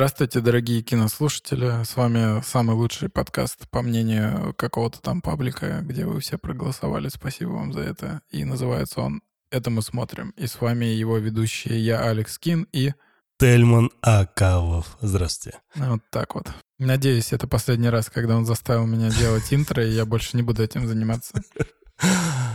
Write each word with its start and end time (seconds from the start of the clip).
Здравствуйте, 0.00 0.40
дорогие 0.40 0.80
кинослушатели. 0.80 1.84
С 1.84 1.94
вами 1.94 2.40
самый 2.40 2.74
лучший 2.74 3.10
подкаст, 3.10 3.68
по 3.68 3.82
мнению 3.82 4.54
какого-то 4.54 5.02
там 5.02 5.20
паблика, 5.20 5.80
где 5.82 6.06
вы 6.06 6.20
все 6.20 6.38
проголосовали. 6.38 7.10
Спасибо 7.10 7.50
вам 7.50 7.74
за 7.74 7.80
это. 7.80 8.22
И 8.30 8.46
называется 8.46 9.02
он 9.02 9.20
«Это 9.50 9.68
мы 9.68 9.82
смотрим». 9.82 10.30
И 10.38 10.46
с 10.46 10.58
вами 10.58 10.86
его 10.86 11.18
ведущие 11.18 11.84
я, 11.84 12.00
Алекс 12.08 12.38
Кин, 12.38 12.66
и... 12.72 12.94
Тельман 13.38 13.90
Акавов. 14.00 14.96
Здравствуйте. 15.02 15.58
Вот 15.74 16.00
так 16.08 16.34
вот. 16.34 16.46
Надеюсь, 16.78 17.34
это 17.34 17.46
последний 17.46 17.90
раз, 17.90 18.08
когда 18.08 18.38
он 18.38 18.46
заставил 18.46 18.86
меня 18.86 19.10
делать 19.10 19.48
интро, 19.52 19.86
и 19.86 19.90
я 19.90 20.06
больше 20.06 20.34
не 20.34 20.42
буду 20.42 20.62
этим 20.62 20.88
заниматься. 20.88 21.42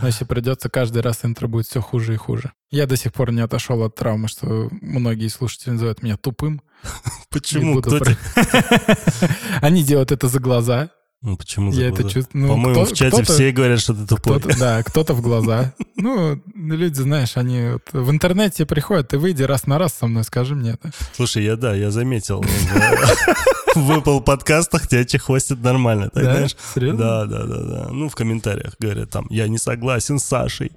Но 0.00 0.08
если 0.08 0.24
придется, 0.24 0.68
каждый 0.68 1.02
раз 1.02 1.24
интро 1.24 1.46
будет 1.46 1.66
все 1.66 1.80
хуже 1.80 2.14
и 2.14 2.16
хуже. 2.16 2.52
Я 2.70 2.86
до 2.86 2.96
сих 2.96 3.12
пор 3.12 3.32
не 3.32 3.40
отошел 3.40 3.82
от 3.82 3.94
травмы, 3.94 4.28
что 4.28 4.68
многие 4.80 5.28
слушатели 5.28 5.70
называют 5.70 6.02
меня 6.02 6.16
тупым. 6.16 6.62
Почему? 7.30 7.80
Про... 7.80 8.16
Они 9.62 9.82
делают 9.82 10.12
это 10.12 10.28
за 10.28 10.40
глаза. 10.40 10.90
Ну, 11.26 11.36
почему 11.36 11.72
за 11.72 11.82
Я 11.82 11.88
глаза? 11.88 12.04
это 12.04 12.12
чувствую. 12.12 12.42
Ну, 12.42 12.48
По-моему, 12.52 12.84
кто- 12.84 12.94
в 12.94 12.96
чате 12.96 13.24
все 13.24 13.50
говорят, 13.50 13.80
что 13.80 13.94
ты 13.94 14.06
тупой. 14.06 14.38
Кто-то, 14.38 14.56
да, 14.60 14.82
кто-то 14.84 15.12
в 15.12 15.20
глаза. 15.22 15.74
Ну, 15.98 16.38
люди, 16.54 17.00
знаешь, 17.00 17.38
они 17.38 17.70
вот 17.72 17.82
в 17.90 18.10
интернете 18.10 18.66
приходят, 18.66 19.08
ты 19.08 19.18
выйди 19.18 19.42
раз 19.44 19.66
на 19.66 19.78
раз 19.78 19.94
со 19.94 20.06
мной, 20.06 20.24
скажи 20.24 20.54
мне 20.54 20.72
это. 20.72 20.90
Слушай, 21.14 21.44
я 21.44 21.56
да, 21.56 21.74
я 21.74 21.90
заметил. 21.90 22.42
В 22.42 22.46
в 23.76 23.90
Apple 23.90 24.22
подкастах 24.22 24.88
тебя 24.88 25.04
чехвостят 25.04 25.62
нормально, 25.62 26.10
так 26.10 26.24
знаешь? 26.24 26.56
Серьезно? 26.74 26.98
Да, 26.98 27.24
да, 27.26 27.44
да, 27.44 27.62
да. 27.62 27.88
Ну, 27.90 28.08
в 28.08 28.14
комментариях 28.14 28.74
говорят 28.78 29.10
там, 29.10 29.26
я 29.30 29.48
не 29.48 29.58
согласен 29.58 30.18
с 30.18 30.24
Сашей. 30.24 30.72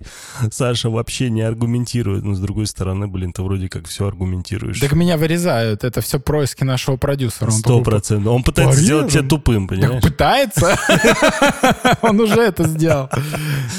Саша 0.52 0.90
вообще 0.90 1.30
не 1.30 1.42
аргументирует. 1.42 2.24
Но 2.24 2.36
с 2.36 2.40
другой 2.40 2.68
стороны, 2.68 3.08
блин, 3.08 3.32
ты 3.34 3.42
вроде 3.42 3.70
как 3.70 3.88
все 3.88 4.08
аргументируешь. 4.08 4.80
Так 4.80 4.94
меня 4.94 5.18
вырезают, 5.18 5.84
это 5.84 6.02
все 6.02 6.20
происки 6.20 6.64
нашего 6.64 6.98
продюсера. 6.98 7.52
Сто 7.52 7.82
процентов. 7.82 8.34
Он 8.34 8.44
пытается 8.44 8.80
сделать 8.80 9.12
тебя 9.12 9.24
тупым, 9.24 9.68
Так 9.68 9.78
понимаешь? 9.80 10.04
Пытается. 10.48 11.98
Он 12.02 12.20
уже 12.20 12.42
это 12.42 12.68
сделал. 12.68 13.10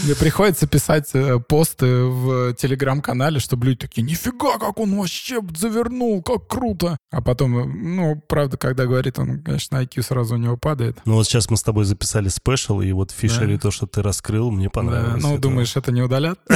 Мне 0.05 0.15
приходится 0.15 0.67
писать 0.67 1.11
э, 1.15 1.39
посты 1.41 2.05
в 2.05 2.55
телеграм-канале, 2.55 3.39
чтобы 3.41 3.67
люди 3.67 3.81
такие, 3.81 4.03
нифига, 4.03 4.59
как 4.59 4.79
он 4.79 4.97
вообще 4.97 5.41
завернул, 5.57 6.23
как 6.23 6.47
круто. 6.47 6.97
А 7.11 7.21
потом, 7.21 7.59
э, 7.59 7.65
ну, 7.65 8.23
правда, 8.29 8.57
когда 8.57 8.87
говорит, 8.87 9.19
он, 9.19 9.43
конечно, 9.43 9.77
IQ 9.77 10.03
сразу 10.03 10.35
у 10.35 10.39
него 10.39 10.57
падает. 10.57 10.99
Ну 11.05 11.15
вот 11.15 11.27
сейчас 11.27 11.51
мы 11.51 11.57
с 11.57 11.63
тобой 11.63 11.85
записали 11.85 12.29
спешл, 12.29 12.81
и 12.81 12.93
вот 12.93 13.15
Да. 13.21 13.59
то, 13.59 13.71
что 13.71 13.87
ты 13.87 14.03
раскрыл, 14.03 14.51
мне 14.51 14.67
Да, 14.67 14.71
понравилось. 14.71 15.23
Ну, 15.23 15.33
Это- 15.33 15.43
думаешь, 15.43 15.77
это 15.77 15.93
не 15.93 16.03
удалят? 16.03 16.39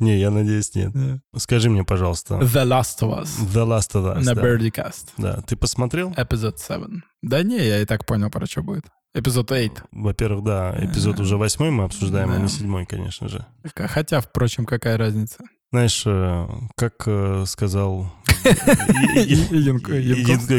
Не, 0.00 0.18
я 0.18 0.30
надеюсь, 0.30 0.74
нет. 0.74 0.92
Скажи 1.36 1.70
мне, 1.70 1.84
пожалуйста, 1.84 2.34
The 2.34 2.64
Last 2.64 3.00
of 3.00 3.22
Us 3.22 3.28
The 3.52 3.66
Last 3.66 3.92
of 3.94 4.16
Us, 4.16 4.22
на 4.24 4.34
да. 4.34 4.42
Birdcast. 4.42 5.08
Да, 5.16 5.40
ты 5.46 5.56
посмотрел? 5.56 6.12
Эпизод 6.16 6.58
7. 6.58 7.00
Да 7.22 7.42
не, 7.42 7.58
я 7.58 7.80
и 7.82 7.84
так 7.90 8.06
понял, 8.06 8.30
про 8.30 8.46
что 8.46 8.62
будет. 8.62 8.84
Эпизод 9.14 9.50
8. 9.50 9.72
Во-первых, 9.90 10.44
да, 10.44 10.76
эпизод 10.78 11.18
уже 11.18 11.36
восьмой 11.36 11.72
мы 11.72 11.82
обсуждаем, 11.82 12.30
а 12.30 12.34
Да. 12.36 12.42
не 12.42 12.48
седьмой, 12.48 12.86
конечно 12.86 13.26
же. 13.28 13.44
Хотя, 13.74 14.20
впрочем, 14.20 14.64
какая 14.64 14.96
разница? 14.96 15.38
Знаешь, 15.72 16.04
э, 16.06 16.46
как 16.76 16.94
э, 17.06 17.42
сказал 17.48 18.12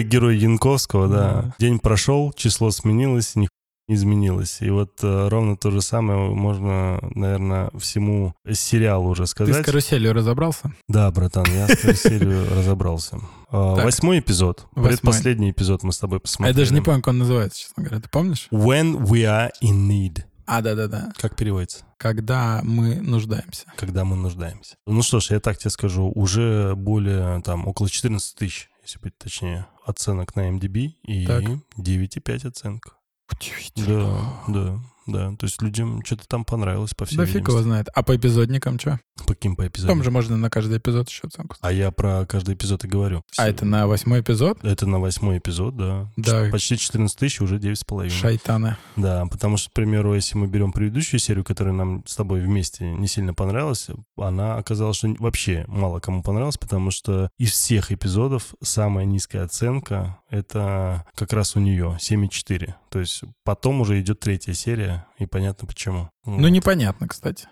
герой 0.04 0.38
Янковского, 0.38 1.08
да, 1.08 1.56
день 1.58 1.80
прошел, 1.80 2.34
число 2.34 2.70
сменилось, 2.72 3.38
изменилось. 3.88 4.62
И 4.62 4.70
вот 4.70 5.00
э, 5.04 5.28
ровно 5.28 5.58
то 5.58 5.72
же 5.72 5.82
самое 5.82 6.20
можно, 6.34 7.00
наверное, 7.16 7.70
всему 7.78 8.34
сериалу 8.52 9.10
уже 9.10 9.24
Ты 9.24 9.28
с 9.28 9.32
сказать. 9.32 9.66
каруселью 9.66 10.14
разобрался? 10.14 10.74
Да, 10.88 11.12
братан, 11.12 11.46
я 11.54 11.68
с 11.68 12.02
серию 12.02 12.48
разобрался. 12.56 13.20
А. 13.50 13.76
Восьмой 13.84 14.20
эпизод, 14.20 14.68
предпоследний 14.76 15.52
эпизод 15.52 15.84
мы 15.84 15.92
с 15.92 15.98
тобой 15.98 16.20
посмотрели. 16.20 16.56
я 16.56 16.62
даже 16.62 16.74
не 16.74 16.82
помню, 16.82 17.02
как 17.02 17.10
он 17.10 17.18
называется, 17.20 17.60
честно 17.62 17.84
говоря. 17.84 18.02
Ты 18.02 18.10
помнишь? 18.10 18.48
When 18.52 18.98
we 19.04 19.24
are 19.24 19.52
in 19.62 19.88
need. 19.90 20.24
А, 20.46 20.62
да-да-да. 20.62 21.12
Как 21.18 21.36
переводится? 21.36 21.86
Когда 21.98 22.62
мы 22.64 22.96
нуждаемся. 22.96 23.66
Когда 23.78 24.04
мы 24.06 24.16
нуждаемся. 24.16 24.76
Ну 24.88 25.02
что 25.02 25.20
ж, 25.20 25.32
я 25.32 25.40
так 25.40 25.58
тебе 25.58 25.70
скажу, 25.70 26.12
уже 26.14 26.76
более, 26.76 27.42
там, 27.42 27.68
около 27.68 27.90
14 27.90 28.36
тысяч, 28.36 28.70
если 28.84 29.00
быть 29.00 29.18
точнее, 29.18 29.68
оценок 29.86 30.36
на 30.36 30.50
MDB 30.50 30.92
и 31.04 31.26
Так. 31.28 31.44
9,5 31.78 32.48
оценка. 32.48 32.92
Удивительно. 33.42 34.34
Да, 34.48 34.54
да, 34.54 34.80
да. 35.08 35.36
То 35.38 35.46
есть 35.46 35.62
людям 35.62 36.04
что-то 36.06 36.28
там 36.28 36.46
понравилось, 36.46 36.94
по 36.94 37.06
всей 37.06 37.18
Да 37.18 37.26
фиг 37.26 37.48
его 37.48 37.62
знает. 37.62 37.88
А 37.94 38.04
по 38.04 38.16
эпизодникам 38.16 38.80
что? 38.80 39.00
По 39.26 39.34
каким 39.36 39.56
по 39.56 39.64
Там 39.64 39.70
эпизодам? 39.70 40.04
же 40.04 40.12
можно 40.12 40.38
на 40.38 40.50
каждый 40.50 40.78
эпизод 40.80 41.10
еще 41.10 41.28
оценку. 41.28 41.56
А 41.62 41.72
я 41.72 41.92
про 41.92 42.26
каждый 42.26 42.56
эпизод 42.56 42.86
и 42.86 42.88
говорю. 42.88 43.24
А 43.38 43.48
это 43.48 43.66
на 43.66 43.88
восьмой 43.88 44.22
эпизод? 44.22 44.64
Это 44.64 44.88
на 44.88 45.00
восьмой 45.00 45.38
эпизод, 45.38 45.76
да. 45.78 46.12
Да. 46.18 46.46
Ч- 46.46 46.52
Почти 46.52 46.78
14 46.78 47.18
тысяч, 47.20 47.40
уже 47.42 47.58
9,5. 47.58 48.10
Шайтаны. 48.10 48.78
Да, 48.96 49.26
потому 49.28 49.58
что, 49.58 49.70
к 49.70 49.74
примеру, 49.74 50.16
если 50.16 50.38
мы 50.38 50.48
берем 50.48 50.72
предыдущую 50.72 51.20
серию, 51.20 51.44
которая 51.44 51.74
нам 51.74 52.04
с 52.08 52.16
тобой 52.16 52.40
вместе 52.42 52.86
не 52.92 53.08
сильно 53.08 53.34
понравилась, 53.34 53.88
она 54.18 54.56
оказалась, 54.56 54.98
что 54.98 55.14
вообще 55.20 55.66
мало 55.68 56.00
кому 56.00 56.24
понравилась, 56.24 56.58
потому 56.58 56.90
что 56.90 57.30
из 57.38 57.52
всех 57.52 57.92
эпизодов 57.92 58.56
самая 58.64 59.06
низкая 59.06 59.44
оценка— 59.44 60.18
это 60.32 61.06
как 61.16 61.34
раз 61.34 61.56
у 61.56 61.60
нее 61.60 61.98
7,4. 62.00 62.74
То 62.90 63.00
есть 63.00 63.22
потом 63.44 63.82
уже 63.82 64.00
идет 64.02 64.20
третья 64.20 64.54
серия, 64.54 65.06
и 65.20 65.26
понятно 65.28 65.68
почему. 65.68 66.10
Ну, 66.26 66.48
непонятно, 66.48 67.08
кстати. 67.08 67.48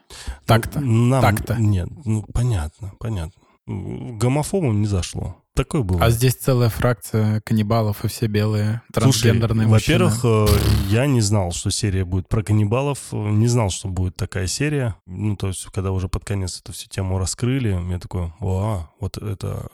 Так-то. 0.46 0.80
Нам- 0.80 1.22
Так-то. 1.22 1.56
Нет, 1.56 1.90
ну, 2.06 2.24
понятно, 2.34 2.94
понятно. 3.00 3.42
Гомофобам 3.68 4.82
не 4.82 4.88
зашло. 4.88 5.38
Такое 5.60 5.82
было. 5.84 6.02
А 6.06 6.10
здесь 6.10 6.36
целая 6.36 6.70
фракция 6.70 7.42
каннибалов 7.42 8.06
и 8.06 8.08
все 8.08 8.28
белые 8.28 8.82
Слушай, 8.94 8.94
трансгендерные 8.94 9.68
мужчины. 9.68 10.06
во-первых, 10.06 10.50
э, 10.54 10.60
я 10.88 11.06
не 11.06 11.20
знал, 11.20 11.52
что 11.52 11.70
серия 11.70 12.06
будет 12.06 12.30
про 12.30 12.44
каннибалов, 12.44 13.00
э, 13.12 13.18
не 13.18 13.48
знал, 13.48 13.70
что 13.70 13.90
будет 13.90 14.16
такая 14.16 14.48
серия. 14.48 14.96
Ну, 15.06 15.36
то 15.36 15.48
есть, 15.48 15.66
когда 15.74 15.92
уже 15.92 16.08
под 16.08 16.24
конец 16.24 16.62
эту 16.62 16.72
всю 16.72 16.88
тему 16.88 17.18
раскрыли, 17.20 17.78
я 17.92 18.00
такой, 18.00 18.32
о, 18.40 18.88
вот 19.02 19.18
это... 19.18 19.68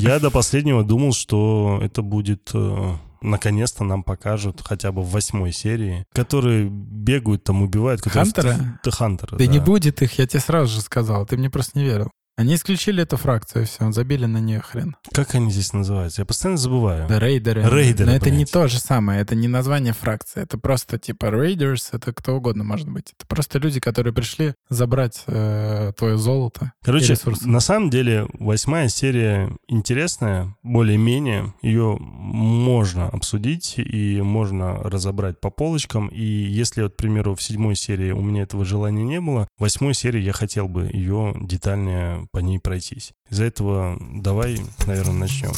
Я, 0.00 0.20
до 0.20 0.30
последнего 0.30 0.84
думал, 0.84 1.12
что 1.12 1.80
это 1.82 2.02
будет... 2.02 2.50
э, 2.54 2.94
Наконец-то 3.22 3.84
нам 3.84 4.02
покажут 4.02 4.62
хотя 4.64 4.92
бы 4.92 5.02
в 5.02 5.10
восьмой 5.10 5.52
серии, 5.52 6.06
которые 6.14 6.68
бегают 6.70 7.44
там, 7.44 7.60
убивают. 7.62 8.00
которые- 8.00 8.24
Хантера? 8.32 8.78
Да, 8.82 8.90
Хантера, 8.90 9.36
Да 9.36 9.44
да. 9.44 9.46
не 9.46 9.58
будет 9.58 10.00
их, 10.00 10.18
я 10.18 10.26
тебе 10.26 10.40
сразу 10.40 10.72
же 10.72 10.80
сказал, 10.80 11.26
ты 11.26 11.36
мне 11.36 11.50
просто 11.50 11.78
не 11.78 11.84
верил. 11.84 12.10
Они 12.40 12.54
исключили 12.54 13.02
эту 13.02 13.18
фракцию, 13.18 13.66
все, 13.66 13.92
забили 13.92 14.24
на 14.24 14.38
нее 14.38 14.60
хрен. 14.60 14.96
Как 15.12 15.34
они 15.34 15.50
здесь 15.50 15.74
называются? 15.74 16.22
Я 16.22 16.24
постоянно 16.24 16.56
забываю. 16.56 17.06
Да, 17.06 17.18
рейдеры. 17.18 17.60
Рейдеры, 17.68 18.06
Но 18.08 18.16
это 18.16 18.30
не 18.30 18.44
блядь. 18.44 18.50
то 18.50 18.66
же 18.66 18.78
самое, 18.78 19.20
это 19.20 19.34
не 19.34 19.46
название 19.46 19.92
фракции, 19.92 20.40
это 20.40 20.56
просто 20.56 20.98
типа 20.98 21.26
рейдерс, 21.26 21.90
это 21.92 22.14
кто 22.14 22.34
угодно 22.34 22.64
может 22.64 22.88
быть. 22.88 23.12
Это 23.14 23.26
просто 23.26 23.58
люди, 23.58 23.78
которые 23.78 24.14
пришли 24.14 24.54
забрать 24.70 25.22
э, 25.26 25.92
твое 25.98 26.16
золото 26.16 26.72
Короче, 26.82 27.14
на 27.42 27.60
самом 27.60 27.90
деле 27.90 28.26
восьмая 28.38 28.88
серия 28.88 29.54
интересная, 29.68 30.56
более-менее. 30.62 31.52
Ее 31.60 31.98
можно 32.00 33.10
обсудить 33.10 33.74
и 33.76 34.22
можно 34.22 34.76
разобрать 34.76 35.38
по 35.40 35.50
полочкам. 35.50 36.08
И 36.08 36.24
если, 36.24 36.84
вот, 36.84 36.94
к 36.94 36.96
примеру, 36.96 37.34
в 37.34 37.42
седьмой 37.42 37.76
серии 37.76 38.12
у 38.12 38.22
меня 38.22 38.44
этого 38.44 38.64
желания 38.64 39.04
не 39.04 39.20
было, 39.20 39.46
в 39.58 39.60
восьмой 39.60 39.92
серии 39.92 40.22
я 40.22 40.32
хотел 40.32 40.68
бы 40.68 40.88
ее 40.90 41.36
детальнее 41.38 42.29
по 42.32 42.38
ней 42.38 42.58
пройтись. 42.58 43.12
Из-за 43.28 43.44
этого 43.44 43.96
давай, 44.00 44.60
наверное, 44.86 45.14
начнем. 45.14 45.52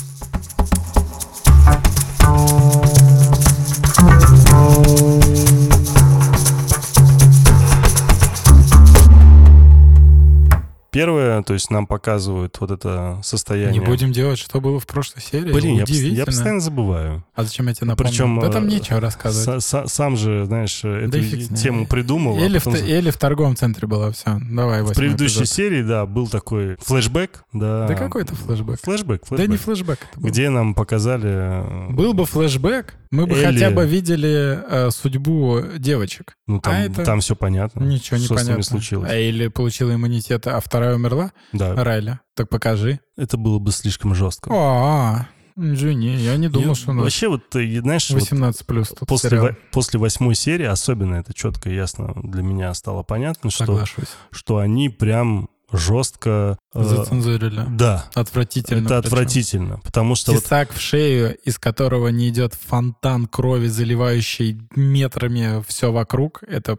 Первое, 10.92 11.42
то 11.42 11.54
есть 11.54 11.70
нам 11.70 11.86
показывают 11.86 12.54
вот 12.60 12.70
это 12.70 13.18
состояние. 13.22 13.80
Не 13.80 13.86
будем 13.86 14.12
делать, 14.12 14.38
что 14.38 14.60
было 14.60 14.78
в 14.78 14.86
прошлой 14.86 15.22
серии. 15.22 15.50
Блин, 15.50 15.76
я, 15.76 15.84
я 15.86 16.26
постоянно 16.26 16.60
забываю. 16.60 17.24
А 17.34 17.44
зачем 17.44 17.66
я 17.68 17.74
тебе 17.74 17.86
напомнил? 17.86 18.10
Причем, 18.10 18.38
да 18.40 18.50
там 18.50 18.64
э, 18.64 18.68
нечего 18.68 19.00
рассказывать. 19.00 19.48
Са- 19.64 19.84
са- 19.84 19.88
сам 19.88 20.16
же, 20.18 20.44
знаешь, 20.44 20.80
э, 20.84 21.06
Да 21.08 21.18
эту 21.18 21.26
с 21.28 21.50
ней. 21.50 21.56
тему 21.56 21.86
придумал. 21.86 22.36
а 22.36 22.40
Или, 22.44 22.58
в, 22.58 22.64
потом 22.64 22.78
т- 22.80 22.98
или 22.98 23.10
в 23.10 23.16
торговом 23.16 23.56
центре 23.56 23.88
было 23.88 24.12
все. 24.12 24.38
Давай, 24.50 24.82
в 24.82 24.92
предыдущей 24.92 25.40
эпизод. 25.40 25.48
серии, 25.48 25.82
да, 25.82 26.04
был 26.04 26.28
такой 26.28 26.76
флешбэк. 26.80 27.42
Да, 27.54 27.86
Да 27.88 27.94
какой 27.94 28.22
это 28.22 28.34
флешбэк? 28.34 28.78
Флешбэк, 28.82 29.22
Да 29.30 29.46
не 29.46 29.56
флешбэк. 29.56 29.98
флешбэк. 30.12 30.30
Где 30.30 30.50
нам 30.50 30.74
показали... 30.74 31.88
э, 31.88 31.90
Был 31.92 32.12
бы 32.12 32.26
флешбэк, 32.26 32.96
мы 33.10 33.26
бы 33.26 33.34
Элли. 33.36 33.44
хотя 33.54 33.70
бы 33.70 33.86
видели 33.86 34.58
э, 34.68 34.90
судьбу 34.90 35.60
девочек. 35.78 36.34
Ну, 36.46 36.60
там, 36.60 36.74
а 36.74 36.78
это- 36.80 37.02
там 37.02 37.20
все 37.20 37.34
понятно. 37.34 37.82
Ничего 37.82 38.18
не 38.18 38.24
что 38.26 38.34
с 38.36 38.40
ними 38.42 38.46
понятно. 38.56 38.62
случилось. 38.64 39.10
А 39.10 39.16
или 39.16 39.48
получила 39.48 39.94
иммунитет, 39.94 40.46
а 40.46 40.60
вторая 40.60 40.81
умерла? 40.94 41.32
Да, 41.52 41.74
Райля. 41.82 42.20
Так 42.34 42.48
покажи. 42.48 43.00
это 43.16 43.36
было 43.36 43.58
бы 43.58 43.72
слишком 43.72 44.14
жестко. 44.14 44.50
А, 44.52 45.26
извини, 45.56 46.16
я 46.16 46.36
не 46.36 46.48
думал, 46.48 46.68
Я- 46.70 46.74
что 46.74 46.92
нас 46.92 47.02
Вообще, 47.04 47.28
вот, 47.28 47.48
ты 47.50 47.80
знаешь, 47.80 48.08
вот 48.10 48.20
18 48.20 48.66
плюс 48.66 48.88
тут 48.88 49.08
после, 49.08 49.40
во- 49.40 49.56
после 49.70 50.00
восьмой 50.00 50.34
серии, 50.34 50.66
особенно 50.66 51.16
это 51.16 51.34
четко 51.34 51.70
и 51.70 51.74
ясно 51.74 52.12
для 52.22 52.42
меня 52.42 52.72
стало 52.74 53.02
понятно, 53.02 53.50
что 53.50 53.66
Соглашусь. 53.66 54.08
что 54.30 54.58
они 54.58 54.88
прям 54.88 55.48
жестко... 55.74 56.58
э, 56.74 56.82
Зацензурили. 56.84 57.64
Да, 57.70 58.04
Отвратительно. 58.14 58.80
это 58.86 59.00
причем. 59.00 59.06
отвратительно, 59.14 59.78
потому 59.82 60.14
что 60.16 60.32
вот 60.32 60.42
Тесак 60.42 60.70
в 60.72 60.78
шею, 60.80 61.34
из 61.44 61.58
которого 61.58 62.08
не 62.08 62.28
идет 62.28 62.52
фонтан 62.54 63.26
крови, 63.26 63.68
заливающий 63.68 64.60
метрами 64.76 65.62
все 65.66 65.90
вокруг. 65.90 66.42
Это 66.46 66.76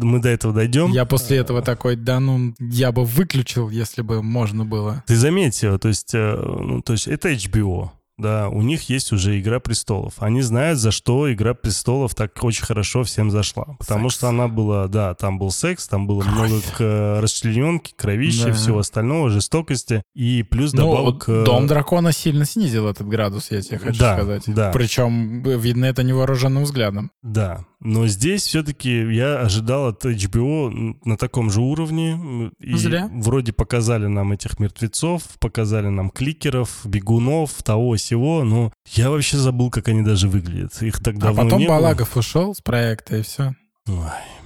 мы 0.00 0.20
до 0.20 0.28
этого 0.28 0.52
дойдем. 0.54 0.90
я 0.92 1.04
после 1.04 1.38
этого 1.38 1.62
такой, 1.62 1.96
да 1.96 2.20
ну, 2.20 2.54
я 2.58 2.92
бы 2.92 3.04
выключил, 3.04 3.68
если 3.70 4.02
бы 4.02 4.22
можно 4.22 4.64
было. 4.64 5.02
Ты 5.06 5.16
заметил, 5.16 5.78
то 5.78 5.88
есть, 5.88 6.14
э, 6.14 6.36
ну, 6.36 6.82
то 6.82 6.92
есть 6.94 7.08
это 7.08 7.32
HBO, 7.32 7.90
да, 8.18 8.48
у 8.50 8.60
них 8.62 8.88
есть 8.90 9.10
уже 9.10 9.40
«Игра 9.40 9.58
престолов». 9.58 10.14
Они 10.18 10.42
знают, 10.42 10.78
за 10.78 10.90
что 10.92 11.32
«Игра 11.32 11.54
престолов» 11.54 12.14
так 12.14 12.32
очень 12.44 12.64
хорошо 12.64 13.02
всем 13.02 13.30
зашла. 13.30 13.74
Потому 13.78 14.10
Секс. 14.10 14.18
что 14.18 14.28
она 14.28 14.46
была, 14.48 14.86
да, 14.86 15.14
там 15.14 15.38
был 15.38 15.50
секс, 15.50 15.88
там 15.88 16.06
было 16.06 16.22
много 16.22 16.60
к- 16.76 17.20
расчлененки, 17.22 17.94
кровищи, 17.96 18.44
Да. 18.44 18.52
всего 18.52 18.78
остального, 18.80 19.30
жестокости. 19.30 20.02
И 20.14 20.42
плюс 20.44 20.72
Ну, 20.72 20.82
добавок... 20.92 21.24
э, 21.26 21.42
Дом 21.44 21.66
дракона 21.66 22.12
сильно 22.12 22.44
снизил 22.44 22.86
этот 22.86 23.08
градус, 23.08 23.50
я 23.50 23.60
тебе 23.62 23.78
хочу 23.78 23.98
Да, 23.98 24.14
сказать. 24.16 24.42
да. 24.46 24.70
Причем 24.72 25.42
э, 25.44 25.56
видно 25.58 25.86
это 25.86 26.02
невооруженным 26.04 26.64
взглядом. 26.64 27.10
Да, 27.22 27.64
но 27.84 28.06
здесь 28.06 28.44
все-таки 28.44 29.12
я 29.12 29.40
ожидал 29.40 29.88
от 29.88 30.04
HBO 30.04 30.96
на 31.04 31.16
таком 31.16 31.50
же 31.50 31.60
уровне. 31.60 32.50
И 32.60 32.76
Зря. 32.76 33.10
Вроде 33.12 33.52
показали 33.52 34.06
нам 34.06 34.32
этих 34.32 34.60
мертвецов, 34.60 35.24
показали 35.40 35.88
нам 35.88 36.10
кликеров, 36.10 36.80
бегунов, 36.84 37.62
того 37.64 37.96
всего, 37.96 38.44
но 38.44 38.72
я 38.92 39.10
вообще 39.10 39.36
забыл, 39.36 39.70
как 39.70 39.88
они 39.88 40.02
даже 40.02 40.28
выглядят. 40.28 40.80
Их 40.80 41.02
так 41.02 41.16
А 41.16 41.18
давно 41.18 41.42
потом 41.42 41.58
не 41.58 41.66
было. 41.66 41.76
Балагов 41.76 42.16
ушел 42.16 42.54
с 42.54 42.60
проекта, 42.60 43.16
и 43.16 43.22
все. 43.22 43.54
Ой. 43.88 43.96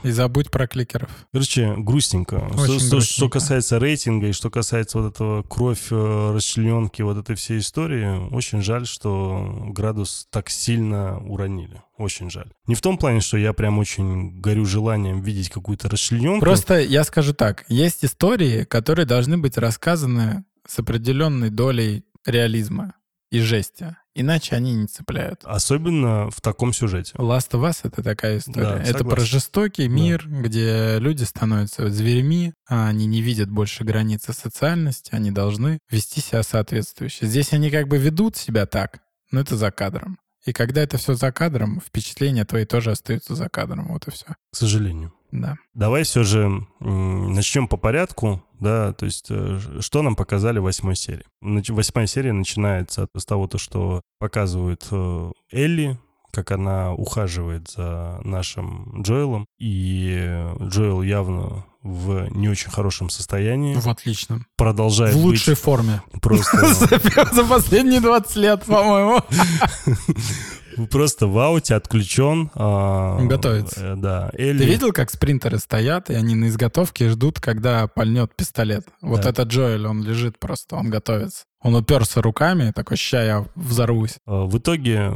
И 0.03 0.11
забудь 0.11 0.51
про 0.51 0.67
кликеров. 0.69 1.11
Короче, 1.33 1.75
грустненько. 1.77 2.49
Что- 2.53 2.63
Очень 2.63 2.79
что, 2.79 2.79
что 2.79 2.91
грустненько. 2.97 3.33
касается 3.39 3.79
рейтинга 3.79 4.27
и 4.29 4.33
что 4.33 4.51
касается 4.51 4.99
вот 4.99 5.13
этого 5.15 5.43
кровь, 5.43 5.89
э, 5.91 6.33
расчлененки, 6.35 7.03
вот 7.03 7.17
этой 7.17 7.35
всей 7.35 7.59
истории, 7.59 8.33
очень 8.33 8.63
жаль, 8.63 8.87
что 8.87 9.65
градус 9.71 10.29
так 10.31 10.49
сильно 10.51 11.19
уронили. 11.21 11.83
Очень 11.99 12.31
жаль. 12.31 12.53
Не 12.67 12.75
в 12.75 12.81
том 12.81 12.99
плане, 12.99 13.21
что 13.21 13.37
я 13.37 13.53
прям 13.53 13.79
очень 13.79 14.41
горю 14.41 14.65
желанием 14.65 15.23
видеть 15.23 15.49
какую-то 15.51 15.89
расчлененку. 15.89 16.41
Просто 16.45 16.79
я 16.81 17.03
скажу 17.05 17.33
так. 17.35 17.65
Есть 17.69 18.05
истории, 18.05 18.65
которые 18.65 19.07
должны 19.07 19.39
быть 19.39 19.57
рассказаны 19.59 20.45
с 20.69 20.79
определенной 20.79 21.51
долей 21.51 22.05
реализма 22.25 22.95
и 23.31 23.41
жести. 23.41 23.97
Иначе 24.19 24.57
они 24.57 24.75
не 24.75 24.87
цепляют. 24.87 25.43
Особенно 25.45 26.31
в 26.31 26.41
таком 26.41 26.73
сюжете. 26.73 27.13
Last 27.19 27.51
of 27.51 27.69
Us— 27.69 27.81
это 27.83 28.03
такая 28.03 28.39
история. 28.39 28.63
Да, 28.63 28.79
это 28.79 28.99
согласен. 28.99 29.11
про 29.11 29.21
жестокий 29.21 29.89
мир, 29.89 30.27
где 30.27 30.99
люди 30.99 31.25
становятся 31.25 31.91
зверями, 31.91 32.55
а 32.67 32.89
они 32.89 33.05
не 33.05 33.21
видят 33.21 33.51
больше 33.51 33.85
границы 33.85 34.33
социальности, 34.33 35.11
они 35.13 35.31
должны 35.31 35.81
вести 35.91 36.23
себя 36.23 36.43
соответствующе. 36.43 37.27
Здесь 37.27 37.53
они 37.53 37.71
как 37.71 37.89
бы 37.89 37.99
ведут 37.99 38.37
себя 38.37 38.65
так, 38.65 39.01
но 39.31 39.41
это 39.41 39.55
за 39.57 39.71
кадром. 39.71 40.19
И 40.47 40.53
когда 40.53 40.83
это 40.83 40.97
все 40.97 41.15
за 41.15 41.33
кадром, 41.33 41.81
впечатления 41.81 42.45
твои 42.45 42.65
тоже 42.65 42.93
остаются 42.93 43.35
за 43.35 43.49
кадром. 43.49 43.89
Вот 43.89 44.07
и 44.07 44.11
все. 44.13 44.27
К 44.27 44.57
сожалению. 44.57 45.13
Да. 45.33 45.57
Давай 45.75 46.05
все 46.05 46.23
же 46.23 46.65
начнем 46.79 47.67
по 47.69 47.77
порядку, 47.77 48.43
да, 48.61 48.93
то 48.93 49.05
есть 49.05 49.27
э, 49.29 49.59
что 49.81 50.03
нам 50.03 50.15
показали 50.15 50.61
в 50.61 50.63
восьмой 50.63 50.95
серии. 50.95 51.25
Восьмая 51.41 52.07
серия 52.07 52.33
начинается 52.33 53.09
с 53.15 53.25
того, 53.27 53.49
то, 53.49 53.59
что 53.59 54.03
показывают 54.19 54.87
э, 54.93 55.33
Элли, 55.51 55.99
как 56.31 56.53
она 56.53 56.95
ухаживает 56.95 57.69
за 57.69 58.21
нашим 58.23 59.03
Джоэлом, 59.03 59.47
и 59.59 60.47
Джоэл 60.63 61.03
явно 61.03 61.67
в 61.87 62.29
не 62.31 62.49
очень 62.49 62.71
хорошем 62.71 63.09
состоянии, 63.11 63.75
В 63.77 63.87
отличном. 63.89 64.47
продолжает 64.57 65.15
В 65.15 65.19
лучшей 65.19 65.55
быть 65.55 65.59
форме. 65.63 66.03
просто, 66.21 66.67
За 67.35 67.45
последние 67.45 68.01
20 68.01 68.37
лет, 68.37 68.65
по-моему. 68.65 69.21
просто 70.91 71.27
в 71.27 71.39
ауте, 71.39 71.75
отключен. 71.75 72.51
а, 72.55 73.21
Готовится. 73.25 73.81
э, 73.81 73.97
Да, 73.97 74.31
Элли... 74.35 74.59
Ты 74.59 74.65
видел, 74.65 74.93
как 74.93 75.11
спринтеры 75.11 75.59
стоят, 75.59 76.11
и 76.11 76.15
они 76.15 76.35
на 76.35 76.49
изготовке 76.49 77.09
ждут, 77.09 77.41
когда 77.41 77.87
пальнет 77.87 78.35
пистолет? 78.37 78.87
Вот 79.01 79.23
Да. 79.23 79.31
это 79.31 79.43
Джоэль, 79.43 79.87
он 79.87 80.03
лежит 80.03 80.39
просто, 80.39 80.77
он 80.77 80.91
готовится. 80.91 81.45
Он 81.63 81.75
уперся 81.75 82.21
руками, 82.23 82.73
такой, 82.73 82.97
ща 82.97 83.23
я 83.25 83.47
взорвусь. 83.55 84.17
А, 84.27 84.45
В 84.45 84.59
итоге 84.59 85.13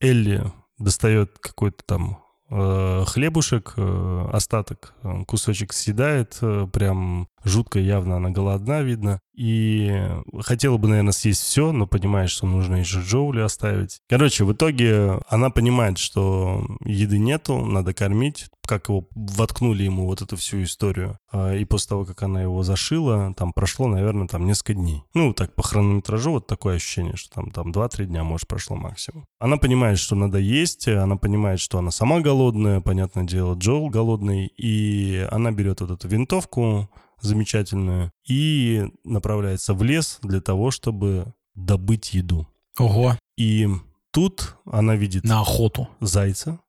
Элли 0.00 0.44
достает 0.78 1.38
какой-то 1.40 1.82
там 1.86 2.18
хлебушек, 2.48 3.74
э, 3.76 4.28
остаток, 4.32 4.94
э, 5.02 5.24
кусочек 5.26 5.72
съедает, 5.72 6.38
э, 6.42 6.66
прям 6.72 7.28
жутко 7.42 7.78
явно 7.78 8.16
она 8.16 8.30
голодна, 8.30 8.82
видно. 8.82 9.20
И 9.34 10.00
хотела 10.40 10.76
бы, 10.76 10.88
наверное, 10.88 11.12
съесть 11.12 11.42
все, 11.42 11.72
но 11.72 11.86
понимает, 11.86 12.30
что 12.30 12.46
нужно 12.46 12.76
еще 12.76 13.00
Джоули 13.00 13.40
оставить. 13.40 14.00
Короче, 14.08 14.44
в 14.44 14.52
итоге 14.52 15.20
она 15.28 15.50
понимает, 15.50 15.98
что 15.98 16.64
еды 16.84 17.18
нету, 17.18 17.64
надо 17.64 17.94
кормить. 17.94 18.46
Как 18.66 18.88
его 18.88 19.06
воткнули 19.14 19.82
ему 19.82 20.06
вот 20.06 20.22
эту 20.22 20.36
всю 20.36 20.62
историю. 20.62 21.18
А, 21.30 21.54
И 21.54 21.66
после 21.66 21.90
того, 21.90 22.04
как 22.06 22.22
она 22.22 22.40
его 22.40 22.62
зашила, 22.62 23.34
там 23.36 23.52
прошло, 23.52 23.88
наверное, 23.88 24.26
там 24.26 24.46
несколько 24.46 24.74
дней. 24.74 25.02
Ну, 25.12 25.34
так 25.34 25.54
по 25.54 25.62
хронометражу 25.62 26.30
вот 26.30 26.46
такое 26.46 26.76
ощущение, 26.76 27.16
что 27.16 27.34
там, 27.34 27.50
там 27.50 27.72
2-3 27.72 28.06
дня, 28.06 28.24
может, 28.24 28.48
прошло 28.48 28.76
максимум. 28.76 29.26
Она 29.38 29.58
понимает, 29.58 29.98
что 29.98 30.16
надо 30.16 30.38
есть, 30.38 30.88
она 30.88 31.16
понимает, 31.16 31.60
что 31.60 31.78
она 31.78 31.90
сама 31.90 32.20
голодная, 32.20 32.80
понятное 32.80 33.24
дело, 33.24 33.54
Джоэл 33.54 33.90
голодный, 33.90 34.46
и 34.46 35.26
она 35.30 35.50
берет 35.52 35.82
вот 35.82 35.90
эту 35.90 36.08
винтовку 36.08 36.88
замечательную 37.24 38.12
и 38.28 38.86
направляется 39.04 39.74
в 39.74 39.82
лес 39.82 40.18
для 40.22 40.40
того, 40.40 40.70
чтобы 40.70 41.34
добыть 41.54 42.14
еду. 42.14 42.46
Ого, 42.78 43.16
И 43.36 43.68
тут 44.10 44.56
она 44.66 44.96
видит 44.96 45.24
на 45.24 45.40
охоту. 45.40 45.88
зайца 46.00 46.60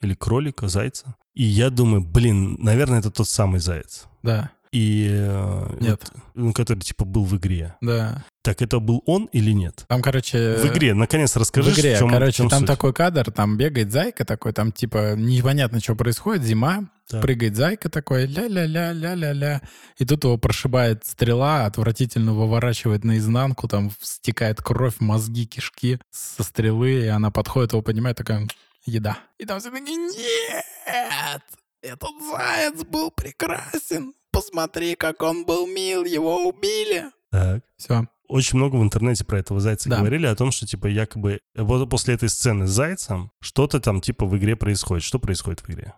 или 0.00 0.14
кролика, 0.14 0.68
зайца. 0.68 1.16
И 1.34 1.44
я 1.44 1.70
думаю, 1.70 2.02
блин, 2.02 2.56
наверное, 2.58 2.98
это 2.98 3.10
тот 3.10 3.28
самый 3.28 3.60
заяц. 3.60 4.06
Да, 4.22 4.50
И... 4.72 5.06
э, 5.10 5.76
Нет. 5.80 6.00
вот, 6.12 6.22
ну, 6.34 6.52
который, 6.54 6.80
типа, 6.80 7.04
был 7.04 7.24
в 7.24 7.36
игре. 7.36 7.76
да. 7.80 8.24
Так 8.44 8.60
это 8.60 8.80
был 8.80 9.04
он 9.06 9.26
или 9.26 9.52
нет? 9.52 9.84
Там, 9.86 10.02
короче... 10.02 10.56
В 10.56 10.66
игре, 10.66 10.94
наконец, 10.94 11.36
расскажи, 11.36 11.70
в 11.70 11.78
игре, 11.78 11.94
в 11.94 11.98
чем, 12.00 12.10
короче, 12.10 12.32
в 12.32 12.36
чем 12.36 12.48
там 12.48 12.58
суть. 12.60 12.66
такой 12.66 12.92
кадр, 12.92 13.30
там 13.30 13.56
бегает 13.56 13.92
зайка 13.92 14.24
такой, 14.24 14.52
там 14.52 14.72
типа 14.72 15.14
непонятно, 15.14 15.78
что 15.78 15.94
происходит, 15.94 16.42
зима, 16.42 16.88
Так. 17.08 17.22
прыгает 17.22 17.54
зайка 17.54 17.88
такой, 17.88 18.26
ля-ля-ля-ля-ля-ля, 18.26 19.62
и 19.96 20.04
тут 20.04 20.24
его 20.24 20.38
прошибает 20.38 21.04
стрела, 21.06 21.66
отвратительно 21.66 22.34
выворачивает 22.34 23.04
наизнанку, 23.04 23.68
там 23.68 23.92
стекает 24.00 24.60
кровь, 24.60 24.96
мозги, 24.98 25.46
кишки 25.46 26.00
со 26.10 26.42
стрелы, 26.42 27.04
и 27.04 27.06
она 27.06 27.30
подходит, 27.30 27.74
его 27.74 27.82
поднимает, 27.82 28.16
такая, 28.16 28.48
еда. 28.84 29.18
И 29.38 29.44
там 29.44 29.60
все 29.60 29.70
такие, 29.70 29.98
нет, 29.98 31.42
этот 31.80 32.10
заяц 32.28 32.82
был 32.84 33.12
прекрасен, 33.12 34.14
посмотри, 34.32 34.94
как 34.94 35.22
он 35.22 35.44
был 35.44 35.66
мил, 35.66 36.04
его 36.04 36.48
убили. 36.48 37.04
Так. 37.30 37.62
Все, 37.76 38.06
Очень 38.28 38.58
много 38.58 38.76
в 38.76 38.82
интернете 38.82 39.24
про 39.24 39.38
этого 39.38 39.60
зайца 39.60 39.88
Да. 39.88 39.98
говорили, 39.98 40.26
о 40.26 40.34
том, 40.34 40.50
что, 40.52 40.66
типа, 40.66 40.86
якобы 40.86 41.40
вот 41.54 41.88
после 41.90 42.14
этой 42.14 42.28
сцены 42.28 42.66
с 42.66 42.70
зайцем 42.70 43.30
что-то 43.40 43.80
там, 43.80 44.00
типа, 44.00 44.26
в 44.26 44.36
игре 44.36 44.56
происходит. 44.56 45.04
Что 45.04 45.18
происходит 45.18 45.60
в 45.60 45.70
игре? 45.70 45.94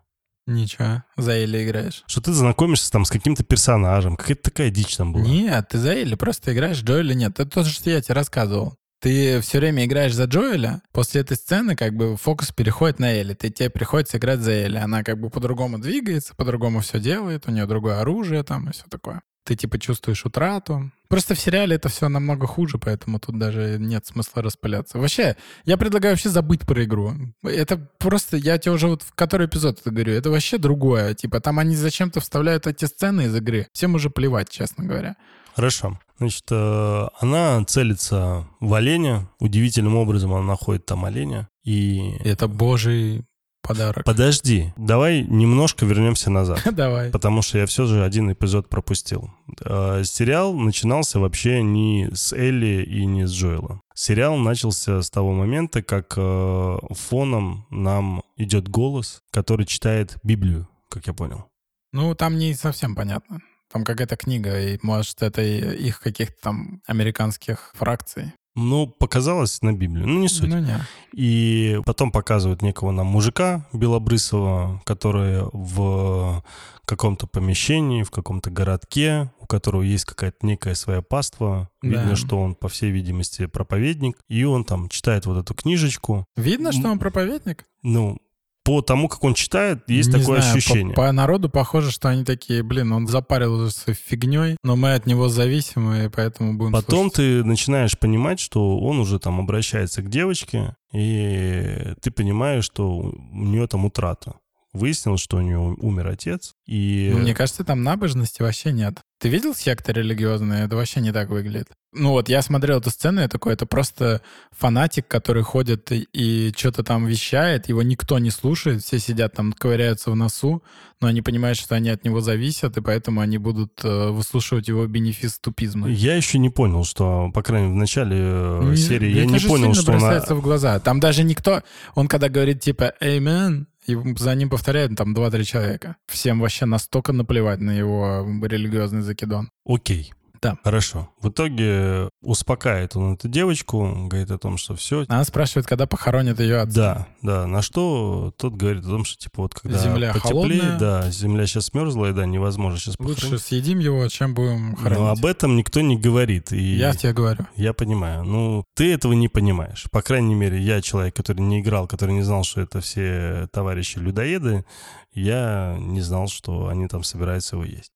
ничего, 0.46 1.02
за 1.16 1.32
Элли 1.32 1.64
играешь. 1.64 2.04
Что 2.06 2.20
ты 2.20 2.32
знакомишься 2.32 2.90
там 2.92 3.06
с 3.06 3.10
каким-то 3.10 3.42
персонажем, 3.44 4.16
какая-то 4.16 4.42
такая 4.50 4.68
дичь 4.70 4.94
там 4.96 5.12
была. 5.14 5.24
Нет, 5.24 5.68
ты 5.70 5.78
за 5.78 5.92
Элли 5.92 6.16
просто 6.16 6.52
играешь 6.52 6.82
Джоэля 6.82 7.14
нет. 7.14 7.40
Это 7.40 7.46
то, 7.50 7.64
что 7.64 7.88
я 7.88 8.02
тебе 8.02 8.14
рассказывал. 8.14 8.76
Ты 9.04 9.42
все 9.42 9.58
время 9.58 9.84
играешь 9.84 10.14
за 10.14 10.24
Джоэля, 10.24 10.80
после 10.90 11.20
этой 11.20 11.36
сцены 11.36 11.76
как 11.76 11.94
бы 11.94 12.16
фокус 12.16 12.52
переходит 12.52 13.00
на 13.00 13.12
Элли. 13.12 13.34
Ты, 13.34 13.50
тебе 13.50 13.68
приходится 13.68 14.16
играть 14.16 14.40
за 14.40 14.52
Элли. 14.52 14.78
Она 14.78 15.04
как 15.04 15.20
бы 15.20 15.28
по-другому 15.28 15.78
двигается, 15.78 16.34
по-другому 16.34 16.80
все 16.80 16.98
делает, 16.98 17.46
у 17.46 17.50
нее 17.50 17.66
другое 17.66 18.00
оружие 18.00 18.42
там 18.44 18.66
и 18.70 18.72
все 18.72 18.84
такое. 18.88 19.20
Ты 19.44 19.56
типа 19.56 19.78
чувствуешь 19.78 20.24
утрату. 20.24 20.90
Просто 21.08 21.34
в 21.34 21.38
сериале 21.38 21.76
это 21.76 21.90
все 21.90 22.08
намного 22.08 22.46
хуже, 22.46 22.78
поэтому 22.78 23.18
тут 23.18 23.38
даже 23.38 23.76
нет 23.78 24.06
смысла 24.06 24.40
распыляться. 24.40 24.98
Вообще, 24.98 25.36
я 25.66 25.76
предлагаю 25.76 26.14
вообще 26.14 26.30
забыть 26.30 26.62
про 26.62 26.82
игру. 26.84 27.12
Это 27.42 27.76
просто, 27.98 28.38
я 28.38 28.56
тебе 28.56 28.72
уже 28.72 28.88
вот 28.88 29.02
в 29.02 29.12
который 29.12 29.48
эпизод 29.48 29.80
это 29.80 29.90
говорю, 29.90 30.14
это 30.14 30.30
вообще 30.30 30.56
другое. 30.56 31.12
Типа 31.12 31.40
там 31.40 31.58
они 31.58 31.76
зачем-то 31.76 32.20
вставляют 32.20 32.66
эти 32.66 32.86
сцены 32.86 33.26
из 33.26 33.36
игры. 33.36 33.66
Всем 33.74 33.96
уже 33.96 34.08
плевать, 34.08 34.48
честно 34.48 34.86
говоря. 34.86 35.16
Хорошо. 35.54 35.98
Значит, 36.18 36.44
э, 36.50 37.08
она 37.20 37.64
целится 37.64 38.46
в 38.60 38.74
оленя. 38.74 39.28
Удивительным 39.40 39.96
образом 39.96 40.32
она 40.32 40.44
находит 40.44 40.86
там 40.86 41.04
оленя. 41.04 41.48
И... 41.64 42.16
Это 42.24 42.48
божий 42.48 43.24
подарок. 43.62 44.04
Подожди, 44.04 44.72
давай 44.76 45.22
немножко 45.22 45.86
вернемся 45.86 46.30
назад. 46.30 46.60
Давай. 46.72 47.10
Потому 47.10 47.42
что 47.42 47.58
я 47.58 47.66
все 47.66 47.86
же 47.86 48.04
один 48.04 48.30
эпизод 48.30 48.68
пропустил. 48.68 49.30
Э, 49.64 50.02
Сериал 50.04 50.54
начинался 50.54 51.18
вообще 51.18 51.62
не 51.62 52.10
с 52.12 52.32
Элли 52.32 52.84
и 52.84 53.06
не 53.06 53.26
с 53.26 53.32
Джоэла. 53.32 53.80
Сериал 53.94 54.36
начался 54.36 55.02
с 55.02 55.10
того 55.10 55.32
момента, 55.32 55.82
как 55.82 56.14
э, 56.16 56.78
фоном 56.90 57.66
нам 57.70 58.22
идет 58.36 58.68
голос, 58.68 59.22
который 59.30 59.66
читает 59.66 60.16
Библию, 60.22 60.68
как 60.90 61.06
я 61.06 61.14
понял. 61.14 61.46
Ну, 61.92 62.14
там 62.14 62.38
не 62.38 62.54
совсем 62.54 62.94
понятно. 62.94 63.40
Там 63.74 63.82
какая-то 63.84 64.16
книга, 64.16 64.56
и 64.60 64.78
может 64.82 65.20
это 65.20 65.42
их 65.42 65.98
каких-то 66.00 66.36
там 66.40 66.80
американских 66.86 67.72
фракций. 67.74 68.32
Ну, 68.54 68.86
показалось 68.86 69.62
на 69.62 69.72
Библию. 69.72 70.06
Ну, 70.06 70.20
не 70.20 70.28
суть. 70.28 70.48
Ну, 70.48 70.60
не. 70.60 70.76
И 71.12 71.80
потом 71.84 72.12
показывают 72.12 72.62
некого 72.62 72.92
нам 72.92 73.08
мужика 73.08 73.66
белобрысого, 73.72 74.80
который 74.84 75.42
в 75.52 76.44
каком-то 76.84 77.26
помещении, 77.26 78.04
в 78.04 78.12
каком-то 78.12 78.48
городке, 78.50 79.32
у 79.40 79.46
которого 79.46 79.82
есть 79.82 80.04
какая-то 80.04 80.46
некая 80.46 80.76
своя 80.76 81.02
паства. 81.02 81.68
Видно, 81.82 82.10
Да. 82.10 82.16
что 82.16 82.38
он, 82.40 82.54
по 82.54 82.68
всей 82.68 82.92
видимости, 82.92 83.46
проповедник. 83.46 84.18
И 84.28 84.44
он 84.44 84.64
там 84.64 84.88
читает 84.88 85.26
вот 85.26 85.36
эту 85.36 85.52
книжечку. 85.54 86.24
Видно, 86.36 86.70
что 86.70 86.88
он 86.90 87.00
проповедник? 87.00 87.64
Ну, 87.82 88.18
по 88.64 88.80
тому, 88.80 89.08
как 89.08 89.22
он 89.24 89.34
читает, 89.34 89.88
есть 89.88 90.08
Не 90.12 90.20
такое 90.20 90.40
знаю, 90.40 90.52
по- 90.52 90.58
ощущение. 90.58 90.94
По, 90.94 91.12
народу 91.12 91.50
похоже, 91.50 91.90
что 91.90 92.08
они 92.08 92.24
такие, 92.24 92.62
блин, 92.62 92.92
он 92.92 93.06
запарил 93.06 93.54
уже 93.54 93.70
своей 93.70 93.98
фигней, 93.98 94.56
но 94.64 94.74
мы 94.74 94.94
от 94.94 95.06
него 95.06 95.28
зависимы, 95.28 96.06
и 96.06 96.08
поэтому 96.08 96.54
будем 96.54 96.72
Потом 96.72 97.10
слушать. 97.10 97.16
ты 97.16 97.44
начинаешь 97.44 97.98
понимать, 97.98 98.40
что 98.40 98.78
он 98.78 98.98
уже 98.98 99.18
там 99.18 99.38
обращается 99.38 100.02
к 100.02 100.08
девочке, 100.08 100.74
и 100.92 101.92
ты 102.00 102.10
понимаешь, 102.10 102.64
что 102.64 102.88
у 102.96 103.44
нее 103.44 103.66
там 103.66 103.84
утрата. 103.84 104.34
Выяснилось, 104.72 105.20
что 105.20 105.36
у 105.36 105.40
нее 105.40 105.58
умер 105.58 106.08
отец, 106.08 106.54
и... 106.66 107.10
Ну, 107.12 107.20
Мне 107.20 107.32
кажется, 107.34 107.62
там 107.62 107.84
набожности 107.84 108.42
вообще 108.42 108.72
нет. 108.72 109.02
Ты 109.18 109.28
видел 109.28 109.54
секты 109.54 109.92
религиозные? 109.92 110.64
Это 110.64 110.76
вообще 110.76 111.00
не 111.00 111.12
так 111.12 111.28
выглядит. 111.28 111.68
Ну 111.96 112.10
вот, 112.10 112.28
я 112.28 112.42
смотрел 112.42 112.78
эту 112.78 112.90
сцену, 112.90 113.20
я 113.20 113.28
такой, 113.28 113.52
это 113.52 113.66
просто 113.66 114.20
фанатик, 114.50 115.06
который 115.06 115.44
ходит 115.44 115.92
и, 115.92 116.52
что-то 116.56 116.82
там 116.82 117.06
вещает, 117.06 117.68
его 117.68 117.82
никто 117.82 118.18
не 118.18 118.30
слушает, 118.30 118.82
все 118.82 118.98
сидят 118.98 119.34
там, 119.34 119.52
ковыряются 119.52 120.10
в 120.10 120.16
носу, 120.16 120.64
но 121.00 121.06
они 121.06 121.22
понимают, 121.22 121.56
что 121.56 121.76
они 121.76 121.90
от 121.90 122.04
него 122.04 122.20
зависят, 122.20 122.76
и 122.76 122.80
поэтому 122.80 123.20
они 123.20 123.38
будут 123.38 123.84
э, 123.84 124.08
выслушивать 124.08 124.66
его 124.66 124.84
бенефис 124.88 125.38
тупизма. 125.38 125.88
Я 125.88 126.16
еще 126.16 126.38
не 126.38 126.50
понял, 126.50 126.84
что, 126.84 127.30
по 127.32 127.42
крайней 127.42 127.68
мере, 127.68 127.76
в 127.76 127.78
начале 127.78 128.16
э, 128.18 128.70
Не- 128.70 128.76
серии 128.76 129.10
я 129.10 129.22
это 129.24 129.32
не 129.34 129.38
понял, 129.38 129.74
что 129.74 129.92
она... 129.92 130.00
бросается 130.00 130.34
в 130.34 130.42
глаза. 130.42 130.80
Там 130.80 130.98
даже 130.98 131.22
никто... 131.22 131.62
Он 131.94 132.08
когда 132.08 132.28
говорит 132.28 132.60
типа 132.60 132.94
«Amen», 133.00 133.66
и 133.86 133.96
за 134.16 134.34
ним 134.34 134.50
повторяют 134.50 134.96
там 134.96 135.14
2-3 135.14 135.44
человека. 135.44 135.96
Всем 136.06 136.40
вообще 136.40 136.66
настолько 136.66 137.12
наплевать 137.12 137.60
на 137.60 137.70
его 137.70 138.26
религиозный 138.42 139.02
закидон. 139.02 139.50
Окей. 139.66 140.12
Да. 140.42 140.58
Хорошо. 140.62 141.08
В 141.20 141.28
итоге 141.30 142.08
успокаивает 142.22 142.96
он 142.96 143.14
эту 143.14 143.28
девочку, 143.28 144.06
говорит 144.08 144.30
о 144.30 144.38
том, 144.38 144.58
что 144.58 144.74
все. 144.76 145.04
Она 145.08 145.24
спрашивает, 145.24 145.66
когда 145.66 145.86
похоронят 145.86 146.38
ее 146.40 146.60
отца. 146.60 146.74
Да, 146.74 147.06
да. 147.22 147.46
На 147.46 147.62
что 147.62 148.32
тот 148.36 148.54
говорит 148.54 148.84
о 148.84 148.88
том, 148.88 149.04
что 149.04 149.18
типа 149.18 149.42
вот 149.42 149.54
когда 149.54 149.78
Земля 149.78 150.12
потеплее, 150.12 150.60
холодная. 150.60 150.78
да, 150.78 151.10
земля 151.10 151.46
сейчас 151.46 151.72
мерзла, 151.72 152.10
и 152.10 152.12
да, 152.12 152.26
невозможно 152.26 152.78
сейчас 152.78 152.96
Лучше 152.98 153.38
съедим 153.38 153.78
его, 153.78 154.06
чем 154.08 154.34
будем 154.34 154.76
хоронить. 154.76 154.98
Но 154.98 155.10
об 155.10 155.24
этом 155.24 155.56
никто 155.56 155.80
не 155.80 155.96
говорит. 155.96 156.52
И 156.52 156.76
Я 156.76 156.94
тебе 156.94 157.12
говорю. 157.12 157.46
Я 157.56 157.72
понимаю. 157.72 158.24
Ну, 158.24 158.64
ты 158.74 158.92
этого 158.92 159.12
не 159.14 159.28
понимаешь. 159.28 159.86
По 159.90 160.02
крайней 160.02 160.34
мере, 160.34 160.60
я 160.60 160.82
человек, 160.82 161.14
который 161.14 161.40
не 161.40 161.60
играл, 161.60 161.86
который 161.86 162.14
не 162.14 162.22
знал, 162.22 162.44
что 162.44 162.60
это 162.60 162.80
все 162.80 163.48
товарищи 163.52 163.98
людоеды, 163.98 164.64
я 165.12 165.76
не 165.78 166.00
знал, 166.00 166.28
что 166.28 166.68
они 166.68 166.88
там 166.88 167.02
собираются 167.04 167.56
его 167.56 167.64
есть. 167.64 167.90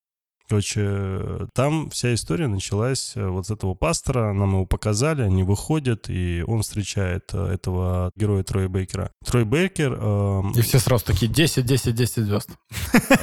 Короче, 0.48 1.46
там 1.54 1.90
вся 1.90 2.14
история 2.14 2.46
началась 2.46 3.12
э, 3.14 3.28
вот 3.28 3.46
с 3.46 3.50
этого 3.50 3.74
пастора, 3.74 4.32
нам 4.32 4.52
его 4.52 4.64
показали, 4.66 5.22
они 5.22 5.42
выходят, 5.42 6.08
и 6.08 6.42
он 6.46 6.62
встречает 6.62 7.30
э, 7.34 7.52
этого 7.52 8.10
героя 8.16 8.42
Троя 8.42 8.68
Бейкера. 8.68 9.10
Трой 9.24 9.44
Бейкер... 9.44 9.92
эм, 9.92 10.52
И 10.52 10.62
все 10.62 10.78
сразу 10.78 11.04
такие 11.04 11.30
10, 11.30 11.66
10, 11.66 11.94
10 11.94 12.24
звезд. 12.24 12.50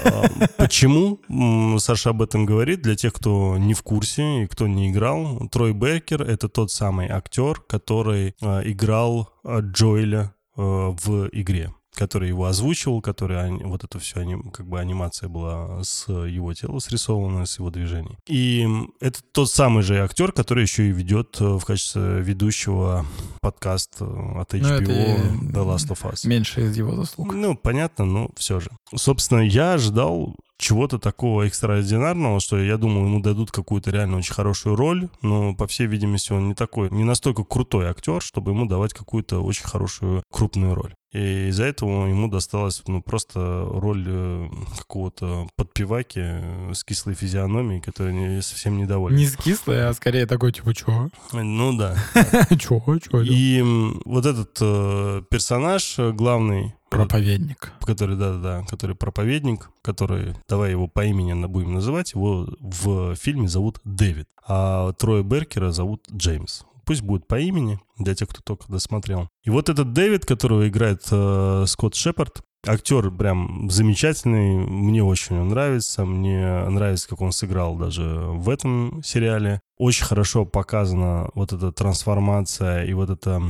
а, 0.06 0.24
Почему 0.58 1.20
Саша 1.80 2.12
об 2.12 2.22
этом 2.22 2.46
говорит? 2.46 2.84
Для 2.84 2.96
тех, 2.96 3.14
кто 3.14 3.58
не 3.58 3.74
в 3.74 3.82
курсе 3.82 4.44
и 4.44 4.48
кто 4.48 4.68
не 4.68 4.92
играл, 4.92 5.48
Трой 5.52 5.74
Беккер— 5.74 6.22
это 6.24 6.48
тот 6.48 6.72
самый 6.72 7.08
актер, 7.10 7.60
который 7.68 8.36
а, 8.42 8.62
играл 8.62 9.30
Джоэля 9.46 10.34
в 10.56 11.28
игре 11.34 11.75
который 11.96 12.30
его 12.30 12.46
озвучивал, 12.46 13.02
который 13.02 13.52
вот 13.64 13.84
это 13.84 14.00
все 14.00 14.16
как 14.54 14.68
бы 14.68 14.80
анимация 14.80 15.30
была 15.30 15.84
с 15.84 16.08
его 16.08 16.54
тела 16.54 16.80
срисована, 16.80 17.46
с 17.46 17.58
его 17.60 17.70
движений. 17.70 18.18
И 18.28 18.68
это 19.00 19.20
тот 19.32 19.50
самый 19.50 19.84
же 19.84 20.00
актер, 20.04 20.32
который 20.32 20.64
еще 20.64 20.88
и 20.88 20.92
ведет 20.92 21.38
э, 21.40 21.46
в 21.58 21.66
качестве 21.66 22.22
ведущего 22.22 23.06
подкаст 23.42 23.98
э, 24.02 24.06
от 24.06 24.54
HBO 24.54 24.82
Ну, 24.82 24.82
и- 24.82 25.52
The 25.52 25.66
Last 25.66 25.90
of 25.90 26.02
Us. 26.12 26.28
Меньше 26.28 26.62
из 26.66 26.78
его 26.78 26.96
заслуг. 26.96 27.34
Ну, 27.34 27.56
понятно, 27.56 28.06
но 28.06 28.30
все 28.36 28.60
же. 28.60 28.70
Собственно, 28.96 29.40
я 29.42 29.74
ожидал 29.74 30.36
чего-то 30.58 31.00
такого 31.00 31.44
экстраординарного, 31.44 32.40
что 32.40 32.58
я 32.58 32.78
думал, 32.78 33.04
ему 33.06 33.20
дадут 33.22 33.52
какую-то 33.52 33.92
реально 33.92 34.18
очень 34.18 34.34
хорошую 34.34 34.76
роль, 34.78 35.10
но, 35.22 35.54
по 35.54 35.68
всей 35.68 35.86
видимости, 35.88 36.32
он 36.32 36.48
не 36.48 36.54
такой, 36.54 36.90
не 36.92 37.04
настолько 37.04 37.44
крутой 37.44 37.88
актер, 37.88 38.22
чтобы 38.22 38.52
ему 38.52 38.66
давать 38.66 38.94
какую-то 38.94 39.42
очень 39.42 39.66
хорошую 39.66 40.24
крупную 40.32 40.74
роль. 40.74 40.94
И 41.16 41.48
из-за 41.48 41.64
этого 41.64 42.08
ему 42.08 42.28
досталась 42.28 42.84
ну, 42.88 43.02
просто 43.02 43.66
роль 43.72 44.04
э, 44.06 44.50
какого-то 44.78 45.48
подпеваки 45.56 46.20
э, 46.22 46.74
с 46.74 46.84
кислой 46.84 47.16
физиономией, 47.16 47.80
который 47.80 48.14
не, 48.14 48.42
совсем 48.42 48.78
недоволен. 48.78 49.16
Не 49.16 49.28
скислый, 49.28 49.88
а 49.88 49.94
скорее 49.94 50.26
такой, 50.26 50.52
типа, 50.52 50.76
чё? 50.76 51.10
Ну 51.32 51.78
да. 51.78 51.96
Чё? 52.60 52.82
Чё? 53.00 53.22
И 53.22 53.64
вот 54.04 54.26
этот 54.26 54.58
э, 54.60 55.22
персонаж 55.30 55.96
главный, 55.98 56.74
Проповедник. 56.90 57.72
который, 57.80 58.18
да-да-да, 58.18 58.66
который 58.70 58.98
проповедник, 58.98 59.70
который, 59.82 60.36
давай 60.50 60.72
его 60.72 60.90
по 60.90 61.06
имени 61.06 61.46
будем 61.46 61.76
называть, 61.76 62.12
его 62.12 62.46
в 62.60 63.16
фильме 63.16 63.48
зовут 63.48 63.80
Дэвид, 63.86 64.28
а 64.46 64.92
Троя 64.92 65.24
Беркера 65.24 65.72
зовут 65.72 66.06
Джеймс. 66.12 66.64
Пусть 66.86 67.02
будет 67.02 67.28
по 67.28 67.40
имени, 67.40 67.80
для 67.98 68.16
тех, 68.16 68.30
кто 68.30 68.42
только 68.42 68.72
досмотрел. 68.72 69.30
И 69.44 69.50
вот 69.50 69.70
этот 69.70 69.94
Дэвид, 69.94 70.26
которого 70.26 70.68
играет 70.68 71.04
э, 71.12 71.66
Скотт 71.68 71.96
Шепард, 71.96 72.42
актер 72.68 73.12
прям 73.12 73.70
замечательный, 73.70 74.58
мне 74.58 75.04
очень 75.04 75.38
он 75.38 75.50
нравится, 75.50 76.06
мне 76.06 76.68
нравится, 76.70 77.08
как 77.08 77.22
он 77.22 77.32
сыграл 77.32 77.76
даже 77.78 78.04
в 78.04 78.50
этом 78.50 79.02
сериале. 79.04 79.62
Очень 79.78 80.06
хорошо 80.06 80.46
показана 80.46 81.30
вот 81.34 81.54
эта 81.54 81.72
трансформация 81.72 82.86
и 82.86 82.94
вот 82.94 83.10
это 83.10 83.42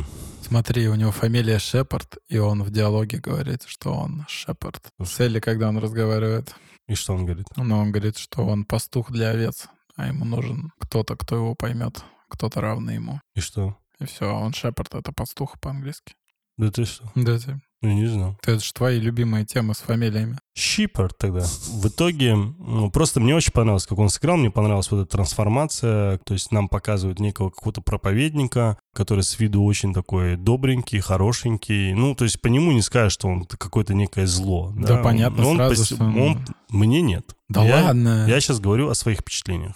Смотри, 0.42 0.88
у 0.90 0.96
него 0.96 1.12
фамилия 1.12 1.58
Шепард, 1.58 2.18
и 2.30 2.38
он 2.38 2.62
в 2.62 2.70
диалоге 2.70 3.18
говорит, 3.18 3.64
что 3.66 3.94
он 3.94 4.26
Шепард. 4.28 4.80
В 5.00 5.08
цели, 5.08 5.40
когда 5.40 5.70
он 5.70 5.80
разговаривает. 5.80 6.54
И 6.88 6.94
что 6.94 7.14
он 7.14 7.26
говорит? 7.26 7.48
Но 7.56 7.80
он 7.80 7.92
говорит, 7.92 8.20
что 8.20 8.46
он 8.46 8.64
пастух 8.64 9.12
для 9.12 9.32
овец, 9.32 9.68
а 9.96 10.08
ему 10.08 10.24
нужен 10.24 10.72
кто-то, 10.78 11.16
кто 11.16 11.36
его 11.36 11.56
поймет, 11.56 12.04
кто-то 12.36 12.62
равный 12.62 12.96
ему. 12.96 13.20
И 13.36 13.40
что? 13.40 13.76
И 14.00 14.06
все, 14.06 14.26
он 14.34 14.54
Шепард, 14.54 14.94
это 14.96 15.12
пастух 15.12 15.60
по-английски. 15.60 16.14
Да 16.58 16.72
ты 16.72 16.86
что? 16.86 17.12
Да, 17.16 17.38
ты. 17.38 17.60
Я 17.82 17.94
не 17.94 18.08
знал. 18.08 18.38
Это 18.42 18.60
же 18.64 18.74
твои 18.74 19.00
любимые 19.00 19.46
темы 19.46 19.76
с 19.76 19.80
фамилиями. 19.80 20.38
Щипер 20.58 21.14
тогда. 21.14 21.42
В 21.42 21.88
итоге, 21.88 22.36
ну, 22.36 22.90
просто 22.90 23.20
мне 23.20 23.36
очень 23.36 23.52
понравилось, 23.52 23.86
как 23.86 24.00
он 24.00 24.10
сыграл, 24.10 24.38
мне 24.38 24.50
понравилась 24.50 24.90
вот 24.90 25.02
эта 25.02 25.12
трансформация, 25.12 26.18
то 26.26 26.34
есть 26.34 26.52
нам 26.52 26.68
показывают 26.68 27.20
некого 27.20 27.50
какого-то 27.52 27.82
проповедника, 27.82 28.78
который 28.94 29.24
с 29.24 29.38
виду 29.40 29.64
очень 29.64 29.94
такой 29.94 30.36
добренький, 30.38 31.00
хорошенький, 31.00 31.94
ну, 31.94 32.16
то 32.16 32.24
есть 32.24 32.42
по 32.42 32.48
нему 32.48 32.72
не 32.72 32.82
скажешь, 32.82 33.14
что 33.14 33.28
он 33.28 33.46
какое-то 33.46 33.94
некое 33.94 34.26
зло. 34.26 34.74
Да, 34.76 35.04
понятно 35.04 35.44
Но 35.44 35.50
он, 35.50 35.56
сразу, 35.58 35.82
пос- 35.84 35.96
что 35.96 36.04
он- 36.04 36.46
Мне 36.70 37.02
нет. 37.02 37.36
Да 37.50 37.64
Я- 37.64 37.84
ладно. 37.84 38.26
Я 38.28 38.40
сейчас 38.40 38.60
говорю 38.60 38.90
о 38.90 38.96
своих 38.96 39.20
впечатлениях. 39.20 39.76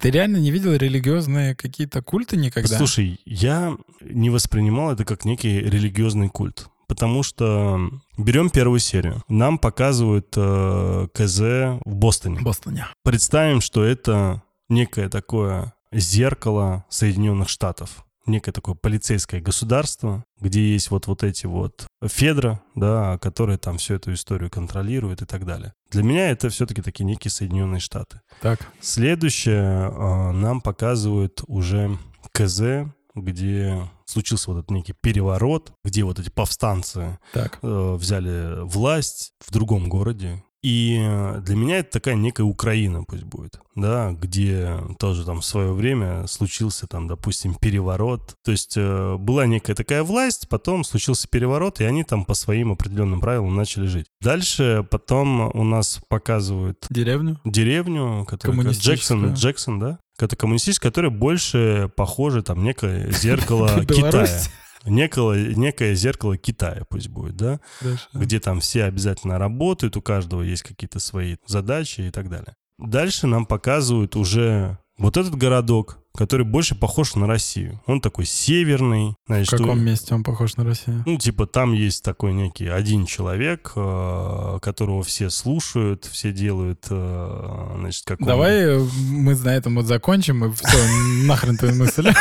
Ты 0.00 0.10
реально 0.10 0.38
не 0.38 0.50
видел 0.50 0.74
религиозные 0.74 1.54
какие-то 1.54 2.02
культы 2.02 2.36
никогда? 2.36 2.76
Слушай, 2.76 3.20
я 3.24 3.76
не 4.00 4.30
воспринимал 4.30 4.92
это 4.92 5.04
как 5.04 5.24
некий 5.24 5.60
религиозный 5.60 6.28
культ. 6.28 6.68
Потому 6.88 7.24
что 7.24 7.80
берем 8.16 8.48
первую 8.48 8.78
серию. 8.78 9.22
Нам 9.28 9.58
показывают 9.58 10.32
э, 10.36 11.08
КЗ 11.12 11.40
в 11.84 11.94
Бостоне. 11.96 12.38
В 12.38 12.42
Бостоне. 12.44 12.86
Представим, 13.02 13.60
что 13.60 13.84
это 13.84 14.42
некое 14.68 15.08
такое 15.08 15.74
зеркало 15.92 16.84
Соединенных 16.88 17.48
Штатов. 17.48 18.05
Некое 18.26 18.52
такое 18.52 18.74
полицейское 18.74 19.40
государство, 19.40 20.24
где 20.40 20.72
есть 20.72 20.90
вот, 20.90 21.06
вот 21.06 21.22
эти 21.22 21.46
вот 21.46 21.86
Федра, 22.04 22.60
да, 22.74 23.18
которые 23.18 23.56
там 23.58 23.78
всю 23.78 23.94
эту 23.94 24.12
историю 24.12 24.50
контролируют 24.50 25.22
и 25.22 25.26
так 25.26 25.46
далее. 25.46 25.72
Для 25.90 26.02
меня 26.02 26.30
это 26.30 26.48
все-таки 26.48 26.82
такие 26.82 27.04
некие 27.04 27.30
Соединенные 27.30 27.80
Штаты. 27.80 28.20
Так. 28.40 28.58
Следующее 28.80 29.90
э, 29.90 30.32
нам 30.32 30.60
показывают 30.60 31.42
уже 31.46 31.96
КЗ, 32.32 32.90
где 33.14 33.88
случился 34.04 34.50
вот 34.50 34.58
этот 34.58 34.70
некий 34.70 34.92
переворот, 34.92 35.72
где 35.84 36.04
вот 36.04 36.18
эти 36.18 36.30
повстанцы 36.30 37.18
Так. 37.32 37.58
э, 37.62 37.94
взяли 37.94 38.62
власть 38.64 39.32
в 39.44 39.50
другом 39.52 39.88
городе. 39.88 40.42
И 40.66 40.98
э, 41.00 41.42
для 41.42 41.54
меня 41.54 41.78
это 41.78 41.92
такая 41.92 42.16
некая 42.16 42.42
Украина 42.42 43.04
пусть 43.04 43.22
будет, 43.22 43.60
да, 43.76 44.10
где 44.20 44.80
тоже 44.98 45.24
там 45.24 45.40
в 45.40 45.44
свое 45.44 45.72
время 45.72 46.26
случился 46.26 46.88
там, 46.88 47.06
допустим, 47.06 47.54
переворот. 47.54 48.34
То 48.44 48.50
есть 48.50 48.74
э, 48.76 49.16
была 49.16 49.46
некая 49.46 49.76
такая 49.76 50.02
власть, 50.02 50.48
потом 50.48 50.82
случился 50.82 51.28
переворот, 51.28 51.80
и 51.80 51.84
они 51.84 52.02
там 52.02 52.24
по 52.24 52.34
своим 52.34 52.72
определенным 52.72 53.20
правилам 53.20 53.54
начали 53.54 53.86
жить. 53.86 54.06
Дальше 54.20 54.84
потом 54.90 55.56
у 55.56 55.62
нас 55.62 56.00
показывают 56.08 56.84
Деревню? 56.90 57.40
деревню, 57.44 58.24
которая 58.26 58.72
Джексон. 58.72 59.34
Джексон, 59.34 59.78
да? 59.78 60.00
Это 60.18 60.34
коммунистическая, 60.34 60.88
которая 60.88 61.12
больше 61.12 61.92
похоже 61.94 62.42
там 62.42 62.64
некое 62.64 63.12
зеркало 63.12 63.84
Китая. 63.86 64.26
Некое, 64.86 65.54
некое 65.54 65.94
зеркало 65.94 66.36
Китая 66.36 66.82
пусть 66.88 67.08
будет, 67.08 67.36
да? 67.36 67.60
Дальше. 67.80 68.06
где 68.14 68.40
там 68.40 68.60
все 68.60 68.84
обязательно 68.84 69.38
работают, 69.38 69.96
у 69.96 70.02
каждого 70.02 70.42
есть 70.42 70.62
какие-то 70.62 71.00
свои 71.00 71.36
задачи 71.46 72.02
и 72.02 72.10
так 72.10 72.28
далее. 72.28 72.54
Дальше 72.78 73.26
нам 73.26 73.46
показывают 73.46 74.16
уже 74.16 74.78
вот 74.98 75.16
этот 75.16 75.34
городок, 75.34 75.98
который 76.16 76.46
больше 76.46 76.74
похож 76.74 77.14
на 77.16 77.26
Россию. 77.26 77.82
Он 77.86 78.00
такой 78.00 78.24
северный. 78.24 79.10
В 79.10 79.14
Значит, 79.26 79.50
каком 79.50 79.70
у- 79.70 79.74
месте 79.82 80.14
он 80.14 80.24
похож 80.24 80.56
на 80.56 80.64
Россию? 80.64 81.02
ну, 81.04 81.18
типа, 81.18 81.46
там 81.46 81.72
есть 81.74 82.02
такой 82.02 82.32
некий 82.32 82.66
один 82.68 83.04
человек, 83.04 83.72
э, 83.76 84.58
которого 84.62 85.02
все 85.02 85.28
слушают, 85.28 86.06
все 86.06 86.32
делают, 86.32 86.86
э, 86.88 87.74
значит, 87.78 88.04
как 88.06 88.20
он- 88.22 88.26
Давай 88.26 88.56
э, 88.62 88.86
мы 89.10 89.34
на 89.36 89.54
этом 89.54 89.74
вот 89.74 89.84
закончим, 89.84 90.46
и 90.46 90.52
все, 90.54 90.78
нахрен 91.26 91.58
твою 91.58 91.74
мысль. 91.74 92.10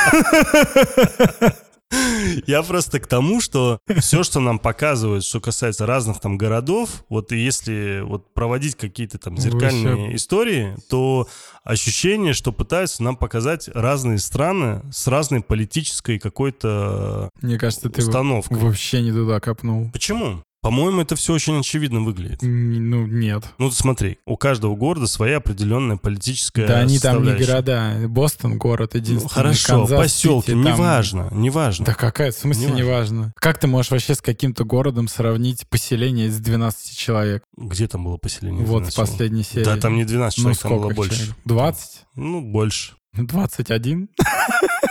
Я 2.48 2.64
просто 2.64 3.00
к 3.00 3.08
тому, 3.08 3.42
что 3.42 3.80
все, 4.00 4.24
что 4.24 4.40
нам 4.40 4.60
показывают, 4.60 5.24
что 5.24 5.40
касается 5.40 5.86
разных 5.86 6.20
там 6.20 6.38
городов, 6.38 7.04
вот 7.10 7.32
если 7.32 8.02
вот 8.04 8.34
проводить 8.34 8.76
какие-то 8.76 9.18
там 9.18 9.38
зеркальные 9.38 9.96
Вообще. 9.96 10.16
истории, 10.16 10.76
то 10.90 11.28
ощущение, 11.64 12.34
что 12.34 12.52
пытаются 12.52 13.04
нам 13.04 13.16
показать 13.16 13.70
разные 13.74 14.18
страны 14.20 14.82
с 14.92 15.08
разной 15.08 15.42
политической 15.42 16.20
какой-то 16.20 17.30
Мне 17.42 17.58
кажется, 17.58 17.90
ты 17.90 18.02
установкой. 18.02 18.58
вообще 18.58 19.02
не 19.02 19.12
туда 19.12 19.40
копнул. 19.40 19.90
Почему? 19.92 20.44
По-моему, 20.66 21.02
это 21.02 21.16
все 21.16 21.32
очень 21.34 21.60
очевидно 21.60 22.00
выглядит. 22.02 22.40
Ну, 22.42 23.06
нет. 23.06 23.44
Ну, 23.60 23.70
смотри, 23.70 24.18
у 24.26 24.36
каждого 24.36 24.76
города 24.76 25.06
своя 25.06 25.38
определенная 25.38 25.98
политическая 25.98 26.66
Да 26.66 26.80
они 26.80 26.98
там 26.98 27.24
не 27.24 27.34
города. 27.36 27.94
Бостон 28.08 28.58
город 28.58 28.96
Ну, 28.96 29.00
единственный. 29.00 29.30
хорошо, 29.30 29.68
Канзас-Сити, 29.86 30.02
поселки, 30.02 30.52
там- 30.54 30.64
неважно, 30.64 31.30
неважно. 31.32 31.86
Да 31.86 31.94
какая, 31.94 32.32
в 32.32 32.36
смысле 32.36 32.66
Неважно. 32.70 32.80
неважно. 32.84 33.34
Как 33.36 33.60
ты 33.60 33.68
можешь 33.68 33.92
вообще 33.92 34.16
с 34.16 34.22
каким-то 34.22 34.64
городом 34.64 35.08
сравнить 35.08 35.68
поселение 35.70 36.30
из 36.30 36.40
12 36.40 36.98
человек? 36.98 37.44
Где 37.56 37.88
там 37.88 38.04
было 38.04 38.18
поселение? 38.18 38.66
Вот 38.66 38.80
12 38.86 38.94
в 38.94 38.98
последней 38.98 39.44
серии. 39.44 39.66
Да, 39.66 39.78
там 39.78 39.96
не 39.96 40.04
12 40.04 40.40
Ну, 40.40 40.44
человек, 40.46 40.62
там 40.64 40.72
было 40.72 40.80
сколько 40.80 40.96
больше. 40.96 41.16
человек? 41.16 41.36
20? 41.46 41.92
Ну, 42.16 42.42
больше. 42.42 42.94
21? 43.14 44.10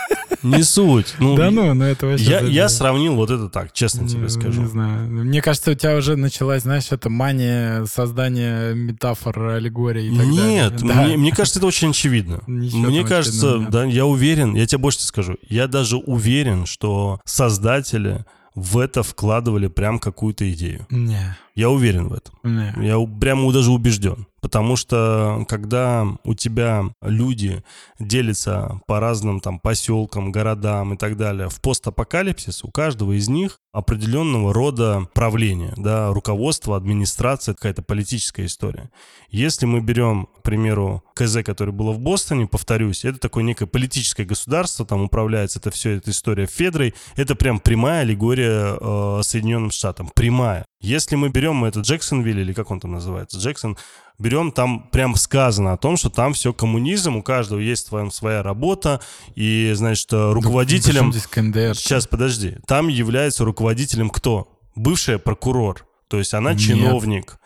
Не 0.44 0.62
суть. 0.62 1.14
Ну, 1.18 1.36
Да 1.36 1.50
ну, 1.50 1.74
ну 1.74 1.84
это 1.84 2.06
вообще... 2.06 2.24
я, 2.24 2.38
забей. 2.40 2.54
я 2.54 2.68
сравнил 2.68 3.14
вот 3.14 3.30
это 3.30 3.48
так, 3.48 3.72
честно 3.72 4.06
тебе 4.06 4.28
скажу. 4.28 4.62
Не 4.62 4.68
знаю. 4.68 5.08
Мне 5.08 5.40
кажется, 5.42 5.70
у 5.70 5.74
тебя 5.74 5.96
уже 5.96 6.16
началась, 6.16 6.62
знаешь, 6.62 6.84
это 6.90 7.10
мания 7.10 7.84
создания 7.86 8.74
метафор, 8.74 9.38
аллегорий 9.54 10.08
и 10.12 10.16
так 10.16 10.26
Нет, 10.26 10.76
далее. 10.76 10.94
Да. 10.94 11.02
мне, 11.04 11.16
мне 11.16 11.32
кажется, 11.32 11.58
это 11.58 11.66
очень 11.66 11.90
очевидно. 11.90 12.42
Ничего 12.46 12.78
мне 12.86 13.04
кажется, 13.04 13.54
очевидного 13.54 13.60
нет. 13.62 13.70
да, 13.70 13.84
я 13.84 14.06
уверен, 14.06 14.54
я 14.54 14.66
тебе 14.66 14.78
больше 14.78 15.02
скажу, 15.02 15.36
я 15.48 15.66
даже 15.66 15.96
уверен, 15.96 16.66
что 16.66 17.20
создатели 17.24 18.24
в 18.54 18.78
это 18.78 19.02
вкладывали 19.02 19.66
прям 19.66 19.98
какую-то 19.98 20.50
идею. 20.52 20.86
Не, 20.90 21.36
Я 21.56 21.70
уверен 21.70 22.08
в 22.08 22.12
этом. 22.12 22.34
не. 22.44 22.86
Я 22.86 22.98
прямо 23.20 23.52
даже 23.52 23.72
убежден. 23.72 24.26
Потому 24.44 24.76
что 24.76 25.46
когда 25.48 26.06
у 26.22 26.34
тебя 26.34 26.84
люди 27.00 27.64
делятся 27.98 28.78
по 28.86 29.00
разным 29.00 29.40
там 29.40 29.58
поселкам, 29.58 30.32
городам 30.32 30.92
и 30.92 30.96
так 30.98 31.16
далее 31.16 31.48
в 31.48 31.62
постапокалипсис, 31.62 32.62
у 32.62 32.70
каждого 32.70 33.12
из 33.16 33.26
них 33.30 33.58
определенного 33.72 34.52
рода 34.52 35.08
правление, 35.14 35.72
да, 35.78 36.12
руководство, 36.12 36.76
администрация, 36.76 37.54
какая-то 37.54 37.80
политическая 37.80 38.44
история. 38.44 38.90
Если 39.30 39.64
мы 39.64 39.80
берем, 39.80 40.28
к 40.38 40.42
примеру, 40.42 41.02
КЗ, 41.14 41.38
которое 41.42 41.72
было 41.72 41.92
в 41.92 41.98
Бостоне, 41.98 42.46
повторюсь, 42.46 43.06
это 43.06 43.18
такое 43.18 43.44
некое 43.44 43.66
политическое 43.66 44.26
государство, 44.26 44.84
там 44.84 45.00
управляется 45.00 45.58
это 45.58 45.70
все, 45.70 45.96
эта 45.96 46.10
история 46.10 46.46
Федрой, 46.46 46.94
это 47.16 47.34
прям 47.34 47.60
прямая 47.60 48.02
аллегория 48.02 48.76
э, 48.78 49.22
Соединенным 49.22 49.70
Штатам, 49.70 50.10
прямая. 50.14 50.66
Если 50.80 51.16
мы 51.16 51.30
берем 51.30 51.64
это 51.64 51.80
Джексонвилл, 51.80 52.38
или 52.38 52.52
как 52.52 52.70
он 52.70 52.78
там 52.78 52.92
называется, 52.92 53.38
Джексон, 53.38 53.78
берем, 54.18 54.52
там 54.52 54.88
прям 54.90 55.14
сказано 55.16 55.72
о 55.72 55.76
том, 55.76 55.96
что 55.96 56.10
там 56.10 56.32
все 56.34 56.52
коммунизм, 56.52 57.16
у 57.16 57.22
каждого 57.22 57.58
есть 57.60 57.86
своя, 57.86 58.10
своя 58.10 58.42
работа, 58.42 59.00
и, 59.34 59.72
значит, 59.74 60.12
э, 60.12 60.32
руководителем... 60.32 61.06
Ну, 61.06 61.12
здесь 61.12 61.26
КНДР? 61.26 61.74
Сейчас, 61.76 62.06
подожди. 62.06 62.56
Там 62.66 62.88
является 62.88 63.44
руководителем 63.44 64.10
кто? 64.10 64.48
Бывшая 64.76 65.18
прокурор. 65.18 65.86
То 66.08 66.18
есть 66.18 66.34
она 66.34 66.52
Нет. 66.52 66.60
чиновник. 66.60 67.38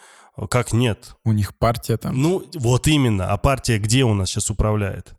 Как 0.50 0.72
нет? 0.72 1.16
У 1.24 1.32
них 1.32 1.56
партия 1.56 1.96
там. 1.96 2.20
Ну, 2.20 2.44
вот 2.54 2.86
именно. 2.86 3.32
А 3.32 3.36
партия 3.38 3.78
где 3.78 4.04
у 4.04 4.14
нас 4.14 4.28
сейчас 4.30 4.50
управляет? 4.50 5.14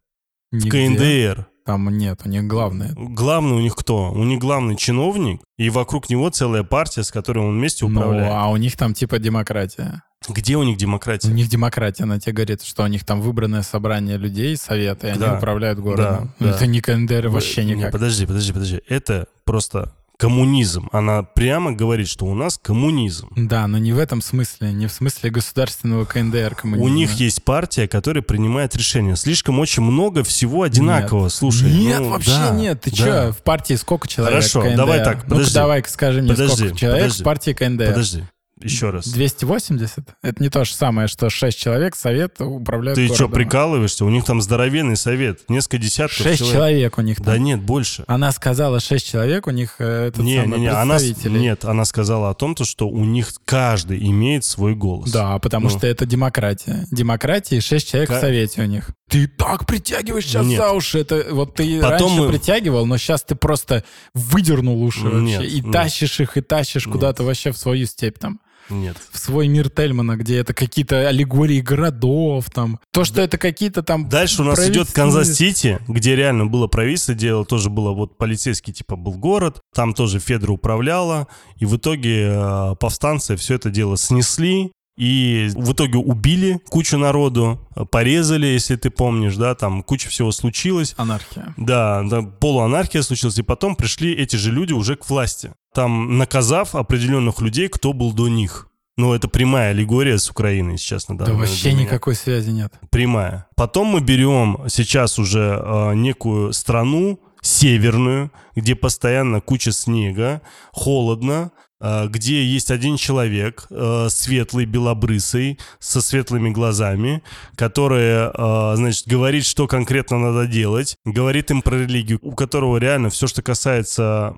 В 0.51 0.55
нигде. 0.55 0.87
КНДР. 1.35 1.47
Там 1.65 1.89
нет, 1.95 2.21
у 2.25 2.29
них 2.29 2.45
главное. 2.45 2.93
Главный 2.95 3.57
у 3.57 3.59
них 3.59 3.75
кто? 3.75 4.11
У 4.11 4.23
них 4.23 4.39
главный 4.39 4.75
чиновник, 4.75 5.41
и 5.57 5.69
вокруг 5.69 6.09
него 6.09 6.29
целая 6.29 6.63
партия, 6.63 7.03
с 7.03 7.11
которой 7.11 7.45
он 7.45 7.59
вместе 7.59 7.85
Ну, 7.85 7.91
управляет. 7.99 8.31
а 8.33 8.47
у 8.47 8.57
них 8.57 8.75
там 8.75 8.93
типа 8.95 9.19
демократия. 9.19 10.01
Где 10.27 10.57
у 10.57 10.63
них 10.63 10.75
У 10.75 10.79
демократия? 10.79 11.29
них 11.29 11.47
демократия, 11.49 12.03
она 12.03 12.19
тебе 12.19 12.33
говорит, 12.33 12.61
что 12.63 12.83
у 12.83 12.87
них 12.87 13.05
там 13.05 13.21
выбранное 13.21 13.61
собрание 13.63 14.17
людей, 14.17 14.57
советы, 14.57 15.07
и 15.07 15.09
они 15.11 15.19
Да. 15.19 15.37
управляют 15.37 15.79
городом. 15.79 16.05
Да, 16.05 16.45
Ну, 16.45 16.47
да. 16.51 16.55
Это 16.55 16.67
не 16.67 16.81
КНДР 16.81 17.29
вообще 17.29 17.63
Не, 17.63 17.75
никак. 17.75 17.91
подожди, 17.91 18.25
подожди, 18.25 18.51
подожди. 18.51 18.81
Это 18.89 19.27
просто 19.45 19.93
коммунизм. 20.17 20.89
Она 20.91 21.23
прямо 21.23 21.71
говорит, 21.71 22.09
что 22.09 22.25
у 22.25 22.35
нас 22.35 22.57
коммунизм. 22.61 23.29
Да, 23.37 23.65
но 23.67 23.77
не 23.77 23.93
в 23.93 23.97
этом 23.97 24.21
смысле, 24.21 24.73
не 24.73 24.87
в 24.87 24.91
смысле 24.91 25.29
государственного 25.29 26.03
КНДР 26.03 26.55
коммунизма. 26.55 26.85
У 26.85 26.93
них 26.93 27.13
есть 27.13 27.41
партия, 27.45 27.87
которая 27.87 28.21
принимает 28.21 28.75
решения. 28.75 29.15
Слишком 29.15 29.59
очень 29.59 29.81
много 29.81 30.25
всего 30.25 30.63
одинакового. 30.63 31.23
Нет. 31.23 31.31
Слушай, 31.33 31.71
Нет, 31.71 31.99
ну, 32.01 32.09
вообще 32.09 32.31
да, 32.31 32.49
нет. 32.51 32.81
Ты 32.81 32.91
да. 32.91 32.97
чё, 32.97 33.31
в 33.31 33.37
партии 33.43 33.75
сколько 33.75 34.09
человек? 34.09 34.33
Хорошо, 34.39 34.61
КНДР? 34.63 34.75
давай 34.75 35.03
так, 35.05 35.23
подожди. 35.23 35.53
давай 35.53 35.83
скажи 35.87 36.21
мне, 36.21 36.31
Подожди, 36.31 36.55
сколько 36.57 36.75
человек 36.77 37.03
подожди. 37.03 37.21
в 37.21 37.25
партии 37.25 37.53
КНДР? 37.53 37.87
Подожди, 37.87 38.23
еще 38.61 38.89
раз. 38.89 39.07
280? 39.07 39.99
Это 40.21 40.43
не 40.43 40.49
то 40.49 40.63
же 40.65 40.73
самое, 40.73 41.07
что 41.07 41.29
6 41.29 41.57
человек 41.57 41.95
совет 41.95 42.39
управляют 42.41 42.95
Ты 42.97 43.07
что, 43.07 43.27
городом. 43.27 43.31
прикалываешься? 43.35 44.05
У 44.05 44.09
них 44.09 44.25
там 44.25 44.41
здоровенный 44.41 44.95
совет. 44.97 45.49
Несколько 45.49 45.77
десятков 45.77 46.17
6 46.17 46.39
человек. 46.51 46.97
у 46.97 47.01
них 47.01 47.17
там. 47.17 47.25
Да 47.25 47.37
нет, 47.37 47.61
больше. 47.61 48.03
Она 48.07 48.31
сказала 48.31 48.79
6 48.79 49.05
человек, 49.07 49.47
у 49.47 49.51
них 49.51 49.75
э, 49.79 50.07
этот 50.07 50.23
Не, 50.23 50.41
самый 50.41 50.57
не, 50.57 50.61
не, 50.63 50.67
она, 50.71 50.97
нет, 51.25 51.65
она 51.65 51.85
сказала 51.85 52.29
о 52.29 52.33
том, 52.33 52.55
то, 52.55 52.65
что 52.65 52.87
у 52.89 53.03
них 53.05 53.29
каждый 53.45 53.99
имеет 54.09 54.43
свой 54.43 54.75
голос. 54.75 55.11
Да, 55.11 55.37
потому 55.39 55.69
Ну. 55.69 55.77
что 55.77 55.87
это 55.87 56.05
демократия. 56.05 56.85
Демократия 56.91 57.57
и 57.57 57.61
6 57.61 57.89
человек 57.89 58.09
Ка- 58.09 58.17
в 58.17 58.21
совете 58.21 58.61
у 58.61 58.65
них. 58.65 58.89
Ты 59.09 59.27
так 59.27 59.65
притягиваешь 59.65 60.25
сейчас 60.25 60.45
Нет. 60.45 60.59
за 60.59 60.71
уши. 60.71 60.99
Это 60.99 61.25
вот 61.31 61.55
ты 61.55 61.81
Потом 61.81 62.09
раньше 62.09 62.21
мы- 62.21 62.29
притягивал, 62.29 62.85
но 62.85 62.97
сейчас 62.97 63.23
ты 63.23 63.33
просто 63.35 63.83
выдернул 64.13 64.83
уши 64.83 65.05
Нет, 65.05 65.39
вообще. 65.39 65.47
И 65.49 65.61
нет. 65.61 65.71
тащишь 65.73 66.19
их, 66.19 66.37
и 66.37 66.41
тащишь 66.41 66.85
Нет. 66.85 66.93
куда-то 66.93 67.23
вообще 67.23 67.51
в 67.51 67.57
свою 67.57 67.85
степь 67.87 68.19
там. 68.19 68.39
Нет. 68.69 68.97
В 69.11 69.17
свой 69.17 69.47
мир 69.47 69.69
Тельмана, 69.69 70.15
где 70.15 70.37
это 70.37 70.53
какие-то 70.53 71.07
аллегории 71.07 71.59
городов 71.59 72.49
там. 72.51 72.79
То, 72.91 73.03
что 73.03 73.21
это 73.21 73.37
какие-то 73.37 73.83
там... 73.83 74.09
Дальше 74.09 74.41
у 74.41 74.45
нас 74.45 74.59
идет 74.67 74.91
Канзас-Сити, 74.91 75.79
где 75.87 76.15
реально 76.15 76.45
было 76.45 76.67
правительство 76.67 77.15
дело, 77.15 77.45
тоже 77.45 77.69
было 77.69 77.91
вот 77.91 78.17
полицейский 78.17 78.73
типа 78.73 78.95
был 78.95 79.13
город, 79.13 79.61
там 79.73 79.93
тоже 79.93 80.19
Федра 80.19 80.51
управляла, 80.51 81.27
и 81.57 81.65
в 81.65 81.77
итоге 81.77 82.31
э, 82.31 82.75
повстанцы 82.79 83.35
все 83.35 83.55
это 83.55 83.69
дело 83.69 83.97
снесли, 83.97 84.71
и 84.99 85.49
в 85.55 85.71
итоге 85.71 85.97
убили 85.97 86.59
кучу 86.67 86.97
народу, 86.97 87.65
порезали, 87.89 88.47
если 88.47 88.75
ты 88.75 88.89
помнишь, 88.89 89.37
да, 89.37 89.55
там 89.55 89.81
куча 89.81 90.09
всего 90.09 90.33
случилось. 90.33 90.93
Анархия. 90.97 91.53
Да, 91.55 92.03
да, 92.03 92.21
полуанархия 92.21 93.01
случилась, 93.01 93.37
и 93.37 93.41
потом 93.41 93.77
пришли 93.77 94.13
эти 94.13 94.35
же 94.35 94.51
люди 94.51 94.73
уже 94.73 94.97
к 94.97 95.09
власти, 95.09 95.53
там 95.73 96.17
наказав 96.17 96.75
определенных 96.75 97.39
людей, 97.39 97.69
кто 97.69 97.93
был 97.93 98.11
до 98.11 98.27
них. 98.27 98.67
Ну, 98.97 99.13
это 99.13 99.29
прямая 99.29 99.69
аллегория 99.69 100.17
с 100.17 100.29
Украиной 100.29 100.77
сейчас 100.77 101.07
на 101.07 101.17
Да 101.17 101.23
данный 101.23 101.37
момент 101.37 101.51
вообще 101.51 101.73
никакой 101.73 102.15
связи 102.15 102.49
нет. 102.49 102.73
Прямая. 102.89 103.47
Потом 103.55 103.87
мы 103.87 104.01
берем 104.01 104.65
сейчас 104.67 105.17
уже 105.17 105.63
э, 105.63 105.93
некую 105.95 106.51
страну, 106.51 107.21
северную, 107.41 108.33
где 108.53 108.75
постоянно 108.75 109.39
куча 109.39 109.71
снега, 109.71 110.41
холодно, 110.73 111.51
где 111.81 112.43
есть 112.43 112.71
один 112.71 112.97
человек, 112.97 113.67
э, 113.69 114.07
светлый, 114.09 114.65
белобрысый, 114.65 115.59
со 115.79 116.01
светлыми 116.01 116.49
глазами, 116.49 117.23
который, 117.55 118.31
э, 118.33 118.75
значит, 118.75 119.07
говорит, 119.07 119.45
что 119.45 119.67
конкретно 119.67 120.19
надо 120.19 120.45
делать, 120.45 120.97
говорит 121.05 121.51
им 121.51 121.61
про 121.61 121.77
религию, 121.77 122.19
у 122.21 122.33
которого 122.33 122.77
реально 122.77 123.09
все, 123.09 123.27
что 123.27 123.41
касается 123.41 124.35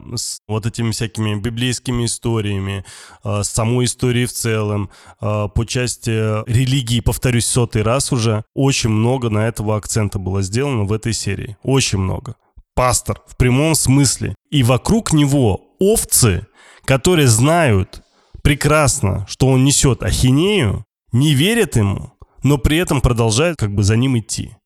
вот 0.47 0.65
этими 0.65 0.91
всякими 0.91 1.39
библейскими 1.39 2.05
историями, 2.05 2.85
э, 3.23 3.41
самой 3.43 3.85
истории 3.85 4.25
в 4.25 4.33
целом, 4.33 4.89
по 5.19 5.65
части 5.67 6.09
религии, 6.49 6.99
повторюсь 6.99 7.45
сотый 7.45 7.81
раз 7.81 8.11
уже, 8.11 8.43
очень 8.53 8.89
много 8.89 9.29
на 9.29 9.47
этого 9.47 9.77
акцента 9.77 10.19
было 10.19 10.41
сделано 10.41 10.83
в 10.83 10.93
этой 10.93 11.13
серии. 11.13 11.57
Очень 11.63 11.99
много. 11.99 12.35
Пастор 12.73 13.21
в 13.27 13.35
прямом 13.37 13.75
смысле. 13.75 14.35
И 14.49 14.63
вокруг 14.63 15.13
него 15.13 15.61
овцы, 15.79 16.47
которые 16.85 17.27
знают 17.27 18.03
прекрасно, 18.41 19.25
что 19.27 19.47
он 19.47 19.63
несет 19.63 20.03
ахинею, 20.03 20.85
не 21.11 21.33
верят 21.33 21.75
ему, 21.75 22.13
но 22.43 22.57
при 22.57 22.77
этом 22.77 23.01
продолжают 23.01 23.59
как 23.59 23.73
бы 23.73 23.83
за 23.83 23.97
ним 23.97 24.17
идти. 24.17 24.57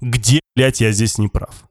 Где, 0.00 0.40
блядь, 0.54 0.80
я 0.80 0.92
здесь 0.92 1.18
не 1.18 1.28
прав? 1.28 1.64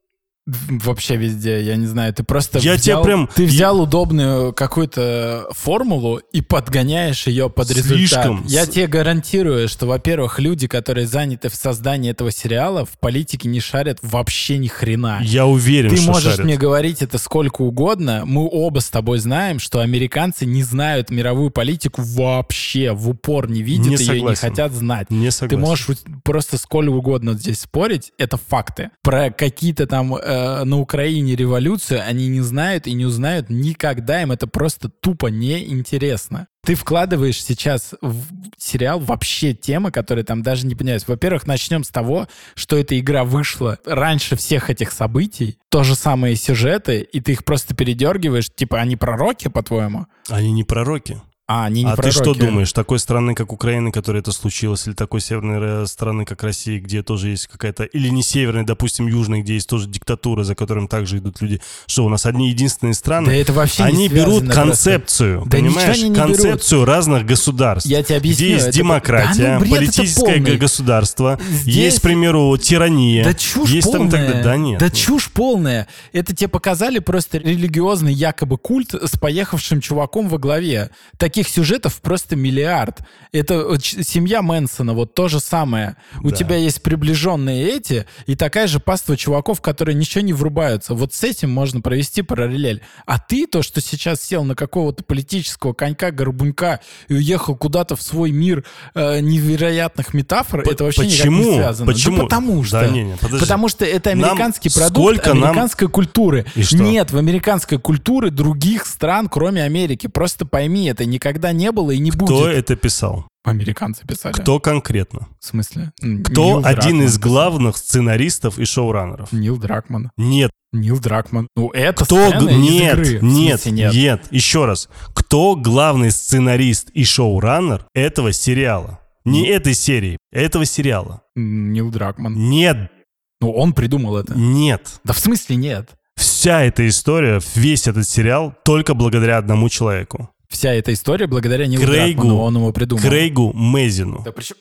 Вообще 0.46 1.16
везде, 1.16 1.64
я 1.64 1.78
не 1.78 1.86
знаю, 1.86 2.14
ты 2.14 2.24
просто 2.24 2.60
я 2.60 2.74
взял, 2.74 3.02
тебя 3.02 3.06
прям, 3.06 3.30
ты 3.34 3.46
взял 3.46 3.78
я... 3.78 3.84
удобную 3.84 4.52
какую-то 4.52 5.48
формулу 5.52 6.18
и 6.18 6.42
подгоняешь 6.42 7.28
ее 7.28 7.50
под 7.50 7.70
Слишком. 7.70 8.44
результат. 8.44 8.52
Я 8.52 8.66
тебе 8.66 8.88
гарантирую, 8.88 9.70
что, 9.70 9.86
во-первых, 9.86 10.40
люди, 10.40 10.68
которые 10.68 11.08
заняты 11.08 11.48
в 11.48 11.56
создании 11.56 12.12
этого 12.12 12.30
сериала, 12.30 12.84
в 12.84 13.00
политике 13.00 13.48
не 13.48 13.62
шарят 13.62 14.00
вообще 14.02 14.58
ни 14.58 14.68
хрена. 14.68 15.22
Я 15.24 15.46
уверен, 15.46 15.92
ты 15.92 15.96
что 15.96 16.12
можешь 16.12 16.32
шарят. 16.34 16.46
мне 16.46 16.58
говорить 16.58 17.02
это 17.02 17.18
сколько 17.20 17.62
угодно, 17.62 18.24
мы 18.26 18.46
оба 18.52 18.80
с 18.80 18.90
тобой 18.90 19.20
знаем, 19.20 19.60
что 19.60 19.80
американцы 19.80 20.46
не 20.46 20.64
знают 20.64 21.10
мировую 21.10 21.52
политику 21.52 22.02
вообще, 22.02 22.92
в 22.92 23.08
упор 23.08 23.50
не 23.50 23.62
видят 23.62 23.88
не 23.88 23.92
ее 23.94 23.98
согласен. 23.98 24.28
и 24.28 24.30
не 24.30 24.36
хотят 24.36 24.74
знать. 24.74 25.10
Не 25.10 25.32
согласен. 25.32 25.58
Ты 25.58 25.58
можешь 25.58 25.88
просто 26.26 26.58
сколько 26.58 26.74
угодно 26.90 27.34
здесь 27.34 27.62
спорить, 27.62 28.12
это 28.18 28.36
факты. 28.36 28.90
Про 29.04 29.30
какие-то 29.32 29.88
там 29.88 30.14
э, 30.34 30.64
на 30.64 30.80
Украине 30.80 31.36
революцию, 31.36 32.02
они 32.06 32.28
не 32.28 32.42
знают 32.42 32.88
и 32.88 32.94
не 32.94 33.06
узнают 33.06 33.50
никогда, 33.50 34.22
им 34.22 34.32
это 34.32 34.48
просто 34.48 34.90
тупо 34.90 35.28
неинтересно. 35.28 36.48
Ты 36.66 36.76
вкладываешь 36.76 37.44
сейчас 37.44 37.94
в 38.02 38.26
сериал 38.58 39.00
вообще 39.00 39.54
темы, 39.54 39.92
которые 39.92 40.24
там 40.24 40.44
даже 40.44 40.66
не 40.66 40.76
понимаются. 40.76 41.12
Во-первых, 41.12 41.46
начнем 41.46 41.84
с 41.84 41.90
того, 41.90 42.28
что 42.56 42.78
эта 42.78 42.98
игра 42.98 43.26
вышла 43.26 43.80
раньше 43.86 44.38
всех 44.38 44.70
этих 44.70 44.92
событий, 44.92 45.58
то 45.70 45.84
же 45.84 45.96
самое 45.96 46.36
сюжеты, 46.36 47.02
и 47.02 47.20
ты 47.20 47.34
их 47.34 47.44
просто 47.44 47.76
передергиваешь, 47.76 48.50
типа, 48.56 48.80
они 48.80 48.96
пророки, 48.96 49.50
по-твоему? 49.50 50.08
Они 50.30 50.52
не 50.52 50.64
пророки. 50.64 51.22
А, 51.46 51.66
они 51.66 51.84
не 51.84 51.92
а 51.92 51.98
ты 51.98 52.10
что 52.12 52.34
думаешь, 52.34 52.72
такой 52.72 53.00
страны, 53.00 53.36
как 53.36 53.52
Украина, 53.52 53.92
которой 53.92 54.20
это 54.20 54.32
случилось, 54.32 54.88
или 54.88 54.94
такой 54.94 55.20
северной 55.20 55.86
страны, 55.88 56.24
как 56.24 56.42
Россия, 56.42 56.80
где 56.80 57.04
тоже 57.04 57.30
есть 57.30 57.48
какая-то, 57.48 57.84
или 57.84 58.08
не 58.08 58.24
северной, 58.24 58.64
допустим, 58.64 59.08
южной, 59.08 59.42
где 59.42 59.56
есть 59.56 59.68
тоже 59.68 59.90
диктатура, 59.90 60.46
за 60.46 60.56
которым 60.56 60.88
также 60.88 61.18
идут 61.18 61.42
люди, 61.42 61.60
что 61.86 62.06
у 62.06 62.10
нас 62.10 62.26
одни 62.26 62.48
единственные 62.48 62.94
страны, 62.94 63.26
да 63.26 63.34
это 63.34 63.52
вообще 63.52 63.84
они 63.84 64.08
берут 64.08 64.50
концепцию, 64.50 65.42
просто. 65.42 65.58
понимаешь, 65.58 66.00
да 66.00 66.08
не 66.08 66.16
концепцию 66.16 66.80
берут. 66.80 66.88
разных 66.88 67.26
государств. 67.26 67.90
Я 67.90 68.04
тебе 68.04 68.18
объясню. 68.20 68.46
Где 68.46 68.54
есть 68.54 68.68
это... 68.68 68.78
демократия, 68.78 69.44
да, 69.44 69.54
ну, 69.56 69.60
бред, 69.66 69.72
политическое 69.72 70.40
государство, 70.40 71.38
Здесь... 71.50 71.76
есть, 71.76 72.00
к 72.00 72.04
примеру, 72.04 72.58
тирания. 72.58 73.26
Да 73.26 73.34
чушь 73.34 73.70
есть 73.70 73.92
полная. 73.92 74.12
Там 74.12 74.22
тогда... 74.22 74.44
Да 74.44 74.56
нет. 74.56 74.80
Да 74.80 74.90
чушь 74.90 75.30
полная. 75.30 75.90
Это 76.14 76.34
тебе 76.34 76.48
показали 76.48 77.00
просто 77.00 77.40
религиозный 77.40 78.14
якобы 78.14 78.58
культ 78.58 78.94
с 78.94 79.20
поехавшим 79.20 79.82
чуваком 79.82 80.30
во 80.30 80.38
главе. 80.38 80.90
Таких 81.34 81.50
сюжетов 81.50 82.00
просто 82.00 82.36
миллиард. 82.36 83.00
Это 83.32 83.76
семья 83.80 84.44
Мэнсона, 84.44 84.94
вот 84.94 85.16
то 85.16 85.28
же 85.28 85.40
самое. 85.40 85.96
У 86.22 86.30
да. 86.30 86.36
тебя 86.36 86.58
есть 86.58 86.84
приближенные 86.84 87.72
эти, 87.76 88.06
и 88.28 88.36
такая 88.36 88.68
же 88.68 88.80
паства 88.80 89.18
чуваков, 89.18 89.60
которые 89.60 89.96
ничего 89.96 90.22
не 90.22 90.34
врубаются. 90.34 90.94
Вот 90.94 91.16
с 91.16 91.24
этим 91.24 91.50
можно 91.50 91.82
провести 91.82 92.22
параллель. 92.22 92.84
А 93.08 93.18
ты, 93.18 93.48
то, 93.48 93.64
что 93.64 93.82
сейчас 93.82 94.22
сел 94.22 94.44
на 94.44 94.54
какого-то 94.54 95.04
политического 95.04 95.74
конька-горбунька 95.74 96.82
и 97.08 97.16
уехал 97.16 97.56
куда-то 97.56 97.96
в 97.96 98.04
свой 98.04 98.30
мир 98.30 98.64
э, 98.94 99.20
невероятных 99.20 100.14
метафор, 100.14 100.62
П- 100.62 100.70
это 100.70 100.84
вообще 100.84 101.02
почему? 101.02 101.38
никак 101.38 101.50
не 101.50 101.58
связано. 101.58 101.92
Почему? 101.92 102.18
Да 102.18 102.24
потому 102.26 102.64
что. 102.64 102.80
Да, 102.80 102.88
не, 102.90 103.04
не, 103.06 103.18
потому 103.18 103.70
что 103.70 103.86
это 103.86 104.12
американский 104.12 104.70
нам 104.70 104.84
продукт 104.84 105.16
сколько 105.18 105.32
американской 105.32 105.88
нам... 105.88 105.94
культуры. 105.94 106.46
И 106.54 106.62
что? 106.62 106.78
Нет 106.78 107.10
в 107.10 107.18
американской 107.18 107.80
культуре 107.80 108.30
других 108.30 108.86
стран, 108.86 109.30
кроме 109.30 109.64
Америки. 109.64 110.06
Просто 110.06 110.46
пойми, 110.46 110.86
это 110.86 111.06
никогда 111.24 111.54
не 111.54 111.72
было 111.72 111.92
и 111.92 112.00
не 112.00 112.12
Кто 112.12 112.26
будет. 112.26 112.38
Кто 112.38 112.50
это 112.50 112.76
писал? 112.76 113.28
Американцы 113.46 114.06
писали. 114.06 114.34
Кто 114.34 114.60
конкретно? 114.60 115.28
В 115.40 115.46
смысле? 115.46 115.92
Кто 115.98 116.60
Нил 116.60 116.66
один 116.66 117.00
Дракман 117.00 117.04
из 117.04 117.18
главных 117.18 117.76
писал. 117.76 117.86
сценаристов 117.86 118.60
и 118.60 118.66
шоураннеров? 118.66 119.32
Нил 119.32 119.58
Дракман. 119.58 120.12
Нет. 120.18 120.52
Нил 120.72 121.00
Дракман. 121.00 121.48
Ну, 121.56 121.70
это 121.72 122.06
Кто 122.06 122.30
сцена 122.30 122.50
нет, 122.50 123.00
из 123.00 123.10
игры. 123.10 123.20
Нет, 123.22 123.66
нет, 123.66 123.94
нет. 123.94 124.28
Еще 124.32 124.66
раз. 124.66 124.90
Кто 125.14 125.56
главный 125.56 126.12
сценарист 126.12 126.90
и 126.92 127.04
шоураннер 127.04 127.86
этого 127.94 128.32
сериала? 128.34 129.00
Не 129.26 129.46
mm. 129.46 129.54
этой 129.54 129.74
серии, 129.74 130.18
этого 130.32 130.66
сериала. 130.66 131.22
Нил 131.36 131.92
Дракман. 131.92 132.34
Нет. 132.34 132.92
Ну, 133.40 133.52
он 133.52 133.74
придумал 133.74 134.18
это. 134.18 134.34
Нет. 134.36 135.00
Да 135.04 135.14
в 135.14 135.20
смысле 135.20 135.58
нет? 135.58 135.90
Вся 136.16 136.62
эта 136.62 136.88
история, 136.88 137.42
весь 137.56 137.88
этот 137.88 138.08
сериал 138.08 138.54
только 138.64 138.94
благодаря 138.94 139.38
одному 139.38 139.70
человеку 139.70 140.33
вся 140.54 140.74
эта 140.74 140.94
история 140.94 141.28
благодаря 141.28 141.68
Нилу 141.68 141.84
Крейгу, 141.84 142.22
Дракману, 142.22 142.40
он 142.40 142.56
его 142.56 142.72
придумал. 142.72 143.04
Крейгу 143.04 143.52
Мезину. 143.54 144.22
Да 144.24 144.32
причем... 144.32 144.56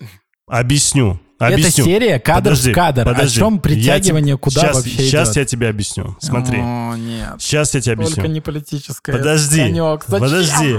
Объясню. 0.48 1.20
Объясню. 1.38 1.85
Это 1.85 1.90
серия 1.90 2.18
кадр 2.18 2.50
подожди, 2.50 2.72
в 2.72 2.74
кадр. 2.74 3.05
Подожди. 3.05 3.37
О 3.38 3.40
чем 3.40 3.59
притягивание, 3.59 4.33
я 4.33 4.37
куда 4.37 4.61
сейчас, 4.61 4.76
вообще 4.76 4.90
Сейчас 4.90 5.28
идет? 5.28 5.37
я 5.37 5.44
тебе 5.44 5.68
объясню. 5.68 6.16
Смотри. 6.20 6.59
О, 6.61 6.94
нет. 6.96 7.35
Сейчас 7.38 7.74
я 7.74 7.81
тебе 7.81 7.94
объясню. 7.94 8.14
Только 8.16 8.28
не 8.28 8.40
политическое. 8.40 9.12
Подожди. 9.12 9.72
Подожди. 10.09 10.78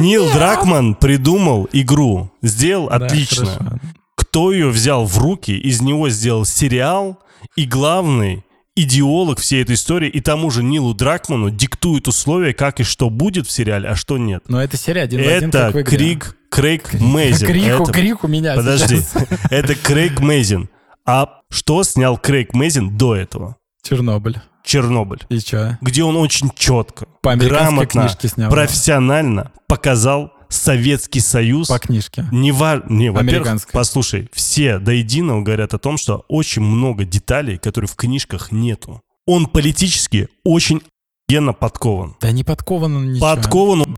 Нил 0.00 0.30
Дракман 0.32 0.94
придумал 0.94 1.68
игру. 1.72 2.30
Сделал 2.42 2.88
Да, 2.88 2.96
отлично. 2.96 3.46
хорошо. 3.46 3.78
Кто 4.14 4.52
ее 4.52 4.68
взял 4.68 5.04
в 5.06 5.18
руки, 5.18 5.52
из 5.52 5.80
него 5.80 6.08
сделал 6.10 6.44
сериал, 6.44 7.18
и 7.56 7.64
главный 7.64 8.44
идеолог 8.74 9.38
всей 9.40 9.62
этой 9.62 9.74
истории, 9.74 10.08
и 10.08 10.20
тому 10.20 10.50
же 10.50 10.62
Нилу 10.62 10.94
Дракману 10.94 11.50
диктует 11.50 12.08
условия, 12.08 12.54
как 12.54 12.80
и 12.80 12.82
что 12.84 13.10
будет 13.10 13.46
в 13.46 13.50
сериале, 13.50 13.88
а 13.88 13.96
что 13.96 14.18
нет. 14.18 14.44
Но 14.48 14.62
это 14.62 14.76
серия 14.76 15.02
один 15.02 15.20
в 15.22 15.26
один, 15.26 15.48
Это 15.50 15.58
как 15.58 15.74
в 15.74 15.80
игре. 15.82 15.96
Крик, 15.98 16.36
Крейг 16.50 16.94
Мейзин. 17.00 17.46
Крик, 17.46 17.66
Это- 17.66 17.92
крик 17.92 18.24
у 18.24 18.28
меня 18.28 18.54
Подожди, 18.54 18.96
сейчас. 19.00 19.26
это 19.50 19.74
Крейг 19.74 20.20
Мейзин. 20.20 20.68
А 21.04 21.40
что 21.50 21.82
снял 21.82 22.16
Крейг 22.16 22.54
Мейзин 22.54 22.96
до 22.96 23.14
этого? 23.16 23.56
Чернобыль. 23.82 24.38
Чернобыль. 24.64 25.20
И 25.28 25.38
чё? 25.40 25.76
Где 25.80 26.04
он 26.04 26.16
очень 26.16 26.50
четко, 26.54 27.06
По 27.20 27.34
грамотно, 27.34 28.02
книжке 28.04 28.28
снял. 28.28 28.48
профессионально 28.50 29.50
показал 29.66 30.32
Советский 30.52 31.20
Союз. 31.20 31.68
По 31.68 31.78
книжке. 31.78 32.26
Не, 32.30 32.52
ва- 32.52 32.82
не 32.88 33.10
во-первых, 33.10 33.66
послушай, 33.72 34.28
все 34.32 34.78
до 34.78 34.92
единого 34.92 35.42
говорят 35.42 35.74
о 35.74 35.78
том, 35.78 35.96
что 35.96 36.24
очень 36.28 36.62
много 36.62 37.04
деталей, 37.04 37.58
которые 37.58 37.88
в 37.88 37.96
книжках 37.96 38.52
нету. 38.52 39.00
Он 39.26 39.46
политически 39.46 40.28
очень 40.44 40.82
охуенно 41.28 41.52
подкован. 41.52 42.16
Да 42.20 42.30
не 42.32 42.44
подкован 42.44 42.96
он 42.96 43.12
ничего. 43.12 43.34
Подкован 43.34 43.80
он 43.82 43.96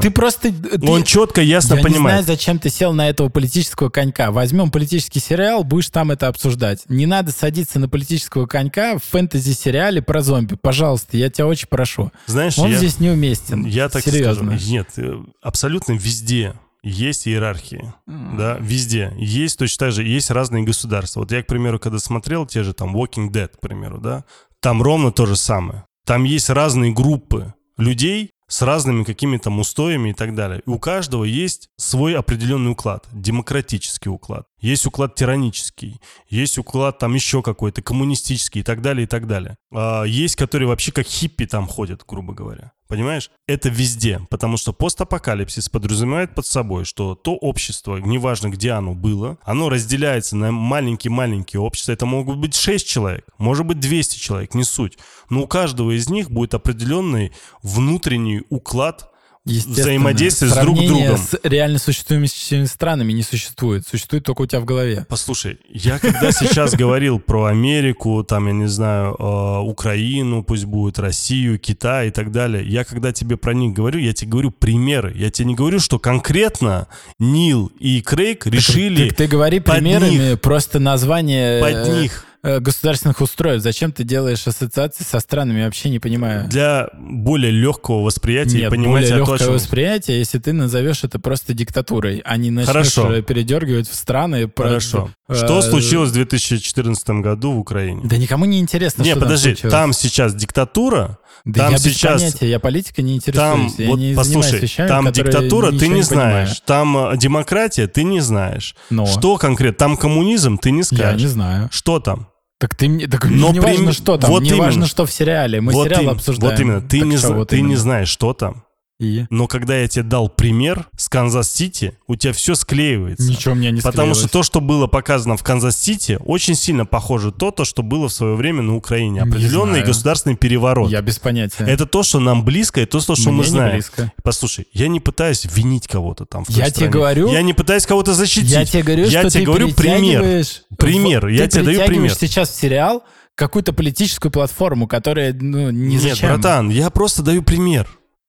Ты 0.00 0.10
просто... 0.10 0.52
ты- 0.52 0.90
Он 0.90 1.02
четко, 1.04 1.40
ясно 1.40 1.74
Я 1.74 1.76
не 1.76 1.82
знаю, 1.82 1.94
понимает. 1.94 2.26
зачем 2.26 2.58
ты 2.58 2.70
сел 2.70 2.92
на 2.92 3.08
этого 3.08 3.28
политического 3.28 3.88
конька. 3.88 4.30
Возьмем 4.30 4.70
политический 4.70 5.20
сериал, 5.20 5.64
будешь 5.64 5.88
там 5.90 6.10
это 6.10 6.28
обсуждать. 6.28 6.84
Не 6.88 7.06
надо 7.06 7.32
садиться 7.32 7.78
на 7.78 7.88
политического 7.88 8.46
конька 8.46 8.98
в 8.98 9.04
фэнтези-сериале 9.04 10.02
про 10.02 10.20
зомби. 10.22 10.56
Пожалуйста, 10.60 11.16
я 11.16 11.30
тебя 11.30 11.46
очень 11.46 11.68
прошу. 11.68 12.10
Знаешь, 12.26 12.58
Он 12.58 12.70
я, 12.70 12.76
здесь 12.78 13.00
неуместен. 13.00 13.64
я 13.64 13.88
так 13.88 14.02
Серьезно. 14.04 14.52
скажу. 14.58 14.70
Нет, 14.70 14.88
э, 14.96 15.14
абсолютно 15.42 15.92
везде 15.92 16.54
есть 16.82 17.26
иерархии. 17.26 17.92
Да, 18.06 18.56
везде. 18.60 19.12
Есть 19.18 19.58
точно 19.58 19.86
так 19.86 19.92
же, 19.92 20.04
есть 20.04 20.30
разные 20.30 20.62
государства. 20.62 21.20
Вот 21.20 21.32
я, 21.32 21.42
к 21.42 21.46
примеру, 21.46 21.78
когда 21.78 21.98
смотрел 21.98 22.46
те 22.46 22.62
же 22.62 22.72
там 22.72 22.96
Walking 22.96 23.30
Dead, 23.30 23.48
к 23.48 23.60
примеру, 23.60 23.98
да, 23.98 24.24
там 24.60 24.80
ровно 24.82 25.10
то 25.12 25.26
же 25.26 25.36
самое. 25.36 25.84
Там 26.06 26.24
есть 26.24 26.48
разные 26.50 26.92
группы 26.92 27.52
людей 27.76 28.30
с 28.48 28.62
разными 28.62 29.04
какими-то 29.04 29.50
устоями 29.50 30.10
и 30.10 30.14
так 30.14 30.34
далее. 30.34 30.62
И 30.66 30.70
у 30.70 30.78
каждого 30.78 31.24
есть 31.24 31.68
свой 31.76 32.16
определенный 32.16 32.72
уклад, 32.72 33.06
демократический 33.12 34.08
уклад. 34.08 34.46
Есть 34.60 34.86
уклад 34.86 35.14
тиранический, 35.14 36.00
есть 36.28 36.58
уклад 36.58 36.98
там 36.98 37.14
еще 37.14 37.42
какой-то 37.42 37.82
коммунистический 37.82 38.60
и 38.60 38.64
так 38.64 38.80
далее, 38.82 39.04
и 39.04 39.06
так 39.06 39.26
далее. 39.26 39.56
А 39.72 40.04
есть, 40.04 40.36
которые 40.36 40.68
вообще 40.68 40.92
как 40.92 41.06
хиппи 41.06 41.46
там 41.46 41.66
ходят, 41.66 42.04
грубо 42.08 42.32
говоря. 42.32 42.72
Понимаешь? 42.88 43.30
Это 43.46 43.68
везде, 43.68 44.20
потому 44.30 44.56
что 44.56 44.72
постапокалипсис 44.72 45.68
подразумевает 45.68 46.34
под 46.34 46.46
собой, 46.46 46.86
что 46.86 47.14
то 47.14 47.34
общество, 47.34 47.98
неважно 47.98 48.48
где 48.48 48.70
оно 48.70 48.94
было, 48.94 49.36
оно 49.42 49.68
разделяется 49.68 50.36
на 50.36 50.52
маленькие-маленькие 50.52 51.60
общества. 51.60 51.92
Это 51.92 52.06
могут 52.06 52.38
быть 52.38 52.54
6 52.54 52.88
человек, 52.88 53.26
может 53.36 53.66
быть 53.66 53.78
200 53.78 54.18
человек, 54.18 54.54
не 54.54 54.64
суть. 54.64 54.96
Но 55.28 55.42
у 55.42 55.46
каждого 55.46 55.94
из 55.94 56.08
них 56.08 56.30
будет 56.30 56.54
определенный 56.54 57.32
внутренний 57.62 58.42
уклад 58.48 59.07
взаимодействие 59.48 60.50
с 60.50 60.56
друг 60.56 60.78
другом. 60.78 61.16
с 61.16 61.38
реально 61.42 61.78
существующими 61.78 62.64
странами 62.64 63.12
не 63.12 63.22
существует. 63.22 63.86
Существует 63.86 64.24
только 64.24 64.42
у 64.42 64.46
тебя 64.46 64.60
в 64.60 64.64
голове. 64.64 65.06
Послушай, 65.08 65.58
я 65.68 65.98
когда 65.98 66.30
сейчас 66.32 66.74
говорил 66.74 67.18
про 67.18 67.46
Америку, 67.46 68.24
там, 68.24 68.46
я 68.46 68.52
не 68.52 68.68
знаю, 68.68 69.16
э, 69.18 69.58
Украину, 69.60 70.42
пусть 70.42 70.64
будет 70.64 70.98
Россию, 70.98 71.58
Китай 71.58 72.08
и 72.08 72.10
так 72.10 72.30
далее, 72.30 72.66
я 72.66 72.84
когда 72.84 73.12
тебе 73.12 73.36
про 73.36 73.54
них 73.54 73.72
говорю, 73.72 73.98
я 73.98 74.12
тебе 74.12 74.30
говорю 74.30 74.50
примеры. 74.50 75.12
Я 75.16 75.30
тебе 75.30 75.48
не 75.48 75.54
говорю, 75.54 75.80
что 75.80 75.98
конкретно 75.98 76.88
Нил 77.18 77.72
и 77.78 78.00
Крейг 78.00 78.46
решили 78.46 79.08
Ты, 79.08 79.14
ты 79.14 79.26
говори 79.26 79.60
примерами, 79.60 80.34
просто 80.34 80.78
название 80.78 81.60
под 81.60 81.88
э, 81.88 82.00
них. 82.00 82.24
Э, 82.42 82.60
государственных 82.60 83.20
устройств. 83.20 83.64
Зачем 83.64 83.92
ты 83.92 84.04
делаешь 84.04 84.46
ассоциации 84.46 85.04
со 85.04 85.20
странами? 85.20 85.58
Я 85.60 85.64
вообще 85.66 85.90
не 85.90 85.98
понимаю. 85.98 86.48
Для 86.48 86.88
более 86.98 87.50
легкого 87.50 88.02
восприятия 88.02 88.58
и 88.58 88.60
Нет, 88.62 88.70
понимания 88.70 88.90
более 89.08 89.16
легкое 89.16 89.38
что- 89.38 89.52
восприятие, 89.52 90.18
если 90.18 90.38
ты 90.38 90.52
назовешь 90.52 91.04
это 91.04 91.18
просто 91.18 91.54
диктатурой, 91.54 92.22
а 92.24 92.36
не 92.36 92.50
начнешь 92.50 92.72
Хорошо. 92.72 93.12
э, 93.12 93.22
передергивать 93.22 93.88
в 93.88 93.94
страны. 93.94 94.48
про- 94.48 94.68
Хорошо. 94.68 95.10
э, 95.28 95.34
Что 95.34 95.62
случилось 95.62 96.10
в 96.10 96.14
2014 96.14 97.20
году 97.22 97.52
в 97.52 97.58
Украине? 97.58 98.02
Да 98.04 98.16
никому 98.16 98.44
не 98.44 98.58
интересно, 98.60 99.02
Не, 99.02 99.10
что 99.12 99.20
подожди, 99.20 99.54
там 99.54 99.70
там, 99.70 99.92
сейчас 99.92 100.34
диктатура, 100.34 101.18
Да 101.44 101.62
там 101.64 101.70
я 101.72 101.76
без 101.76 101.82
сейчас- 101.84 102.20
понятия, 102.20 102.48
я 102.50 102.58
политикой 102.58 103.00
не 103.00 103.20
там, 103.20 103.62
интересуюсь. 103.66 103.74
я 103.78 103.88
вот 103.88 103.98
не 103.98 104.14
послушай, 104.14 104.60
вещами, 104.60 104.88
там 104.88 105.12
диктатура 105.12 105.68
ты 105.68 105.74
не 105.74 105.78
понимаю. 106.02 106.02
знаешь, 106.04 106.60
там 106.66 106.96
э, 107.12 107.16
демократия 107.16 107.86
ты 107.86 108.02
не 108.04 108.20
знаешь. 108.20 108.74
Но 108.90 109.06
Что 109.06 109.36
конкретно? 109.38 109.78
Там 109.78 109.96
коммунизм 109.96 110.58
ты 110.58 110.70
не 110.70 110.78
я 110.78 110.84
скажешь. 110.84 111.20
не 111.22 111.26
знаю. 111.28 111.68
Что 111.72 112.00
там? 112.00 112.28
Так 112.58 112.74
ты 112.74 112.88
мне, 112.88 113.06
так 113.06 113.24
Но 113.26 113.52
не 113.52 113.60
прим- 113.60 113.70
важно, 113.76 113.92
что 113.92 114.16
там, 114.18 114.30
вот 114.30 114.42
не 114.42 114.48
именно. 114.48 114.64
важно, 114.64 114.86
что 114.86 115.06
в 115.06 115.12
сериале. 115.12 115.60
Мы 115.60 115.72
вот, 115.72 115.84
сериал 115.86 116.02
им- 116.02 116.08
обсуждаем. 116.10 116.52
вот 116.52 116.60
именно, 116.60 116.80
ты, 116.80 116.98
Так 117.00 117.08
не, 117.08 117.16
что, 117.16 117.32
вот 117.34 117.48
ты 117.50 117.56
не 117.56 117.62
именно. 117.62 117.76
знаешь, 117.78 118.08
что 118.08 118.32
там. 118.32 118.64
И? 119.00 119.26
Но 119.30 119.46
когда 119.46 119.78
я 119.78 119.86
тебе 119.86 120.02
дал 120.02 120.28
пример 120.28 120.88
с 120.96 121.08
Канзас-Сити, 121.08 121.96
у 122.08 122.16
тебя 122.16 122.32
все 122.32 122.56
склеивается. 122.56 123.30
Ничего 123.30 123.54
меня 123.54 123.70
не 123.70 123.80
Потому 123.80 124.14
что 124.14 124.28
то, 124.28 124.42
что 124.42 124.60
было 124.60 124.88
показано 124.88 125.36
в 125.36 125.44
Канзас-Сити, 125.44 126.18
очень 126.24 126.56
сильно 126.56 126.84
похоже 126.84 127.30
то, 127.30 127.52
то, 127.52 127.64
что 127.64 127.84
было 127.84 128.08
в 128.08 128.12
свое 128.12 128.34
время 128.34 128.62
на 128.62 128.74
Украине. 128.74 129.20
Не 129.22 129.28
Определенный 129.28 129.82
государственный 129.84 130.36
переворот. 130.36 130.90
Я 130.90 131.00
без 131.00 131.20
понятия. 131.20 131.64
Это 131.64 131.86
то, 131.86 132.02
что 132.02 132.18
нам 132.18 132.44
близко, 132.44 132.80
и 132.80 132.86
то, 132.86 132.98
что 133.00 133.14
Мне 133.16 133.30
мы 133.30 133.44
не 133.44 133.50
знаем. 133.50 133.72
близко. 133.74 134.12
Послушай, 134.24 134.66
я 134.72 134.88
не 134.88 134.98
пытаюсь 134.98 135.44
винить 135.44 135.86
кого-то 135.86 136.24
там 136.26 136.44
в 136.44 136.48
Я 136.50 136.64
тебе 136.64 136.70
стране. 136.70 136.90
говорю- 136.90 137.32
Я 137.32 137.42
не 137.42 137.52
пытаюсь 137.52 137.86
кого-то 137.86 138.14
защитить. 138.14 138.50
Я 138.50 138.64
тебе 138.64 138.82
говорю, 138.82 139.04
я 139.06 139.20
что 139.20 139.30
тебе 139.30 139.40
ты 139.42 139.46
говорю 139.46 139.74
пример. 139.74 140.00
перетягиваешь 140.22 140.62
в- 140.70 140.76
Пример, 140.76 141.26
я 141.28 141.46
тебе 141.46 141.62
даю 141.62 141.86
пример. 141.86 142.14
сейчас 142.14 142.50
в 142.50 142.54
сериал 142.56 143.04
какую-то 143.36 143.72
политическую 143.72 144.32
платформу, 144.32 144.88
которая, 144.88 145.32
ну, 145.32 145.70
ни 145.70 145.92
Нет, 145.94 146.02
зачем. 146.02 146.28
братан, 146.30 146.68
я 146.70 146.90
просто 146.90 147.22
даю 147.22 147.42
пример. 147.44 147.86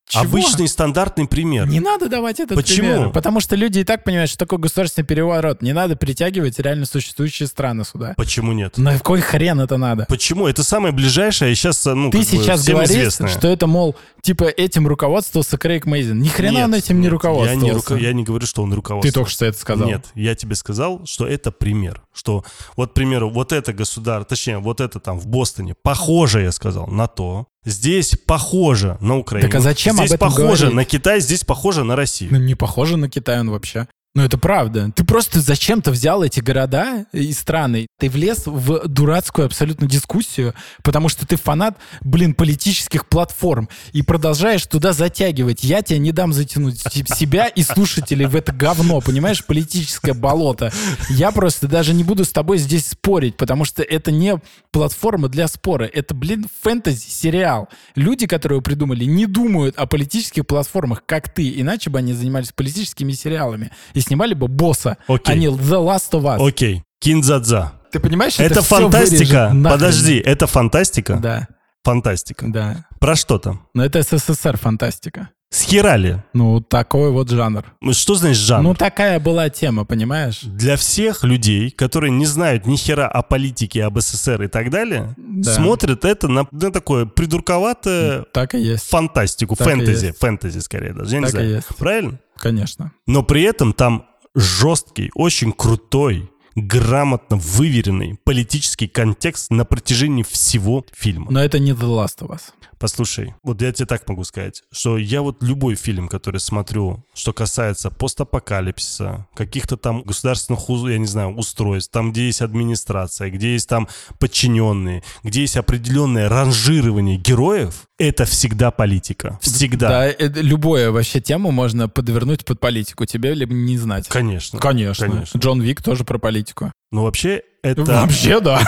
Чего? 0.09 0.23
Обычный 0.23 0.67
стандартный 0.67 1.27
пример. 1.27 1.67
Не 1.67 1.79
надо 1.79 2.09
давать 2.09 2.39
этот 2.39 2.55
Почему? 2.57 2.89
пример. 2.89 3.09
Потому 3.11 3.39
что 3.39 3.55
люди 3.55 3.77
и 3.79 3.83
так 3.83 4.03
понимают, 4.03 4.31
что 4.31 4.39
такое 4.39 4.57
государственный 4.57 5.05
переворот. 5.05 5.61
Не 5.61 5.71
надо 5.71 5.95
притягивать 5.95 6.57
реально 6.57 6.87
существующие 6.87 7.45
страны 7.47 7.83
сюда. 7.85 8.15
Почему 8.17 8.51
нет? 8.53 8.79
На 8.79 8.93
какой 8.93 9.21
хрен 9.21 9.59
это 9.61 9.77
надо? 9.77 10.07
Почему? 10.09 10.47
Это 10.47 10.63
самое 10.63 10.91
ближайшее, 10.95 11.51
и 11.51 11.55
сейчас, 11.55 11.85
ну, 11.85 12.09
Ты 12.09 12.17
как 12.23 12.27
бы 12.27 12.37
сейчас 12.37 12.61
всем 12.61 12.73
говоришь, 12.73 12.91
известное. 12.91 13.27
что 13.27 13.47
это, 13.49 13.67
мол, 13.67 13.95
типа 14.23 14.45
этим 14.45 14.87
руководствовался 14.87 15.59
Крейг 15.59 15.85
Мейзен. 15.85 16.19
Ни 16.19 16.27
хрена 16.27 16.53
Нет, 16.57 16.65
он 16.65 16.73
этим 16.73 16.95
не 16.97 17.03
нет, 17.03 17.11
руководствовался. 17.11 17.65
Я 17.67 17.71
не, 17.71 17.77
руко- 17.79 17.97
я 18.07 18.13
не 18.13 18.23
говорю, 18.23 18.47
что 18.47 18.63
он 18.63 18.71
Ты 18.71 18.75
руководствовался. 18.77 19.13
только 19.13 19.29
что 19.29 19.45
это 19.45 19.59
сказал. 19.59 19.87
Нет, 19.87 20.05
я 20.15 20.33
тебе 20.33 20.55
сказал, 20.55 21.05
что 21.05 21.27
это 21.27 21.51
пример. 21.51 22.01
Что 22.13 22.43
вот, 22.75 22.91
к 22.91 22.93
примеру, 22.95 23.29
вот 23.29 23.53
это 23.53 23.73
государство, 23.73 24.25
точнее, 24.25 24.57
вот 24.57 24.81
это 24.81 24.99
там 24.99 25.19
в 25.19 25.27
Бостоне, 25.27 25.75
похоже, 25.79 26.41
я 26.41 26.51
сказал, 26.51 26.87
на 26.87 27.05
то. 27.05 27.45
Здесь 27.65 28.15
похоже 28.25 28.97
на 29.01 29.17
Украину. 29.17 29.49
Так 29.49 29.59
а 29.59 29.61
зачем 29.61 29.95
Здесь 29.95 30.11
об 30.11 30.15
этом 30.15 30.29
похоже 30.29 30.65
говорить? 30.67 30.75
на 30.75 30.85
Китай, 30.85 31.19
здесь 31.19 31.43
похоже 31.43 31.83
на 31.83 31.95
Россию. 31.95 32.31
Ну, 32.31 32.39
не 32.39 32.55
похоже 32.55 32.97
на 32.97 33.09
Китай 33.09 33.39
он 33.39 33.49
вообще. 33.49 33.87
Ну, 34.15 34.23
это 34.23 34.39
правда. 34.39 34.91
Ты 34.95 35.05
просто 35.05 35.39
зачем-то 35.39 35.91
взял 35.91 36.23
эти 36.23 36.39
города 36.39 37.05
и 37.13 37.31
страны. 37.31 37.85
Ты 37.99 38.09
влез 38.09 38.47
в 38.47 38.87
дурацкую 38.87 39.45
абсолютно 39.45 39.87
дискуссию, 39.87 40.55
потому 40.83 41.09
что 41.09 41.27
ты 41.27 41.35
фанат, 41.35 41.77
блин, 42.01 42.33
политических 42.33 43.07
платформ. 43.07 43.69
И 43.93 44.01
продолжаешь 44.01 44.65
туда 44.65 44.93
затягивать. 44.93 45.63
Я 45.63 45.83
тебе 45.83 45.99
не 45.99 46.11
дам 46.11 46.33
затянуть 46.33 46.79
себя 46.81 47.47
и 47.47 47.61
слушателей 47.61 48.25
в 48.25 48.35
это 48.35 48.51
говно, 48.51 48.99
понимаешь? 48.99 49.45
Политическое 49.45 50.13
болото. 50.13 50.73
Я 51.09 51.31
просто 51.31 51.67
даже 51.67 51.93
не 51.93 52.03
буду 52.03 52.25
с 52.25 52.31
тобой 52.31 52.57
здесь 52.57 52.87
спорить, 52.87 53.37
потому 53.37 53.63
что 53.63 53.83
это 53.83 54.11
не 54.11 54.39
платформа 54.71 55.29
для 55.29 55.47
спора. 55.47 55.85
Это, 55.85 56.15
блин, 56.15 56.47
фэнтези-сериал. 56.63 57.69
Люди, 57.93 58.25
которые 58.25 58.55
его 58.55 58.63
придумали, 58.63 59.05
не 59.05 59.27
думают 59.27 59.77
о 59.77 59.85
политических 59.85 60.47
платформах, 60.47 61.03
как 61.05 61.31
ты. 61.31 61.61
Иначе 61.61 61.91
бы 61.91 61.99
они 61.99 62.13
занимались 62.13 62.51
политическими 62.51 63.11
сериалами 63.11 63.69
и 63.99 64.01
снимали 64.01 64.33
бы 64.33 64.47
босса, 64.47 64.97
Окей. 65.07 65.33
а 65.33 65.37
не 65.37 65.47
The 65.47 65.79
Last 65.85 66.11
of 66.13 66.23
Us. 66.23 66.47
Окей, 66.47 66.83
кинзадза. 66.99 67.73
Ты 67.91 67.99
понимаешь, 67.99 68.39
Это, 68.39 68.53
это, 68.59 68.61
фантастика. 68.61 69.51
Подожди, 69.63 70.17
это 70.17 70.47
фантастика? 70.47 71.15
Да, 71.21 71.47
Фантастика. 71.83 72.45
да. 72.47 72.85
Про 72.99 73.15
что 73.15 73.39
там? 73.39 73.67
Но 73.73 73.83
это 73.85 74.01
СССР 74.03 74.57
фантастика. 74.57 75.29
Схерали. 75.51 76.23
Ну, 76.33 76.61
такой 76.61 77.09
вот 77.11 77.29
жанр. 77.31 77.65
Что 77.93 78.13
значит 78.13 78.37
жанр? 78.37 78.61
Ну, 78.63 78.75
такая 78.75 79.19
была 79.19 79.49
тема, 79.49 79.83
понимаешь? 79.85 80.41
Для 80.43 80.77
всех 80.77 81.23
людей, 81.23 81.71
которые 81.71 82.11
не 82.11 82.27
знают 82.27 82.67
ни 82.67 82.75
хера 82.75 83.07
о 83.07 83.23
политике, 83.23 83.83
об 83.85 83.99
СССР 83.99 84.43
и 84.43 84.47
так 84.47 84.69
далее, 84.69 85.15
Да. 85.17 85.55
смотрят 85.55 86.05
это 86.05 86.27
на, 86.27 86.45
на 86.51 86.71
такое 86.71 87.05
придурковатое 87.05 88.25
Так 88.31 88.53
и 88.53 88.59
есть. 88.59 88.87
фантастику, 88.89 89.55
Так 89.55 89.67
фэнтези, 89.67 90.07
есть. 90.07 90.19
фэнтези 90.19 90.59
скорее 90.59 90.93
даже, 90.93 91.15
я 91.15 91.21
не 91.21 91.25
Так 91.25 91.35
и 91.41 91.47
знаю. 91.47 91.63
Правильно? 91.79 92.19
Конечно. 92.39 92.91
Но 93.05 93.23
при 93.23 93.43
этом 93.43 93.73
там 93.73 94.05
жесткий, 94.35 95.11
очень 95.13 95.51
крутой, 95.51 96.31
грамотно 96.55 97.37
выверенный 97.37 98.17
политический 98.23 98.87
контекст 98.87 99.51
на 99.51 99.65
протяжении 99.65 100.23
всего 100.23 100.85
фильма. 100.93 101.31
Но 101.31 101.43
это 101.43 101.59
не 101.59 101.71
The 101.71 101.87
Last 101.87 102.19
of 102.19 102.29
Us. 102.29 102.41
Послушай, 102.79 103.35
вот 103.43 103.61
я 103.61 103.73
тебе 103.73 103.85
так 103.85 104.07
могу 104.07 104.23
сказать, 104.23 104.63
что 104.71 104.97
я 104.97 105.21
вот 105.21 105.43
любой 105.43 105.75
фильм, 105.75 106.07
который 106.07 106.39
смотрю, 106.39 107.03
что 107.13 107.33
касается 107.33 107.91
постапокалипсиса, 107.91 109.27
каких-то 109.35 109.75
там 109.75 110.03
государственных, 110.03 110.61
я 110.89 110.97
не 110.97 111.05
знаю, 111.05 111.35
устройств, 111.35 111.91
там, 111.91 112.11
где 112.11 112.27
есть 112.27 112.41
администрация, 112.41 113.29
где 113.29 113.53
есть 113.53 113.67
там 113.67 113.89
подчиненные, 114.17 115.03
где 115.23 115.41
есть 115.41 115.57
определенное 115.57 116.29
ранжирование 116.29 117.17
героев, 117.17 117.83
это 117.97 118.23
всегда 118.23 118.71
политика. 118.71 119.37
Всегда. 119.41 119.89
Да, 119.89 120.05
это 120.07 120.39
любое 120.39 120.89
вообще 120.91 121.19
тему 121.19 121.51
можно 121.51 121.89
подвернуть 121.89 122.45
под 122.45 122.61
политику. 122.61 123.05
Тебе 123.05 123.33
либо 123.33 123.53
не 123.53 123.77
знать. 123.77 124.07
Конечно. 124.07 124.57
Конечно. 124.59 125.05
Конечно. 125.05 125.37
Джон 125.37 125.61
Вик 125.61 125.83
тоже 125.83 126.05
про 126.05 126.17
политику. 126.17 126.71
Но 126.91 127.03
вообще 127.03 127.43
это... 127.61 127.83
Вообще, 127.83 128.39
да. 128.39 128.61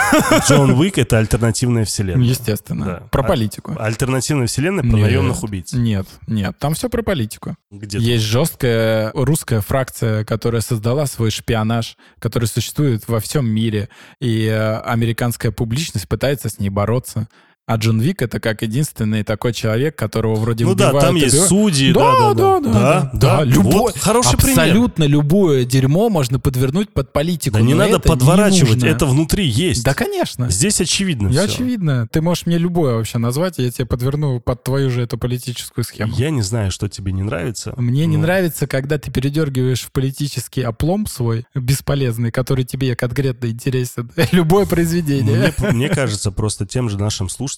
Джон 0.48 0.72
Уик— 0.72 0.98
это 1.00 1.18
альтернативная 1.18 1.86
вселенная. 1.86 2.26
Естественно. 2.26 2.86
Да. 2.86 2.96
Про 3.12 3.24
А- 3.24 3.28
политику. 3.28 3.76
Альтернативная 3.80 4.48
вселенная 4.48 4.84
про 4.84 4.98
Нет. 4.98 5.08
наемных 5.08 5.44
убийц. 5.44 5.74
Нет, 5.74 6.06
нет, 6.28 6.58
там 6.60 6.74
все 6.74 6.90
про 6.90 7.02
политику. 7.02 7.56
Где 7.72 7.98
Есть 7.98 8.26
жесткая 8.26 9.12
русская 9.14 9.62
фракция, 9.62 10.24
которая 10.26 10.62
создала 10.62 11.06
свой 11.08 11.32
шпионаж, 11.32 11.98
который 12.20 12.46
существует 12.46 13.08
во 13.08 13.20
всем 13.20 13.50
мире, 13.50 13.90
и 14.20 14.46
э, 14.46 14.78
американская 14.82 15.52
публичность 15.52 16.08
пытается 16.08 16.50
с 16.50 16.60
ней 16.60 16.70
бороться. 16.70 17.28
А 17.68 17.76
Джон 17.78 18.02
Вик 18.02 18.22
это 18.22 18.40
как 18.40 18.64
единственный 18.64 19.24
такой 19.24 19.54
человек, 19.54 19.96
которого 19.96 20.36
вроде 20.36 20.66
Ну 20.66 20.74
да, 20.76 20.88
убивают, 20.90 21.08
там 21.08 21.16
есть 21.16 21.48
судьи, 21.48 21.94
да, 21.94 22.34
да, 22.34 22.60
да. 22.60 22.60
да, 22.60 23.12
да, 23.14 23.44
любое, 23.44 23.72
Вот 23.74 23.98
хороший 23.98 24.38
пример. 24.38 24.60
абсолютно 24.60 25.04
любое 25.06 25.64
дерьмо 25.64 26.10
можно 26.10 26.40
подвернуть 26.40 26.90
под 26.92 27.14
политику. 27.14 27.58
Да 27.58 27.62
не 27.62 27.74
надо 27.74 27.98
это 27.98 28.10
не 28.10 28.16
подворачивать, 28.16 28.74
нужно. 28.74 28.88
это 28.88 29.06
внутри 29.06 29.46
есть. 29.48 29.86
Да, 29.86 29.94
конечно. 29.94 30.50
Здесь 30.50 30.82
очевидно 30.82 31.30
Я 31.30 31.44
всё. 31.46 31.54
очевидно. 31.54 32.08
Ты 32.12 32.22
можешь 32.22 32.46
мне 32.48 32.58
любое 32.58 32.96
вообще 32.96 33.20
назвать, 33.20 33.60
и 33.60 33.64
я 33.64 33.72
тебе 33.72 33.86
подверну 33.86 34.42
под 34.42 34.64
твою 34.64 34.90
же 34.90 35.04
эту 35.04 35.18
политическую 35.18 35.86
схему. 35.86 36.14
Я 36.18 36.32
не 36.32 36.42
знаю, 36.42 36.72
что 36.72 36.90
тебе 36.90 37.12
не 37.14 37.22
нравится. 37.24 37.74
Мне 37.78 38.06
не 38.06 38.18
но 38.18 38.24
нравится, 38.24 38.68
когда 38.68 38.98
ты 38.98 39.12
передергиваешь 39.12 39.82
в 39.84 39.92
политический 39.92 40.62
оплом 40.64 41.06
свой, 41.06 41.46
бесполезный, 41.56 42.32
который 42.32 42.66
тебе 42.66 42.96
конкретно 42.96 43.48
интересен. 43.48 44.12
Любое 44.32 44.66
произведение. 44.66 45.54
Мне, 45.58 45.72
мне 45.72 45.90
кажется, 45.90 46.32
просто 46.32 46.66
тем 46.66 46.90
же 46.90 46.98
нашим 46.98 47.30
слушателям, 47.30 47.51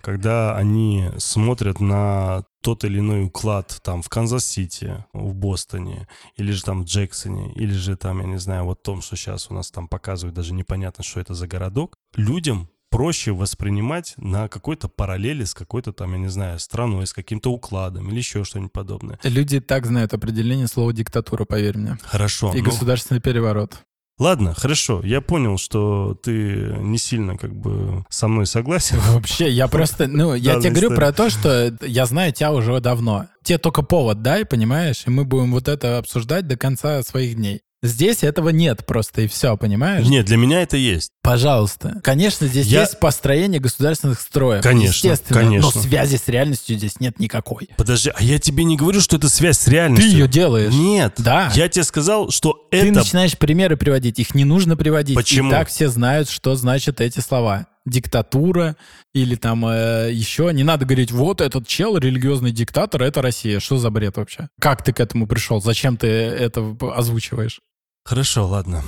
когда 0.00 0.56
они 0.56 1.10
смотрят 1.18 1.80
на 1.80 2.44
тот 2.62 2.84
или 2.84 2.98
иной 2.98 3.24
уклад 3.24 3.80
там 3.82 4.02
в 4.02 4.08
Канзас-Сити, 4.08 5.04
в 5.12 5.34
Бостоне, 5.34 6.08
или 6.36 6.52
же 6.52 6.62
там 6.62 6.82
в 6.82 6.86
Джексоне, 6.86 7.52
или 7.54 7.72
же 7.72 7.96
там, 7.96 8.20
я 8.20 8.26
не 8.26 8.38
знаю, 8.38 8.64
вот 8.64 8.82
том, 8.82 9.00
что 9.00 9.16
сейчас 9.16 9.50
у 9.50 9.54
нас 9.54 9.70
там 9.70 9.88
показывают, 9.88 10.34
даже 10.34 10.54
непонятно, 10.54 11.04
что 11.04 11.20
это 11.20 11.34
за 11.34 11.46
городок, 11.46 11.94
людям 12.14 12.68
проще 12.90 13.32
воспринимать 13.32 14.14
на 14.16 14.48
какой-то 14.48 14.88
параллели 14.88 15.44
с 15.44 15.54
какой-то 15.54 15.92
там, 15.92 16.12
я 16.12 16.18
не 16.18 16.28
знаю, 16.28 16.58
страной, 16.58 17.06
с 17.06 17.12
каким-то 17.12 17.50
укладом 17.50 18.08
или 18.10 18.18
еще 18.18 18.44
что-нибудь 18.44 18.72
подобное. 18.72 19.18
Люди 19.22 19.60
так 19.60 19.86
знают 19.86 20.14
определение 20.14 20.66
слова 20.66 20.92
диктатура, 20.92 21.44
поверь 21.44 21.76
мне. 21.78 21.98
Хорошо. 22.02 22.52
И 22.54 22.58
ну, 22.58 22.64
государственный 22.64 23.20
переворот. 23.20 23.84
Ладно, 24.18 24.52
хорошо. 24.54 25.00
Я 25.04 25.20
понял, 25.20 25.58
что 25.58 26.18
ты 26.22 26.74
не 26.78 26.98
сильно 26.98 27.38
как 27.38 27.54
бы 27.54 28.04
со 28.08 28.26
мной 28.26 28.46
согласен. 28.46 28.98
Вообще, 29.12 29.48
я 29.48 29.68
просто, 29.68 30.08
ну, 30.08 30.34
я 30.34 30.60
тебе 30.60 30.70
говорю 30.70 30.94
про 30.94 31.12
то, 31.12 31.30
что 31.30 31.76
я 31.82 32.06
знаю 32.06 32.32
тебя 32.32 32.52
уже 32.52 32.80
давно. 32.80 33.26
Тебе 33.44 33.58
только 33.58 33.82
повод 33.82 34.22
дай, 34.22 34.44
понимаешь, 34.44 35.04
и 35.06 35.10
мы 35.10 35.24
будем 35.24 35.52
вот 35.52 35.68
это 35.68 35.98
обсуждать 35.98 36.46
до 36.46 36.56
конца 36.56 37.02
своих 37.02 37.36
дней. 37.36 37.62
Здесь 37.80 38.24
этого 38.24 38.48
нет 38.48 38.84
просто, 38.86 39.22
и 39.22 39.28
все, 39.28 39.56
понимаешь? 39.56 40.04
Нет, 40.08 40.26
для 40.26 40.36
меня 40.36 40.62
это 40.62 40.76
есть. 40.76 41.10
Пожалуйста. 41.22 42.00
Конечно, 42.02 42.48
здесь 42.48 42.66
Я- 42.66 42.80
есть 42.80 42.98
построение 42.98 43.60
государственных 43.60 44.20
строев. 44.20 44.62
Конечно, 44.64 45.08
Естественно. 45.08 45.40
конечно. 45.40 45.70
Но 45.74 45.82
связи 45.82 46.16
с 46.16 46.26
реальностью 46.26 46.76
здесь 46.76 46.98
нет 46.98 47.20
никакой. 47.20 47.68
Подожди, 47.76 48.10
а 48.12 48.20
я 48.22 48.40
тебе 48.40 48.64
не 48.64 48.76
говорю, 48.76 49.00
что 49.00 49.16
это 49.16 49.28
связь 49.28 49.58
с 49.60 49.64
Ты 49.66 49.70
реальностью. 49.72 50.10
ее 50.10 50.26
делаешь. 50.26 50.72
Нет. 50.74 51.14
Да. 51.18 51.52
Я 51.54 51.68
тебе 51.68 51.84
сказал, 51.84 52.30
что 52.30 52.66
Ты 52.72 52.78
это... 52.78 52.92
начинаешь 52.98 53.38
примеры 53.38 53.76
приводить, 53.76 54.18
их 54.18 54.34
не 54.34 54.44
нужно 54.44 54.76
приводить. 54.76 55.14
Почему? 55.14 55.48
И 55.48 55.52
так 55.52 55.68
все 55.68 55.88
знают, 55.88 56.28
что 56.28 56.56
значат 56.56 57.00
эти 57.00 57.20
слова. 57.20 57.66
Диктатура 57.86 58.76
или 59.14 59.34
там 59.34 59.64
э, 59.66 60.10
еще. 60.12 60.50
Не 60.52 60.62
надо 60.62 60.84
говорить, 60.84 61.10
вот 61.10 61.40
этот 61.40 61.66
чел, 61.66 61.96
религиозный 61.96 62.50
диктатор, 62.50 63.02
это 63.02 63.22
Россия. 63.22 63.60
Что 63.60 63.78
за 63.78 63.90
бред 63.90 64.16
вообще? 64.16 64.48
Как 64.60 64.82
ты 64.84 64.92
к 64.92 65.00
этому 65.00 65.26
пришел? 65.26 65.60
Зачем 65.60 65.96
ты 65.96 66.06
это 66.06 66.76
озвучиваешь? 66.94 67.60
Хорошо, 68.08 68.46
ладно. 68.46 68.82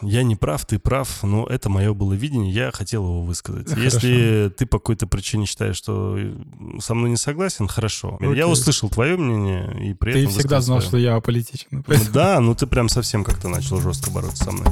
Я 0.00 0.22
не 0.22 0.34
прав, 0.34 0.64
ты 0.64 0.78
прав, 0.78 1.22
но 1.22 1.44
это 1.46 1.68
мое 1.68 1.92
было 1.92 2.14
видение, 2.14 2.50
я 2.50 2.72
хотел 2.72 3.04
его 3.04 3.22
высказать. 3.22 3.68
Хорошо. 3.68 3.82
Если 3.84 4.50
ты 4.56 4.64
по 4.64 4.78
какой-то 4.78 5.06
причине 5.06 5.44
считаешь, 5.44 5.76
что 5.76 6.18
со 6.80 6.94
мной 6.94 7.10
не 7.10 7.18
согласен, 7.18 7.68
хорошо. 7.68 8.16
Окей. 8.18 8.34
Я 8.34 8.48
услышал 8.48 8.88
твое 8.88 9.18
мнение 9.18 9.90
и 9.90 9.92
при 9.92 10.12
Ты 10.14 10.18
этом 10.20 10.32
всегда 10.32 10.56
высказал 10.56 10.62
знал, 10.62 10.80
своё. 10.80 10.88
что 10.88 10.96
я 10.96 11.16
аполитичен. 11.16 11.66
Ну 11.70 11.84
Да, 12.14 12.40
ну 12.40 12.54
ты 12.54 12.66
прям 12.66 12.88
совсем 12.88 13.24
как-то 13.24 13.48
начал 13.48 13.78
жестко 13.78 14.10
бороться 14.10 14.44
со 14.44 14.52
мной. 14.52 14.68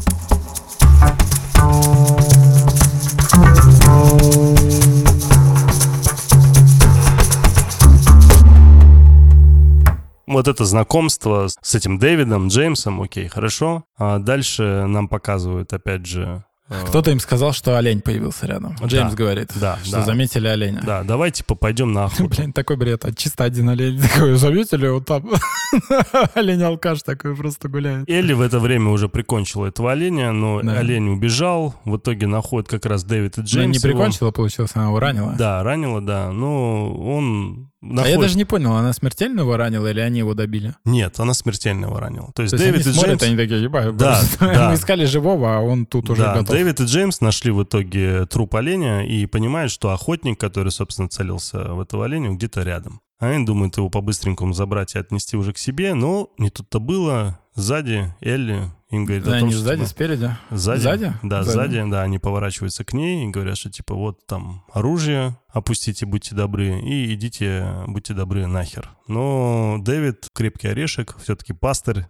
Вот 10.33 10.47
это 10.49 10.64
знакомство 10.64 11.49
с- 11.49 11.75
этим 11.75 11.99
Дэвидом, 11.99 12.49
Джеймсом, 12.49 13.03
окей, 13.03 13.29
хорошо. 13.29 13.85
А 13.99 14.19
дальше 14.19 14.87
нам 14.87 15.09
показывают, 15.09 15.73
опять 15.73 16.07
же... 16.07 16.45
э, 16.69 16.85
Кто-то 16.87 17.11
им 17.11 17.19
сказал, 17.19 17.53
что 17.53 17.77
олень 17.77 18.01
появился 18.01 18.47
рядом. 18.47 18.77
Да. 18.81 18.87
Джеймс 18.87 19.14
говорит, 19.14 19.51
Да, 19.61 19.79
что 19.83 19.97
да. 19.97 20.03
заметили 20.05 20.47
оленя. 20.47 20.83
Да, 20.87 21.03
давайте 21.03 21.43
пойдем 21.45 21.93
на 21.93 22.05
охоту. 22.05 22.29
Блин, 22.37 22.53
такой 22.53 22.77
бред. 22.77 23.05
А 23.05 23.12
чисто 23.12 23.43
один 23.45 23.69
олень 23.71 24.01
такой, 24.14 24.37
заметили, 24.37 24.87
вот 24.88 25.05
там 25.07 25.29
олень-алкаш 26.35 27.03
такой 27.03 27.35
просто 27.37 27.69
гуляет. 27.69 28.09
Элли 28.09 28.33
в 28.33 28.40
это 28.40 28.59
время 28.61 28.90
уже 28.90 29.09
прикончила 29.09 29.66
этого 29.66 29.93
оленя, 29.93 30.33
но 30.33 30.61
Да. 30.62 30.79
олень 30.79 31.09
убежал. 31.09 31.75
В 31.85 31.97
итоге 31.97 32.27
находят 32.27 32.69
как 32.69 32.87
раз 32.87 33.05
Дэвид 33.05 33.37
и 33.38 33.40
Ну, 33.40 33.47
Джеймс. 33.47 33.83
не 33.83 33.88
его. 33.88 33.99
прикончила, 33.99 34.31
получилось, 34.31 34.71
она 34.75 34.87
его 34.87 35.01
ранила. 35.01 35.35
Да, 35.37 35.62
ранила, 35.62 36.01
да. 36.01 36.31
Но 36.31 36.93
он 36.95 37.71
А 37.83 37.87
я 37.87 37.93
находит... 37.93 38.21
даже 38.21 38.37
не 38.37 38.45
понял, 38.45 38.77
она 38.77 38.93
смертельно 38.93 39.40
его 39.40 39.57
ранила 39.57 39.87
или 39.90 40.01
они 40.01 40.19
его 40.19 40.35
добили? 40.35 40.75
Нет, 40.85 41.19
она 41.19 41.33
смертельно 41.33 41.87
его 41.87 41.99
ранила. 41.99 42.31
То 42.35 42.43
есть, 42.43 42.51
То 42.51 42.57
есть 42.57 42.64
Дэвид 42.64 42.87
они 42.87 42.90
и 42.90 42.95
смотрят, 42.95 43.21
Джеймс... 43.21 43.23
они 43.23 43.37
такие, 43.37 43.62
ебать, 43.62 43.97
Да, 43.97 44.21
да. 44.40 44.69
мы 44.69 44.75
искали 44.75 45.07
живого, 45.07 45.57
а 45.57 45.61
он 45.61 45.87
тут 45.87 46.11
уже 46.11 46.23
да, 46.23 46.35
готов. 46.35 46.51
Дэвид 46.51 46.81
и 46.81 46.85
Джеймс 46.85 47.21
нашли 47.23 47.51
в 47.51 47.62
итоге 47.62 48.27
труп 48.27 48.57
оленя 48.57 49.07
и 49.07 49.25
понимают, 49.27 49.73
что 49.73 49.90
охотник, 49.90 50.38
который, 50.38 50.71
собственно, 50.71 51.09
целился 51.09 51.73
в 51.73 51.81
этого 51.81 52.05
оленя, 52.05 52.31
где-то 52.31 52.62
рядом. 52.62 53.01
А 53.19 53.29
Они 53.29 53.45
думают 53.45 53.77
его 53.77 53.90
по-быстренькому 53.90 54.53
забрать 54.53 54.95
и 54.95 54.99
отнести 54.99 55.37
уже 55.37 55.53
к 55.53 55.59
себе, 55.59 55.95
но 55.95 56.31
не 56.38 56.51
тут-то 56.51 56.81
было. 56.81 57.39
Сзади 57.55 58.15
Элли 58.21 58.71
им 58.91 59.05
говорит 59.05 59.25
Да, 59.25 59.37
о 59.37 59.41
том, 59.41 59.49
они 59.49 59.53
что... 59.53 59.63
сзади, 59.65 59.81
типа, 59.81 59.91
спереди. 59.91 60.31
Сзади? 60.51 60.81
Сзади? 60.81 61.13
Да, 61.23 61.43
Сзади. 61.43 61.57
сзади, 61.75 61.91
да, 61.91 62.03
они 62.03 62.19
поворачиваются 62.19 62.85
к 62.85 62.93
ней 62.93 63.27
и 63.27 63.31
говорят, 63.31 63.57
что 63.59 63.71
типа 63.71 63.95
вот 63.95 64.27
там 64.27 64.65
оружие, 64.73 65.37
опустите, 65.49 66.07
будьте 66.07 66.35
добры, 66.35 66.81
и 66.81 67.13
идите, 67.15 67.85
будьте 67.87 68.15
добры, 68.15 68.47
нахер. 68.47 68.91
Но 69.09 69.79
Дэвид, 69.81 70.29
крепкий 70.33 70.69
орешек, 70.69 71.17
все-таки 71.23 71.53
пастырь, 71.53 72.07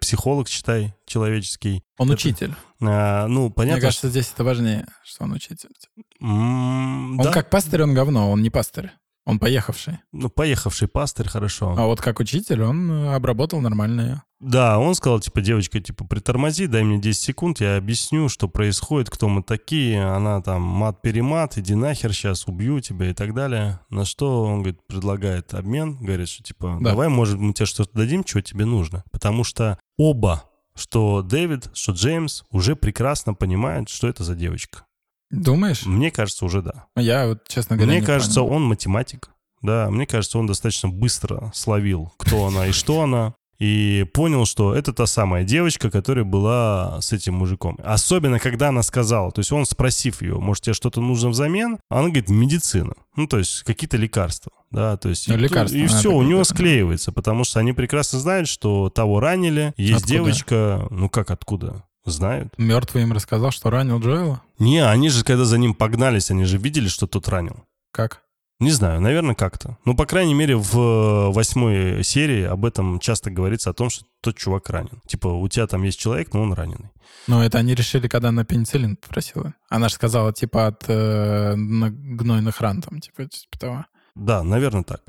психолог, 0.00 0.48
читай, 0.48 0.94
человеческий. 1.06 1.82
Он 1.98 2.08
Это- 2.08 2.14
учитель. 2.14 2.54
А, 2.82 3.26
ну, 3.28 3.42
Мне 3.44 3.50
понятно, 3.50 3.82
кажется, 3.82 4.08
здесь 4.08 4.30
это 4.34 4.42
важнее, 4.42 4.86
что 5.04 5.24
он 5.24 5.32
учитель. 5.32 5.68
что... 5.78 5.88
М, 6.26 7.18
Он 7.20 7.24
да, 7.24 7.30
как 7.32 7.50
пастырь, 7.50 7.82
он 7.82 7.94
говно, 7.94 8.30
он 8.32 8.42
не 8.42 8.50
пастырь. 8.50 8.90
Он 9.26 9.38
поехавший. 9.38 9.98
ну, 10.12 10.28
поехавший 10.28 10.88
пастырь, 10.88 11.28
хорошо. 11.28 11.74
А 11.78 11.86
вот 11.86 12.00
как 12.00 12.18
учитель 12.20 12.62
он 12.62 12.90
э, 12.90 13.14
обработал 13.14 13.60
нормально 13.60 14.00
ее. 14.00 14.22
Да, 14.40 14.78
он 14.78 14.94
сказал, 14.94 15.20
типа, 15.20 15.42
девочка, 15.42 15.80
типа, 15.80 16.06
притормози, 16.06 16.66
дай 16.66 16.82
мне 16.82 16.98
10 16.98 17.22
секунд, 17.22 17.60
я 17.60 17.76
объясню, 17.76 18.30
что 18.30 18.48
происходит, 18.48 19.10
кто 19.10 19.28
мы 19.28 19.42
такие. 19.42 20.02
Она 20.02 20.40
там 20.40 20.62
мат-перемат, 20.62 21.58
иди 21.58 21.74
нахер, 21.74 22.14
сейчас 22.14 22.46
убью 22.46 22.80
тебя 22.80 23.10
и 23.10 23.12
так 23.12 23.34
далее. 23.34 23.80
На 23.90 24.06
что 24.06 24.44
он, 24.44 24.62
говорит, 24.62 24.80
предлагает 24.86 25.52
обмен, 25.52 25.98
говорит, 25.98 26.28
что, 26.28 26.42
типа, 26.42 26.78
Да. 26.80 26.90
давай, 26.90 27.08
может, 27.08 27.38
мы 27.38 27.52
тебе 27.52 27.66
что-то 27.66 27.90
дадим, 27.92 28.24
чего 28.24 28.40
тебе 28.40 28.64
нужно. 28.64 29.04
Потому 29.12 29.44
что 29.44 29.78
оба, 29.98 30.44
что 30.74 31.20
Дэвид, 31.20 31.68
что 31.74 31.92
Джеймс, 31.92 32.44
уже 32.50 32.76
прекрасно 32.76 33.34
понимают, 33.34 33.90
что 33.90 34.08
это 34.08 34.24
за 34.24 34.34
девочка. 34.34 34.84
Думаешь? 35.30 35.84
Мне 35.84 36.10
кажется, 36.10 36.46
уже 36.46 36.62
да. 36.62 36.86
Я 36.96 37.28
вот, 37.28 37.46
честно 37.46 37.76
говоря, 37.76 37.92
Мне 37.92 38.00
не 38.00 38.06
кажется, 38.06 38.40
понял. 38.40 38.54
он 38.54 38.62
математик. 38.64 39.30
Да, 39.62 39.90
мне 39.90 40.06
кажется, 40.06 40.38
он 40.38 40.46
достаточно 40.46 40.88
быстро 40.88 41.52
словил, 41.54 42.10
кто 42.16 42.46
она 42.46 42.66
и 42.68 42.72
что 42.72 43.02
она. 43.02 43.34
И 43.60 44.06
понял, 44.14 44.46
что 44.46 44.74
это 44.74 44.94
та 44.94 45.06
самая 45.06 45.44
девочка, 45.44 45.90
которая 45.90 46.24
была 46.24 46.98
с 47.02 47.12
этим 47.12 47.34
мужиком. 47.34 47.78
Особенно, 47.84 48.38
когда 48.38 48.68
она 48.68 48.82
сказала, 48.82 49.30
то 49.30 49.40
есть 49.40 49.52
он, 49.52 49.66
спросив 49.66 50.22
ее, 50.22 50.36
может, 50.36 50.64
тебе 50.64 50.74
что-то 50.74 51.02
нужно 51.02 51.28
взамен? 51.28 51.78
Она 51.90 52.04
говорит, 52.04 52.30
медицина. 52.30 52.94
Ну, 53.16 53.26
то 53.26 53.38
есть 53.38 53.62
какие-то 53.64 53.98
лекарства. 53.98 54.50
Да, 54.70 54.96
то 54.96 55.10
есть 55.10 55.28
Ну, 55.28 55.34
и, 55.34 55.38
лекарства, 55.38 55.76
и 55.76 55.82
она 55.86 55.88
все, 55.88 56.10
у 56.10 56.22
него 56.22 56.42
склеивается, 56.44 57.12
потому 57.12 57.44
что 57.44 57.60
они 57.60 57.72
прекрасно 57.74 58.18
знают, 58.18 58.48
что 58.48 58.88
того 58.88 59.20
ранили, 59.20 59.74
есть 59.76 60.04
Откуда? 60.04 60.12
девочка, 60.12 60.86
ну 60.90 61.10
как 61.10 61.30
откуда? 61.30 61.84
Знают. 62.06 62.54
Мертвый 62.56 63.02
им 63.02 63.12
рассказал, 63.12 63.50
что 63.50 63.68
ранил 63.68 64.00
Джоэла? 64.00 64.40
Не, 64.58 64.78
они 64.86 65.10
же, 65.10 65.22
когда 65.22 65.44
за 65.44 65.58
ним 65.58 65.74
погнались, 65.74 66.30
они 66.30 66.44
же 66.44 66.56
видели, 66.56 66.88
что 66.88 67.06
тот 67.06 67.28
ранил. 67.28 67.64
Как? 67.92 68.22
Не 68.60 68.70
знаю, 68.70 69.00
наверное, 69.00 69.34
как-то. 69.34 69.78
Ну, 69.86 69.96
по 69.96 70.04
крайней 70.04 70.34
мере, 70.34 70.54
в 70.54 70.78
э, 70.78 71.32
восьмой 71.32 72.04
серии 72.04 72.44
об 72.44 72.66
этом 72.66 73.00
часто 73.00 73.30
говорится 73.30 73.70
о 73.70 73.72
том, 73.72 73.88
что 73.88 74.04
тот 74.20 74.36
чувак 74.36 74.68
ранен. 74.68 75.00
Типа, 75.06 75.28
у 75.28 75.48
тебя 75.48 75.66
там 75.66 75.82
есть 75.82 75.98
человек, 75.98 76.34
но 76.34 76.42
он 76.42 76.52
раненый. 76.52 76.90
Ну, 77.26 77.40
это 77.40 77.56
они 77.56 77.74
решили, 77.74 78.06
когда 78.06 78.28
она 78.28 78.44
пенициллин 78.44 78.96
попросила. 78.96 79.54
Она 79.70 79.88
же 79.88 79.94
сказала, 79.94 80.34
типа, 80.34 80.66
от 80.66 80.84
э, 80.88 81.54
гнойных 81.56 82.60
ран, 82.60 82.82
там, 82.82 83.00
типа, 83.00 83.24
типа 83.24 83.58
того. 83.58 83.86
Да, 84.14 84.42
наверное, 84.42 84.82
так. 84.82 85.00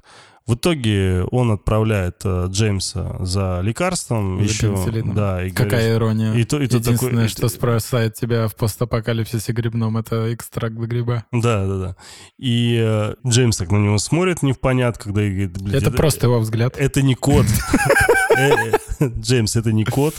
В 0.48 0.56
итоге 0.56 1.24
он 1.32 1.52
отправляет 1.52 2.22
э, 2.26 2.48
Джеймса 2.50 3.16
за 3.20 3.62
лекарством. 3.62 4.38
За 4.40 4.44
еще, 4.44 4.68
пенициллином. 4.74 5.16
да, 5.16 5.46
и 5.46 5.52
Какая 5.52 5.70
говорит, 5.96 5.96
ирония. 5.98 6.34
и 6.34 6.44
то- 6.44 6.60
и 6.60 6.64
Единственное, 6.64 6.98
такой- 6.98 7.26
и 7.26 7.28
что 7.30 7.42
то- 7.44 7.50
спасает 7.50 8.16
тебя 8.16 8.48
в 8.48 8.56
постапокалипсисе 8.56 9.52
грибном, 9.54 9.98
это 9.98 10.34
экстракт 10.34 10.76
гриба. 10.76 11.26
Да, 11.32 11.66
да, 11.68 11.78
да. 11.78 11.96
И 12.40 12.76
э, 12.84 13.14
Джеймс 13.26 13.58
так 13.58 13.72
на 13.72 13.78
него 13.78 13.98
смотрит 14.00 14.42
не 14.42 14.54
в 14.54 14.60
понят, 14.60 14.98
когда 14.98 15.22
и 15.24 15.30
говорит, 15.30 15.62
блядь, 15.62 15.84
Это 15.84 15.92
просто 15.92 16.26
его 16.26 16.40
взгляд. 16.40 16.76
Это 16.78 17.02
не 17.02 17.14
кот. 17.16 17.46
Джеймс, 19.20 19.56
это 19.56 19.72
не 19.72 19.84
кот. 19.84 20.16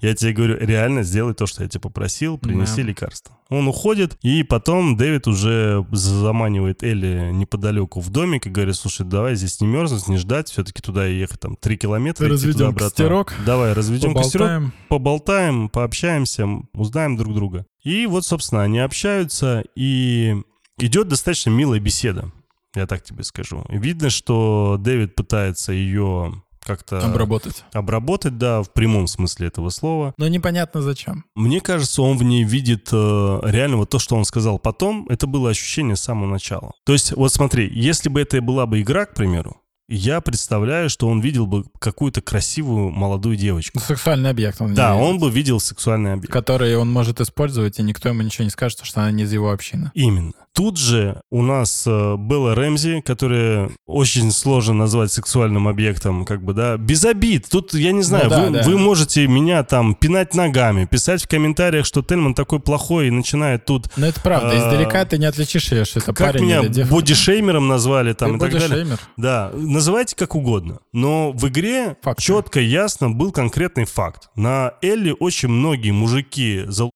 Я 0.00 0.14
тебе 0.14 0.32
говорю, 0.32 0.58
реально 0.58 1.02
сделай 1.02 1.34
то, 1.34 1.46
что 1.46 1.62
я 1.62 1.68
тебя 1.68 1.80
попросил, 1.80 2.36
принеси 2.36 2.82
Да. 2.82 2.88
лекарство. 2.88 3.38
Он 3.48 3.68
уходит, 3.68 4.18
и 4.22 4.42
потом 4.42 4.96
Дэвид 4.96 5.26
уже 5.26 5.86
заманивает 5.92 6.82
Элли 6.82 7.30
неподалеку 7.32 8.00
в 8.00 8.10
домик 8.10 8.46
и 8.46 8.50
говорит, 8.50 8.74
слушай, 8.76 9.06
давай 9.06 9.34
здесь 9.36 9.60
не 9.60 9.66
мерзнуть, 9.66 10.08
не 10.08 10.16
ждать, 10.16 10.48
все-таки 10.50 10.82
туда 10.82 11.06
ехать 11.06 11.40
там 11.40 11.56
три 11.56 11.76
километра. 11.76 12.24
идти 12.26 12.32
Разведем 12.32 12.74
костерок, 12.74 13.34
Давай, 13.46 13.72
разведем 13.72 14.14
костерок, 14.14 14.46
Поболтаем. 14.48 14.72
поболтаем, 14.88 15.68
пообщаемся, 15.68 16.48
узнаем 16.74 17.16
друг 17.16 17.34
друга. 17.34 17.66
И 17.82 18.06
вот, 18.06 18.24
собственно, 18.26 18.62
они 18.62 18.80
общаются, 18.80 19.62
и 19.76 20.34
идет 20.78 21.08
достаточно 21.08 21.50
милая 21.50 21.78
беседа, 21.80 22.32
я 22.74 22.86
так 22.86 23.04
тебе 23.04 23.22
скажу. 23.24 23.64
Видно, 23.68 24.10
что 24.10 24.76
Дэвид 24.80 25.14
пытается 25.14 25.72
ее 25.72 26.42
как-то 26.64 26.98
Обработать. 27.04 27.64
обработать, 27.72 28.38
да, 28.38 28.62
в 28.62 28.72
прямом 28.72 29.06
смысле 29.06 29.48
этого 29.48 29.68
слова. 29.70 30.14
Но 30.16 30.28
непонятно 30.28 30.82
зачем. 30.82 31.24
Мне 31.34 31.60
кажется, 31.60 32.02
он 32.02 32.16
в 32.16 32.22
ней 32.22 32.44
видит 32.44 32.88
э, 32.92 33.40
реально 33.44 33.76
вот 33.78 33.90
то, 33.90 33.98
что 33.98 34.16
он 34.16 34.24
сказал 34.24 34.58
потом, 34.58 35.06
это 35.08 35.26
было 35.26 35.50
ощущение 35.50 35.96
с 35.96 36.00
самого 36.00 36.26
начала. 36.28 36.72
То 36.84 36.92
есть, 36.92 37.12
вот 37.12 37.32
смотри, 37.32 37.70
если 37.72 38.08
бы 38.08 38.20
это 38.20 38.40
была 38.40 38.66
бы 38.66 38.80
игра, 38.80 39.06
к 39.06 39.14
примеру, 39.14 39.56
я 39.88 40.20
представляю, 40.20 40.88
что 40.90 41.08
он 41.08 41.20
видел 41.20 41.46
бы 41.46 41.64
какую-то 41.78 42.20
красивую 42.22 42.90
молодую 42.90 43.36
девочку. 43.36 43.80
Сексуальный 43.80 44.30
объект 44.30 44.60
он 44.60 44.74
Да, 44.74 44.94
видит, 44.94 45.06
он 45.08 45.18
бы 45.18 45.30
видел 45.30 45.60
сексуальный 45.60 46.12
объект. 46.14 46.32
Который 46.32 46.76
он 46.76 46.90
может 46.90 47.20
использовать, 47.20 47.78
и 47.78 47.82
никто 47.82 48.08
ему 48.08 48.22
ничего 48.22 48.44
не 48.44 48.50
скажет, 48.50 48.80
что 48.82 49.00
она 49.00 49.10
не 49.10 49.24
из 49.24 49.32
его 49.32 49.50
общины. 49.52 49.90
Именно. 49.94 50.32
Тут 50.54 50.78
же 50.78 51.20
у 51.32 51.42
нас 51.42 51.82
э, 51.84 52.16
Белла 52.16 52.54
Рэмзи, 52.54 53.00
которая 53.00 53.70
очень 53.86 54.30
сложно 54.30 54.74
назвать 54.74 55.10
сексуальным 55.10 55.66
объектом, 55.66 56.24
как 56.24 56.44
бы, 56.44 56.52
да, 56.54 56.76
без 56.76 57.04
обид. 57.04 57.46
Тут, 57.50 57.74
я 57.74 57.90
не 57.90 58.02
знаю, 58.02 58.26
Ну 58.26 58.30
да, 58.30 58.42
вы, 58.44 58.50
да. 58.50 58.62
вы 58.62 58.78
можете 58.78 59.26
меня 59.26 59.64
там 59.64 59.96
пинать 59.96 60.32
ногами, 60.34 60.84
писать 60.84 61.24
в 61.24 61.28
комментариях, 61.28 61.84
что 61.84 62.02
Тельман 62.02 62.34
такой 62.34 62.60
плохой 62.60 63.08
и 63.08 63.10
начинает 63.10 63.64
тут... 63.64 63.88
Но 63.96 64.06
это 64.06 64.20
правда, 64.20 64.50
А, 64.52 64.56
издалека 64.56 65.04
ты 65.04 65.18
не 65.18 65.26
отличишь 65.26 65.72
ее, 65.72 65.84
что 65.84 65.98
это 65.98 66.12
как 66.12 66.18
парень 66.28 66.44
меня 66.44 66.60
или 66.60 66.68
девушка. 66.68 66.94
бодишеймером 66.94 67.66
назвали 67.66 68.12
там 68.12 68.38
Ты 68.38 68.46
и 68.46 68.50
так 68.50 68.60
далее. 68.60 68.96
Да, 69.16 69.50
называйте 69.74 70.16
как 70.16 70.34
угодно. 70.34 70.78
Но 70.92 71.32
в 71.32 71.46
игре 71.48 71.96
Факты. 72.02 72.22
четко, 72.22 72.60
ясно 72.60 73.10
был 73.10 73.32
конкретный 73.32 73.84
факт. 73.84 74.30
На 74.36 74.74
Элли 74.82 75.14
очень 75.18 75.48
многие 75.50 75.90
мужики 75.90 76.62
залупались 76.66 76.94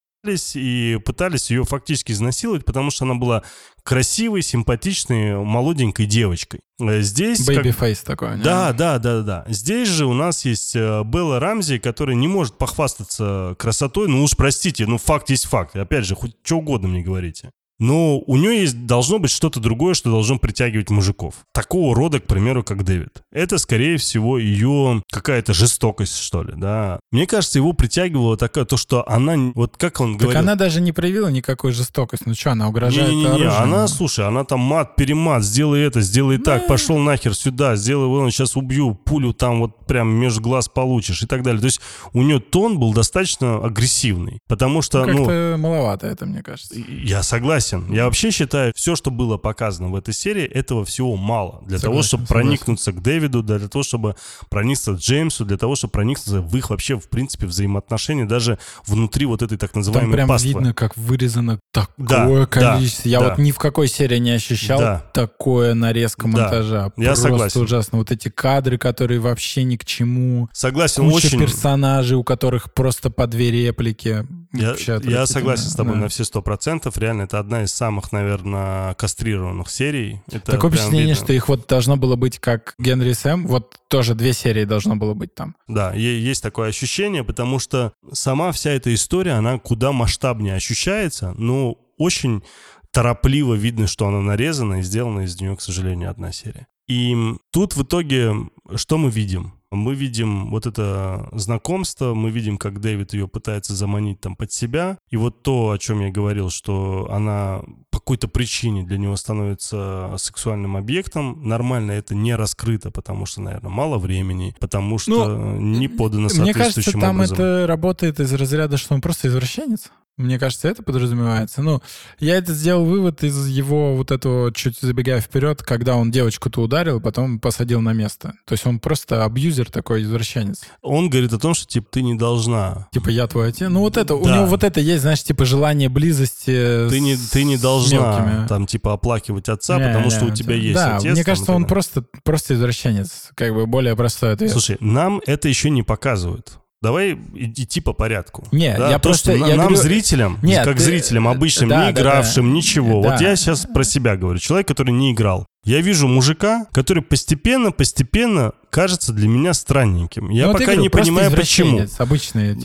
и 0.54 0.98
пытались 1.04 1.50
ее 1.50 1.64
фактически 1.64 2.12
изнасиловать, 2.12 2.64
потому 2.64 2.90
что 2.90 3.04
она 3.04 3.14
была 3.14 3.42
красивой, 3.84 4.42
симпатичной, 4.42 5.36
молоденькой 5.42 6.06
девочкой. 6.06 6.60
Э, 6.80 7.00
Здесь... 7.00 7.38
как- 7.46 7.56
Baby 7.56 7.78
face 7.78 8.00
такой. 8.02 8.36
не? 8.36 8.42
Да, 8.42 8.72
да, 8.72 8.98
да, 8.98 9.22
да. 9.22 9.44
Здесь 9.48 9.88
же 9.88 10.04
у 10.06 10.12
нас 10.12 10.44
есть 10.44 10.76
э, 10.76 11.02
Белла 11.04 11.40
Рамзи, 11.40 11.78
которая 11.78 12.14
не 12.16 12.28
может 12.28 12.58
похвастаться 12.58 13.54
красотой. 13.58 14.08
Ну 14.08 14.22
уж 14.22 14.36
простите, 14.36 14.86
ну 14.86 14.98
факт 14.98 15.30
есть 15.30 15.46
факт. 15.46 15.74
Опять 15.76 16.04
же, 16.04 16.14
хоть 16.14 16.36
что 16.42 16.56
угодно 16.58 16.88
мне 16.88 17.00
говорите. 17.02 17.50
Но 17.78 18.18
у 18.18 18.36
нее 18.36 18.60
есть, 18.62 18.86
должно 18.86 19.18
быть 19.18 19.30
что-то 19.30 19.60
другое, 19.60 19.94
что 19.94 20.10
должно 20.10 20.38
притягивать 20.38 20.90
мужиков. 20.90 21.34
Такого 21.52 21.94
рода, 21.94 22.18
к 22.18 22.24
примеру, 22.24 22.64
как 22.64 22.84
Дэвид. 22.84 23.22
Это, 23.30 23.58
скорее 23.58 23.98
всего, 23.98 24.38
ее 24.38 25.02
какая-то 25.12 25.52
жестокость, 25.52 26.18
что 26.18 26.42
ли, 26.42 26.54
да. 26.56 26.98
Мне 27.12 27.26
кажется, 27.26 27.58
его 27.58 27.72
притягивало 27.72 28.36
такое, 28.36 28.64
то, 28.64 28.76
что 28.76 29.08
она, 29.08 29.52
вот 29.54 29.76
как 29.76 30.00
он 30.00 30.14
Так 30.14 30.22
говорил... 30.22 30.40
она 30.40 30.54
даже 30.56 30.80
не 30.80 30.90
проявила 30.92 31.28
никакой 31.28 31.72
жестокости. 31.72 32.24
Ну 32.26 32.34
что, 32.34 32.50
она 32.50 32.68
угрожает 32.68 33.10
Не-не-не, 33.10 33.28
оружием? 33.28 33.52
она, 33.52 33.86
слушай, 33.86 34.26
она 34.26 34.44
там 34.44 34.58
мат, 34.60 34.96
перемат, 34.96 35.44
сделай 35.44 35.82
это, 35.82 36.00
сделай 36.00 36.38
так, 36.38 36.66
пошел 36.66 36.98
нахер 36.98 37.34
сюда, 37.34 37.76
сделай 37.76 38.08
вон, 38.08 38.30
сейчас 38.32 38.56
убью, 38.56 38.94
пулю 38.94 39.32
там 39.32 39.60
вот 39.60 39.86
прям 39.86 40.08
между 40.08 40.40
глаз 40.40 40.68
получишь 40.68 41.22
и 41.22 41.26
так 41.26 41.42
далее. 41.44 41.60
То 41.60 41.66
есть 41.66 41.80
у 42.12 42.22
нее 42.22 42.40
тон 42.40 42.78
был 42.78 42.92
достаточно 42.92 43.64
агрессивный, 43.64 44.40
потому 44.48 44.82
что, 44.82 45.04
ну, 45.06 45.18
Как-то 45.26 45.56
маловато 45.58 46.06
это, 46.08 46.26
мне 46.26 46.42
кажется. 46.42 46.74
я 46.74 47.22
согласен. 47.22 47.67
Я 47.90 48.04
вообще 48.06 48.30
считаю, 48.30 48.72
все, 48.76 48.96
что 48.96 49.10
было 49.10 49.36
показано 49.36 49.88
в 49.88 49.94
этой 49.96 50.14
серии, 50.14 50.44
этого 50.44 50.84
всего 50.84 51.16
мало. 51.16 51.62
Для 51.66 51.78
того, 51.78 52.02
Согласен, 52.02 52.08
чтобы 52.08 52.26
согласен. 52.26 52.48
проникнуться 52.48 52.92
к 52.92 53.02
Дэвиду, 53.02 53.42
для 53.42 53.58
того, 53.68 53.82
чтобы 53.82 54.16
проникнуться 54.50 54.92
к 54.94 54.98
Джеймсу, 54.98 55.44
для 55.44 55.56
того, 55.56 55.74
чтобы 55.76 55.92
проникнуться 55.92 56.40
в 56.40 56.56
их 56.56 56.70
вообще, 56.70 56.98
в 56.98 57.08
принципе, 57.08 57.46
взаимоотношения, 57.46 58.24
даже 58.24 58.58
внутри 58.86 59.26
вот 59.26 59.42
этой 59.42 59.58
так 59.58 59.72
Там 59.72 59.80
называемой 59.80 60.12
прям 60.14 60.28
паствы. 60.28 60.48
видно, 60.48 60.74
как 60.74 60.96
вырезано 60.96 61.60
такое 61.72 62.40
Да, 62.40 62.46
количество. 62.46 63.08
Я 63.08 63.20
да, 63.20 63.28
вот 63.28 63.36
да. 63.36 63.42
ни 63.42 63.52
в 63.52 63.58
какой 63.58 63.88
серии 63.88 64.18
не 64.18 64.30
ощущал 64.30 64.78
Да. 64.80 65.04
такое 65.12 65.74
нарезка 65.74 66.22
Да, 66.22 66.28
монтажа. 66.28 66.92
я 66.96 67.04
Просто 67.06 67.22
согласен. 67.28 67.60
ужасно. 67.62 67.98
Вот 67.98 68.10
эти 68.10 68.28
кадры, 68.28 68.78
которые 68.78 69.20
вообще 69.20 69.64
ни 69.64 69.76
к 69.76 69.84
чему. 69.84 70.48
Согласен, 70.52 71.02
Куча 71.10 71.26
очень... 71.26 71.38
персонажей, 71.40 72.16
у 72.16 72.24
которых 72.24 72.72
просто 72.72 73.10
по 73.10 73.26
две 73.26 73.50
реплики. 73.50 74.24
Я, 74.52 74.74
я 75.02 75.26
согласен 75.26 75.68
с 75.68 75.74
тобой 75.74 75.94
Да. 75.94 76.00
на 76.00 76.08
все 76.08 76.24
сто 76.24 76.40
процентов. 76.40 76.96
Реально, 76.96 77.22
это 77.22 77.38
одна 77.38 77.57
из 77.62 77.72
самых, 77.72 78.12
наверное, 78.12 78.94
кастрированных 78.94 79.70
серий. 79.70 80.20
Это 80.30 80.52
Такое 80.52 80.70
впечатление, 80.70 81.08
видно. 81.08 81.24
что 81.24 81.32
их 81.32 81.48
вот 81.48 81.66
должно 81.66 81.96
было 81.96 82.16
быть 82.16 82.38
как 82.38 82.74
Генри 82.78 83.12
Сэм. 83.12 83.46
Вот 83.46 83.78
тоже 83.88 84.14
две 84.14 84.32
серии 84.32 84.64
должно 84.64 84.96
было 84.96 85.14
быть 85.14 85.34
там. 85.34 85.56
Да, 85.66 85.92
есть 85.94 86.42
такое 86.42 86.68
ощущение, 86.68 87.24
потому 87.24 87.58
что 87.58 87.92
сама 88.12 88.52
вся 88.52 88.70
эта 88.70 88.94
история, 88.94 89.32
она 89.32 89.58
куда 89.58 89.92
масштабнее 89.92 90.54
ощущается, 90.54 91.34
но 91.36 91.76
очень 91.96 92.42
торопливо 92.90 93.54
видно, 93.54 93.86
что 93.86 94.06
она 94.06 94.20
нарезана 94.20 94.80
и 94.80 94.82
сделана 94.82 95.20
из 95.20 95.40
нее, 95.40 95.56
к 95.56 95.60
сожалению, 95.60 96.10
одна 96.10 96.32
серия. 96.32 96.66
И 96.86 97.14
тут 97.52 97.76
в 97.76 97.82
итоге 97.82 98.34
что 98.76 98.98
мы 98.98 99.10
видим? 99.10 99.54
Мы 99.70 99.94
видим 99.94 100.50
вот 100.50 100.66
это 100.66 101.28
знакомство, 101.32 102.14
мы 102.14 102.30
видим, 102.30 102.56
как 102.56 102.80
Дэвид 102.80 103.12
ее 103.12 103.28
пытается 103.28 103.74
заманить 103.74 104.20
там 104.20 104.34
под 104.34 104.50
себя. 104.52 104.98
И 105.10 105.16
вот 105.16 105.42
то, 105.42 105.70
о 105.70 105.78
чем 105.78 106.00
я 106.00 106.10
говорил, 106.10 106.50
что 106.50 107.08
она 107.10 107.62
по 107.90 107.98
какой-то 107.98 108.28
причине 108.28 108.84
для 108.84 108.96
него 108.96 109.16
становится 109.16 110.14
сексуальным 110.16 110.76
объектом. 110.76 111.42
Нормально 111.46 111.92
это 111.92 112.14
не 112.14 112.34
раскрыто, 112.34 112.90
потому 112.90 113.26
что, 113.26 113.42
наверное, 113.42 113.70
мало 113.70 113.98
времени, 113.98 114.54
потому 114.58 114.98
что 114.98 115.36
не 115.58 115.88
подано 115.88 116.28
Мне 116.28 116.54
кажется, 116.54 116.80
соответствующим 116.80 117.00
там 117.00 117.16
образом. 117.16 117.34
это 117.34 117.66
работает 117.66 118.20
из 118.20 118.32
разряда, 118.32 118.76
что 118.76 118.94
он 118.94 119.00
просто 119.00 119.28
извращенец. 119.28 119.90
Мне 120.18 120.38
кажется, 120.38 120.68
это 120.68 120.82
подразумевается. 120.82 121.62
Ну, 121.62 121.80
я 122.18 122.36
это 122.36 122.52
сделал 122.52 122.84
вывод 122.84 123.22
из 123.24 123.46
его 123.48 123.94
вот 123.96 124.10
этого, 124.10 124.52
чуть 124.52 124.78
забегая 124.80 125.20
вперед, 125.20 125.62
когда 125.62 125.94
он 125.96 126.10
девочку-то 126.10 126.60
ударил, 126.60 127.00
потом 127.00 127.38
посадил 127.38 127.80
на 127.80 127.92
место. 127.92 128.34
То 128.44 128.52
есть 128.52 128.66
он 128.66 128.80
просто 128.80 129.24
абьюзер 129.24 129.70
такой, 129.70 130.02
извращенец. 130.02 130.62
Он 130.82 131.08
говорит 131.08 131.32
о 131.32 131.38
том, 131.38 131.54
что, 131.54 131.66
типа, 131.66 131.86
ты 131.90 132.02
не 132.02 132.14
должна. 132.16 132.88
Типа, 132.92 133.08
я 133.08 133.26
твой 133.28 133.48
отец. 133.48 133.68
Ну, 133.70 133.80
вот 133.80 133.96
это, 133.96 134.14
у 134.16 134.24
Да. 134.24 134.36
него 134.36 134.46
вот 134.46 134.64
это 134.64 134.80
есть, 134.80 135.02
знаешь, 135.02 135.22
типа 135.22 135.44
желание 135.44 135.88
близости 135.88 136.88
Ты 136.90 137.00
не, 137.00 137.16
ты 137.16 137.44
не 137.44 137.56
должна 137.56 137.96
мелкими. 138.20 138.46
там, 138.48 138.66
типа, 138.66 138.92
оплакивать 138.94 139.48
отца, 139.48 139.78
Не, 139.78 139.86
потому 139.86 140.10
что 140.10 140.24
не, 140.24 140.32
у 140.32 140.34
тебя 140.34 140.54
есть 140.54 140.74
да, 140.74 140.96
отец. 140.96 141.04
мне 141.04 141.14
там, 141.14 141.24
кажется, 141.24 141.46
так 141.46 141.54
он 141.56 141.62
далее. 141.62 141.68
просто, 141.68 142.04
просто 142.24 142.54
извращенец. 142.54 143.30
Как 143.36 143.54
бы 143.54 143.66
более 143.66 143.94
простой 143.96 144.32
ответ. 144.32 144.50
Слушай, 144.50 144.76
нам 144.80 145.20
это 145.26 145.48
еще 145.48 145.70
не 145.70 145.82
показывают. 145.84 146.58
Давай 146.80 147.18
идти 147.34 147.80
по 147.80 147.92
порядку. 147.92 148.46
Не, 148.52 148.76
Да, 148.78 148.90
я 148.90 148.98
то, 148.98 149.08
просто- 149.08 149.36
что 149.36 149.46
я 149.46 149.56
нам, 149.56 149.66
говорю- 149.66 149.76
зрителям, 149.82 150.38
Нет, 150.42 150.64
как 150.64 150.76
ты- 150.76 150.82
зрителям 150.84 151.26
обычным, 151.26 151.68
да, 151.70 151.86
не 151.88 151.92
да, 151.92 152.00
игравшим, 152.00 152.46
да. 152.50 152.56
ничего. 152.56 153.02
Да. 153.02 153.10
Вот 153.12 153.20
я 153.20 153.34
сейчас 153.34 153.66
про 153.66 153.82
себя 153.82 154.16
говорю. 154.16 154.38
Человек, 154.38 154.68
который 154.68 154.92
не 154.92 155.12
играл. 155.12 155.44
Я 155.64 155.80
вижу 155.80 156.06
мужика, 156.06 156.66
который 156.72 157.02
постепенно, 157.02 157.72
постепенно 157.72 158.52
кажется 158.70 159.12
для 159.12 159.26
меня 159.26 159.54
странненьким. 159.54 160.30
Я 160.30 160.46
Ну, 160.46 160.52
пока 160.52 160.66
говорю, 160.66 160.82
не 160.82 160.88
понимаю, 160.88 161.32
почему. 161.32 161.84
типа, 161.84 162.06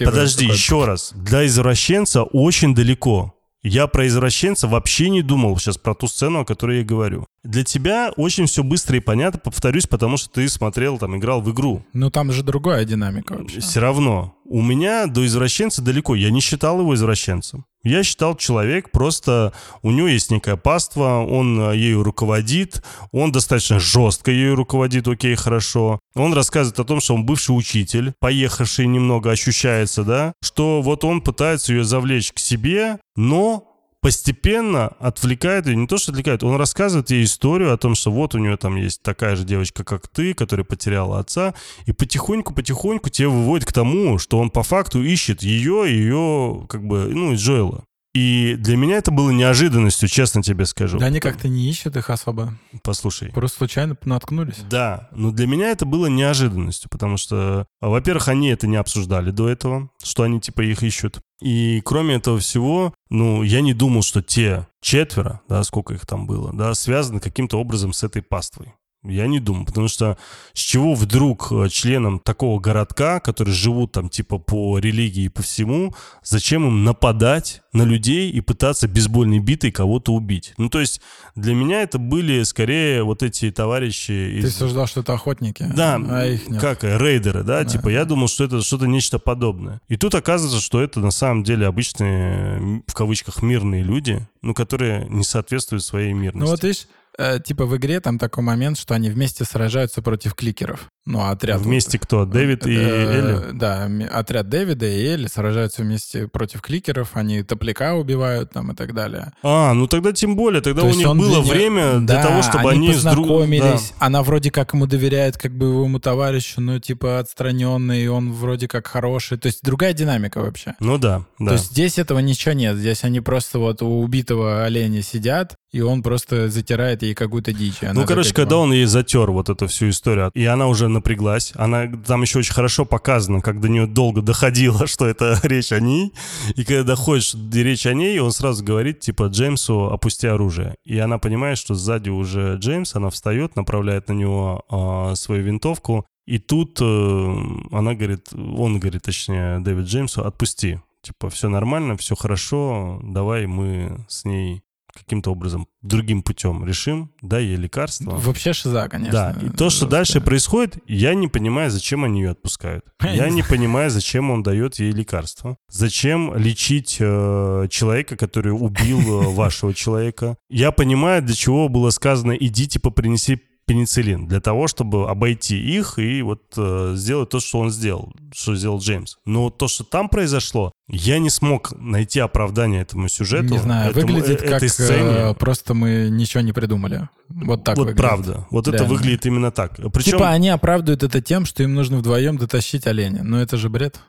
Подожди, 0.05 0.45
еще 0.45 0.85
раз. 0.85 1.11
Для 1.15 1.45
извращенца 1.47 2.23
очень 2.23 2.75
далеко. 2.75 3.33
Я 3.63 3.87
про 3.87 4.07
извращенца 4.07 4.67
вообще 4.67 5.09
не 5.09 5.21
думал 5.21 5.57
сейчас 5.57 5.77
про 5.77 5.95
ту 5.95 6.07
сцену, 6.07 6.41
о 6.41 6.45
которой 6.45 6.79
я 6.79 6.83
говорю. 6.85 7.25
Для 7.43 7.63
тебя 7.63 8.11
очень 8.15 8.45
все 8.45 8.63
быстро 8.63 8.97
и 8.97 9.01
понятно, 9.01 9.39
повторюсь, 9.39 9.85
потому 9.85 10.15
что 10.15 10.29
ты 10.29 10.47
смотрел, 10.47 10.97
там, 10.97 11.17
играл 11.17 11.41
в 11.41 11.51
игру. 11.51 11.83
Ну, 11.91 12.09
там 12.09 12.31
же 12.31 12.41
другая 12.41 12.85
динамика 12.85 13.33
вообще. 13.33 13.59
Все 13.59 13.81
равно. 13.81 14.35
У 14.45 14.61
меня 14.61 15.07
до 15.07 15.25
извращенца 15.25 15.81
далеко. 15.81 16.15
Я 16.15 16.31
не 16.31 16.39
считал 16.39 16.79
его 16.79 16.95
извращенцем. 16.95 17.65
Я 17.83 18.03
считал 18.03 18.37
человек 18.37 18.91
просто... 18.91 19.51
У 19.81 19.91
него 19.91 20.07
есть 20.07 20.31
некая 20.31 20.55
паства, 20.55 21.19
он 21.19 21.59
э, 21.59 21.75
ею 21.75 22.01
руководит, 22.01 22.81
он 23.11 23.33
достаточно 23.33 23.77
жестко 23.79 24.31
ею 24.31 24.55
руководит, 24.55 25.05
окей, 25.07 25.35
хорошо. 25.35 25.99
Он 26.15 26.33
рассказывает 26.33 26.79
о 26.79 26.85
том, 26.85 27.01
что 27.01 27.15
он 27.15 27.25
бывший 27.25 27.51
учитель, 27.51 28.13
поехавший 28.19 28.87
немного 28.87 29.31
ощущается, 29.31 30.05
да, 30.05 30.33
что 30.41 30.81
вот 30.81 31.03
он 31.03 31.19
пытается 31.19 31.73
ее 31.73 31.83
завлечь 31.83 32.31
к 32.31 32.39
себе, 32.39 32.99
но 33.17 33.72
постепенно 34.03 34.89
отвлекает 34.99 35.65
ее, 35.65 35.77
не 35.77 35.87
то 35.87 35.97
что 35.97 36.11
отвлекает, 36.11 36.43
он 36.43 36.57
рассказывает 36.57 37.09
ей 37.09 37.23
историю 37.23 37.73
о 37.73 37.77
том, 37.77 37.95
что 37.95 38.11
вот 38.11 38.35
у 38.35 38.37
нее 38.37 38.57
там 38.57 38.75
есть 38.75 39.01
такая 39.01 39.37
же 39.37 39.45
девочка, 39.45 39.85
как 39.85 40.09
ты, 40.09 40.33
которая 40.33 40.65
потеряла 40.65 41.19
отца, 41.19 41.53
и 41.85 41.93
потихоньку-потихоньку 41.93 43.09
тебя 43.09 43.29
выводит 43.29 43.65
к 43.65 43.71
тому, 43.71 44.19
что 44.19 44.39
он 44.39 44.49
по 44.49 44.61
факту 44.61 45.01
ищет 45.01 45.41
ее, 45.41 45.85
ее, 45.87 46.65
как 46.67 46.85
бы, 46.85 47.05
ну, 47.05 47.31
и 47.31 47.35
Джоэла. 47.35 47.85
И 48.13 48.55
для 48.59 48.77
меня 48.77 48.97
это 48.97 49.09
было 49.09 49.31
неожиданностью, 49.31 50.07
честно 50.07 50.43
тебе 50.43 50.67
скажу. 50.67 50.99
Да 50.99 51.07
они 51.07 51.19
как-то 51.19 51.47
не 51.47 51.67
ищут 51.67 51.97
их 51.97 52.11
особо. 52.11 52.53
Послушай. 52.83 53.31
Просто 53.33 53.57
случайно 53.57 53.97
наткнулись. 54.05 54.57
Да, 54.69 55.09
но 55.11 55.31
для 55.31 55.47
меня 55.47 55.71
это 55.71 55.85
было 55.85 56.05
неожиданностью, 56.05 56.91
потому 56.91 57.17
что, 57.17 57.65
а, 57.81 57.89
во-первых, 57.89 58.27
они 58.27 58.49
это 58.49 58.67
не 58.67 58.75
обсуждали 58.75 59.31
до 59.31 59.49
этого, 59.49 59.89
что 60.03 60.23
они 60.23 60.39
типа 60.39 60.61
их 60.61 60.83
ищут. 60.83 61.21
И 61.41 61.81
кроме 61.83 62.15
этого 62.15 62.37
всего, 62.37 62.93
ну, 63.09 63.41
я 63.41 63.61
не 63.61 63.73
думал, 63.73 64.03
что 64.03 64.21
те 64.21 64.67
четверо, 64.79 65.41
да, 65.49 65.63
сколько 65.63 65.95
их 65.95 66.05
там 66.05 66.27
было, 66.27 66.53
да, 66.53 66.75
связаны 66.75 67.19
каким-то 67.19 67.59
образом 67.59 67.93
с 67.93 68.03
этой 68.03 68.21
паствой. 68.21 68.73
Я 69.03 69.27
не 69.27 69.39
думаю, 69.39 69.65
потому 69.65 69.87
что 69.87 70.17
с 70.53 70.59
чего 70.59 70.93
вдруг 70.93 71.51
э, 71.51 71.67
членам 71.69 72.19
такого 72.19 72.59
городка, 72.59 73.19
которые 73.19 73.53
живут 73.53 73.91
там 73.91 74.09
типа 74.09 74.37
по 74.37 74.79
религии 74.79 75.25
и 75.25 75.29
по 75.29 75.41
всему, 75.41 75.93
зачем 76.23 76.65
им 76.65 76.83
нападать 76.83 77.61
на 77.73 77.83
людей 77.83 78.29
и 78.31 78.39
пытаться 78.39 78.87
бейсбольной 78.87 79.39
битой 79.39 79.71
кого-то 79.71 80.13
убить? 80.13 80.53
Ну, 80.57 80.69
то 80.69 80.79
есть 80.79 81.01
для 81.35 81.53
меня 81.53 81.81
это 81.81 81.97
были 81.97 82.43
скорее 82.43 83.03
вот 83.03 83.23
эти 83.23 83.51
товарищи 83.51 84.39
Ты 84.41 84.47
из... 84.47 84.55
все 84.55 84.67
ждал, 84.69 84.87
что 84.87 85.01
это 85.01 85.13
охотники, 85.13 85.65
Да, 85.75 85.99
а 86.09 86.25
их 86.25 86.47
нет. 86.47 86.61
как 86.61 86.83
рейдеры, 86.83 87.43
да? 87.43 87.63
Да. 87.63 87.69
Типа 87.69 87.89
я 87.89 88.05
думал, 88.05 88.27
что 88.27 88.45
это 88.45 88.61
что-то 88.61 88.87
нечто 88.87 89.19
подобное. 89.19 89.81
И 89.89 89.97
тут 89.97 90.15
оказывается, 90.15 90.61
что 90.61 90.81
это 90.81 90.99
на 90.99 91.11
самом 91.11 91.43
деле 91.43 91.67
обычные, 91.67 92.83
в 92.87 92.93
кавычках, 92.93 93.41
мирные 93.41 93.83
люди, 93.83 94.25
ну, 94.41 94.53
которые 94.53 95.07
не 95.09 95.23
соответствуют 95.23 95.83
своей 95.83 96.13
мирности. 96.13 96.45
Ну 96.45 96.51
вот 96.51 96.63
видишь, 96.63 96.87
Э, 97.17 97.39
типа 97.39 97.65
в 97.65 97.75
игре 97.77 97.99
там 97.99 98.17
такой 98.17 98.43
момент, 98.43 98.77
что 98.77 98.95
они 98.95 99.09
вместе 99.09 99.45
сражаются 99.45 100.01
против 100.01 100.35
кликеров. 100.35 100.92
Ну, 101.05 101.19
а 101.19 101.31
отряд... 101.31 101.59
Вместе 101.59 101.99
кто? 101.99 102.25
Дэвид 102.25 102.65
и 102.65 102.75
Э, 102.75 102.79
Элли? 102.79 103.51
Да, 103.53 103.89
отряд 104.11 104.47
Дэвида 104.47 104.85
и 104.85 105.05
Элли 105.05 105.27
сражаются 105.27 105.81
вместе 105.81 106.27
против 106.27 106.61
кликеров, 106.61 107.09
они 107.13 107.43
топляка 107.43 107.95
убивают 107.95 108.51
там 108.51 108.71
и 108.71 108.75
так 108.75 108.93
далее. 108.93 109.33
А, 109.43 109.73
ну 109.73 109.87
тогда 109.87 110.13
тем 110.13 110.35
более, 110.35 110.61
тогда 110.61 110.81
То 110.81 110.87
у 110.87 110.91
них 110.91 111.07
было 111.07 111.43
для 111.43 111.53
время 111.53 111.93
для 111.99 112.21
Да, 112.21 112.23
того, 112.23 112.41
чтобы 112.41 112.71
они 112.71 112.87
они, 112.89 112.99
друг- 112.99 113.27
познакомились. 113.27 113.93
Она 113.99 114.23
вроде 114.23 114.49
как 114.51 114.73
ему 114.73 114.87
доверяет, 114.87 115.37
как 115.37 115.51
бы 115.57 115.67
его 115.67 115.99
товарищу, 115.99 116.61
но 116.61 116.79
типа 116.79 117.19
отстраненный, 117.19 118.07
он 118.07 118.31
вроде 118.31 118.67
как 118.67 118.87
хороший. 118.87 119.37
То 119.37 119.47
есть 119.47 119.59
другая 119.63 119.93
динамика 119.93 120.39
вообще. 120.41 120.75
Да. 120.79 120.85
Ну 120.85 120.97
да, 120.97 121.25
да. 121.39 121.45
То 121.47 121.53
есть 121.53 121.71
здесь 121.71 121.97
этого 121.97 122.19
ничего 122.19 122.53
нет. 122.53 122.77
Здесь 122.77 123.03
они 123.03 123.19
просто 123.19 123.59
вот 123.59 123.81
у 123.81 124.01
убитого 124.01 124.63
оленя 124.63 125.01
сидят, 125.01 125.55
и 125.71 125.81
он 125.81 126.03
просто 126.03 126.49
затирает 126.49 127.01
ей 127.03 127.13
какую-то 127.13 127.51
дичь. 127.51 127.81
она 127.81 127.93
Ну, 127.93 128.05
короче, 128.05 128.33
когда 128.33 128.57
он 128.57 128.71
ей 128.71 128.85
затер 128.85 129.31
вот 129.31 129.49
эту 129.49 129.67
всю 129.67 129.89
историю, 129.89 130.31
и 130.33 130.45
она 130.45 130.67
уже 130.67 130.87
напряглась, 130.93 131.51
она 131.55 131.87
там 131.87 132.21
еще 132.21 132.39
очень 132.39 132.53
хорошо 132.53 132.85
показано, 132.85 133.41
как 133.41 133.59
до 133.59 133.69
нее 133.69 133.87
долго 133.87 134.21
доходило, 134.21 134.87
что 134.87 135.05
это 135.05 135.39
речь 135.43 135.71
о 135.71 135.79
ней, 135.79 136.13
и 136.55 136.63
когда 136.63 136.83
доходит, 136.83 137.23
что 137.23 137.37
речь 137.53 137.85
о 137.85 137.93
ней, 137.93 138.19
он 138.19 138.31
сразу 138.31 138.63
говорит, 138.63 138.99
типа, 138.99 139.25
Джеймсу, 139.25 139.91
опусти 139.91 140.27
оружие. 140.27 140.75
И 140.85 140.97
она 140.99 141.17
понимает, 141.17 141.57
что 141.57 141.75
сзади 141.75 142.09
уже 142.09 142.57
Джеймс, 142.57 142.95
она 142.95 143.09
встает, 143.09 143.55
направляет 143.55 144.07
на 144.07 144.13
него 144.13 144.63
а, 144.69 145.15
свою 145.15 145.43
винтовку, 145.43 146.05
и 146.25 146.37
тут 146.39 146.79
э, 146.79 147.35
она 147.71 147.95
говорит, 147.95 148.29
он 148.33 148.79
говорит, 148.79 149.01
точнее, 149.01 149.59
Дэвид 149.59 149.85
Джеймсу, 149.85 150.25
отпусти. 150.25 150.79
Типа, 151.01 151.29
все 151.29 151.49
нормально, 151.49 151.97
все 151.97 152.15
хорошо, 152.15 153.01
давай 153.03 153.45
мы 153.45 154.05
с 154.07 154.23
ней 154.23 154.63
каким-то 154.93 155.31
образом 155.31 155.67
другим 155.81 156.23
путем 156.23 156.65
решим, 156.65 157.11
дай 157.21 157.43
ей 157.43 157.55
лекарство. 157.55 158.11
Вообще 158.11 158.53
шиза, 158.53 158.87
конечно. 158.89 159.11
Да, 159.11 159.35
и 159.41 159.49
то, 159.49 159.69
что 159.69 159.87
дальше 159.87 160.21
происходит, 160.21 160.77
я 160.87 161.13
не 161.13 161.27
понимаю, 161.27 161.71
зачем 161.71 162.03
они 162.03 162.21
ее 162.21 162.31
отпускают. 162.31 162.85
Я 163.01 163.29
не 163.29 163.43
понимаю, 163.43 163.89
зачем 163.89 164.31
он 164.31 164.43
дает 164.43 164.75
ей 164.75 164.91
лекарство. 164.91 165.57
Зачем 165.69 166.35
лечить 166.35 166.97
э, 166.99 167.67
человека, 167.69 168.15
который 168.15 168.49
убил 168.49 168.99
э, 168.99 169.33
вашего 169.33 169.73
человека. 169.73 170.37
Я 170.49 170.71
понимаю, 170.71 171.21
для 171.21 171.35
чего 171.35 171.69
было 171.69 171.89
сказано, 171.89 172.33
иди, 172.33 172.67
типа, 172.67 172.91
принеси 172.91 173.41
пенициллин. 173.65 174.27
Для 174.27 174.39
того, 174.41 174.67
чтобы 174.67 175.09
обойти 175.09 175.57
их 175.57 175.97
и 175.99 176.21
вот 176.21 176.41
э, 176.57 176.93
сделать 176.95 177.29
то, 177.29 177.39
что 177.39 177.59
он 177.59 177.69
сделал, 177.71 178.13
что 178.33 178.55
сделал 178.55 178.79
Джеймс. 178.79 179.15
Но 179.25 179.49
то, 179.49 179.67
что 179.67 179.83
там 179.83 180.09
произошло, 180.09 180.71
я 180.87 181.19
не 181.19 181.29
смог 181.29 181.73
найти 181.79 182.19
оправдание 182.19 182.81
этому 182.81 183.07
сюжету. 183.07 183.53
Не 183.53 183.59
знаю, 183.59 183.91
этому- 183.91 184.13
выглядит 184.13 184.41
э, 184.43 184.47
как 184.47 184.63
сцене. 184.69 185.01
э, 185.01 185.33
просто 185.35 185.73
мы 185.73 186.09
ничего 186.11 186.41
не 186.41 186.51
придумали. 186.51 187.07
Вот 187.29 187.63
так 187.63 187.77
вот 187.77 187.87
выглядит. 187.87 188.01
правда. 188.01 188.47
Вот 188.51 188.67
это 188.67 188.77
Реально. 188.77 188.93
выглядит 188.93 189.25
именно 189.25 189.51
так. 189.51 189.75
Причем... 189.93 190.11
Типа 190.11 190.29
они 190.29 190.49
оправдывают 190.49 191.03
это 191.03 191.21
тем, 191.21 191.45
что 191.45 191.63
им 191.63 191.73
нужно 191.73 191.97
вдвоем 191.97 192.37
дотащить 192.37 192.85
оленя. 192.85 193.23
Но 193.23 193.41
это 193.41 193.57
же 193.57 193.69
бред. 193.69 193.99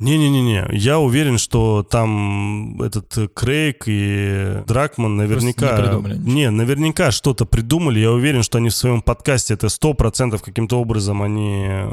Не-не-не-не, 0.00 0.66
я 0.72 0.98
уверен, 0.98 1.36
что 1.36 1.82
там 1.82 2.80
этот 2.80 3.16
э, 3.18 3.28
Крейг 3.28 3.84
и 3.86 4.62
Дракман 4.66 5.16
наверняка... 5.16 5.76
не 5.76 5.82
придумали 5.82 6.16
ничего. 6.16 6.32
Не, 6.32 6.50
наверняка 6.50 7.10
что-то 7.10 7.44
придумали. 7.44 8.00
Я 8.00 8.10
уверен, 8.10 8.42
что 8.42 8.58
они 8.58 8.70
в 8.70 8.74
своем 8.74 9.02
подкасте 9.02 9.54
это 9.54 9.68
сто 9.68 9.92
процентов 9.92 10.42
каким-то 10.42 10.80
образом 10.80 11.22
они 11.22 11.66
э, 11.66 11.90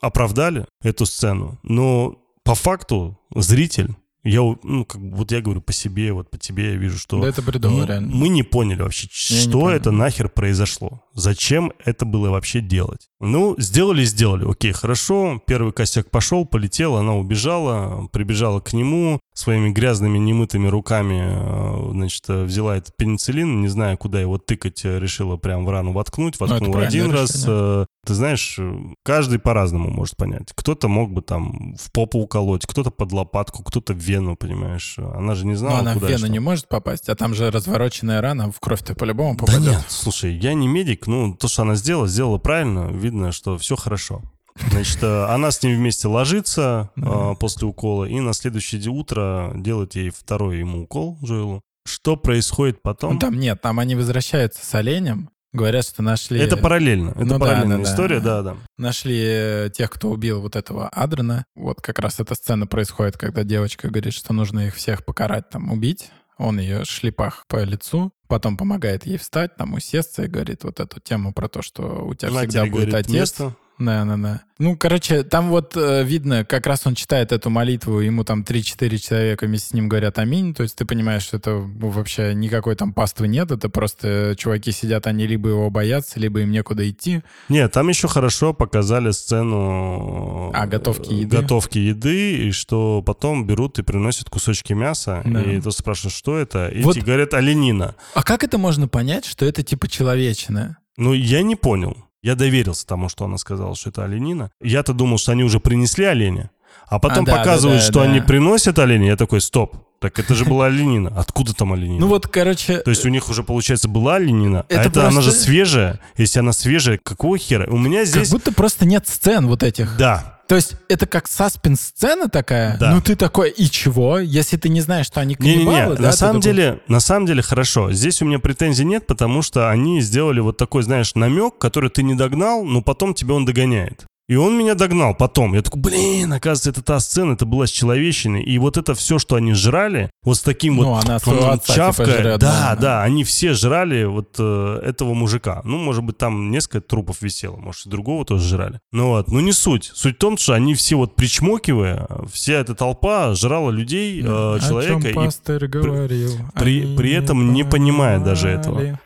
оправдали 0.00 0.66
эту 0.82 1.04
сцену. 1.04 1.58
Но 1.64 2.16
по 2.44 2.54
факту 2.54 3.18
зритель, 3.34 3.96
я, 4.24 4.40
ну, 4.62 4.84
как, 4.84 5.00
вот 5.00 5.32
я 5.32 5.40
говорю 5.40 5.60
по 5.60 5.72
себе, 5.72 6.12
вот 6.12 6.30
по 6.30 6.38
тебе 6.38 6.72
я 6.72 6.76
вижу, 6.76 6.98
что 6.98 7.20
Да 7.20 7.28
это 7.28 7.42
бредово, 7.42 7.80
м- 7.82 7.86
реально. 7.88 8.14
мы 8.14 8.28
не 8.28 8.42
поняли 8.42 8.82
вообще, 8.82 9.08
Я 9.30 9.40
что 9.40 9.70
это 9.70 9.90
нахер 9.90 10.28
произошло. 10.28 11.02
Зачем 11.14 11.72
это 11.84 12.04
было 12.04 12.30
вообще 12.30 12.60
делать? 12.60 13.08
Ну, 13.20 13.54
сделали, 13.58 14.04
сделали. 14.04 14.48
Окей, 14.50 14.72
хорошо. 14.72 15.40
Первый 15.46 15.72
косяк 15.72 16.10
пошел, 16.10 16.46
полетел, 16.46 16.96
она 16.96 17.14
убежала, 17.16 18.08
прибежала 18.12 18.60
к 18.60 18.72
нему 18.72 19.20
своими 19.34 19.70
грязными, 19.70 20.18
немытыми 20.18 20.68
руками, 20.68 21.22
э, 21.24 21.90
значит, 21.92 22.24
э, 22.28 22.44
взяла 22.44 22.76
этот 22.76 22.96
пенициллин, 22.96 23.60
не 23.60 23.68
зная, 23.68 23.96
куда 23.96 24.20
его 24.20 24.38
тыкать, 24.38 24.84
э, 24.84 24.98
решила 25.00 25.36
прям 25.36 25.64
в 25.64 25.70
рану 25.70 25.92
воткнуть, 25.92 26.36
Ну, 26.38 26.46
воткнула 26.46 26.80
один 26.82 27.10
правильное 27.10 27.20
раз. 27.22 27.86
Ты 28.04 28.14
знаешь, 28.14 28.56
э, 28.58 28.74
каждый 29.04 29.38
по-разному 29.38 29.88
может 29.90 30.16
понять. 30.16 30.48
Кто-то 30.56 30.88
мог 30.88 31.12
бы 31.12 31.22
там 31.22 31.76
в 31.76 31.92
попу 31.92 32.18
уколоть, 32.18 32.66
кто-то 32.66 32.90
под 32.90 33.12
лопатку, 33.12 33.62
кто-то 33.62 33.92
в 33.94 33.98
вену, 33.98 34.34
понимаешь. 34.34 34.96
Она 34.98 35.34
же 35.36 35.44
не 35.46 35.52
Но 35.52 35.58
знала, 35.58 35.78
она 35.78 35.90
в 35.92 35.94
куда 35.94 36.08
и 36.08 36.10
вену 36.10 36.18
что. 36.24 36.28
не 36.32 36.38
может 36.40 36.68
попасть, 36.68 37.08
а 37.08 37.14
там 37.14 37.32
же 37.34 37.50
развороченная 37.50 38.20
рана, 38.20 38.50
в 38.50 38.58
кровь-то 38.58 38.94
по-любому 38.96 39.36
Да 39.36 39.46
попадет. 39.46 39.62
нет, 39.70 39.84
слушай, 39.88 40.34
я 40.34 40.54
не 40.54 40.66
медик, 40.66 41.06
ну, 41.06 41.34
то, 41.36 41.46
что 41.46 41.62
она 41.62 41.76
сделала, 41.76 42.08
сделала 42.08 42.38
правильно, 42.38 42.88
видно, 42.90 43.30
что 43.30 43.56
все 43.56 43.76
хорошо. 43.76 44.22
Значит, 44.70 45.02
э, 45.02 45.24
она 45.26 45.50
с 45.52 45.62
ним 45.62 45.76
вместе 45.76 46.08
ложится 46.08 46.90
Да. 46.96 47.32
э, 47.32 47.34
после 47.38 47.68
укола, 47.68 48.04
и 48.04 48.18
на 48.18 48.32
следующее 48.32 48.86
утро 48.90 49.52
делает 49.54 49.94
ей 49.94 50.10
второй 50.10 50.58
ему 50.58 50.82
укол, 50.82 51.18
Джоэлу. 51.22 51.62
Что 51.86 52.16
происходит 52.16 52.80
потом? 52.82 53.14
Ну, 53.14 53.18
там 53.18 53.38
нет, 53.40 53.60
там 53.62 53.78
они 53.80 53.94
возвращаются 53.94 54.64
с 54.64 54.74
оленем, 54.74 55.30
говорят, 55.52 55.86
что 55.86 56.02
нашли... 56.02 56.40
Это 56.40 56.56
параллельно, 56.56 57.10
это 57.10 57.20
Ну 57.20 57.26
да, 57.26 57.38
параллельная 57.38 57.78
да, 57.78 57.84
да. 57.84 57.90
история, 57.90 58.20
да, 58.20 58.42
да. 58.42 58.56
Нашли 58.78 59.22
э, 59.22 59.70
тех, 59.72 59.90
кто 59.90 60.10
убил 60.10 60.40
вот 60.40 60.56
этого 60.56 60.88
Адрена. 60.88 61.44
Вот 61.54 61.80
как 61.80 61.98
раз 61.98 62.20
эта 62.20 62.34
сцена 62.34 62.66
происходит, 62.66 63.16
когда 63.16 63.44
девочка 63.44 63.88
говорит, 63.88 64.14
что 64.14 64.32
нужно 64.32 64.66
их 64.66 64.74
всех 64.74 65.04
покарать, 65.04 65.48
там, 65.50 65.70
убить. 65.70 66.10
Он 66.38 66.58
ее 66.58 66.84
шлепах 66.84 67.44
по 67.46 67.62
лицу, 67.62 68.12
потом 68.26 68.56
помогает 68.56 69.06
ей 69.06 69.18
встать, 69.18 69.54
там, 69.56 69.74
усесться 69.74 70.24
и 70.24 70.28
говорит 70.28 70.64
вот 70.64 70.80
эту 70.80 70.98
тему 70.98 71.32
про 71.32 71.48
то, 71.48 71.62
что 71.62 72.04
у 72.04 72.14
тебя 72.14 72.32
Матери 72.32 72.48
всегда 72.48 72.62
будет 72.64 72.72
говорит, 72.72 72.94
отец. 72.94 73.12
место. 73.12 73.56
Да, 73.78 74.04
да, 74.04 74.16
да. 74.16 74.42
Ну, 74.58 74.76
короче, 74.76 75.24
там 75.24 75.48
вот 75.48 75.76
э, 75.76 76.04
видно, 76.04 76.44
как 76.44 76.66
раз 76.68 76.86
он 76.86 76.94
читает 76.94 77.32
эту 77.32 77.50
молитву, 77.50 77.98
ему 77.98 78.22
там 78.22 78.42
3-4 78.42 78.96
человека 78.98 79.46
вместе 79.46 79.68
с 79.70 79.72
ним 79.72 79.88
говорят 79.88 80.18
аминь, 80.20 80.54
то 80.54 80.62
есть 80.62 80.76
ты 80.76 80.84
понимаешь, 80.84 81.22
что 81.22 81.38
это 81.38 81.52
вообще 81.54 82.32
никакой 82.34 82.76
там 82.76 82.92
паствы 82.92 83.26
нет, 83.26 83.50
это 83.50 83.68
просто 83.68 84.34
чуваки 84.38 84.70
сидят, 84.70 85.06
они 85.08 85.26
либо 85.26 85.48
его 85.48 85.68
боятся, 85.70 86.20
либо 86.20 86.40
им 86.42 86.52
некуда 86.52 86.88
идти. 86.88 87.22
Нет, 87.48 87.72
там 87.72 87.88
еще 87.88 88.06
хорошо 88.06 88.52
показали 88.52 89.10
сцену 89.10 90.50
А, 90.54 90.66
готовки 90.66 91.10
э, 91.12 91.14
еды? 91.22 91.36
готовки 91.38 91.78
еды, 91.78 92.36
и 92.48 92.50
что 92.52 93.02
потом 93.02 93.46
берут 93.46 93.78
и 93.78 93.82
приносят 93.82 94.30
кусочки 94.30 94.72
мяса, 94.74 95.22
Да. 95.24 95.42
и 95.42 95.60
ты 95.60 95.70
спрашиваешь, 95.72 96.14
что 96.16 96.36
это, 96.36 96.68
и 96.68 96.82
Вот- 96.82 96.94
тебе 96.94 97.06
говорят 97.06 97.34
оленина. 97.34 97.96
А 98.14 98.22
как 98.22 98.44
это 98.44 98.58
можно 98.58 98.86
понять, 98.88 99.24
что 99.24 99.44
это 99.44 99.62
типа 99.62 99.88
человечина? 99.88 100.78
Ну, 100.96 101.14
я 101.14 101.42
не 101.42 101.56
понял. 101.56 101.96
Я 102.22 102.36
доверился 102.36 102.86
тому, 102.86 103.08
что 103.08 103.24
она 103.24 103.36
сказала, 103.36 103.74
что 103.74 103.90
это 103.90 104.04
оленина. 104.04 104.50
Я-то 104.62 104.92
думал, 104.92 105.18
что 105.18 105.32
они 105.32 105.42
уже 105.42 105.58
принесли 105.58 106.04
оленя. 106.04 106.50
А 106.86 106.98
потом 106.98 107.24
А, 107.24 107.26
да, 107.26 107.36
показывают, 107.36 107.80
да, 107.80 107.86
да, 107.86 107.90
что 107.90 108.00
да. 108.04 108.10
они 108.10 108.20
приносят 108.20 108.78
оленя. 108.78 109.06
Я 109.08 109.16
такой, 109.16 109.40
стоп. 109.40 109.76
Так 109.98 110.18
это 110.18 110.34
же 110.34 110.44
была 110.44 110.66
оленина. 110.66 111.12
Откуда 111.16 111.52
там 111.54 111.72
оленина? 111.72 112.00
Ну 112.00 112.06
вот, 112.08 112.26
короче, 112.28 112.78
То 112.78 112.90
есть 112.90 113.04
у 113.04 113.08
них 113.08 113.28
уже, 113.28 113.42
получается, 113.42 113.88
была 113.88 114.16
оленина, 114.16 114.64
Это 114.68 114.80
а 114.82 114.84
это 114.84 115.00
она 115.08 115.20
же 115.20 115.30
просто- 115.30 115.44
свежая. 115.44 116.00
Если 116.16 116.38
она 116.38 116.52
свежая, 116.52 116.98
какого 117.02 117.38
хера? 117.38 117.66
У 117.68 117.78
меня 117.78 118.00
как 118.00 118.08
здесь... 118.08 118.30
будто 118.30 118.52
просто 118.52 118.84
нет 118.84 119.06
сцен 119.08 119.46
вот 119.48 119.62
этих. 119.62 119.96
Да, 119.96 120.40
То 120.52 120.56
есть 120.56 120.76
это 120.90 121.06
как 121.06 121.28
саспенс-сцена 121.28 122.28
такая? 122.28 122.76
Да. 122.76 122.90
Ну 122.90 123.00
ты 123.00 123.16
такой, 123.16 123.48
и 123.48 123.70
чего? 123.70 124.18
Если 124.18 124.58
ты 124.58 124.68
не 124.68 124.82
знаешь, 124.82 125.06
что 125.06 125.20
они 125.20 125.34
каннибалы, 125.34 125.76
Не-не-не, 125.78 125.96
да, 125.96 126.02
на 126.02 126.12
самом 126.12 126.42
такой, 126.42 126.54
деле, 126.54 126.80
на 126.88 127.00
самом 127.00 127.24
деле 127.24 127.40
хорошо. 127.40 127.90
Здесь 127.90 128.20
у 128.20 128.26
меня 128.26 128.38
претензий 128.38 128.84
нет, 128.84 129.06
потому 129.06 129.40
что 129.40 129.70
они 129.70 130.02
сделали 130.02 130.40
вот 130.40 130.58
такой, 130.58 130.82
знаешь, 130.82 131.14
намек, 131.14 131.56
который 131.56 131.88
ты 131.88 132.02
не 132.02 132.14
догнал, 132.14 132.64
но 132.64 132.82
потом 132.82 133.14
тебя 133.14 133.32
он 133.32 133.46
догоняет. 133.46 134.04
И 134.32 134.34
он 134.34 134.56
меня 134.56 134.74
догнал 134.74 135.14
потом. 135.14 135.52
Я 135.52 135.60
такой, 135.60 135.82
блин, 135.82 136.32
оказывается, 136.32 136.70
это 136.70 136.80
та 136.82 137.00
сцена, 137.00 137.34
это 137.34 137.44
была 137.44 137.66
с 137.66 137.70
человечиной. 137.70 138.42
И 138.42 138.56
вот 138.56 138.78
это 138.78 138.94
все, 138.94 139.18
что 139.18 139.36
они 139.36 139.52
жрали, 139.52 140.08
вот 140.24 140.38
с 140.38 140.40
таким 140.40 140.76
Ну, 140.76 140.84
вот... 140.84 141.04
она 141.04 141.16
отца, 141.16 141.30
типа, 141.58 141.74
чавкает. 141.74 142.08
жрет, 142.08 142.40
да, 142.40 142.70
да. 142.70 142.76
да, 142.80 143.02
они 143.02 143.24
все 143.24 143.52
жрали 143.52 144.04
вот 144.04 144.36
э, 144.38 144.80
этого 144.86 145.12
мужика. 145.12 145.60
Ну, 145.64 145.76
может 145.76 146.02
быть, 146.02 146.16
там 146.16 146.50
несколько 146.50 146.80
трупов 146.80 147.20
висело, 147.20 147.56
может, 147.56 147.84
и 147.84 147.90
другого 147.90 148.24
тоже 148.24 148.48
жрали. 148.48 148.80
Ну 148.90 149.08
вот, 149.08 149.28
ну 149.28 149.40
не 149.40 149.52
суть. 149.52 149.92
Суть 149.94 150.16
в 150.16 150.18
том, 150.18 150.38
что 150.38 150.54
они 150.54 150.74
все 150.74 150.96
вот 150.96 151.14
причмокивая, 151.14 152.08
вся 152.32 152.54
эта 152.54 152.74
толпа 152.74 153.34
жрала 153.34 153.70
людей, 153.70 154.22
э, 154.22 154.24
О 154.24 154.58
человека, 154.60 155.12
чем 155.12 155.56
и 155.56 155.66
говорил, 155.66 156.30
при- 156.54 156.84
они 156.84 156.96
при 156.96 157.12
этом 157.12 157.52
не 157.52 157.64
понимает 157.64 158.24
даже 158.24 158.48
этого. 158.48 158.98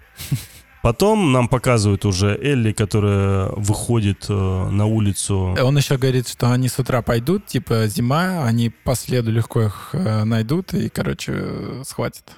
Потом 0.87 1.33
нам 1.33 1.49
показывают 1.49 2.05
уже 2.05 2.39
Элли, 2.41 2.71
которая 2.71 3.49
выходит 3.57 4.27
э, 4.29 4.33
на 4.71 4.87
улицу. 4.87 5.57
Он 5.61 5.77
еще 5.77 5.97
говорит, 5.97 6.29
что 6.29 6.53
они 6.53 6.69
с 6.69 6.79
утра 6.79 7.03
пойдут, 7.03 7.45
типа 7.45 7.89
зима, 7.89 8.45
они 8.45 8.71
по 8.71 8.95
следу 8.95 9.33
легко 9.33 9.63
их 9.63 9.89
э, 9.95 10.23
найдут 10.23 10.75
и, 10.75 10.89
короче, 10.89 11.33
э, 11.35 11.83
схватят 11.85 12.31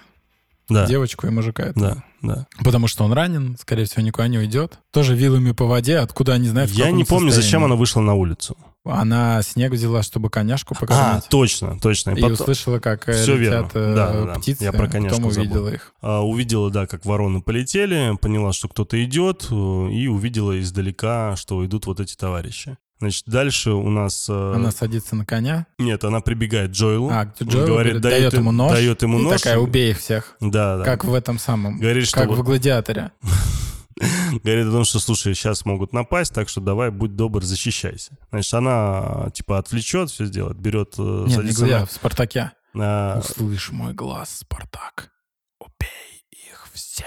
Да, 0.71 0.87
девочку 0.87 1.27
и 1.27 1.31
мужика. 1.31 1.65
этого. 1.65 1.97
да. 1.97 2.05
Да. 2.23 2.47
Потому 2.65 2.89
что 2.89 3.05
он 3.05 3.13
ранен, 3.13 3.57
скорее 3.61 3.85
всего, 3.85 4.03
никуда 4.03 4.29
не 4.29 4.39
уйдет. 4.39 4.79
Тоже 4.93 5.15
вилами 5.15 5.53
по 5.53 5.67
воде, 5.67 5.99
откуда 5.99 6.35
они 6.35 6.49
знают, 6.49 6.71
в 6.71 6.75
Я 6.75 6.91
не 6.91 7.05
помню, 7.05 7.31
зачем 7.31 7.43
состоянии. 7.43 7.65
она 7.67 7.75
вышла 7.77 8.01
на 8.01 8.15
улицу. 8.15 8.57
Она 8.85 9.43
снег 9.43 9.73
взяла, 9.73 10.03
чтобы 10.03 10.31
коняшку 10.31 10.75
А, 10.75 10.81
покормить. 10.81 11.25
точно, 11.29 11.79
точно. 11.79 12.13
И 12.13 12.15
потом- 12.23 12.33
услышала, 12.33 12.79
как 12.79 13.07
э, 13.09 13.13
Всё 13.13 13.37
летят 13.37 13.75
верно. 13.75 13.91
э, 13.91 13.95
Да, 13.95 14.25
да, 14.25 14.35
птицы, 14.41 14.65
Я 14.65 14.73
про 14.73 14.89
коняшку 14.89 15.17
потом 15.19 15.31
забыл. 15.33 15.47
увидела 15.51 15.69
их. 15.75 15.93
А, 16.01 16.25
увидела, 16.25 16.71
да, 16.71 16.87
как 16.87 17.05
вороны 17.05 17.43
полетели, 17.43 18.17
поняла, 18.21 18.53
что 18.55 18.69
кто-то 18.69 19.03
идет, 19.05 19.47
э, 19.51 19.55
и 19.91 20.07
увидела 20.07 20.59
издалека, 20.59 21.37
что 21.37 21.65
идут 21.67 21.87
вот 21.87 22.01
эти 22.01 22.17
товарищи. 22.17 22.79
Значит, 23.01 23.25
дальше 23.27 23.71
у 23.71 23.89
нас... 23.91 24.29
э, 24.29 24.53
Она 24.55 24.73
садится 24.73 25.15
на 25.15 25.25
коня, 25.25 25.67
Нет, 25.79 26.03
она 26.03 26.21
прибегает 26.21 26.71
к 26.71 26.75
Джоэлу. 26.75 27.11
а 27.11 27.27
к 27.27 27.41
Джоэлу 27.43 27.67
говорит, 27.69 28.01
дает 28.01 28.21
дает 28.23 28.33
ему 28.35 28.51
нож, 28.51 28.73
дает 28.73 29.03
ему 29.03 29.21
и 29.21 29.23
нож. 29.23 29.41
такая, 29.41 29.59
убей 29.59 29.93
их 29.93 29.99
всех. 30.01 30.35
Да, 30.41 30.79
да. 30.79 30.85
Как 30.85 31.05
в 31.05 31.15
этом 31.15 31.39
самом, 31.39 31.79
Говорит, 31.79 32.07
что 32.09 32.17
как 32.19 32.29
вот- 32.29 32.39
в 32.39 32.43
«Гладиаторе». 32.43 33.13
Говорит 34.45 34.67
о 34.67 34.71
том, 34.73 34.85
что, 34.85 35.01
слушай, 35.01 35.35
сейчас 35.35 35.65
могут 35.65 35.93
напасть, 35.93 36.33
так 36.33 36.49
что 36.49 36.61
давай, 36.61 36.91
будь 36.91 37.17
добр, 37.17 37.43
защищайся. 37.45 38.17
Значит, 38.31 38.55
она, 38.55 39.29
типа, 39.35 39.59
отвлечет, 39.59 40.11
все 40.11 40.25
сделает, 40.27 40.57
берет, 40.59 40.95
э, 40.99 41.03
Нет, 41.03 41.29
не 41.29 41.35
садится 41.35 41.59
«Гладиатор», 41.61 41.89
в 41.89 41.93
«Спартаке». 41.93 42.53
на... 42.75 43.19
Услышь 43.19 43.71
мой 43.71 43.95
глаз, 43.95 44.39
Спартак. 44.41 45.11
Убей 45.59 46.25
их 46.51 46.69
всех. 46.73 47.07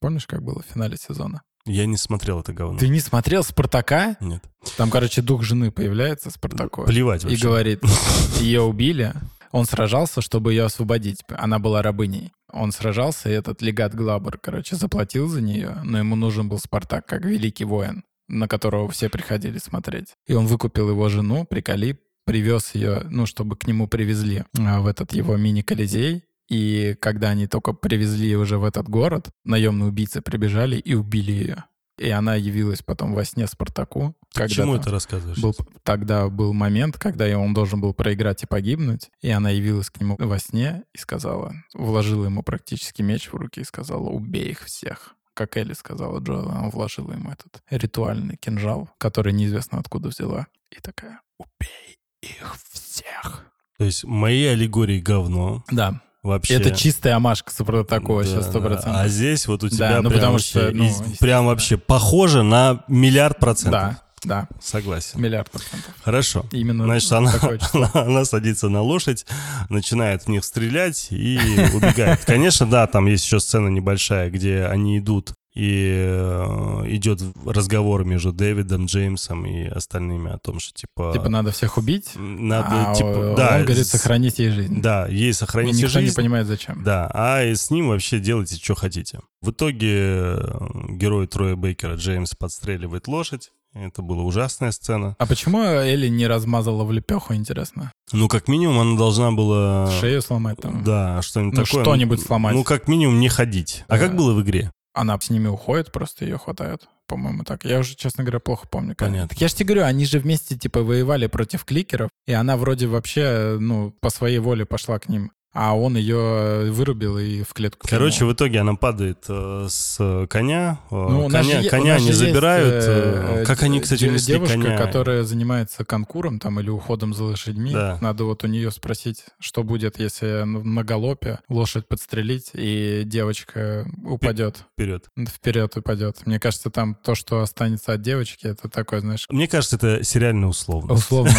Помнишь, 0.00 0.26
как 0.26 0.42
было 0.42 0.62
в 0.62 0.72
финале 0.72 0.96
сезона? 0.96 1.42
Я 1.64 1.86
не 1.86 1.96
смотрел 1.96 2.40
это 2.40 2.52
говно. 2.52 2.78
Ты 2.78 2.88
не 2.88 3.00
смотрел 3.00 3.44
Спартака? 3.44 4.16
Нет. 4.20 4.42
Там, 4.76 4.90
короче, 4.90 5.22
дух 5.22 5.42
жены 5.42 5.70
появляется, 5.70 6.30
Спартаку. 6.30 6.84
Плевать 6.84 7.22
И 7.24 7.28
вообще. 7.28 7.42
говорит, 7.42 7.82
ее 8.40 8.62
убили. 8.62 9.12
Он 9.52 9.64
сражался, 9.66 10.22
чтобы 10.22 10.52
ее 10.52 10.64
освободить. 10.64 11.18
Она 11.28 11.58
была 11.58 11.82
рабыней. 11.82 12.32
Он 12.52 12.72
сражался, 12.72 13.28
и 13.28 13.32
этот 13.32 13.62
легат 13.62 13.94
Глабер, 13.94 14.38
короче, 14.38 14.76
заплатил 14.76 15.28
за 15.28 15.40
нее, 15.40 15.78
но 15.84 15.98
ему 15.98 16.16
нужен 16.16 16.48
был 16.48 16.58
Спартак 16.58 17.06
как 17.06 17.24
великий 17.24 17.64
воин, 17.64 18.02
на 18.28 18.48
которого 18.48 18.90
все 18.90 19.08
приходили 19.08 19.58
смотреть. 19.58 20.14
И 20.26 20.34
он 20.34 20.46
выкупил 20.46 20.90
его 20.90 21.08
жену, 21.08 21.46
приколи, 21.48 21.98
привез 22.26 22.74
ее, 22.74 23.06
ну, 23.08 23.26
чтобы 23.26 23.56
к 23.56 23.66
нему 23.66 23.88
привезли 23.88 24.44
а, 24.58 24.80
в 24.80 24.86
этот 24.86 25.12
его 25.12 25.36
мини-колизей. 25.36 26.24
И 26.52 26.96
когда 27.00 27.30
они 27.30 27.46
только 27.46 27.72
привезли 27.72 28.36
уже 28.36 28.58
в 28.58 28.64
этот 28.64 28.86
город, 28.86 29.30
наемные 29.42 29.88
убийцы 29.88 30.20
прибежали 30.20 30.76
и 30.76 30.92
убили 30.92 31.32
ее. 31.32 31.64
И 31.96 32.10
она 32.10 32.34
явилась 32.34 32.82
потом 32.82 33.14
во 33.14 33.24
сне 33.24 33.46
Спартаку. 33.46 34.14
Ты 34.34 34.44
к 34.44 34.48
чему 34.50 34.72
когда-то. 34.72 34.82
это 34.82 34.90
рассказываешь? 34.90 35.38
Был, 35.38 35.56
тогда 35.82 36.28
был 36.28 36.52
момент, 36.52 36.98
когда 36.98 37.26
он 37.38 37.54
должен 37.54 37.80
был 37.80 37.94
проиграть 37.94 38.42
и 38.42 38.46
погибнуть, 38.46 39.10
и 39.22 39.30
она 39.30 39.48
явилась 39.48 39.88
к 39.88 39.98
нему 39.98 40.16
во 40.18 40.38
сне 40.38 40.82
и 40.92 40.98
сказала, 40.98 41.54
вложила 41.72 42.26
ему 42.26 42.42
практически 42.42 43.00
меч 43.00 43.32
в 43.32 43.34
руки 43.34 43.60
и 43.60 43.64
сказала, 43.64 44.10
убей 44.10 44.50
их 44.50 44.64
всех. 44.64 45.14
Как 45.32 45.56
Элли 45.56 45.72
сказала 45.72 46.18
Джоэл, 46.18 46.50
она 46.50 46.68
вложила 46.68 47.12
ему 47.12 47.30
этот 47.30 47.62
ритуальный 47.70 48.36
кинжал, 48.36 48.90
который 48.98 49.32
неизвестно 49.32 49.78
откуда 49.78 50.10
взяла. 50.10 50.48
И 50.70 50.82
такая, 50.82 51.22
убей 51.38 51.96
их 52.20 52.56
всех. 52.70 53.46
То 53.78 53.84
есть 53.86 54.04
мои 54.04 54.44
аллегории 54.44 55.00
говно. 55.00 55.64
Да, 55.70 56.02
Вообще. 56.22 56.54
это 56.54 56.70
чистая 56.70 57.16
амашка 57.16 57.52
вообще 57.52 58.36
Да, 58.36 58.42
да. 58.60 58.68
процентов. 58.68 59.00
А 59.02 59.08
здесь 59.08 59.46
вот 59.48 59.64
у 59.64 59.68
тебя 59.68 60.00
ну, 60.00 60.08
прям, 60.08 60.12
потому 60.20 60.32
вообще, 60.34 60.48
что, 60.48 60.70
ну, 60.72 60.84
из- 60.84 61.18
прям 61.18 61.46
вообще 61.46 61.76
похоже 61.76 62.42
на 62.44 62.84
миллиард 62.86 63.38
процентов. 63.40 63.72
Да, 63.72 63.98
да, 64.22 64.48
Согласен. 64.60 65.20
миллиард 65.20 65.50
процентов. 65.50 65.92
Хорошо. 66.04 66.46
Именно 66.52 66.84
Значит, 66.84 67.10
она, 67.12 67.32
она, 67.72 67.90
она 67.94 68.24
садится 68.24 68.68
на 68.68 68.82
лошадь, 68.82 69.26
начинает 69.68 70.22
в 70.22 70.28
них 70.28 70.44
стрелять 70.44 71.08
и 71.10 71.38
убегает. 71.74 72.24
Конечно, 72.24 72.66
да, 72.66 72.86
там 72.86 73.06
есть 73.06 73.24
еще 73.24 73.40
сцена 73.40 73.66
небольшая, 73.66 74.30
где 74.30 74.64
они 74.66 74.98
идут, 74.98 75.32
и 75.54 75.92
э, 75.98 76.82
идет 76.88 77.20
разговор 77.46 78.04
между 78.04 78.32
Дэвидом, 78.32 78.86
Джеймсом 78.86 79.44
и 79.46 79.64
остальными 79.66 80.32
о 80.32 80.38
том, 80.38 80.58
что 80.60 80.72
типа... 80.72 81.10
Типа 81.12 81.28
надо 81.28 81.50
всех 81.52 81.76
убить, 81.76 82.12
надо, 82.16 82.90
а 82.90 82.94
типа, 82.94 83.06
он 83.06 83.34
да, 83.34 83.62
говорит 83.62 83.86
с- 83.86 83.90
сохранить 83.90 84.38
ей 84.38 84.50
жизнь. 84.50 84.80
Да, 84.80 85.06
ей 85.08 85.30
И 85.30 85.32
сохранить 85.32 85.74
никто 85.76 85.88
жизнь. 85.88 86.08
не 86.10 86.14
понимает, 86.14 86.46
зачем. 86.46 86.82
Да, 86.84 87.10
а 87.12 87.44
и 87.44 87.54
с 87.54 87.70
ним 87.70 87.88
вообще 87.88 88.18
делайте, 88.18 88.56
что 88.56 88.74
хотите. 88.74 89.20
В 89.42 89.50
итоге 89.50 89.88
э, 89.90 90.58
герой 90.90 91.26
Троя 91.26 91.54
Бейкера 91.56 91.96
Джеймс 91.96 92.34
подстреливает 92.34 93.06
лошадь. 93.08 93.50
Это 93.74 94.02
была 94.02 94.22
ужасная 94.22 94.70
сцена. 94.70 95.16
А 95.18 95.24
почему 95.26 95.62
Элли 95.62 96.08
не 96.08 96.26
размазала 96.26 96.84
в 96.84 96.92
лепеху, 96.92 97.34
интересно? 97.34 97.90
Ну, 98.12 98.28
как 98.28 98.46
минимум, 98.46 98.78
она 98.78 98.98
должна 98.98 99.32
была... 99.32 99.90
Шею 99.98 100.20
сломать 100.20 100.58
там? 100.60 100.84
Да, 100.84 101.22
что-нибудь 101.22 101.58
Ну, 101.58 101.64
такое. 101.64 101.82
что-нибудь 101.82 102.20
сломать. 102.20 102.54
Ну, 102.54 102.64
как 102.64 102.86
минимум, 102.86 103.18
не 103.18 103.30
ходить. 103.30 103.84
А 103.88 103.92
Да. 103.96 103.98
как 103.98 104.14
было 104.14 104.34
в 104.34 104.42
игре? 104.42 104.70
Она 104.94 105.18
с 105.18 105.30
ними 105.30 105.48
уходит, 105.48 105.92
просто 105.92 106.24
ее 106.24 106.38
хватает. 106.38 106.88
По-моему, 107.06 107.44
так. 107.44 107.64
Я 107.64 107.78
уже, 107.78 107.94
честно 107.94 108.24
говоря, 108.24 108.40
плохо 108.40 108.66
помню. 108.68 108.94
как. 108.96 109.08
Понятно. 109.08 109.34
Я 109.38 109.48
же 109.48 109.54
тебе 109.54 109.66
говорю, 109.66 109.84
они 109.84 110.04
же 110.04 110.18
вместе, 110.18 110.56
типа, 110.56 110.82
воевали 110.82 111.26
против 111.26 111.64
кликеров, 111.64 112.10
и 112.26 112.32
она 112.32 112.56
вроде 112.56 112.86
вообще, 112.86 113.56
ну, 113.58 113.90
по 114.00 114.10
своей 114.10 114.38
воле 114.38 114.64
пошла 114.64 114.98
к 114.98 115.08
ним. 115.08 115.32
А 115.54 115.76
он 115.76 115.96
ее 115.96 116.70
вырубил 116.72 117.18
и 117.18 117.42
в 117.42 117.52
клетку 117.52 117.86
Короче, 117.86 118.20
кинул. 118.20 118.32
в 118.32 118.34
итоге 118.34 118.60
она 118.60 118.74
падает 118.74 119.24
э, 119.28 119.66
с 119.68 120.26
коня. 120.30 120.78
э, 120.90 120.94
Ну, 120.94 121.28
коня 121.28 121.60
же 121.62 121.68
коня 121.68 121.94
не 121.98 122.00
же 122.00 122.06
есть, 122.08 122.18
забирают. 122.20 122.84
э, 122.86 123.40
э, 123.42 123.44
как 123.44 123.62
они, 123.62 123.80
кстати, 123.80 124.06
унесли 124.06 124.34
Девушка, 124.34 124.54
коня? 124.54 124.78
которая 124.78 125.24
занимается 125.24 125.84
конкуром 125.84 126.38
там 126.38 126.58
или 126.58 126.70
уходом 126.70 127.12
за 127.12 127.24
лошадьми. 127.24 127.72
Да. 127.72 127.98
Надо 128.00 128.24
вот 128.24 128.44
у 128.44 128.46
нее 128.46 128.70
спросить, 128.70 129.24
что 129.40 129.62
будет, 129.62 129.98
если 129.98 130.44
на 130.44 130.62
на 130.64 130.84
галопе 130.84 131.38
лошадь 131.50 131.86
подстрелить, 131.86 132.50
и 132.54 133.02
девочка 133.04 133.86
упадет, 134.04 134.64
Вперед. 134.72 135.04
вперед 135.28 135.76
упадет. 135.76 136.26
Мне 136.26 136.40
кажется, 136.40 136.70
там 136.70 136.94
то, 136.94 137.14
что 137.14 137.40
останется 137.42 137.92
от 137.92 138.00
девочки, 138.00 138.46
это 138.46 138.70
такое, 138.70 139.00
знаешь, 139.00 139.26
Мне 139.28 139.46
кажется, 139.48 139.76
это 139.76 140.02
сериально 140.02 140.48
условно. 140.48 140.94
условно. 140.94 141.34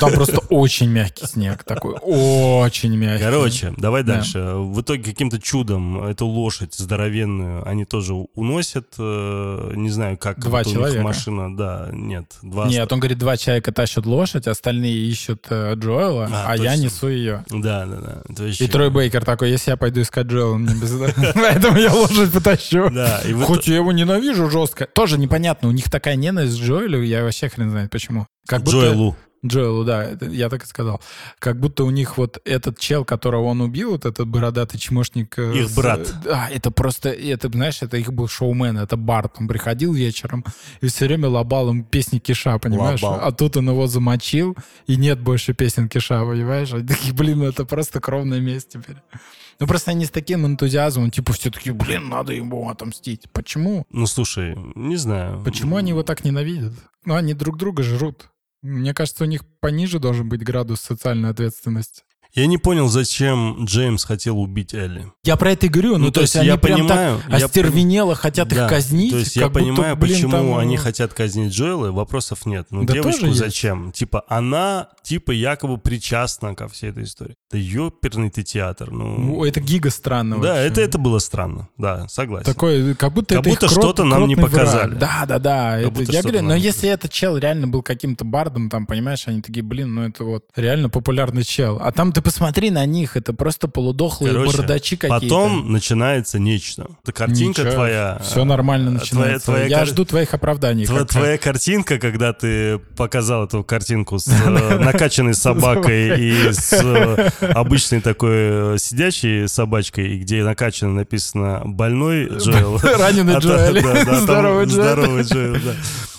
Там 0.00 0.12
просто 0.12 0.38
очень 0.50 0.88
мягкий 0.90 1.26
снег 1.26 1.62
такой, 1.62 1.94
очень 2.02 2.96
мягкий. 2.96 3.22
Короче, 3.24 3.51
давай 3.76 4.02
Да. 4.02 4.14
дальше. 4.14 4.38
В 4.56 4.80
итоге 4.80 5.02
каким-то 5.02 5.40
чудом 5.40 6.04
эту 6.04 6.26
лошадь 6.26 6.74
здоровенную 6.74 7.66
они 7.68 7.84
тоже 7.84 8.14
уносят. 8.14 8.94
э, 8.98 9.72
Не 9.76 9.90
знаю, 9.90 10.18
как 10.18 10.38
Два 10.38 10.58
вот 10.58 10.66
у 10.66 10.70
них 10.70 10.78
человека? 10.78 11.02
машина. 11.02 11.56
Да, 11.56 11.88
нет. 11.92 12.26
Два 12.42 12.66
Нет, 12.66 12.92
он 12.92 13.00
говорит, 13.00 13.18
два 13.18 13.36
человека 13.36 13.72
тащат 13.72 14.06
лошадь, 14.06 14.46
остальные 14.46 14.94
ищут 14.94 15.46
э, 15.50 15.74
Джоэла, 15.74 16.28
А, 16.32 16.52
а, 16.52 16.56
я 16.56 16.76
несу 16.76 17.08
ее. 17.08 17.44
Да, 17.50 17.86
да, 17.86 17.96
да. 17.96 18.22
Это 18.28 18.46
И 18.46 18.68
Трой 18.68 18.90
Бейкер 18.90 19.24
такой, 19.24 19.50
если 19.50 19.70
я 19.70 19.76
пойду 19.76 20.00
искать 20.02 20.26
Джоэла, 20.26 20.56
мне 20.56 20.74
без 20.74 20.92
Поэтому 21.34 21.78
я 21.78 21.92
лошадь 21.92 22.32
потащу. 22.32 22.90
Да, 22.90 23.20
и 23.26 23.32
вот 23.32 23.46
Хоть 23.46 23.66
я 23.68 23.76
его 23.76 23.92
ненавижу 23.92 24.48
жестко. 24.50 24.86
Тоже 24.86 25.18
непонятно, 25.18 25.68
у 25.68 25.72
них 25.72 25.90
такая 25.90 26.16
ненависть 26.16 26.58
к 26.60 26.62
Джоэлю, 26.62 27.02
я 27.02 27.22
вообще 27.24 27.48
хрен 27.48 27.70
знает 27.70 27.90
почему. 27.90 28.26
Как 28.46 28.62
будто... 28.62 28.76
Джоэлу. 28.78 29.16
Джоэлу, 29.44 29.84
да, 29.84 30.04
это 30.04 30.26
я 30.26 30.48
так 30.48 30.62
и 30.62 30.66
сказал. 30.66 31.00
Как 31.40 31.58
будто 31.58 31.82
у 31.84 31.90
них 31.90 32.16
вот 32.16 32.40
этот 32.44 32.78
чел, 32.78 33.04
которого 33.04 33.44
он 33.46 33.60
убил, 33.60 33.90
вот 33.92 34.04
этот 34.04 34.28
бородатый 34.28 34.78
чмошник... 34.78 35.36
э, 35.38 35.58
Их 35.58 35.68
с- 35.68 35.74
брат. 35.74 36.14
Да, 36.24 36.48
это 36.48 36.70
просто, 36.70 37.08
это, 37.08 37.48
знаешь, 37.48 37.82
это 37.82 37.96
их 37.96 38.12
был 38.12 38.28
шоумен, 38.28 38.78
это 38.78 38.96
Барт. 38.96 39.34
Он 39.40 39.48
приходил 39.48 39.92
вечером 39.92 40.44
и 40.80 40.86
все 40.86 41.06
время 41.06 41.28
лобал 41.28 41.70
им 41.70 41.82
песни 41.84 42.18
Киша, 42.20 42.58
понимаешь? 42.58 43.02
Лобал. 43.02 43.20
А 43.26 43.32
тут 43.32 43.56
он 43.56 43.68
его 43.68 43.86
замочил, 43.88 44.56
и 44.86 44.96
нет 44.96 45.18
больше 45.20 45.54
песен 45.54 45.88
Киша, 45.88 46.24
понимаешь? 46.24 46.72
Они 46.72 46.86
такие, 46.86 47.12
блин, 47.12 47.38
ну 47.38 47.46
это 47.46 47.64
просто 47.64 48.00
кровная 48.00 48.40
месть 48.40 48.68
теперь. 48.68 48.96
Ну 49.58 49.66
просто 49.66 49.90
они 49.90 50.06
с 50.06 50.10
таким 50.10 50.46
энтузиазмом, 50.46 51.10
типа 51.10 51.32
все 51.32 51.50
такие, 51.50 51.72
блин, 51.72 52.08
надо 52.08 52.32
ему 52.32 52.68
отомстить. 52.68 53.24
Почему? 53.32 53.84
Ну, 53.90 54.06
слушай, 54.06 54.56
не 54.74 54.96
знаю. 54.96 55.40
Почему 55.44 55.76
они 55.76 55.90
его 55.90 56.02
так 56.02 56.24
ненавидят? 56.24 56.72
Ну, 57.04 57.14
они 57.14 57.34
друг 57.34 57.58
друга 57.58 57.82
жрут. 57.82 58.28
Мне 58.62 58.94
кажется, 58.94 59.24
у 59.24 59.26
них 59.26 59.42
пониже 59.60 59.98
должен 59.98 60.28
быть 60.28 60.42
градус 60.42 60.80
социальной 60.80 61.30
ответственности. 61.30 62.02
Я 62.34 62.46
не 62.46 62.56
понял, 62.56 62.88
зачем 62.88 63.66
Джеймс 63.66 64.04
хотел 64.04 64.40
убить 64.40 64.72
Элли. 64.72 65.12
Я 65.22 65.36
про 65.36 65.52
это 65.52 65.66
и 65.66 65.68
говорю. 65.68 65.98
Ну, 65.98 66.06
Ну, 66.06 66.12
то, 66.12 66.22
есть, 66.22 66.34
они 66.34 66.46
я 66.46 66.56
прям 66.56 66.78
понимаю, 66.80 67.20
так 67.28 67.40
я 67.40 67.44
остервенело 67.44 68.14
хотят 68.14 68.48
Да, 68.48 68.64
их 68.64 68.70
казнить. 68.70 69.10
То 69.10 69.18
есть 69.18 69.36
я 69.36 69.48
будто, 69.48 69.60
понимаю, 69.60 69.96
блин, 69.96 70.14
почему 70.14 70.30
там, 70.30 70.56
они 70.56 70.76
э, 70.76 70.78
хотят 70.78 71.12
казнить 71.12 71.52
Джоэла, 71.52 71.92
вопросов 71.92 72.46
нет. 72.46 72.68
Ну, 72.70 72.84
Да 72.84 72.94
девочку 72.94 73.20
тоже 73.20 73.32
есть. 73.32 73.38
зачем? 73.38 73.92
Типа, 73.92 74.24
она, 74.28 74.88
типа, 75.02 75.32
якобы 75.32 75.76
причастна 75.76 76.54
ко 76.54 76.68
всей 76.68 76.88
этой 76.88 77.04
истории. 77.04 77.36
Да 77.52 77.58
ёперный 77.58 78.30
ты 78.30 78.42
театр. 78.42 78.90
Ну, 78.90 79.44
Это 79.44 79.60
гига 79.60 79.90
странно 79.90 80.40
да, 80.40 80.48
вообще. 80.54 80.62
это, 80.68 80.80
это 80.80 80.98
было 80.98 81.18
странно. 81.18 81.68
Да, 81.76 82.08
согласен. 82.08 82.46
Такое, 82.46 82.94
как 82.94 83.12
будто 83.12 83.34
Как 83.34 83.46
это 83.46 83.50
будто 83.50 83.68
что-то 83.68 84.04
нам 84.04 84.26
не 84.26 84.34
кротный 84.34 84.50
враг. 84.58 84.64
показали. 84.66 84.94
Да, 84.94 85.24
да, 85.28 85.38
да. 85.38 85.78
Это, 85.80 86.02
я 86.04 86.22
говорю, 86.22 86.42
но 86.42 86.54
если 86.54 86.88
этот 86.88 87.12
чел 87.12 87.36
реально 87.36 87.66
был 87.68 87.82
каким-то 87.82 88.24
бардом, 88.24 88.70
там, 88.70 88.86
понимаешь, 88.86 89.24
они 89.26 89.42
такие, 89.42 89.62
блин, 89.62 89.94
ну 89.94 90.02
это 90.08 90.24
вот 90.24 90.44
реально 90.56 90.88
популярный 90.88 91.44
чел. 91.44 91.78
А 91.82 91.92
там 91.92 92.12
ты 92.12 92.22
посмотри 92.22 92.70
на 92.70 92.86
них, 92.86 93.16
это 93.18 93.34
просто 93.34 93.68
полудохлые 93.68 94.32
Короче, 94.32 94.56
бардачи 94.56 94.96
какие-то. 94.96 95.20
Потом 95.26 95.70
начинается 95.72 96.38
нечто. 96.38 96.86
Это 97.02 97.12
картинка 97.12 97.60
Ничего, 97.62 97.74
твоя. 97.74 98.18
Все 98.22 98.44
нормально 98.44 98.88
э, 98.88 98.92
начинается. 98.92 99.46
твоя 99.46 99.66
Я 99.66 99.78
кар- 99.80 99.86
жду 99.88 100.04
твоих 100.06 100.32
оправданий. 100.32 100.84
Тво- 100.84 101.00
как- 101.00 101.08
Твоя 101.10 101.36
картинка, 101.36 101.98
когда 101.98 102.32
ты 102.32 102.78
показал 102.96 103.44
эту 103.44 103.62
картинку 103.62 104.18
с 104.18 104.26
э, 104.46 104.78
накачанной 104.78 105.34
собакой 105.34 106.18
и 106.18 106.52
с 106.52 106.72
обычной 107.42 108.00
такой 108.00 108.74
э, 108.74 108.76
сидячей 108.78 109.48
собачкой, 109.48 110.18
где 110.18 110.42
накачано 110.44 110.92
написано 110.94 111.62
«больной 111.64 112.28
Джоэл». 112.28 112.78
Раненый 112.98 113.36
А 113.36 113.40
там 113.40 114.16
Здоровый 114.20 114.66
Джоэль. 114.66 114.70
Здоровый 114.70 115.22
Джоэл, 115.22 115.52
да. 115.54 115.74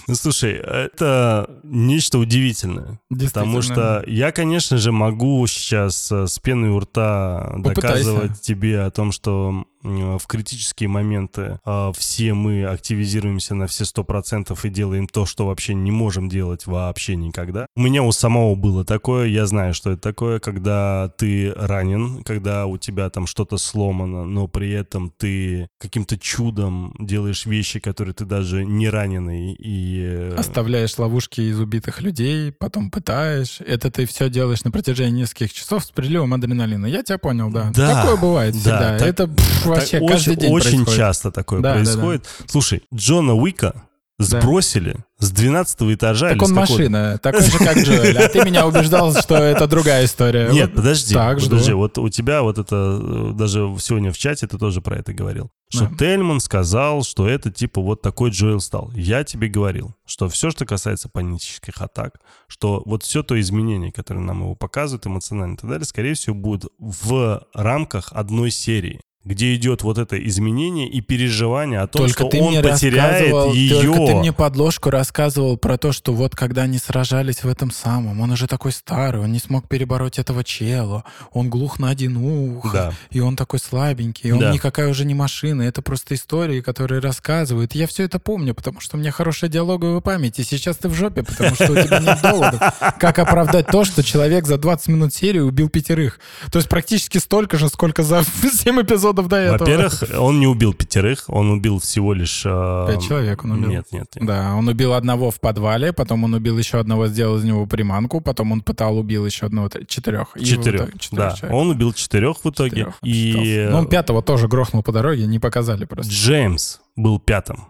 Ну, 0.08 0.16
слушай, 0.16 0.54
это 0.54 1.50
нечто 1.64 2.20
удивительное. 2.20 3.00
Потому 3.10 3.62
что 3.62 4.04
я, 4.06 4.32
конечно 4.32 4.78
же, 4.78 4.92
могу 4.92 5.46
сейчас 5.48 6.12
э, 6.12 6.28
с 6.28 6.40
пеной 6.40 6.70
у 6.70 6.80
рта 6.80 7.54
Попытайся. 7.64 7.82
доказывать 7.82 8.42
тебе 8.42 8.82
о 8.82 8.92
том, 8.92 9.12
что 9.12 9.66
в 9.84 10.22
критические 10.28 10.90
моменты 10.90 11.60
э, 11.66 11.92
все 11.98 12.34
мы 12.34 12.66
активизируемся 12.66 13.54
на 13.56 13.68
все 13.68 13.86
сто 13.86 14.04
процентов 14.04 14.66
и 14.66 14.70
делаем 14.70 15.08
то, 15.08 15.26
что 15.26 15.46
вообще 15.46 15.74
не 15.74 15.92
можем 15.92 16.30
делать 16.30 16.66
вообще 16.66 17.16
никогда. 17.16 17.66
У 17.76 17.82
меня 17.82 18.04
у 18.04 18.12
самого 18.12 18.56
было 18.56 18.86
такое, 18.86 19.28
я 19.28 19.46
знаю, 19.46 19.74
что 19.74 19.92
это 19.92 20.02
такое, 20.02 20.40
когда 20.40 21.12
ты 21.18 21.52
ранен, 21.56 22.24
когда 22.24 22.66
у 22.66 22.78
тебя 22.78 23.10
там 23.10 23.28
что-то 23.28 23.58
сломано, 23.58 24.26
но 24.26 24.48
при 24.48 24.72
этом 24.72 25.12
ты 25.18 25.68
каким-то 25.80 26.18
чудом 26.18 26.96
делаешь 27.00 27.46
вещи, 27.46 27.80
которые 27.80 28.14
ты 28.14 28.26
даже 28.26 28.66
не 28.66 28.90
раненый 28.90 29.54
и... 29.54 30.02
э, 30.04 30.36
Оставляешь 30.38 30.98
ловушки 30.98 31.42
из 31.42 31.60
убитых 31.60 32.02
людей, 32.02 32.52
потом 32.52 32.90
пытаешь. 32.90 33.60
Это 33.60 33.92
ты 33.92 34.06
все 34.06 34.30
делаешь 34.30 34.64
на 34.64 34.72
протяжении 34.72 35.22
нескольких 35.22 35.54
часов 35.54 35.84
с 35.84 35.92
приливом 35.92 36.34
адреналина. 36.34 36.86
Я 36.86 37.04
тебя 37.04 37.18
понял, 37.18 37.52
да. 37.52 37.72
Да, 37.76 38.02
Такое 38.02 38.18
бывает 38.18 38.54
да, 38.54 38.60
всегда. 38.60 38.98
так- 39.00 39.08
это 39.08 39.28
вообще 39.76 40.00
Так 40.00 40.10
каждый 40.10 40.30
очень, 40.32 40.42
день 40.42 40.52
очень 40.54 40.70
происходит. 40.78 40.98
часто 40.98 41.32
такое 41.32 41.60
Да, 41.62 41.74
да, 41.74 41.80
да. 41.80 41.84
происходит. 41.86 42.26
Слушай, 42.48 42.84
Джона 42.94 43.34
Уика 43.36 43.84
сбросили 44.20 44.96
с 45.20 45.32
12 45.32 45.82
этажа 45.94 46.30
Так 46.30 46.38
или 46.38 46.44
он 46.46 46.54
машина, 46.54 47.18
такой 47.22 47.42
же, 47.44 47.58
как 47.58 47.78
Джоэль. 47.78 48.18
А 48.18 48.28
ты 48.30 48.44
меня 48.46 48.68
убеждал, 48.68 49.14
что 49.16 49.36
это 49.36 49.68
другая 49.68 50.06
история. 50.06 50.50
Нет, 50.52 50.70
Вот 50.70 50.76
подожди, 50.78 51.14
Так, 51.14 51.40
жду. 51.40 51.50
подожди, 51.50 51.74
вот 51.74 51.98
у 51.98 52.10
тебя 52.10 52.42
вот 52.44 52.58
это, 52.58 53.00
э, 53.02 53.32
даже 53.34 53.76
сегодня 53.80 54.12
в 54.12 54.18
чате 54.18 54.48
ты 54.48 54.58
тоже 54.58 54.82
про 54.82 54.98
это 54.98 55.14
говорил, 55.14 55.50
что 55.70 55.88
Да. 55.88 55.96
Тельман 55.98 56.40
сказал, 56.42 57.04
что 57.04 57.28
это 57.28 57.52
типа 57.52 57.82
вот 57.82 58.02
такой 58.02 58.30
Джоэл 58.30 58.60
стал. 58.60 58.92
Я 58.94 59.24
тебе 59.24 59.48
говорил, 59.48 59.96
что 60.06 60.30
все, 60.30 60.52
что 60.52 60.66
касается 60.66 61.10
панических 61.10 61.82
атак, 61.82 62.20
что 62.48 62.84
вот 62.86 63.04
все 63.04 63.24
то 63.24 63.40
изменение, 63.40 63.92
которое 63.92 64.20
нам 64.22 64.42
его 64.42 64.56
показывают 64.56 65.08
эмоционально 65.08 65.56
и 65.56 65.58
так 65.58 65.70
далее, 65.70 65.86
скорее 65.86 66.14
всего, 66.14 66.36
будет 66.36 66.66
в 66.80 67.44
рамках 67.54 68.10
одной 68.14 68.52
серии 68.52 69.02
где 69.26 69.56
идет 69.56 69.84
вот 69.84 69.98
это 69.98 70.18
изменение 70.28 70.88
и 70.90 71.00
переживание 71.00 71.80
о 71.80 71.88
том, 71.88 72.02
Только 72.08 72.20
что 72.22 72.30
ты 72.30 72.42
он 72.42 72.50
мне 72.50 72.62
потеряет 72.62 73.54
ее. 73.54 73.82
только 73.82 74.06
ты 74.08 74.16
мне 74.16 74.34
подложку 74.34 74.90
рассказывал 74.90 75.56
про 75.58 75.78
то, 75.78 75.94
что 75.94 76.14
вот 76.14 76.36
когда 76.36 76.64
они 76.64 76.78
сражались 76.78 77.44
в 77.44 77.48
этом 77.48 77.72
самом, 77.72 78.20
он 78.20 78.32
уже 78.32 78.48
такой 78.48 78.74
старый, 78.74 79.22
он 79.22 79.32
не 79.32 79.40
смог 79.40 79.68
перебороть 79.70 80.20
этого 80.20 80.44
чела, 80.44 81.06
он 81.32 81.50
глух 81.50 81.80
на 81.80 81.90
один 81.90 82.18
ухо, 82.18 82.70
Да. 82.74 82.94
и 83.12 83.22
он 83.22 83.36
такой 83.38 83.60
слабенький, 83.60 84.30
и 84.30 84.34
он 84.34 84.40
Да. 84.40 84.52
никакая 84.52 84.90
уже 84.90 85.06
не 85.06 85.14
машина, 85.16 85.62
это 85.62 85.82
просто 85.82 86.16
истории, 86.16 86.60
которые 86.60 87.00
рассказывают. 87.00 87.76
Я 87.76 87.88
все 87.88 88.04
это 88.04 88.20
помню, 88.20 88.54
потому 88.54 88.82
что 88.82 88.98
у 88.98 89.00
меня 89.00 89.12
хорошая 89.12 89.50
диалоговая 89.50 90.02
память, 90.02 90.38
и 90.40 90.44
сейчас 90.44 90.76
ты 90.78 90.90
в 90.90 90.94
жопе, 90.96 91.24
потому 91.24 91.56
что 91.56 91.72
у 91.72 91.76
тебя 91.82 92.00
нет 92.00 92.20
доводов. 92.22 92.60
Как 93.00 93.20
оправдать 93.20 93.68
то, 93.68 93.86
что 93.86 94.04
человек 94.04 94.46
за 94.48 94.58
20 94.58 94.88
минут 94.90 95.14
серии 95.14 95.40
убил 95.40 95.70
пятерых? 95.70 96.20
То 96.52 96.60
есть 96.60 96.68
практически 96.68 97.20
столько 97.20 97.58
же, 97.58 97.70
сколько 97.70 98.04
за 98.04 98.24
7 98.54 98.82
эпизодов 98.82 99.13
до 99.22 99.36
этого. 99.36 99.60
Во-первых, 99.60 100.04
он 100.20 100.40
не 100.40 100.48
убил 100.48 100.74
пятерых, 100.74 101.26
он 101.28 101.52
убил 101.52 101.80
всего 101.80 102.14
лишь... 102.14 102.44
э, 102.46 102.88
Пять 102.90 103.04
человек 103.04 103.44
он 103.44 103.52
убил. 103.52 103.70
Нет, 103.70 103.86
нет, 103.92 104.08
нет. 104.16 104.26
Да, 104.26 104.56
он 104.56 104.68
убил 104.68 104.94
одного 104.94 105.30
в 105.32 105.40
подвале, 105.40 105.94
потом 105.94 106.24
он 106.24 106.34
убил 106.34 106.58
еще 106.58 106.80
одного, 106.80 107.08
сделал 107.08 107.38
из 107.38 107.44
него 107.44 107.66
приманку, 107.66 108.20
потом 108.20 108.52
он 108.52 108.62
пытал, 108.62 108.98
убил 108.98 109.26
еще 109.26 109.46
одного, 109.46 109.70
четырех. 109.88 110.36
Четырех, 110.42 110.92
так, 110.92 111.00
четырех 111.00 111.30
да. 111.30 111.36
человек. 111.36 111.58
Он 111.58 111.70
убил 111.70 111.94
четырех 111.94 112.44
в 112.44 112.50
итоге. 112.50 112.70
Четырех 112.70 112.98
И. 113.04 113.68
Ну, 113.70 113.78
он 113.78 113.88
пятого 113.88 114.22
тоже 114.22 114.48
грохнул 114.48 114.84
по 114.84 114.92
дороге, 114.92 115.26
не 115.28 115.40
показали 115.40 115.86
просто. 115.86 116.12
Джеймс 116.12 116.80
был 116.96 117.20
пятым. 117.20 117.68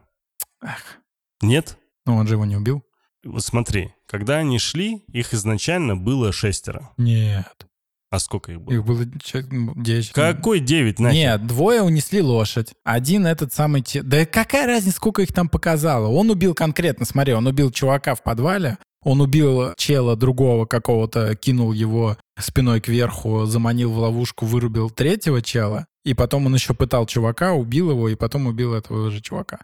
Эх. 0.62 1.00
Нет? 1.42 1.78
Ну, 2.06 2.16
он 2.16 2.28
же 2.28 2.36
его 2.36 2.46
не 2.46 2.56
убил. 2.56 2.84
Вот 3.26 3.44
смотри, 3.44 3.94
когда 4.08 4.38
они 4.38 4.60
шли, 4.60 5.04
их 5.08 5.34
изначально 5.34 5.96
было 5.96 6.32
шестеро. 6.32 6.92
Нет. 6.98 7.68
А 8.14 8.20
сколько 8.20 8.52
их 8.52 8.62
было? 8.62 8.76
Их 8.76 8.86
было 8.86 9.06
человек, 9.24 9.52
м, 9.52 9.74
девять. 9.84 10.12
Какой 10.12 10.60
девять 10.60 11.00
нахер? 11.00 11.16
Нет, 11.18 11.48
двое 11.48 11.82
унесли 11.82 12.22
лошадь. 12.22 12.72
Один 12.84 13.26
этот 13.26 13.52
самый... 13.52 13.82
те- 13.82 14.04
Да 14.04 14.24
какая 14.28 14.68
разница, 14.68 14.98
сколько 14.98 15.24
их 15.24 15.34
там 15.34 15.50
показало? 15.50 16.10
Он 16.10 16.30
убил 16.30 16.54
конкретно, 16.54 17.08
смотри, 17.08 17.34
он 17.34 17.48
убил 17.48 17.72
чувака 17.72 18.14
в 18.14 18.22
подвале, 18.22 18.78
он 19.04 19.20
убил 19.20 19.74
чела 19.78 20.16
другого 20.16 20.68
какого-то, 20.68 21.36
кинул 21.36 21.72
его 21.72 22.16
спиной 22.40 22.82
кверху, 22.82 23.46
заманил 23.48 23.92
в 23.92 23.98
ловушку, 23.98 24.46
вырубил 24.46 24.92
третьего 24.92 25.42
чела, 25.42 25.88
и 26.06 26.14
потом 26.14 26.46
он 26.46 26.54
еще 26.54 26.76
пытал 26.76 27.08
чувака, 27.08 27.54
убил 27.54 27.90
его, 27.90 28.10
и 28.10 28.16
потом 28.16 28.46
убил 28.46 28.76
этого 28.76 29.10
же 29.10 29.22
чувака. 29.22 29.58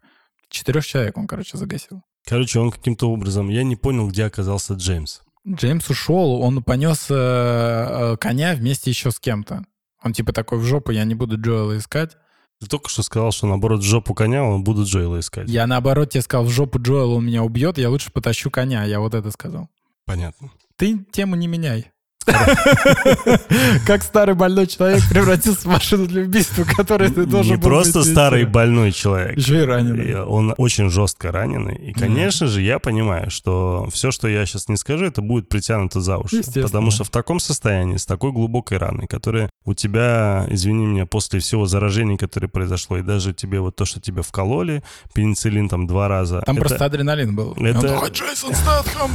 Четырех 0.50 0.84
человек 0.88 1.16
он, 1.20 1.28
короче, 1.28 1.56
загасил. 1.56 2.02
Короче, 2.26 2.58
он 2.60 2.72
каким-то 2.72 3.12
образом... 3.12 3.50
Я 3.50 3.62
не 3.62 3.76
понял, 3.76 4.08
где 4.08 4.26
оказался 4.26 4.74
Джеймс. 4.74 5.20
Джеймс 5.47 5.89
ушел, 5.89 6.41
он 6.41 6.63
понес 6.63 7.07
э, 7.09 7.15
э, 7.15 8.17
коня 8.17 8.53
вместе 8.55 8.89
еще 8.89 9.11
с 9.11 9.19
кем-то. 9.19 9.63
Он 10.03 10.13
типа 10.13 10.33
такой 10.33 10.59
в 10.59 10.63
жопу, 10.63 10.91
я 10.91 11.03
не 11.03 11.15
буду 11.15 11.39
Джоэла 11.39 11.77
искать. 11.77 12.17
Ты 12.59 12.67
только 12.67 12.89
что 12.89 13.03
сказал, 13.03 13.31
что 13.31 13.47
наоборот 13.47 13.79
в 13.79 13.85
жопу 13.85 14.13
коня 14.13 14.43
он 14.43 14.63
будет 14.63 14.87
Джейла 14.87 15.19
искать. 15.19 15.49
Я 15.49 15.65
наоборот 15.65 16.09
тебе 16.09 16.21
сказал, 16.21 16.45
в 16.45 16.49
жопу 16.49 16.79
Джоэла 16.79 17.15
он 17.15 17.25
меня 17.25 17.43
убьет, 17.43 17.77
я 17.77 17.89
лучше 17.89 18.11
потащу 18.11 18.51
коня. 18.51 18.83
Я 18.83 18.99
вот 18.99 19.13
это 19.13 19.31
сказал. 19.31 19.69
Понятно. 20.05 20.51
Ты 20.75 21.05
тему 21.11 21.35
не 21.35 21.47
меняй. 21.47 21.91
Как 23.86 24.03
старый 24.03 24.36
больной 24.36 24.67
человек 24.67 25.01
превратился 25.09 25.61
в 25.61 25.65
машину 25.65 26.07
для 26.07 26.23
убийства, 26.23 26.63
который 26.63 27.09
ты 27.09 27.25
должен 27.25 27.53
Не 27.55 27.61
просто 27.61 28.03
старый 28.03 28.45
больной 28.45 28.91
человек. 28.91 29.38
Еще 29.38 29.61
и 29.63 29.65
раненый. 29.65 30.21
Он 30.23 30.53
очень 30.57 30.89
жестко 30.89 31.32
раненый. 31.32 31.75
И, 31.75 31.93
конечно 31.93 32.47
же, 32.47 32.61
я 32.61 32.80
понимаю, 32.80 33.30
что 33.30 33.88
все, 33.91 34.11
что 34.11 34.27
я 34.27 34.45
сейчас 34.45 34.67
не 34.67 34.77
скажу, 34.77 35.05
это 35.05 35.21
будет 35.21 35.49
притянуто 35.49 36.01
за 36.01 36.17
уши. 36.17 36.38
Потому 36.63 36.91
что 36.91 37.03
в 37.03 37.09
таком 37.09 37.39
состоянии, 37.39 37.97
с 37.97 38.05
такой 38.05 38.32
глубокой 38.32 38.77
раной, 38.77 39.07
которая 39.07 39.49
у 39.65 39.73
тебя, 39.73 40.45
извини 40.49 40.86
меня, 40.86 41.05
после 41.05 41.39
всего 41.39 41.65
заражения, 41.65 42.17
которое 42.17 42.47
произошло, 42.47 42.97
и 42.97 43.01
даже 43.01 43.34
тебе 43.34 43.59
вот 43.59 43.75
то, 43.75 43.86
что 43.86 43.99
тебе 43.99 44.21
вкололи, 44.21 44.84
пенициллин 45.13 45.69
там 45.69 45.88
два 45.88 46.07
раза. 46.07 46.41
Там 46.45 46.55
это- 46.57 46.65
просто 46.67 46.86
адреналин 46.86 47.36
был. 47.36 47.53
Это- 47.53 47.88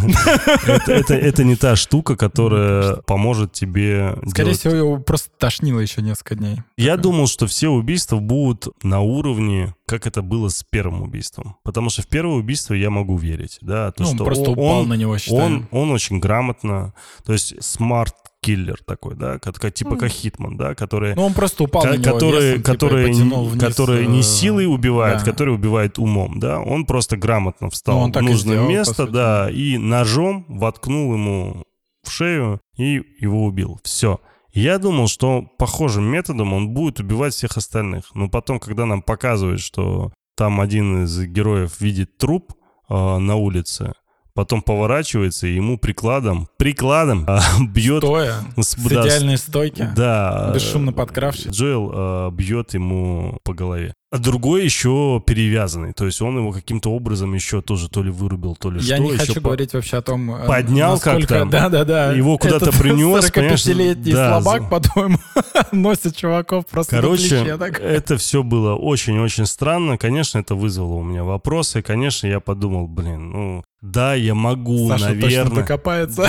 это, 0.66 0.92
это, 0.92 1.14
это 1.14 1.44
не 1.44 1.56
та 1.56 1.76
штука, 1.76 2.16
которая 2.16 2.96
поможет 3.06 3.52
тебе 3.52 4.16
Скорее 4.26 4.46
делать 4.46 4.58
всего, 4.60 4.74
его 4.74 4.98
просто 4.98 5.30
тошнило 5.38 5.80
еще 5.80 6.02
несколько 6.02 6.34
дней. 6.34 6.56
Я 6.76 6.96
думал, 6.96 7.26
что 7.26 7.46
все 7.46 7.68
убийства 7.68 8.16
будут 8.16 8.68
на 8.82 9.00
уровне, 9.00 9.74
как 9.86 10.06
это 10.06 10.22
было 10.22 10.48
с 10.48 10.62
первым 10.64 11.02
убийством. 11.02 11.56
Потому 11.64 11.90
что 11.90 12.02
в 12.02 12.06
первое 12.08 12.36
убийство 12.36 12.74
я 12.74 12.90
могу 12.90 13.16
верить, 13.16 13.58
да, 13.60 13.90
то, 13.92 14.02
Ну, 14.04 14.08
он 14.10 14.14
что 14.16 14.24
просто 14.24 14.44
он, 14.44 14.52
упал 14.52 14.80
он- 14.80 14.88
на 14.88 14.94
него, 14.94 15.18
считаю. 15.18 15.42
он, 15.42 15.68
он 15.70 15.90
очень 15.90 16.18
грамотно, 16.20 16.94
то 17.24 17.32
есть 17.32 17.62
smart 17.62 18.14
killer 18.40 18.78
такой, 18.86 19.14
да, 19.14 19.38
как, 19.38 19.72
типа 19.72 19.96
как 19.96 20.10
Хитман, 20.10 20.58
да, 20.58 20.74
который, 20.74 21.14
Ну, 21.14 21.24
он 21.24 21.32
просто 21.32 21.64
упал 21.64 21.82
ка- 21.82 21.88
на 21.90 21.96
него 21.96 22.12
которые, 22.12 22.42
весом, 22.42 22.58
типа, 22.62 22.70
и 22.70 22.72
которые, 22.74 23.08
потянул 23.08 23.44
вниз, 23.46 23.64
которые 23.64 24.06
не 24.06 24.20
э, 24.20 24.22
силой 24.22 24.66
убивают, 24.66 25.20
да. 25.20 25.24
которые 25.30 25.54
убивают 25.54 25.98
умом, 25.98 26.40
да, 26.40 26.60
он 26.60 26.84
просто 26.84 27.16
грамотно 27.16 27.70
встал 27.70 27.96
Ну, 28.00 28.04
он 28.04 28.12
в 28.12 28.20
нужное 28.20 28.56
сделал, 28.56 28.68
место, 28.68 29.06
да, 29.06 29.50
и 29.50 29.78
ножом 29.78 30.44
воткнул 30.48 31.14
ему 31.14 31.64
в 32.06 32.12
шею 32.12 32.60
и 32.76 33.02
его 33.18 33.44
убил. 33.44 33.80
Все. 33.82 34.20
Я 34.52 34.78
думал, 34.78 35.08
что 35.08 35.42
похожим 35.58 36.04
методом 36.04 36.52
он 36.52 36.70
будет 36.70 37.00
убивать 37.00 37.34
всех 37.34 37.56
остальных. 37.56 38.14
Но 38.14 38.28
потом, 38.28 38.60
когда 38.60 38.86
нам 38.86 39.02
показывают, 39.02 39.60
что 39.60 40.12
там 40.36 40.60
один 40.60 41.04
из 41.04 41.20
героев 41.26 41.80
видит 41.80 42.18
труп 42.18 42.52
э, 42.88 42.94
на 42.94 43.34
улице, 43.36 43.94
потом 44.34 44.62
поворачивается 44.62 45.46
и 45.46 45.54
ему 45.54 45.78
прикладом, 45.78 46.48
прикладом 46.56 47.24
э, 47.28 47.38
бьет... 47.68 48.02
Стоя, 48.02 48.34
с- 48.56 48.68
с 48.70 48.74
да, 48.74 49.02
идеальной 49.06 49.38
стойки. 49.38 49.88
Да. 49.96 50.52
Бесшумно 50.54 50.90
э, 50.90 50.92
подкравшись. 50.92 51.46
Джоэл 51.52 51.92
э, 51.94 52.30
бьет 52.32 52.74
ему 52.74 53.38
по 53.44 53.54
голове. 53.54 53.94
а 54.10 54.18
другой 54.18 54.64
еще 54.64 55.22
перевязанный. 55.24 55.92
То 55.92 56.06
есть 56.06 56.20
он 56.20 56.36
его 56.38 56.52
каким-то 56.52 56.90
образом 56.90 57.32
еще 57.34 57.62
тоже 57.62 57.88
то 57.88 58.02
ли 58.02 58.10
вырубил, 58.10 58.56
то 58.56 58.70
ли 58.70 58.80
Я 58.80 58.96
что. 58.96 59.04
не 59.04 59.10
еще 59.12 59.18
хочу 59.20 59.34
по- 59.34 59.40
говорить 59.40 59.72
вообще 59.74 59.96
о 59.98 60.02
том, 60.02 60.34
э, 60.34 60.46
Поднял 60.46 60.92
насколько... 60.92 61.26
как-то, 61.26 61.44
Да-да-да. 61.46 62.12
его 62.12 62.36
куда-то 62.38 62.72
принес, 62.72 63.24
45-летний 63.30 64.12
понимаешь? 64.12 64.14
Да, 64.14 64.40
слабак, 64.42 64.70
по-твоему, 64.70 65.18
носит 65.72 66.16
чуваков 66.16 66.66
просто 66.66 66.96
Короче, 66.96 67.28
плече. 67.40 67.56
так. 67.56 67.80
это 67.80 68.16
все 68.16 68.42
было 68.42 68.74
очень-очень 68.74 69.46
странно. 69.46 69.96
Конечно, 69.98 70.38
это 70.38 70.54
вызвало 70.54 70.94
у 70.94 71.02
меня 71.04 71.22
вопросы. 71.24 71.82
Конечно, 71.82 72.26
я 72.26 72.40
подумал, 72.40 72.86
блин, 72.88 73.30
ну 73.30 73.64
да, 73.84 74.14
я 74.14 74.34
могу, 74.34 74.88
Саша 74.88 75.08
точно 75.08 75.20
наверное. 75.20 75.56
докопается. 75.56 76.26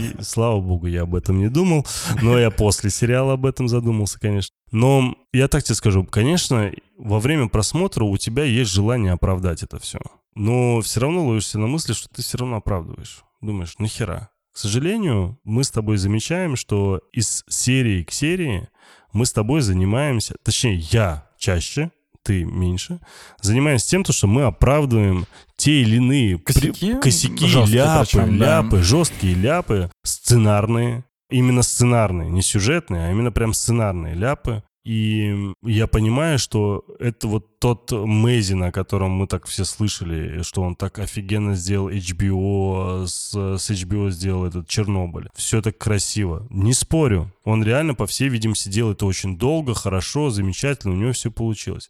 И, 0.00 0.22
Слава 0.22 0.60
богу, 0.60 0.86
я 0.86 1.02
об 1.02 1.16
этом 1.16 1.38
не 1.38 1.48
думал. 1.48 1.84
Но 2.22 2.38
я 2.38 2.52
после 2.52 2.90
сериала 2.90 3.32
об 3.32 3.44
этом 3.44 3.66
задумался, 3.66 4.20
конечно. 4.20 4.54
Но 4.70 5.16
я 5.32 5.48
так 5.48 5.64
тебе 5.64 5.74
скажу, 5.74 6.04
конечно, 6.04 6.70
во 6.96 7.18
время 7.18 7.48
просмотра 7.48 8.04
у 8.04 8.16
тебя 8.16 8.44
есть 8.44 8.70
желание 8.70 9.12
оправдать 9.12 9.64
это 9.64 9.80
все. 9.80 9.98
Но 10.36 10.80
все 10.80 11.00
равно 11.00 11.26
ловишься 11.26 11.58
на 11.58 11.66
мысли, 11.66 11.92
что 11.92 12.08
ты 12.08 12.22
все 12.22 12.38
равно 12.38 12.58
оправдываешь. 12.58 13.24
Думаешь, 13.40 13.74
нахера? 13.78 14.30
К 14.52 14.58
сожалению, 14.58 15.40
мы 15.42 15.64
с 15.64 15.72
тобой 15.72 15.96
замечаем, 15.96 16.54
что 16.54 17.00
из 17.12 17.44
серии 17.48 18.04
к 18.04 18.12
серии 18.12 18.68
мы 19.12 19.26
с 19.26 19.32
тобой 19.32 19.60
занимаемся, 19.60 20.36
точнее, 20.44 20.76
я 20.76 21.28
чаще, 21.36 21.90
ты 22.24 22.44
меньше, 22.44 23.00
занимаемся 23.40 23.88
тем, 23.88 24.04
то, 24.04 24.12
что 24.12 24.26
мы 24.26 24.42
оправдываем 24.44 25.26
те 25.56 25.82
или 25.82 25.96
иные 25.96 26.38
при- 26.38 26.52
Косяки? 26.72 26.94
косяки 27.00 27.46
Жесткие 27.46 27.78
ляпы, 27.82 28.04
причем, 28.06 28.38
да. 28.38 28.44
ляпы, 28.62 28.82
жесткие 28.82 29.34
ляпы, 29.34 29.90
сценарные, 30.04 31.04
именно 31.30 31.62
сценарные, 31.62 32.28
не 32.30 32.42
сюжетные, 32.42 33.08
а 33.08 33.10
именно 33.10 33.32
прям 33.32 33.52
сценарные 33.52 34.14
ляпы. 34.14 34.62
И 34.90 35.54
я 35.62 35.86
понимаю, 35.86 36.40
что 36.40 36.84
это 36.98 37.28
вот 37.28 37.60
тот 37.60 37.92
Мэзин, 37.92 38.64
о 38.64 38.72
котором 38.72 39.12
мы 39.12 39.28
так 39.28 39.46
все 39.46 39.64
слышали, 39.64 40.42
что 40.42 40.62
он 40.62 40.74
так 40.74 40.98
офигенно 40.98 41.54
сделал 41.54 41.90
HBO, 41.90 43.06
с, 43.06 43.30
с 43.30 43.70
HBO 43.70 44.10
сделал 44.10 44.46
этот 44.46 44.66
Чернобыль. 44.66 45.28
Все 45.32 45.62
так 45.62 45.78
красиво. 45.78 46.44
Не 46.50 46.72
спорю. 46.72 47.32
Он 47.44 47.62
реально, 47.62 47.94
по 47.94 48.08
всей 48.08 48.30
видимости, 48.30 48.68
делал 48.68 48.90
это 48.90 49.06
очень 49.06 49.38
долго, 49.38 49.74
хорошо, 49.74 50.30
замечательно, 50.30 50.92
у 50.94 50.96
него 50.96 51.12
все 51.12 51.30
получилось. 51.30 51.88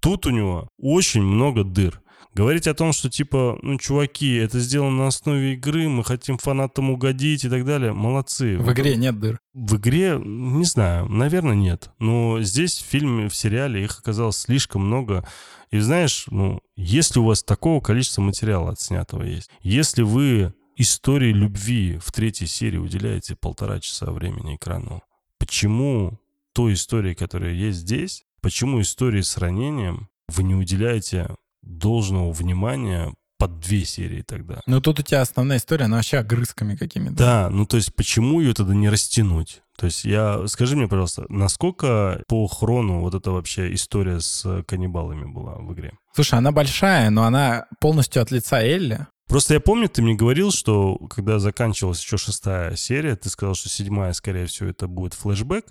Тут 0.00 0.24
у 0.24 0.30
него 0.30 0.70
очень 0.78 1.20
много 1.20 1.64
дыр. 1.64 2.00
Говорить 2.38 2.68
о 2.68 2.74
том, 2.74 2.92
что 2.92 3.10
типа, 3.10 3.58
ну, 3.62 3.78
чуваки, 3.78 4.36
это 4.36 4.60
сделано 4.60 4.96
на 4.98 5.06
основе 5.08 5.54
игры, 5.54 5.88
мы 5.88 6.04
хотим 6.04 6.38
фанатам 6.38 6.88
угодить 6.88 7.44
и 7.44 7.48
так 7.48 7.64
далее, 7.64 7.92
молодцы. 7.92 8.56
В 8.58 8.72
игре 8.72 8.94
нет 8.94 9.18
дыр. 9.18 9.40
В 9.54 9.74
игре, 9.74 10.20
не 10.24 10.64
знаю, 10.64 11.08
наверное, 11.08 11.56
нет. 11.56 11.90
Но 11.98 12.40
здесь 12.40 12.78
в 12.78 12.84
фильме, 12.84 13.28
в 13.28 13.34
сериале 13.34 13.82
их 13.82 13.98
оказалось 13.98 14.36
слишком 14.36 14.86
много. 14.86 15.26
И 15.72 15.80
знаешь, 15.80 16.26
ну, 16.30 16.60
если 16.76 17.18
у 17.18 17.24
вас 17.24 17.42
такого 17.42 17.80
количества 17.80 18.22
материала 18.22 18.70
отснятого 18.70 19.24
есть, 19.24 19.50
если 19.62 20.02
вы 20.02 20.54
истории 20.76 21.32
любви 21.32 21.98
в 22.00 22.12
третьей 22.12 22.46
серии 22.46 22.78
уделяете 22.78 23.34
полтора 23.34 23.80
часа 23.80 24.12
времени 24.12 24.54
экрану, 24.54 25.02
почему 25.38 26.20
той 26.52 26.74
истории, 26.74 27.14
которая 27.14 27.52
есть 27.52 27.78
здесь, 27.78 28.22
почему 28.42 28.80
истории 28.80 29.22
с 29.22 29.38
ранением 29.38 30.08
вы 30.28 30.44
не 30.44 30.54
уделяете 30.54 31.34
должного 31.62 32.32
внимания 32.32 33.14
под 33.38 33.60
две 33.60 33.84
серии 33.84 34.22
тогда? 34.22 34.60
Ну 34.66 34.80
тут 34.80 35.00
у 35.00 35.02
тебя 35.02 35.20
основная 35.20 35.58
история, 35.58 35.84
она 35.84 35.96
вообще 35.96 36.18
огрызками 36.18 36.74
какими-то. 36.76 37.14
Да, 37.14 37.50
ну 37.50 37.66
то 37.66 37.76
есть 37.76 37.94
почему 37.94 38.40
ее 38.40 38.52
тогда 38.54 38.74
не 38.74 38.88
растянуть? 38.88 39.62
То 39.76 39.86
есть 39.86 40.04
я, 40.04 40.46
скажи 40.48 40.74
мне, 40.74 40.88
пожалуйста, 40.88 41.24
насколько 41.28 42.22
по 42.26 42.48
хрону 42.48 43.00
вот 43.00 43.14
эта 43.14 43.30
вообще 43.30 43.72
история 43.74 44.20
с 44.20 44.64
каннибалами 44.66 45.24
была 45.24 45.54
в 45.54 45.72
игре? 45.72 45.92
Слушай, 46.14 46.38
она 46.40 46.50
большая, 46.50 47.10
но 47.10 47.22
она 47.22 47.66
полностью 47.80 48.20
от 48.20 48.32
лица 48.32 48.60
Элли. 48.60 49.06
Просто 49.28 49.54
я 49.54 49.60
помню, 49.60 49.88
ты 49.90 50.02
мне 50.02 50.14
говорил, 50.14 50.50
что 50.50 50.96
когда 51.10 51.38
заканчивалась 51.38 52.02
еще 52.02 52.16
шестая 52.16 52.74
серия, 52.76 53.14
ты 53.14 53.28
сказал, 53.28 53.54
что 53.54 53.68
седьмая, 53.68 54.14
скорее 54.14 54.46
всего, 54.46 54.70
это 54.70 54.88
будет 54.88 55.14
флешбэк. 55.14 55.66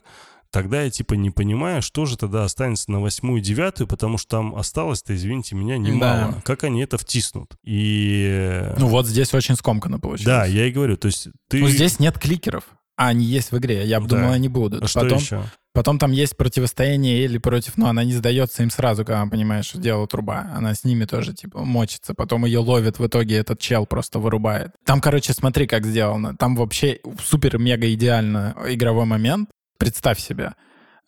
Тогда 0.51 0.81
я 0.83 0.89
типа 0.89 1.13
не 1.13 1.29
понимаю, 1.29 1.81
что 1.81 2.05
же 2.05 2.17
тогда 2.17 2.43
останется 2.43 2.91
на 2.91 2.99
восьмую 3.01 3.39
и 3.39 3.43
девятую, 3.43 3.87
потому 3.87 4.17
что 4.17 4.29
там 4.29 4.55
осталось-то, 4.55 5.15
извините 5.15 5.55
меня, 5.55 5.77
немало. 5.77 6.33
Да. 6.35 6.41
Как 6.43 6.63
они 6.63 6.81
это 6.81 6.97
втиснут? 6.97 7.55
И... 7.63 8.63
Ну 8.77 8.87
вот 8.87 9.07
здесь 9.07 9.33
очень 9.33 9.55
скомканно 9.55 9.99
получилось. 9.99 10.25
да, 10.25 10.45
я 10.45 10.65
и 10.67 10.71
говорю, 10.71 10.97
то 10.97 11.07
есть 11.07 11.27
ты... 11.49 11.59
Ну 11.59 11.67
здесь 11.67 11.99
нет 11.99 12.17
кликеров, 12.17 12.63
а 12.95 13.07
они 13.09 13.25
есть 13.25 13.51
в 13.51 13.57
игре. 13.57 13.85
Я 13.85 13.99
бы 13.99 14.07
Да. 14.07 14.15
думал, 14.17 14.31
они 14.31 14.47
будут. 14.47 14.83
А 14.83 14.87
что 14.87 15.01
потом, 15.01 15.19
еще? 15.19 15.43
потом 15.73 15.99
там 15.99 16.11
есть 16.11 16.35
противостояние 16.35 17.23
Элли 17.23 17.37
против... 17.37 17.77
Ну, 17.77 17.85
она 17.85 18.03
не 18.03 18.13
сдается 18.13 18.63
им 18.63 18.71
сразу, 18.71 19.05
когда 19.05 19.21
она 19.21 19.29
понимает, 19.29 19.65
что 19.65 19.77
дело 19.77 20.07
труба. 20.07 20.49
Она 20.55 20.73
с 20.73 20.83
ними 20.83 21.05
тоже, 21.05 21.33
типа, 21.33 21.63
мочится. 21.63 22.15
Потом 22.15 22.45
ее 22.45 22.57
ловит, 22.59 22.97
в 22.97 23.05
итоге 23.05 23.35
этот 23.37 23.59
чел 23.59 23.85
просто 23.85 24.17
вырубает. 24.17 24.71
Там, 24.85 24.99
короче, 24.99 25.33
смотри, 25.33 25.67
как 25.67 25.85
сделано. 25.85 26.35
Там 26.35 26.55
вообще 26.55 26.99
супер-мега 27.23 27.93
идеально 27.93 28.55
игровой 28.67 29.05
момент. 29.05 29.49
Представь 29.77 30.19
себе. 30.19 30.53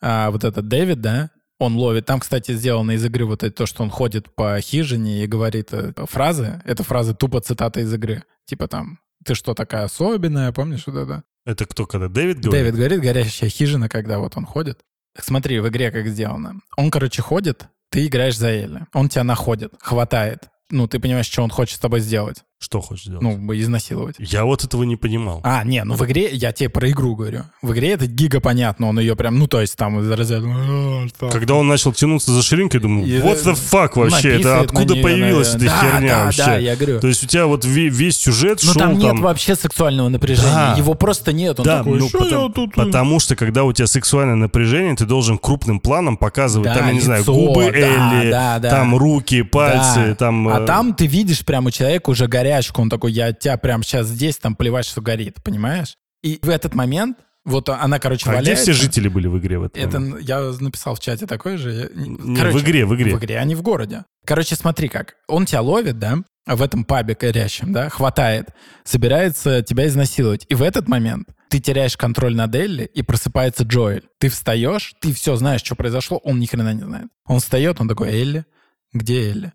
А, 0.02 0.32
вот 0.32 0.44
этот 0.44 0.68
Дэвид, 0.68 1.02
да, 1.02 1.30
он 1.60 1.76
ловит. 1.76 2.06
Там, 2.06 2.20
кстати, 2.20 2.54
сделано 2.54 2.92
из 2.92 3.06
игры 3.06 3.26
вот 3.26 3.44
это 3.44 3.56
то, 3.56 3.66
что 3.66 3.84
он 3.84 3.90
ходит 3.90 4.34
по 4.34 4.60
хижине 4.62 5.24
и 5.24 5.28
говорит 5.28 5.74
э, 5.74 5.94
фразы. 6.06 6.62
Это 6.66 6.84
фразы 6.84 7.14
тупо 7.14 7.42
цитата 7.42 7.82
из 7.82 7.94
игры. 7.94 8.24
Типа 8.46 8.68
там, 8.68 9.00
ты 9.26 9.36
что 9.36 9.54
такая 9.54 9.84
особенная, 9.84 10.52
помнишь 10.54 10.88
вот 10.88 10.96
это? 10.96 11.24
Это 11.46 11.66
кто, 11.66 11.86
когда 11.86 12.08
Дэвид 12.08 12.40
говорит? 12.40 12.52
Дэвид 12.52 12.76
говорит, 12.76 13.02
горящая 13.02 13.50
хижина, 13.50 13.90
когда 13.90 14.20
вот 14.20 14.38
он 14.38 14.46
ходит. 14.46 14.80
Смотри, 15.18 15.60
в 15.60 15.68
игре 15.68 15.92
как 15.92 16.08
сделано. 16.08 16.62
Он, 16.78 16.90
короче, 16.92 17.22
ходит, 17.22 17.68
ты 17.90 18.08
играешь 18.08 18.38
за 18.38 18.50
Элли. 18.50 18.86
Он 18.94 19.10
тебя 19.10 19.24
находит, 19.24 19.74
хватает. 19.82 20.48
Ну, 20.70 20.88
ты 20.88 21.00
понимаешь, 21.00 21.26
что 21.26 21.44
он 21.44 21.50
хочет 21.50 21.78
с 21.78 21.80
тобой 21.80 22.00
сделать. 22.00 22.44
Что 22.62 22.82
хочешь 22.82 23.06
сделать? 23.06 23.22
Ну, 23.24 23.54
изнасиловать. 23.54 24.16
Я 24.20 24.44
вот 24.44 24.66
этого 24.66 24.84
не 24.84 24.98
понимал. 24.98 25.40
А, 25.46 25.64
не, 25.64 25.82
ну 25.86 25.94
в 25.96 26.06
игре, 26.06 26.30
я 26.34 26.52
тебе 26.52 26.68
про 26.68 26.90
игру 26.92 27.16
говорю. 27.16 27.44
В 27.62 27.72
игре 27.72 27.92
это 27.92 28.06
гига 28.06 28.42
понятно, 28.42 28.90
он 28.90 29.00
ее 29.00 29.16
прям, 29.16 29.40
ну 29.40 29.48
то 29.48 29.62
есть 29.62 29.78
там 29.78 29.98
из 30.02 30.12
разряда... 30.12 30.46
«А, 30.46 31.08
что?» 31.08 31.30
Когда 31.30 31.54
он 31.56 31.68
начал 31.70 31.94
тянуться 31.94 32.34
за 32.34 32.44
ширинкой, 32.44 32.82
думаю, 32.82 33.08
И, 33.08 33.12
what 33.22 33.42
the 33.46 33.54
fuck 33.54 33.92
вообще? 33.96 34.40
Это 34.42 34.60
откуда 34.60 34.94
неё, 34.94 35.04
появилась 35.04 35.56
эта 35.56 35.60
наверное. 35.66 35.92
херня 35.92 36.10
да, 36.10 36.18
да, 36.18 36.26
вообще? 36.26 36.46
Да, 36.46 36.58
я 36.58 36.76
говорю. 36.76 37.00
То 37.00 37.08
есть 37.08 37.24
у 37.24 37.28
тебя 37.28 37.48
вот 37.48 37.64
ве- 37.64 37.88
весь 37.88 38.18
сюжет 38.18 38.60
Ну 38.64 38.74
шел 38.74 38.82
там 38.82 39.00
там... 39.00 39.16
нет 39.16 39.20
вообще 39.24 39.56
сексуального 39.56 40.10
напряжения, 40.10 40.52
Да. 40.54 40.76
его 40.78 40.96
просто 40.96 41.32
нет. 41.32 41.60
Он 41.62 41.66
да, 41.66 41.78
такой, 41.78 41.98
ну, 42.00 42.10
«Что 42.10 42.18
потому, 42.20 42.48
я 42.48 42.52
тут?» 42.54 42.76
потому 42.76 43.20
что 43.22 43.36
когда 43.38 43.64
у 43.64 43.72
тебя 43.72 43.88
сексуальное 43.88 44.36
напряжение, 44.36 44.98
ты 44.98 45.06
должен 45.06 45.38
крупным 45.38 45.80
планом 45.80 46.18
показывать, 46.18 46.68
Да, 46.68 46.76
там, 46.76 46.88
я 46.88 46.94
не 46.94 47.00
знаю, 47.00 47.24
губы 47.24 47.72
да, 47.72 47.78
Элли, 47.78 48.32
да, 48.32 48.60
да. 48.60 48.70
там 48.70 48.98
руки, 48.98 49.44
пальцы, 49.44 50.08
Да. 50.10 50.16
там... 50.16 50.46
А 50.50 50.60
э, 50.60 50.66
там 50.66 50.94
ты 50.94 51.08
видишь 51.08 51.46
прям 51.46 51.66
у 51.68 51.72
человека 51.72 52.10
уже 52.10 52.28
горячку, 52.50 52.82
он 52.82 52.90
такой, 52.90 53.12
я 53.12 53.32
тебя 53.34 53.58
прям 53.58 53.84
сейчас 53.84 54.08
здесь, 54.08 54.38
там 54.38 54.56
плевать, 54.56 54.86
что 54.86 55.02
горит, 55.02 55.38
понимаешь? 55.44 55.96
И 56.24 56.40
в 56.42 56.50
этот 56.50 56.74
момент, 56.76 57.18
вот 57.46 57.70
она, 57.70 58.00
короче, 58.00 58.26
А 58.30 58.34
где 58.34 58.38
валяется. 58.52 58.64
все 58.64 58.74
жители 58.74 59.08
были 59.08 59.28
в 59.28 59.38
игре 59.40 59.60
в 59.60 59.64
этот 59.64 59.78
Это 59.78 60.00
момент? 60.00 60.22
я 60.22 60.40
написал 60.60 60.96
в 60.96 61.00
чате 61.00 61.26
такой 61.26 61.58
же. 61.58 61.90
Не, 61.96 62.52
в 62.52 62.62
игре, 62.62 62.86
в 62.86 62.96
игре. 62.96 63.16
В 63.16 63.20
игре, 63.20 63.38
а 63.38 63.44
не 63.46 63.56
в 63.56 63.62
городе. 63.62 64.04
Короче, 64.26 64.56
смотри 64.56 64.90
как. 64.90 65.16
Он 65.28 65.46
тебя 65.46 65.62
ловит, 65.62 65.98
да, 65.98 66.18
в 66.46 66.62
этом 66.62 66.84
пабе 66.84 67.16
горящем, 67.20 67.72
да, 67.72 67.90
хватает, 67.90 68.50
собирается 68.84 69.62
тебя 69.62 69.88
изнасиловать. 69.88 70.46
И 70.50 70.56
в 70.56 70.62
этот 70.64 70.88
момент 70.88 71.30
ты 71.50 71.60
теряешь 71.60 71.96
контроль 71.98 72.36
над 72.36 72.54
Элли, 72.54 72.84
и 72.94 73.02
просыпается 73.02 73.64
Джоэль. 73.64 74.04
Ты 74.20 74.30
встаешь, 74.30 74.94
ты 75.02 75.14
все 75.14 75.36
знаешь, 75.36 75.62
что 75.64 75.76
произошло, 75.76 76.18
он 76.18 76.40
ни 76.40 76.46
хрена 76.46 76.74
не 76.74 76.84
знает. 76.84 77.08
Он 77.26 77.40
встает, 77.40 77.80
он 77.80 77.88
такой, 77.88 78.10
Элли? 78.10 78.46
Где 78.94 79.30
Элли? 79.30 79.54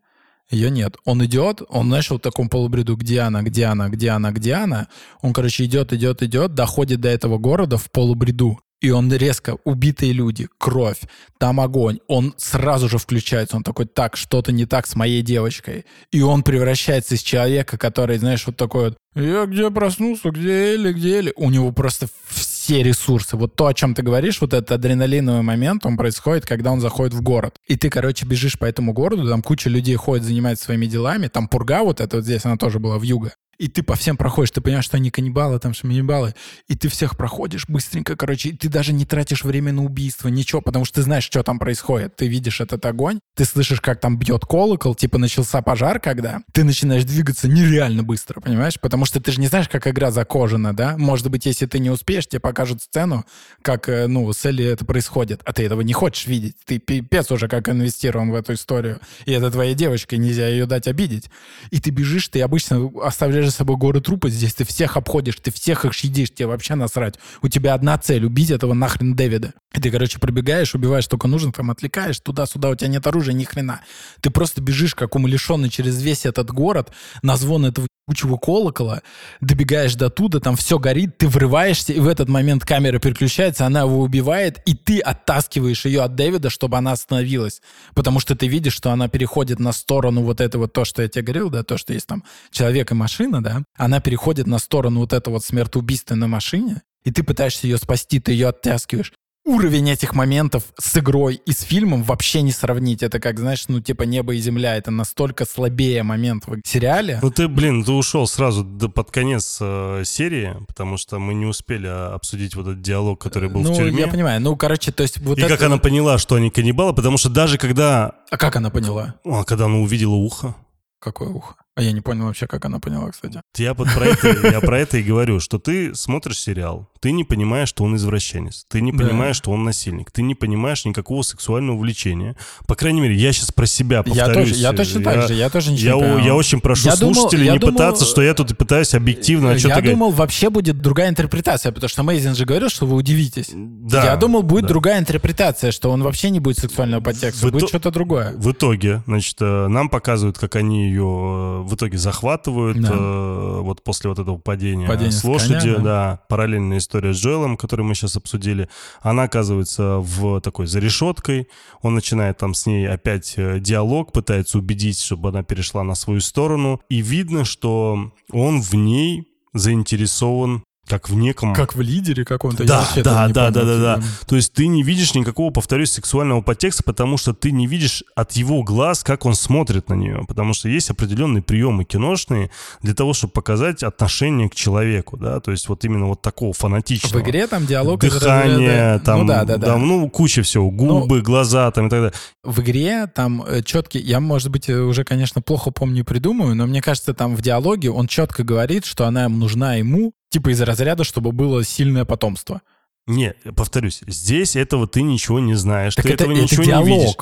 Ее 0.50 0.70
нет. 0.70 0.96
Он 1.04 1.24
идет, 1.24 1.62
он, 1.68 1.90
вот 1.90 2.04
в 2.04 2.18
таком 2.18 2.48
полубреду, 2.48 2.96
где 2.96 3.20
она, 3.20 3.42
где 3.42 3.64
она, 3.66 3.88
где 3.88 4.10
она, 4.10 4.30
где 4.30 4.54
она. 4.54 4.88
Он, 5.22 5.32
короче, 5.32 5.64
идет, 5.64 5.92
идет, 5.92 6.22
идет, 6.22 6.54
доходит 6.54 7.00
до 7.00 7.08
этого 7.08 7.38
города 7.38 7.78
в 7.78 7.90
полубреду. 7.90 8.60
И 8.80 8.90
он 8.90 9.10
резко, 9.10 9.56
убитые 9.64 10.12
люди, 10.12 10.46
кровь, 10.58 11.00
там 11.38 11.58
огонь. 11.58 12.00
Он 12.06 12.34
сразу 12.36 12.88
же 12.88 12.98
включается. 12.98 13.56
Он 13.56 13.62
такой, 13.62 13.86
так, 13.86 14.16
что-то 14.16 14.52
не 14.52 14.66
так 14.66 14.86
с 14.86 14.94
моей 14.94 15.22
девочкой. 15.22 15.86
И 16.12 16.20
он 16.20 16.42
превращается 16.42 17.14
из 17.14 17.22
человека, 17.22 17.78
который, 17.78 18.18
знаешь, 18.18 18.46
вот 18.46 18.56
такой 18.56 18.90
вот, 18.90 18.96
я 19.14 19.46
где 19.46 19.70
проснулся, 19.70 20.30
где 20.30 20.74
Элли, 20.74 20.92
где 20.92 21.18
Элли. 21.18 21.32
У 21.36 21.48
него 21.48 21.72
просто 21.72 22.08
все 22.28 22.53
ресурсы. 22.72 23.36
Вот 23.36 23.54
то, 23.56 23.66
о 23.66 23.74
чем 23.74 23.94
ты 23.94 24.02
говоришь, 24.02 24.40
вот 24.40 24.54
этот 24.54 24.72
адреналиновый 24.72 25.42
момент, 25.42 25.84
он 25.86 25.96
происходит, 25.96 26.46
когда 26.46 26.72
он 26.72 26.80
заходит 26.80 27.14
в 27.14 27.22
город. 27.22 27.56
И 27.66 27.76
ты, 27.76 27.90
короче, 27.90 28.26
бежишь 28.26 28.58
по 28.58 28.64
этому 28.64 28.92
городу, 28.92 29.28
там 29.28 29.42
куча 29.42 29.68
людей 29.68 29.96
ходит, 29.96 30.24
занимается 30.24 30.64
своими 30.64 30.86
делами. 30.86 31.28
Там 31.28 31.48
пурга 31.48 31.82
вот 31.82 32.00
эта 32.00 32.16
вот 32.16 32.24
здесь, 32.24 32.44
она 32.44 32.56
тоже 32.56 32.78
была 32.78 32.98
в 32.98 33.02
юго. 33.02 33.34
И 33.58 33.68
ты 33.68 33.82
по 33.82 33.94
всем 33.96 34.16
проходишь, 34.16 34.50
ты 34.50 34.60
понимаешь, 34.60 34.84
что 34.84 34.96
они 34.96 35.10
каннибалы, 35.10 35.58
там 35.58 35.74
шаманибалы, 35.74 36.34
и 36.68 36.76
ты 36.76 36.88
всех 36.88 37.16
проходишь 37.16 37.66
быстренько, 37.68 38.16
короче, 38.16 38.50
и 38.50 38.56
ты 38.56 38.68
даже 38.68 38.92
не 38.92 39.04
тратишь 39.04 39.44
время 39.44 39.72
на 39.72 39.84
убийство, 39.84 40.28
ничего, 40.28 40.60
потому 40.60 40.84
что 40.84 40.96
ты 40.96 41.02
знаешь, 41.02 41.24
что 41.24 41.42
там 41.42 41.58
происходит. 41.58 42.16
Ты 42.16 42.28
видишь 42.28 42.60
этот 42.60 42.84
огонь, 42.86 43.20
ты 43.36 43.44
слышишь, 43.44 43.80
как 43.80 44.00
там 44.00 44.18
бьет 44.18 44.44
колокол, 44.44 44.94
типа 44.94 45.18
начался 45.18 45.62
пожар, 45.62 46.00
когда 46.00 46.40
ты 46.52 46.64
начинаешь 46.64 47.04
двигаться 47.04 47.48
нереально 47.48 48.02
быстро, 48.02 48.40
понимаешь? 48.40 48.78
Потому 48.80 49.04
что 49.04 49.20
ты 49.20 49.32
же 49.32 49.40
не 49.40 49.46
знаешь, 49.46 49.68
как 49.68 49.86
игра 49.86 50.10
закожена, 50.10 50.74
да? 50.74 50.96
Может 50.96 51.30
быть, 51.30 51.46
если 51.46 51.66
ты 51.66 51.78
не 51.78 51.90
успеешь, 51.90 52.26
тебе 52.26 52.40
покажут 52.40 52.82
сцену, 52.82 53.24
как, 53.62 53.88
э, 53.88 54.06
ну, 54.06 54.32
с 54.32 54.44
Элли 54.44 54.64
это 54.64 54.84
происходит, 54.84 55.40
а 55.44 55.52
ты 55.52 55.64
этого 55.64 55.80
не 55.80 55.92
хочешь 55.92 56.26
видеть. 56.26 56.56
Ты 56.64 56.78
пипец 56.78 57.30
уже 57.30 57.48
как 57.48 57.68
инвестирован 57.68 58.30
в 58.30 58.34
эту 58.34 58.54
историю, 58.54 59.00
и 59.26 59.32
это 59.32 59.50
твоя 59.50 59.74
девочка, 59.74 60.16
нельзя 60.16 60.48
ее 60.48 60.66
дать 60.66 60.88
обидеть. 60.88 61.30
И 61.70 61.80
ты 61.80 61.90
бежишь, 61.90 62.28
ты 62.28 62.40
обычно 62.42 62.90
оставляешь 63.02 63.43
за 63.46 63.52
собой 63.52 63.76
горы 63.76 64.00
трупы, 64.00 64.30
здесь 64.30 64.54
ты 64.54 64.64
всех 64.64 64.96
обходишь, 64.96 65.36
ты 65.36 65.50
всех 65.50 65.84
их 65.84 65.94
щадишь, 65.94 66.30
тебе 66.30 66.46
вообще 66.46 66.74
насрать. 66.74 67.14
У 67.42 67.48
тебя 67.48 67.74
одна 67.74 67.98
цель— 67.98 68.24
убить 68.26 68.50
этого 68.50 68.74
нахрен 68.74 69.14
Дэвида. 69.14 69.54
И 69.74 69.80
ты, 69.80 69.90
короче, 69.90 70.18
пробегаешь, 70.18 70.74
убиваешь 70.74 71.06
только 71.06 71.28
нужно, 71.28 71.52
там 71.52 71.70
отвлекаешь 71.70 72.20
туда-сюда, 72.20 72.70
у 72.70 72.74
тебя 72.74 72.88
нет 72.88 73.06
оружия, 73.06 73.34
ни 73.34 73.44
хрена. 73.44 73.80
Ты 74.20 74.30
просто 74.30 74.60
бежишь, 74.62 74.94
как 74.94 75.14
умалишенный 75.14 75.70
через 75.70 76.00
весь 76.02 76.26
этот 76.26 76.50
город, 76.50 76.92
на 77.22 77.36
звон 77.36 77.66
этого 77.66 77.86
кучего 78.06 78.36
колокола, 78.36 79.02
добегаешь 79.40 79.94
до 79.94 80.10
туда, 80.10 80.40
там 80.40 80.56
все 80.56 80.78
горит, 80.78 81.18
ты 81.18 81.28
врываешься, 81.28 81.92
и 81.92 82.00
в 82.00 82.08
этот 82.08 82.28
момент 82.28 82.64
камера 82.64 82.98
переключается, 82.98 83.66
она 83.66 83.80
его 83.80 84.00
убивает, 84.00 84.60
и 84.66 84.74
ты 84.74 85.00
оттаскиваешь 85.00 85.84
ее 85.84 86.02
от 86.02 86.14
Дэвида, 86.14 86.50
чтобы 86.50 86.76
она 86.76 86.92
остановилась. 86.92 87.62
Потому 87.94 88.20
что 88.20 88.36
ты 88.36 88.46
видишь, 88.46 88.74
что 88.74 88.90
она 88.90 89.08
переходит 89.08 89.58
на 89.58 89.72
сторону 89.72 90.22
вот 90.22 90.40
этого, 90.40 90.68
то, 90.68 90.84
что 90.84 91.02
я 91.02 91.08
тебе 91.08 91.22
говорил, 91.22 91.50
да, 91.50 91.62
то, 91.62 91.78
что 91.78 91.92
есть 91.92 92.06
там 92.06 92.24
человек 92.50 92.90
и 92.92 92.94
машина, 92.94 93.42
да, 93.42 93.62
она 93.76 94.00
переходит 94.00 94.46
на 94.46 94.58
сторону 94.58 95.00
вот 95.00 95.12
этого 95.12 95.34
вот 95.34 95.44
смертоубийства 95.44 96.14
на 96.14 96.28
машине, 96.28 96.82
и 97.04 97.10
ты 97.10 97.22
пытаешься 97.22 97.66
ее 97.66 97.78
спасти, 97.78 98.20
ты 98.20 98.32
ее 98.32 98.48
оттаскиваешь 98.48 99.12
уровень 99.44 99.90
этих 99.90 100.14
моментов 100.14 100.64
с 100.78 100.96
игрой 100.96 101.40
и 101.46 101.52
с 101.52 101.60
фильмом 101.60 102.02
вообще 102.02 102.42
не 102.42 102.52
сравнить. 102.52 103.02
Это 103.02 103.20
как, 103.20 103.38
знаешь, 103.38 103.64
ну, 103.68 103.80
типа 103.80 104.04
небо 104.04 104.34
и 104.34 104.38
земля. 104.38 104.76
Это 104.76 104.90
настолько 104.90 105.44
слабее 105.44 106.02
момент 106.02 106.44
в 106.46 106.60
сериале. 106.64 107.18
Ну, 107.22 107.30
ты, 107.30 107.48
блин, 107.48 107.84
ты 107.84 107.92
ушел 107.92 108.26
сразу 108.26 108.64
до, 108.64 108.88
под 108.88 109.10
конец 109.10 109.58
э, 109.60 110.02
серии, 110.04 110.56
потому 110.66 110.96
что 110.96 111.18
мы 111.18 111.34
не 111.34 111.46
успели 111.46 111.86
а, 111.86 112.14
обсудить 112.14 112.54
вот 112.54 112.66
этот 112.66 112.82
диалог, 112.82 113.20
который 113.20 113.48
был 113.48 113.62
ну, 113.62 113.72
в 113.72 113.76
тюрьме. 113.76 113.92
Ну, 113.92 113.98
я 113.98 114.08
понимаю. 114.08 114.40
Ну, 114.40 114.56
короче, 114.56 114.92
то 114.92 115.02
есть 115.02 115.18
вот 115.18 115.38
И 115.38 115.42
это... 115.42 115.50
как 115.50 115.62
она 115.62 115.78
поняла, 115.78 116.18
что 116.18 116.36
они 116.36 116.50
каннибалы, 116.50 116.94
потому 116.94 117.18
что 117.18 117.28
даже 117.28 117.58
когда... 117.58 118.12
А 118.30 118.36
как 118.36 118.56
она 118.56 118.70
поняла? 118.70 119.14
А, 119.24 119.44
когда 119.44 119.66
она 119.66 119.76
увидела 119.76 120.14
ухо. 120.14 120.54
Какое 120.98 121.28
ухо? 121.28 121.56
А 121.76 121.82
я 121.82 121.90
не 121.90 122.00
понял 122.00 122.26
вообще, 122.26 122.46
как 122.46 122.64
она 122.64 122.78
поняла, 122.78 123.10
кстати. 123.10 123.40
Я, 123.56 123.74
вот 123.74 123.88
про 123.92 124.06
это, 124.06 124.48
я 124.48 124.60
про 124.60 124.78
это 124.78 124.98
и 124.98 125.02
говорю, 125.02 125.40
что 125.40 125.58
ты 125.58 125.92
смотришь 125.96 126.38
сериал, 126.38 126.88
ты 127.00 127.10
не 127.10 127.24
понимаешь, 127.24 127.68
что 127.68 127.82
он 127.82 127.96
извращенец, 127.96 128.64
ты 128.68 128.80
не 128.80 128.92
понимаешь, 128.92 129.36
да. 129.36 129.42
что 129.42 129.50
он 129.50 129.64
насильник, 129.64 130.12
ты 130.12 130.22
не 130.22 130.36
понимаешь 130.36 130.84
никакого 130.84 131.22
сексуального 131.22 131.76
влечения. 131.76 132.36
По 132.68 132.76
крайней 132.76 133.00
мере, 133.00 133.16
я 133.16 133.32
сейчас 133.32 133.50
про 133.50 133.66
себя 133.66 134.04
повторюсь. 134.04 134.26
Я, 134.26 134.34
тоже, 134.34 134.54
я 134.54 134.72
точно 134.72 134.98
я, 135.00 135.04
так 135.04 135.28
же, 135.28 135.34
я 135.34 135.50
тоже 135.50 135.72
ничего 135.72 135.88
я, 135.88 135.94
не 135.96 136.00
понимаю. 136.02 136.24
Я 136.24 136.34
очень 136.36 136.60
прошу 136.60 136.86
я 136.86 136.96
слушателей 136.96 137.46
думал, 137.46 137.54
не 137.54 137.58
думал, 137.58 137.72
пытаться, 137.74 138.04
что 138.04 138.22
я 138.22 138.34
тут 138.34 138.56
пытаюсь 138.56 138.94
объективно 138.94 139.50
Я 139.50 139.58
что-то 139.58 139.82
думал, 139.82 140.12
вообще 140.12 140.50
будет 140.50 140.78
другая 140.78 141.08
интерпретация, 141.08 141.72
потому 141.72 141.88
что 141.88 142.04
Мейзин 142.04 142.36
же 142.36 142.44
говорил, 142.44 142.68
что 142.68 142.86
вы 142.86 142.94
удивитесь. 142.94 143.50
Да, 143.52 144.04
я 144.04 144.16
думал, 144.16 144.44
будет 144.44 144.62
да. 144.62 144.68
другая 144.68 145.00
интерпретация, 145.00 145.72
что 145.72 145.90
он 145.90 146.04
вообще 146.04 146.30
не 146.30 146.38
будет 146.38 146.58
сексуального 146.58 147.02
подтекста, 147.02 147.48
в 147.48 147.50
будет 147.50 147.68
что-то 147.68 147.90
другое. 147.90 148.32
В 148.36 148.52
итоге, 148.52 149.02
значит, 149.06 149.36
э, 149.40 149.66
нам 149.66 149.88
показывают, 149.88 150.38
как 150.38 150.56
они 150.56 150.86
ее 150.86 151.02
э, 151.02 151.63
в 151.64 151.74
итоге 151.74 151.98
захватывают, 151.98 152.80
да. 152.80 152.90
э, 152.92 153.60
вот 153.60 153.82
после 153.82 154.10
вот 154.10 154.18
этого 154.18 154.38
падения, 154.38 154.86
падения 154.86 155.12
с 155.12 155.24
лошади, 155.24 155.60
коня, 155.60 155.76
да. 155.76 155.82
да, 155.82 156.20
параллельная 156.28 156.78
история 156.78 157.12
с 157.12 157.16
Джоэлом, 157.16 157.56
которую 157.56 157.86
мы 157.86 157.94
сейчас 157.94 158.16
обсудили, 158.16 158.68
она 159.00 159.24
оказывается 159.24 159.98
в 159.98 160.40
такой 160.40 160.66
за 160.66 160.78
решеткой, 160.78 161.48
он 161.82 161.94
начинает 161.94 162.38
там 162.38 162.54
с 162.54 162.66
ней 162.66 162.88
опять 162.88 163.34
э, 163.36 163.58
диалог, 163.60 164.12
пытается 164.12 164.58
убедить, 164.58 165.00
чтобы 165.00 165.30
она 165.30 165.42
перешла 165.42 165.82
на 165.82 165.94
свою 165.94 166.20
сторону, 166.20 166.80
и 166.88 167.02
видно, 167.02 167.44
что 167.44 168.12
он 168.32 168.60
в 168.60 168.74
ней 168.74 169.28
заинтересован 169.52 170.64
как 170.86 171.08
в 171.08 171.14
неком... 171.14 171.54
Как 171.54 171.74
в 171.74 171.80
лидере 171.80 172.24
каком-то. 172.24 172.64
Да, 172.64 172.86
да, 172.96 173.28
да, 173.28 173.50
да, 173.50 173.64
да, 173.64 173.78
да. 173.78 174.02
То 174.26 174.36
есть 174.36 174.52
ты 174.52 174.66
не 174.66 174.82
видишь 174.82 175.14
никакого, 175.14 175.50
повторюсь, 175.50 175.90
сексуального 175.90 176.42
подтекста, 176.42 176.82
потому 176.82 177.16
что 177.16 177.32
ты 177.32 177.52
не 177.52 177.66
видишь 177.66 178.04
от 178.14 178.32
его 178.32 178.62
глаз, 178.62 179.02
как 179.02 179.24
он 179.24 179.34
смотрит 179.34 179.88
на 179.88 179.94
нее. 179.94 180.24
Потому 180.28 180.52
что 180.52 180.68
есть 180.68 180.90
определенные 180.90 181.42
приемы 181.42 181.84
киношные 181.84 182.50
для 182.82 182.94
того, 182.94 183.14
чтобы 183.14 183.32
показать 183.32 183.82
отношение 183.82 184.48
к 184.48 184.54
человеку, 184.54 185.16
да, 185.16 185.40
то 185.40 185.50
есть 185.50 185.68
вот 185.68 185.84
именно 185.84 186.06
вот 186.06 186.22
такого 186.22 186.52
фанатичного. 186.52 187.22
В 187.22 187.22
игре 187.22 187.46
там 187.46 187.66
диалог... 187.66 188.00
Дыхание, 188.00 188.98
там, 188.98 189.20
ну, 189.20 189.26
да, 189.26 189.44
да, 189.44 189.56
да. 189.56 189.66
Там, 189.68 189.86
ну, 189.86 190.08
куча 190.10 190.42
всего, 190.42 190.70
губы, 190.70 191.16
ну, 191.16 191.22
глаза 191.22 191.70
там 191.70 191.86
и 191.86 191.90
так 191.90 192.00
далее. 192.00 192.14
В 192.42 192.60
игре 192.60 193.06
там 193.06 193.42
э, 193.42 193.62
четкий, 193.62 194.00
я, 194.00 194.20
может 194.20 194.50
быть, 194.50 194.68
э, 194.68 194.78
уже, 194.78 195.04
конечно, 195.04 195.40
плохо 195.40 195.70
помню 195.70 196.00
и 196.00 196.04
придумаю, 196.04 196.54
но 196.54 196.66
мне 196.66 196.82
кажется, 196.82 197.14
там 197.14 197.36
в 197.36 197.42
диалоге 197.42 197.90
он 197.90 198.06
четко 198.06 198.42
говорит, 198.42 198.84
что 198.84 199.06
она 199.06 199.28
нужна 199.28 199.76
ему 199.76 200.12
Типа 200.34 200.50
из 200.50 200.60
разряда, 200.60 201.04
чтобы 201.04 201.30
было 201.30 201.62
сильное 201.62 202.04
потомство. 202.04 202.60
Не, 203.06 203.36
повторюсь, 203.54 204.02
здесь 204.04 204.56
этого 204.56 204.88
ты 204.88 205.02
ничего 205.02 205.38
не 205.38 205.54
знаешь, 205.54 205.94
так 205.94 206.04
ты 206.04 206.12
это, 206.12 206.24
этого 206.24 206.34
это 206.34 206.42
ничего 206.42 206.64
диалог. 206.64 206.88
не 206.88 206.98
видишь. 206.98 207.14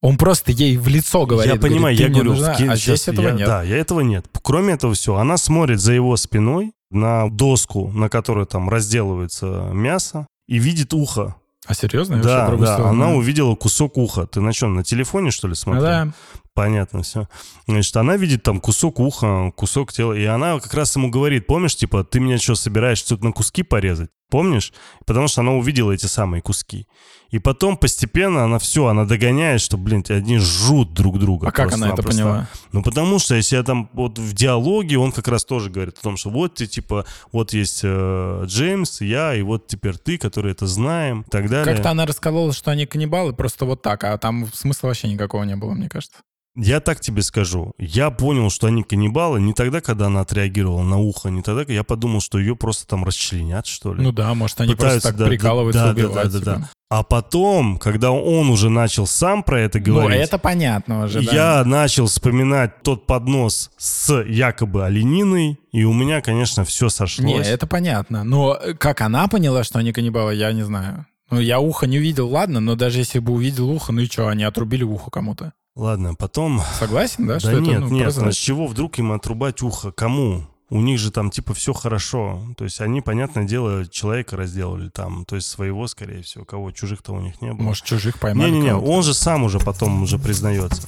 Он 0.00 0.18
просто 0.18 0.50
ей 0.50 0.76
в 0.76 0.88
лицо 0.88 1.26
говорит. 1.26 1.54
Я 1.54 1.60
понимаю, 1.60 1.96
говорит, 1.96 2.00
я 2.00 2.08
говорю, 2.08 2.30
нужна, 2.32 2.54
в 2.54 2.56
ки... 2.56 2.62
а 2.64 2.74
здесь 2.74 3.02
сейчас 3.02 3.14
этого 3.14 3.28
я, 3.28 3.32
нет. 3.34 3.46
Да, 3.46 3.62
я 3.62 3.76
этого 3.76 4.00
нет. 4.00 4.26
Кроме 4.42 4.74
этого 4.74 4.94
всего, 4.94 5.18
она 5.18 5.36
смотрит 5.36 5.78
за 5.78 5.92
его 5.92 6.16
спиной 6.16 6.72
на 6.90 7.30
доску, 7.30 7.86
на 7.92 8.08
которой 8.08 8.46
там 8.46 8.68
разделывается 8.68 9.70
мясо, 9.72 10.26
и 10.48 10.58
видит 10.58 10.92
ухо. 10.92 11.36
А 11.66 11.74
серьезно? 11.74 12.16
Я 12.16 12.22
да, 12.22 12.56
да, 12.56 12.88
она 12.88 13.12
увидела 13.12 13.54
кусок 13.54 13.96
уха. 13.96 14.26
Ты 14.26 14.40
на 14.40 14.52
чем, 14.52 14.74
на 14.74 14.82
телефоне, 14.82 15.30
что 15.30 15.46
ли, 15.46 15.54
смотрел? 15.54 15.84
Да. 15.84 16.12
Понятно, 16.56 17.02
все. 17.02 17.28
Значит, 17.66 17.94
она 17.98 18.16
видит 18.16 18.42
там 18.42 18.60
кусок 18.60 18.98
уха, 18.98 19.52
кусок 19.54 19.92
тела, 19.92 20.14
и 20.14 20.24
она 20.24 20.58
как 20.58 20.72
раз 20.72 20.96
ему 20.96 21.10
говорит, 21.10 21.46
помнишь, 21.46 21.76
типа, 21.76 22.02
ты 22.02 22.18
меня 22.18 22.38
что, 22.38 22.54
собираешь 22.54 23.02
тут 23.02 23.22
на 23.22 23.30
куски 23.30 23.62
порезать? 23.62 24.08
Помнишь? 24.30 24.72
Потому 25.04 25.28
что 25.28 25.42
она 25.42 25.52
увидела 25.52 25.92
эти 25.92 26.06
самые 26.06 26.40
куски. 26.40 26.88
И 27.28 27.38
потом 27.38 27.76
постепенно 27.76 28.44
она 28.44 28.58
все, 28.58 28.86
она 28.86 29.04
догоняет, 29.04 29.60
что, 29.60 29.76
блин, 29.76 30.02
одни 30.08 30.38
жрут 30.38 30.94
друг 30.94 31.18
друга. 31.18 31.48
А 31.48 31.52
как 31.52 31.74
она 31.74 31.90
это 31.90 32.02
поняла? 32.02 32.48
Ну, 32.72 32.82
потому 32.82 33.18
что 33.18 33.34
если 33.34 33.56
я 33.56 33.62
там 33.62 33.90
вот 33.92 34.18
в 34.18 34.32
диалоге, 34.32 34.96
он 34.96 35.12
как 35.12 35.28
раз 35.28 35.44
тоже 35.44 35.68
говорит 35.68 35.98
о 35.98 36.02
том, 36.02 36.16
что 36.16 36.30
вот 36.30 36.54
ты, 36.54 36.66
типа, 36.66 37.04
вот 37.32 37.52
есть 37.52 37.80
э, 37.82 38.44
Джеймс, 38.46 39.02
я, 39.02 39.34
и 39.34 39.42
вот 39.42 39.66
теперь 39.66 39.98
ты, 39.98 40.16
который 40.16 40.52
это 40.52 40.66
знаем, 40.66 41.20
и 41.20 41.30
так 41.30 41.50
далее. 41.50 41.74
Как-то 41.74 41.90
она 41.90 42.06
расколола, 42.06 42.54
что 42.54 42.70
они 42.70 42.86
каннибалы, 42.86 43.34
просто 43.34 43.66
вот 43.66 43.82
так, 43.82 44.04
а 44.04 44.16
там 44.16 44.48
смысла 44.54 44.88
вообще 44.88 45.08
никакого 45.08 45.42
не 45.42 45.56
было, 45.56 45.74
мне 45.74 45.90
кажется. 45.90 46.22
Я 46.56 46.80
так 46.80 47.00
тебе 47.00 47.22
скажу. 47.22 47.72
Я 47.78 48.10
понял, 48.10 48.48
что 48.50 48.66
они 48.66 48.82
каннибалы 48.82 49.40
не 49.40 49.52
тогда, 49.52 49.80
когда 49.80 50.06
она 50.06 50.20
отреагировала 50.20 50.82
на 50.82 50.98
ухо, 50.98 51.28
не 51.28 51.42
тогда, 51.42 51.60
когда 51.60 51.74
я 51.74 51.84
подумал, 51.84 52.20
что 52.20 52.38
ее 52.38 52.56
просто 52.56 52.86
там 52.86 53.04
расчленят, 53.04 53.66
что 53.66 53.92
ли. 53.92 54.02
Ну 54.02 54.10
да, 54.10 54.32
может, 54.34 54.60
они 54.62 54.72
Пытаются, 54.72 55.00
просто 55.00 55.08
так 55.10 55.18
да, 55.18 55.26
прикалываются, 55.26 55.84
да, 55.84 55.90
убивать. 55.90 56.32
Да, 56.32 56.38
да, 56.38 56.44
да, 56.44 56.56
да. 56.56 56.70
А 56.88 57.02
потом, 57.02 57.78
когда 57.78 58.12
он 58.12 58.48
уже 58.48 58.70
начал 58.70 59.06
сам 59.06 59.42
про 59.42 59.60
это 59.60 59.80
говорить... 59.80 60.18
Ну, 60.18 60.24
это 60.24 60.38
понятно 60.38 61.04
уже, 61.04 61.22
да. 61.22 61.32
Я 61.32 61.64
начал 61.64 62.06
вспоминать 62.06 62.82
тот 62.82 63.06
поднос 63.06 63.70
с 63.76 64.22
якобы 64.22 64.84
олениной, 64.84 65.58
и 65.72 65.84
у 65.84 65.92
меня, 65.92 66.20
конечно, 66.20 66.64
все 66.64 66.88
сошлось. 66.88 67.26
Не, 67.26 67.42
это 67.42 67.66
понятно. 67.66 68.24
Но 68.24 68.58
как 68.78 69.00
она 69.02 69.26
поняла, 69.28 69.62
что 69.64 69.80
они 69.80 69.92
каннибалы, 69.92 70.34
я 70.36 70.52
не 70.52 70.62
знаю. 70.62 71.06
Ну, 71.28 71.40
я 71.40 71.58
ухо 71.58 71.86
не 71.86 71.98
увидел, 71.98 72.28
ладно, 72.28 72.60
но 72.60 72.76
даже 72.76 72.98
если 72.98 73.18
бы 73.18 73.32
увидел 73.32 73.68
ухо, 73.68 73.92
ну 73.92 74.02
и 74.02 74.06
что, 74.06 74.28
они 74.28 74.44
отрубили 74.44 74.84
ухо 74.84 75.10
кому-то. 75.10 75.52
Ладно, 75.76 76.14
потом... 76.14 76.62
Согласен, 76.78 77.26
да? 77.26 77.34
Да 77.34 77.40
что 77.40 77.60
нет, 77.60 77.76
это, 77.76 77.80
ну, 77.80 77.88
нет, 77.90 78.04
просто... 78.04 78.28
а 78.28 78.32
с 78.32 78.36
чего 78.36 78.66
вдруг 78.66 78.98
им 78.98 79.12
отрубать 79.12 79.60
ухо? 79.60 79.92
Кому? 79.92 80.46
У 80.70 80.80
них 80.80 80.98
же 80.98 81.10
там 81.10 81.30
типа 81.30 81.52
все 81.52 81.74
хорошо. 81.74 82.40
То 82.56 82.64
есть 82.64 82.80
они, 82.80 83.02
понятное 83.02 83.44
дело, 83.44 83.86
человека 83.86 84.38
разделали 84.38 84.88
там. 84.88 85.26
То 85.26 85.36
есть 85.36 85.48
своего, 85.48 85.86
скорее 85.86 86.22
всего. 86.22 86.46
Кого? 86.46 86.72
Чужих-то 86.72 87.12
у 87.12 87.20
них 87.20 87.42
не 87.42 87.52
было. 87.52 87.62
Может, 87.62 87.84
чужих 87.84 88.18
поймали 88.18 88.52
Не-не-не, 88.52 88.74
он 88.74 89.02
же 89.02 89.12
сам 89.12 89.44
уже 89.44 89.58
потом 89.58 90.02
уже 90.02 90.18
признается. 90.18 90.82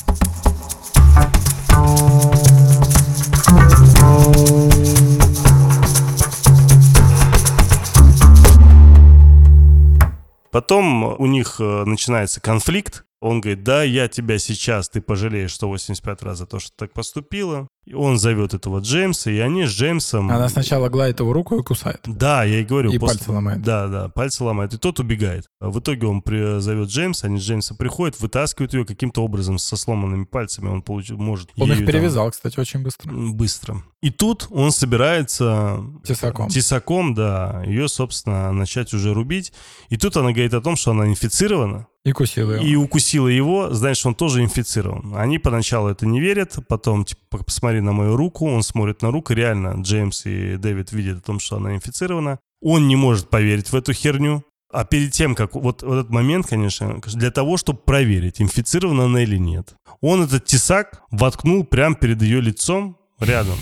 Потом 10.51 11.05
у 11.20 11.26
них 11.26 11.57
э, 11.61 11.84
начинается 11.84 12.41
конфликт, 12.41 13.05
Он 13.20 13.40
говорит, 13.40 13.64
да, 13.64 13.82
я 13.82 14.06
тебя 14.08 14.38
сейчас, 14.38 14.88
ты 14.88 15.00
пожалеешь 15.00 15.54
185 15.54 16.22
раз 16.22 16.38
за 16.38 16.46
то, 16.46 16.60
что 16.60 16.70
так 16.76 16.92
поступила. 16.92 17.66
И 17.84 17.94
он 17.94 18.18
зовет 18.18 18.52
этого 18.52 18.80
Джеймса, 18.80 19.30
и 19.30 19.38
они 19.38 19.64
с 19.64 19.70
Джеймсом... 19.70 20.30
Она 20.30 20.48
сначала 20.50 20.88
гладит 20.90 21.20
его 21.20 21.32
руку 21.32 21.58
и 21.58 21.62
кусает. 21.62 22.00
Да, 22.04 22.44
я 22.44 22.60
и 22.60 22.64
говорю. 22.64 22.92
И 22.92 22.98
пальцы 22.98 23.32
ломает. 23.32 23.62
Да, 23.62 23.88
да, 23.88 24.08
пальцы 24.10 24.44
ломает. 24.44 24.74
И 24.74 24.78
тот 24.78 25.00
убегает. 25.00 25.46
В 25.58 25.80
итоге 25.80 26.06
он 26.06 26.20
при... 26.20 26.60
зовет 26.60 26.90
Джеймса, 26.90 27.26
они 27.28 27.40
с 27.40 27.42
Джеймсом 27.42 27.76
приходят, 27.78 28.20
вытаскивают 28.20 28.74
ее 28.74 28.84
каким-то 28.84 29.24
образом 29.24 29.58
со 29.58 29.76
сломанными 29.76 30.24
пальцами. 30.24 30.68
Он 30.68 30.82
получ... 30.82 31.10
может 31.10 31.50
Он 31.56 31.72
их 31.72 31.78
там- 31.78 31.86
перевязал, 31.86 32.30
кстати, 32.30 32.60
очень 32.60 32.82
быстро. 32.82 33.10
Быстро. 33.10 33.82
И 34.02 34.10
тут 34.10 34.46
он 34.50 34.70
собирается 34.70 35.82
Тесаком. 36.04 36.48
тесаком, 36.50 37.14
да, 37.14 37.62
ее, 37.66 37.88
собственно, 37.88 38.52
начать 38.52 38.92
уже 38.92 39.14
рубить. 39.14 39.52
И 39.88 39.96
тут 39.96 40.16
она 40.16 40.30
говорит 40.30 40.54
о 40.54 40.60
том, 40.60 40.76
что 40.76 40.90
она 40.92 41.08
инфицирована, 41.08 41.88
И 42.09 42.12
кусил 42.12 42.52
его. 42.52 42.64
и 42.64 42.74
укусила 42.74 43.28
его, 43.28 43.72
значит, 43.72 44.06
он 44.06 44.14
тоже 44.14 44.42
инфицирован. 44.42 45.14
Они 45.16 45.38
поначалу 45.38 45.88
это 45.88 46.06
не 46.06 46.20
верят, 46.20 46.59
потом, 46.68 47.04
типа, 47.04 47.44
посмотри 47.44 47.80
на 47.80 47.92
мою 47.92 48.16
руку, 48.16 48.46
он 48.50 48.62
смотрит 48.62 49.02
на 49.02 49.11
руку, 49.11 49.32
реально, 49.32 49.80
Джеймс 49.82 50.26
и 50.26 50.56
Дэвид 50.56 50.92
видят 50.92 51.18
о 51.18 51.20
том, 51.22 51.40
что 51.40 51.56
она 51.56 51.74
инфицирована. 51.74 52.38
Он 52.61 52.88
не 52.88 52.96
может 52.96 53.28
поверить 53.28 53.70
в 53.70 53.76
эту 53.76 53.92
херню. 53.92 54.42
А 54.70 54.84
перед 54.84 55.12
тем, 55.12 55.34
как 55.34 55.54
вот, 55.54 55.82
вот 55.82 56.00
этот 56.00 56.11
момент, 56.11 56.46
конечно, 56.46 57.00
для 57.14 57.30
того, 57.30 57.56
чтобы 57.56 57.78
проверить, 57.78 58.42
инфицирована 58.42 59.04
она 59.04 59.22
или 59.22 59.38
нет, 59.38 59.74
он 60.02 60.22
этот 60.22 60.44
тесак 60.44 61.02
воткнул 61.11 61.64
прямо 61.64 61.94
перед 61.94 62.20
ее 62.20 62.42
лицом 62.42 62.98
рядом. 63.18 63.56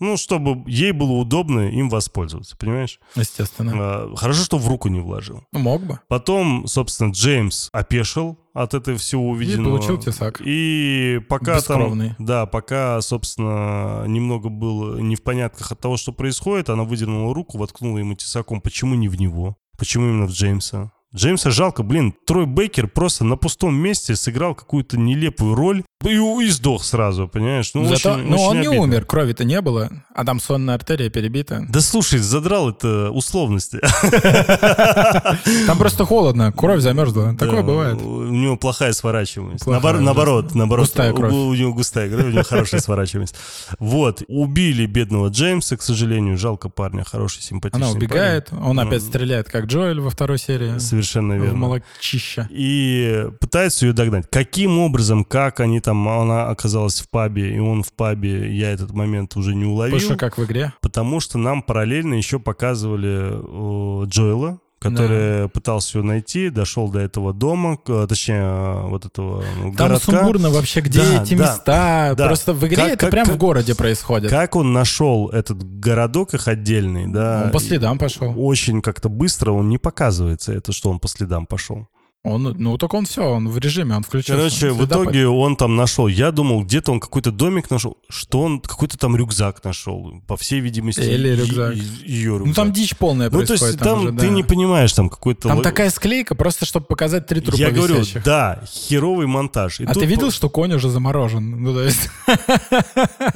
Ну, 0.00 0.16
чтобы 0.16 0.68
ей 0.68 0.92
было 0.92 1.12
удобно 1.12 1.68
им 1.70 1.88
воспользоваться, 1.90 2.56
понимаешь? 2.56 2.98
Естественно. 3.14 3.72
А, 3.74 4.12
Хорошо, 4.16 4.42
что 4.44 4.58
в 4.58 4.66
руку 4.66 4.88
не 4.88 4.98
вложил. 5.00 5.44
Ну, 5.52 5.58
Мог 5.60 5.82
бы. 5.82 6.00
Потом, 6.08 6.66
собственно, 6.66 7.12
Джеймс 7.12 7.68
опешил 7.72 8.38
от 8.54 8.74
этого 8.74 8.98
всего 8.98 9.28
увиденного. 9.28 9.76
получил 9.76 9.98
тесак. 9.98 10.40
И 10.44 11.20
пока 11.28 11.56
Бескровный. 11.56 12.14
там... 12.16 12.26
Да, 12.26 12.46
пока, 12.46 13.00
собственно, 13.02 14.04
немного 14.06 14.48
был 14.48 14.96
не 14.98 15.14
в 15.16 15.22
понятках 15.22 15.70
от 15.72 15.78
того, 15.80 15.96
что 15.96 16.12
происходит, 16.12 16.70
она 16.70 16.84
выдернула 16.84 17.34
руку, 17.34 17.58
воткнула 17.58 17.98
ему 17.98 18.14
тесаком. 18.14 18.60
Почему 18.60 18.94
не 18.94 19.08
в 19.08 19.20
него? 19.20 19.56
Почему 19.78 20.06
именно 20.08 20.26
в 20.26 20.32
Джеймса? 20.32 20.92
Джеймса 21.14 21.50
жалко, 21.50 21.82
блин, 21.82 22.14
Трой 22.24 22.46
Бейкер 22.46 22.86
просто 22.86 23.24
на 23.24 23.36
пустом 23.36 23.74
месте 23.74 24.14
сыграл 24.14 24.54
какую-то 24.54 24.96
нелепую 24.96 25.54
роль 25.56 25.82
и, 26.04 26.44
и 26.46 26.48
сдох 26.50 26.82
сразу, 26.84 27.28
понимаешь? 27.28 27.70
Ну, 27.74 27.84
Зато, 27.84 28.14
очень- 28.14 28.24
ну, 28.28 28.36
очень 28.36 28.44
он 28.46 28.60
не 28.60 28.66
обидно. 28.68 28.82
умер, 28.84 29.04
крови-то 29.04 29.44
не 29.44 29.60
было, 29.60 29.90
а 30.14 30.24
там 30.24 30.40
сонная 30.40 30.76
артерия 30.76 31.10
перебита. 31.10 31.66
Да 31.68 31.80
слушай, 31.80 32.18
задрал 32.18 32.70
это 32.70 33.10
условности. 33.10 33.80
Там 35.66 35.78
просто 35.78 36.04
холодно, 36.04 36.52
кровь 36.52 36.80
замерзла. 36.80 37.34
Такое 37.36 37.62
бывает. 37.62 38.00
У 38.00 38.22
него 38.24 38.56
плохая 38.56 38.92
сворачиваемость. 38.92 39.66
Наоборот, 39.66 40.54
наоборот. 40.54 40.86
Густая 40.86 41.12
у- 41.12 41.16
кровь. 41.16 41.32
У, 41.32 41.54
него 41.54 41.74
густая 41.74 42.08
кровь, 42.08 42.24
у 42.26 42.30
него 42.30 42.42
хорошая 42.44 42.80
сворачиваемость. 42.80 43.34
Вот. 43.78 44.22
Убили 44.28 44.86
бедного 44.86 45.28
Джеймса, 45.28 45.76
к 45.76 45.82
сожалению. 45.82 46.38
Жалко 46.38 46.68
парня, 46.68 47.04
хороший, 47.04 47.42
симпатичный 47.42 47.86
Она 47.86 47.94
убегает, 47.94 48.48
он 48.52 48.76
Ну, 48.76 48.82
опять 48.82 49.02
стреляет, 49.02 49.48
как 49.48 49.66
Джоэль 49.66 50.00
во 50.00 50.10
второй 50.10 50.38
серии. 50.38 50.78
Совершенно 50.78 51.34
В 51.34 51.42
верно. 51.42 51.58
молочища. 51.58 52.48
И 52.50 53.26
пытается 53.40 53.86
ее 53.86 53.92
догнать. 53.92 54.26
Каким 54.30 54.78
образом, 54.78 55.24
как 55.24 55.60
они 55.60 55.80
там, 55.80 55.89
она 55.92 56.48
оказалась 56.48 57.00
в 57.00 57.08
пабе, 57.08 57.54
и 57.54 57.58
он 57.58 57.82
в 57.82 57.92
пабе, 57.92 58.54
я 58.56 58.70
этот 58.70 58.92
момент 58.92 59.36
уже 59.36 59.54
не 59.54 59.64
уловил. 59.64 59.98
Больше 59.98 60.16
как 60.16 60.38
в 60.38 60.44
игре. 60.44 60.72
Потому 60.80 61.20
что 61.20 61.38
нам 61.38 61.62
параллельно 61.62 62.14
еще 62.14 62.38
показывали 62.38 63.30
э, 63.32 64.06
Джоэла, 64.06 64.58
который 64.78 65.48
пытался 65.50 65.98
ее 65.98 66.04
найти, 66.04 66.48
дошел 66.48 66.88
до 66.90 67.00
этого 67.00 67.34
дома, 67.34 67.76
точнее, 67.76 68.86
вот 68.88 69.04
этого 69.04 69.44
ну, 69.58 69.74
Там 69.74 69.88
городка. 69.88 70.12
сумбурно 70.12 70.48
вообще, 70.48 70.80
где 70.80 71.00
Да, 71.00 71.22
эти 71.22 71.34
да, 71.34 71.44
места. 71.44 72.14
да. 72.16 72.26
Просто 72.26 72.54
в 72.54 72.66
игре 72.66 72.76
Как- 72.76 72.86
это 72.88 72.96
как- 72.96 73.10
прям 73.10 73.26
как- 73.26 73.34
в 73.34 73.38
городе 73.38 73.74
происходит. 73.74 74.30
Как 74.30 74.56
он 74.56 74.72
нашел 74.72 75.28
этот 75.28 75.62
городок 75.80 76.32
их 76.32 76.48
отдельный, 76.48 77.06
да? 77.12 77.42
Он 77.44 77.50
по 77.50 77.60
следам 77.60 77.98
пошел. 77.98 78.32
Очень 78.36 78.80
как-то 78.80 79.10
быстро 79.10 79.52
он 79.52 79.68
не 79.68 79.76
показывается, 79.76 80.52
это 80.54 80.72
что 80.72 80.88
он 80.88 80.98
по 80.98 81.08
следам 81.08 81.44
пошел. 81.44 81.86
Он, 82.22 82.54
ну, 82.58 82.76
только 82.76 82.96
он 82.96 83.06
все, 83.06 83.22
он 83.22 83.48
в 83.48 83.56
режиме, 83.56 83.96
он 83.96 84.02
включился. 84.02 84.36
Короче, 84.36 84.70
в 84.72 84.78
по- 84.80 84.84
итоге 84.84 85.26
он 85.26 85.56
там 85.56 85.74
нашел. 85.76 86.06
Я 86.06 86.32
думал, 86.32 86.64
где-то 86.64 86.92
он 86.92 87.00
какой-то 87.00 87.32
домик 87.32 87.70
нашел, 87.70 87.96
что 88.10 88.42
он 88.42 88.60
какой-то 88.60 88.98
там 88.98 89.16
рюкзак 89.16 89.64
нашел. 89.64 90.20
По 90.26 90.36
всей 90.36 90.60
видимости, 90.60 91.00
Или 91.00 91.30
рюкзак. 91.34 91.74
ее 91.76 92.32
рюкзак. 92.32 92.46
Ну, 92.46 92.52
там 92.52 92.72
дичь 92.74 92.94
полная 92.94 93.30
Ну, 93.30 93.42
то 93.46 93.54
есть 93.54 93.78
там, 93.78 94.00
уже, 94.00 94.08
ты 94.10 94.16
да. 94.16 94.28
не 94.28 94.42
понимаешь, 94.42 94.92
там 94.92 95.08
какой-то... 95.08 95.48
Там 95.48 95.58
ло- 95.58 95.62
такая 95.62 95.88
склейка, 95.88 96.34
просто 96.34 96.66
чтобы 96.66 96.84
показать 96.84 97.26
три 97.26 97.40
трупа 97.40 97.56
Я 97.58 97.70
говорю, 97.70 97.94
висящих. 98.00 98.22
да, 98.22 98.64
херовый 98.66 99.26
монтаж. 99.26 99.80
И 99.80 99.84
А 99.84 99.94
ты 99.94 100.04
видел, 100.04 100.30
что 100.30 100.50
конь 100.50 100.74
уже 100.74 100.90
заморожен? 100.90 101.62
Ну, 101.62 101.72
то 101.72 101.82
есть, 101.84 102.10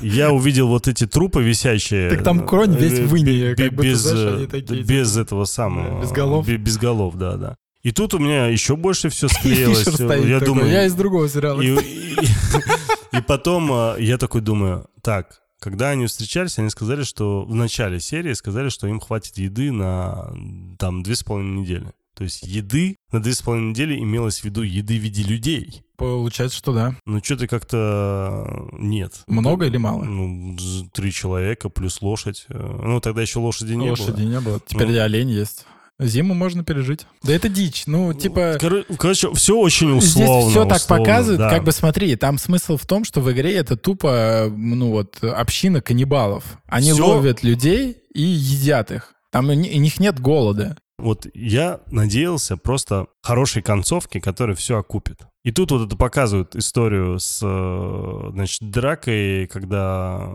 Я 0.03 0.31
увидел 0.31 0.69
вот 0.69 0.89
эти 0.89 1.07
трупы 1.07 1.43
висящие. 1.43 2.11
Так 2.11 2.23
там 2.23 2.47
конь 2.47 2.77
весь 2.77 2.99
э, 2.99 3.05
в 3.07 3.57
как 3.57 3.71
будто, 3.73 3.83
без, 3.89 3.99
знаешь, 4.01 4.43
э, 4.43 4.47
такие, 4.47 4.83
без 4.83 5.13
типа, 5.13 5.23
этого 5.23 5.45
самого. 5.47 6.03
без 6.03 6.13
голов. 6.13 6.47
бе- 6.47 6.57
Без 6.59 6.77
голов, 6.77 7.15
да, 7.17 7.37
да. 7.37 7.57
И 7.85 7.93
тут 7.93 8.15
у 8.15 8.19
меня 8.19 8.47
еще 8.49 8.75
больше 8.77 9.09
все 9.11 9.29
склеилось. 9.29 9.87
Я 10.27 10.41
такой, 10.41 10.41
думаю, 10.47 10.69
я 10.71 10.87
из 10.87 10.95
другого 10.95 11.29
сериала. 11.29 11.61
и, 11.61 11.69
и- 11.69 12.17
и 13.19 13.21
потом 13.23 13.71
э, 13.73 13.97
я 14.01 14.19
такой 14.19 14.41
думаю, 14.41 14.87
так, 15.03 15.43
когда 15.61 15.91
они 15.91 16.07
встречались, 16.07 16.59
они 16.59 16.71
сказали, 16.71 17.03
что 17.05 17.45
в 17.45 17.55
начале 17.55 18.01
серии 18.01 18.33
сказали, 18.33 18.71
что 18.71 18.87
им 18.89 19.01
хватит 19.01 19.37
еды 19.39 19.71
на 19.71 20.33
там 20.79 21.03
две 21.03 21.15
с 21.15 21.23
половиной 21.23 21.61
недели. 21.61 21.93
То 22.15 22.25
есть 22.25 22.43
еды 22.45 22.97
на 23.13 23.21
две 23.21 23.35
с 23.35 23.43
половиной 23.43 23.71
недели 23.71 23.99
имелось 23.99 24.41
в 24.41 24.45
виду 24.45 24.63
еды 24.63 24.99
в 24.99 25.03
виде 25.03 25.23
людей. 25.23 25.83
Получается, 25.97 26.57
что 26.59 26.73
да. 26.73 26.97
Ну, 27.07 27.21
что-то 27.23 27.47
как-то 27.49 28.69
нет. 28.73 29.13
Много 29.27 29.67
или 29.67 29.77
мало? 29.77 30.05
Ну, 30.05 30.57
три 30.93 31.13
человека 31.13 31.69
плюс 31.69 32.01
лошадь. 32.03 32.47
Э, 32.49 32.81
Ну, 32.83 33.01
тогда 33.01 33.21
еще 33.23 33.41
лошади 33.41 33.75
не 33.75 33.91
Лошади 33.91 34.23
было. 34.23 34.31
не 34.31 34.41
было. 34.41 34.61
Теперь 34.67 34.89
Ну. 34.89 34.95
и 34.95 34.97
олень 34.99 35.31
есть. 35.31 35.67
Зиму 36.01 36.35
можно 36.35 36.65
пережить. 36.65 37.07
Да 37.23 37.33
это 37.33 37.49
дичь. 37.49 37.85
Ну, 37.87 38.13
типа... 38.13 38.57
Коро- 38.61 38.85
Короче, 38.99 39.33
все 39.35 39.57
очень 39.57 40.01
Здесь 40.01 40.17
условно. 40.17 40.51
все 40.51 40.65
так 40.65 40.77
условно, 40.79 41.05
показывает, 41.05 41.39
да. 41.39 41.51
как 41.51 41.65
бы 41.65 41.73
смотри, 41.73 42.17
там 42.17 42.39
смысл 42.39 42.77
в 42.77 42.85
том, 42.87 43.05
что 43.05 43.21
в 43.21 43.31
игре 43.33 43.55
это 43.55 43.77
тупо, 43.77 44.53
ну 44.55 44.91
вот, 44.91 45.23
община 45.23 45.81
каннибалов. 45.81 46.45
Они 46.67 46.93
Всё- 46.93 47.07
ловят 47.07 47.43
людей 47.45 47.97
и 48.13 48.23
едят 48.23 48.91
их. 48.91 49.15
Там 49.31 49.49
у 49.49 49.53
них 49.53 50.01
нет 50.01 50.19
голода. 50.21 50.77
Вот 50.99 51.27
я 51.35 51.81
надеялся 51.91 52.57
просто 52.57 53.07
хорошей 53.23 53.63
концовки, 53.63 54.21
которая 54.21 54.55
все 54.57 54.79
окупит. 54.79 55.21
И 55.45 55.51
тут 55.53 55.73
вот 55.73 55.87
это 55.87 55.97
показывают 55.97 56.55
историю 56.57 57.19
с, 57.19 57.41
э, 57.43 58.31
значит, 58.33 58.71
дракой, 58.71 59.47
когда 59.49 60.29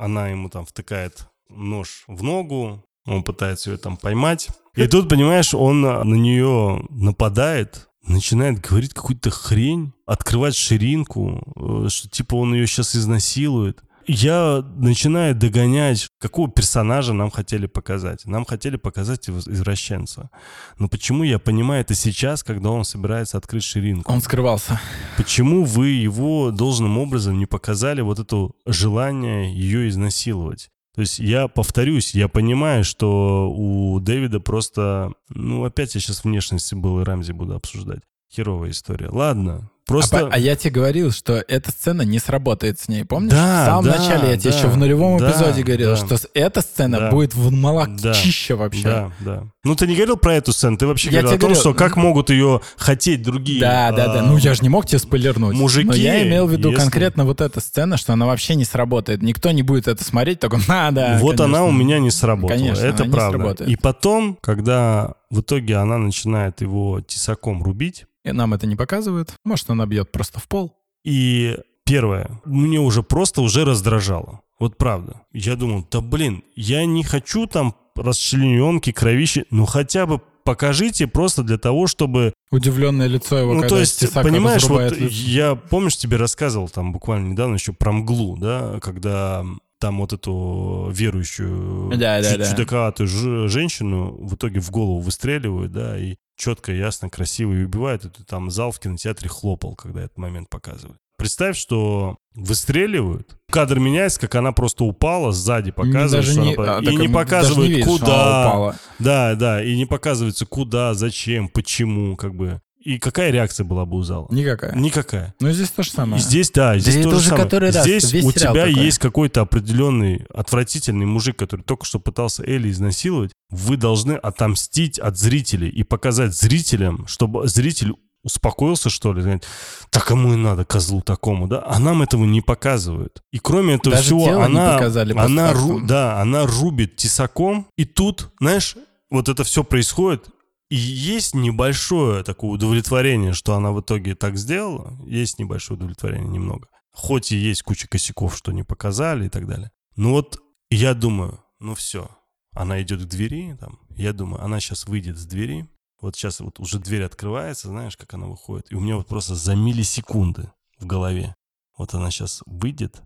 она 0.00 0.28
ему 0.28 0.48
там 0.48 0.64
втыкает 0.64 1.26
нож 1.50 2.04
в 2.08 2.22
ногу, 2.22 2.82
он 3.06 3.22
пытается 3.22 3.70
ее 3.70 3.76
там 3.76 3.96
поймать. 3.96 4.48
И 4.84 4.86
тут, 4.88 5.08
понимаешь, 5.08 5.54
он 5.54 5.80
на 5.82 6.04
нее 6.14 6.84
нападает, 6.90 7.88
начинает 8.06 8.60
говорить 8.60 8.94
какую-то 8.94 9.30
хрень, 9.30 9.92
открывать 10.06 10.54
ширинку, 10.54 11.42
э, 11.84 11.88
что 11.88 12.08
типа 12.08 12.36
он 12.36 12.54
ее 12.54 12.66
сейчас 12.66 12.96
изнасилует. 12.96 13.82
Я 14.10 14.64
начинаю 14.76 15.34
догонять, 15.34 16.08
какого 16.18 16.50
персонажа 16.50 17.12
нам 17.12 17.30
хотели 17.30 17.66
показать. 17.66 18.24
Нам 18.24 18.46
хотели 18.46 18.76
показать 18.76 19.28
из- 19.28 19.46
извращенца. 19.46 20.30
Но 20.78 20.88
почему 20.88 21.24
я 21.24 21.38
понимаю 21.38 21.82
это 21.82 21.94
сейчас, 21.94 22.42
когда 22.42 22.70
он 22.70 22.84
собирается 22.84 23.36
открыть 23.36 23.64
ширинку? 23.64 24.10
Он 24.10 24.22
скрывался. 24.22 24.80
Почему 25.18 25.64
вы 25.64 25.88
его 25.88 26.50
должным 26.50 26.96
образом 26.96 27.38
не 27.38 27.44
показали 27.44 28.00
вот 28.00 28.18
это 28.18 28.48
желание 28.64 29.54
ее 29.54 29.90
изнасиловать? 29.90 30.70
То 30.98 31.02
есть 31.02 31.20
я 31.20 31.46
повторюсь, 31.46 32.12
я 32.12 32.26
понимаю, 32.26 32.82
что 32.82 33.48
у 33.48 34.00
Дэвида 34.00 34.40
просто... 34.40 35.12
Ну, 35.28 35.62
опять 35.62 35.94
я 35.94 36.00
сейчас 36.00 36.24
внешности 36.24 36.74
был 36.74 37.00
и 37.00 37.04
Рамзи 37.04 37.30
буду 37.30 37.54
обсуждать. 37.54 38.00
Херовая 38.28 38.70
история. 38.70 39.08
Ладно, 39.08 39.70
просто... 39.88 40.26
по- 40.26 40.32
а 40.32 40.38
я 40.38 40.54
тебе 40.54 40.70
говорил, 40.70 41.10
что 41.10 41.42
эта 41.48 41.72
сцена 41.72 42.02
не 42.02 42.20
сработает 42.20 42.78
с 42.78 42.88
ней, 42.88 43.04
помнишь? 43.04 43.32
Да, 43.32 43.62
в 43.62 43.66
самом 43.66 43.84
да, 43.86 43.98
начале 43.98 44.30
я 44.30 44.36
тебе 44.38 44.50
да, 44.52 44.56
еще 44.58 44.68
в 44.68 44.76
нулевом 44.76 45.18
да, 45.18 45.30
эпизоде 45.30 45.62
говорил, 45.64 45.90
да. 45.90 45.96
что 45.96 46.16
эта 46.34 46.60
сцена 46.60 46.98
Да. 47.00 47.10
будет 47.10 47.34
в 47.34 47.50
Да. 47.50 47.56
молочище 47.56 48.54
вообще. 48.54 48.82
Да, 48.84 49.12
да. 49.20 49.42
Ну, 49.64 49.74
ты 49.74 49.86
не 49.86 49.94
говорил 49.96 50.16
про 50.16 50.34
эту 50.34 50.52
сцену, 50.52 50.76
ты 50.76 50.86
вообще 50.86 51.10
Я 51.10 51.22
говорил 51.22 51.30
о 51.30 51.32
том, 51.32 51.48
говорю, 51.48 51.60
что 51.60 51.74
как 51.74 51.96
могут 51.96 52.30
ее 52.30 52.60
хотеть 52.76 53.22
другие... 53.22 53.60
Да, 53.60 53.90
да, 53.92 54.06
да. 54.14 54.20
а, 54.20 54.22
Ну 54.22 54.36
я 54.36 54.54
же 54.54 54.62
не 54.62 54.68
мог 54.68 54.86
тебе 54.86 54.98
спойлернуть. 54.98 55.56
мужики, 55.56 55.88
Но 55.88 55.94
я 55.94 56.22
имел 56.26 56.46
в 56.46 56.52
виду 56.52 56.68
если- 56.70 56.82
конкретно 56.82 57.24
вот 57.24 57.40
эта 57.40 57.60
сцена, 57.60 57.96
что 57.96 58.12
она 58.12 58.26
вообще 58.26 58.54
не 58.54 58.64
сработает. 58.64 59.22
Никто 59.22 59.50
не 59.50 59.62
будет 59.62 59.88
это 59.88 60.04
смотреть, 60.04 60.40
только 60.40 60.58
на, 60.68 60.90
да. 60.90 61.18
вот 61.20 61.36
конечно. 61.38 61.44
она 61.44 61.64
у 61.64 61.72
меня 61.72 61.98
не 61.98 62.10
сработала. 62.10 62.56
Конечно, 62.58 62.84
это 62.84 63.04
правда. 63.04 63.64
И 63.64 63.76
потом, 63.76 64.38
когда 64.40 65.14
в 65.30 65.40
итоге 65.40 65.76
она 65.76 65.98
начинает 65.98 66.60
его 66.60 67.00
тесаком 67.00 67.62
рубить, 67.62 68.06
И 68.28 68.32
нам 68.32 68.54
это 68.54 68.66
не 68.66 68.76
показывают. 68.76 69.34
Может, 69.44 69.70
она 69.70 69.86
бьет 69.86 70.12
просто 70.12 70.40
в 70.40 70.48
пол. 70.48 70.74
и 71.04 71.56
первое, 71.84 72.28
мне 72.44 72.78
уже 72.80 73.02
просто 73.02 73.40
уже 73.40 73.64
раздражало. 73.64 74.40
Вот 74.60 74.76
правда. 74.76 75.22
Я 75.32 75.56
думал, 75.56 75.86
да 75.90 76.00
блин, 76.02 76.42
я 76.54 76.84
не 76.84 77.02
хочу 77.02 77.46
там 77.46 77.74
расчлененки, 77.96 78.92
кровищи, 78.92 79.46
ну 79.50 79.64
хотя 79.66 80.04
бы 80.06 80.20
покажите 80.44 81.06
просто 81.06 81.42
для 81.42 81.58
того, 81.58 81.86
чтобы... 81.86 82.32
Удивленное 82.50 83.06
лицо 83.06 83.38
его, 83.38 83.52
Ну, 83.54 83.60
когда 83.60 83.74
то 83.76 83.80
есть, 83.80 84.12
понимаешь, 84.14 84.64
вот 84.64 84.92
лицо. 84.92 85.06
я, 85.10 85.54
помнишь, 85.54 85.96
тебе 85.96 86.16
рассказывал 86.16 86.68
там 86.68 86.92
буквально 86.92 87.28
недавно 87.28 87.54
еще 87.54 87.72
про 87.72 87.92
мглу, 87.92 88.36
да, 88.38 88.78
когда 88.80 89.44
там 89.80 89.98
вот 90.00 90.12
эту 90.12 90.90
верующую 90.92 91.90
Да, 91.90 92.20
да, 92.20 92.32
чу- 92.32 92.38
да. 92.38 92.50
чудаковатую 92.50 93.06
ж- 93.06 93.48
женщину 93.48 94.16
в 94.20 94.34
итоге 94.34 94.60
в 94.60 94.70
голову 94.70 94.98
выстреливают, 95.00 95.72
да, 95.72 95.98
и 95.98 96.16
четко, 96.36 96.72
ясно, 96.72 97.08
красиво 97.10 97.52
и 97.52 97.64
убивают. 97.64 98.04
Это 98.04 98.24
там 98.24 98.50
зал 98.50 98.70
в 98.72 98.80
кинотеатре 98.80 99.28
хлопал, 99.28 99.74
когда 99.74 100.02
этот 100.02 100.18
момент 100.18 100.48
показывали. 100.48 100.96
Представь, 101.16 101.56
что 101.56 102.16
выстреливают, 102.34 103.36
кадр 103.50 103.78
меняется, 103.80 104.20
как 104.20 104.34
она 104.36 104.52
просто 104.52 104.84
упала, 104.84 105.32
сзади 105.32 105.70
показывают, 105.72 106.12
Даже 106.12 106.32
что 106.32 106.40
не- 106.42 106.54
она... 106.54 106.78
а, 106.78 106.80
и 106.80 106.96
не 106.96 107.08
показывают, 107.08 107.68
не 107.68 107.74
видишь, 107.76 107.86
куда. 107.86 108.46
упала. 108.48 108.76
Да, 108.98 109.34
да, 109.34 109.62
и 109.64 109.74
не 109.76 109.84
показывается, 109.86 110.46
куда, 110.46 110.94
зачем, 110.94 111.48
почему, 111.48 112.16
как 112.16 112.34
бы. 112.34 112.60
И 112.88 112.98
какая 112.98 113.30
реакция 113.30 113.64
была 113.64 113.84
бы 113.84 113.98
у 113.98 114.02
зала? 114.02 114.26
Никакая. 114.30 114.74
Никакая. 114.74 115.34
Ну, 115.40 115.50
здесь 115.52 115.68
то 115.68 115.82
же 115.82 115.90
самое. 115.90 116.18
И 116.18 116.24
здесь, 116.24 116.50
да, 116.50 116.78
здесь 116.78 116.94
это 116.94 117.04
то 117.04 117.10
же 117.10 117.16
уже 117.16 117.28
самое. 117.28 117.44
который 117.44 117.70
раз, 117.70 117.84
здесь 117.84 118.10
весь 118.10 118.24
у 118.24 118.32
тебя 118.32 118.54
такой. 118.54 118.72
есть 118.72 118.98
какой-то 118.98 119.42
определенный 119.42 120.24
отвратительный 120.32 121.04
мужик, 121.04 121.36
который 121.36 121.60
только 121.60 121.84
что 121.84 122.00
пытался 122.00 122.42
Элли 122.44 122.70
изнасиловать. 122.70 123.32
Вы 123.50 123.76
должны 123.76 124.12
отомстить 124.12 124.98
от 124.98 125.18
зрителей 125.18 125.68
и 125.68 125.82
показать 125.82 126.34
зрителям, 126.34 127.06
чтобы 127.06 127.46
зритель 127.46 127.92
успокоился, 128.24 128.88
что 128.88 129.12
ли, 129.12 129.20
сказать, 129.20 129.42
так 129.90 130.06
кому 130.06 130.32
и 130.32 130.36
надо, 130.36 130.64
козлу 130.64 131.02
такому, 131.02 131.46
да? 131.46 131.62
А 131.66 131.78
нам 131.78 132.00
этого 132.00 132.24
не 132.24 132.40
показывают. 132.40 133.22
И 133.32 133.38
кроме 133.38 133.74
этого 133.74 133.96
Даже 133.96 134.06
всего, 134.06 134.40
она, 134.40 134.72
показали 134.74 135.12
она, 135.12 135.52
ру- 135.52 135.86
да, 135.86 136.22
она 136.22 136.46
рубит 136.46 136.96
тесаком, 136.96 137.66
и 137.76 137.84
тут, 137.84 138.30
знаешь, 138.40 138.76
вот 139.10 139.28
это 139.28 139.44
все 139.44 139.62
происходит, 139.62 140.24
и 140.70 140.76
есть 140.76 141.34
небольшое 141.34 142.22
такое 142.22 142.50
удовлетворение, 142.50 143.32
что 143.32 143.54
она 143.54 143.72
в 143.72 143.80
итоге 143.80 144.14
так 144.14 144.36
сделала. 144.36 144.98
Есть 145.06 145.38
небольшое 145.38 145.78
удовлетворение 145.78 146.28
немного. 146.28 146.68
Хоть 146.92 147.32
и 147.32 147.36
есть 147.36 147.62
куча 147.62 147.88
косяков, 147.88 148.36
что 148.36 148.52
не 148.52 148.64
показали 148.64 149.26
и 149.26 149.28
так 149.30 149.46
далее. 149.46 149.70
Но 149.96 150.10
вот 150.10 150.42
я 150.70 150.94
думаю, 150.94 151.42
ну 151.58 151.74
все, 151.74 152.10
она 152.52 152.82
идет 152.82 153.02
к 153.02 153.08
двери, 153.08 153.56
там, 153.58 153.78
я 153.90 154.12
думаю, 154.12 154.42
она 154.44 154.60
сейчас 154.60 154.86
выйдет 154.86 155.16
с 155.16 155.24
двери. 155.24 155.68
Вот 156.00 156.16
сейчас 156.16 156.40
вот 156.40 156.60
уже 156.60 156.78
дверь 156.78 157.04
открывается, 157.04 157.68
знаешь, 157.68 157.96
как 157.96 158.14
она 158.14 158.26
выходит. 158.26 158.70
И 158.70 158.74
у 158.74 158.80
меня 158.80 158.96
вот 158.96 159.08
просто 159.08 159.34
за 159.34 159.56
миллисекунды 159.56 160.52
в 160.78 160.86
голове. 160.86 161.34
Вот 161.76 161.94
она 161.94 162.10
сейчас 162.10 162.42
выйдет, 162.46 163.02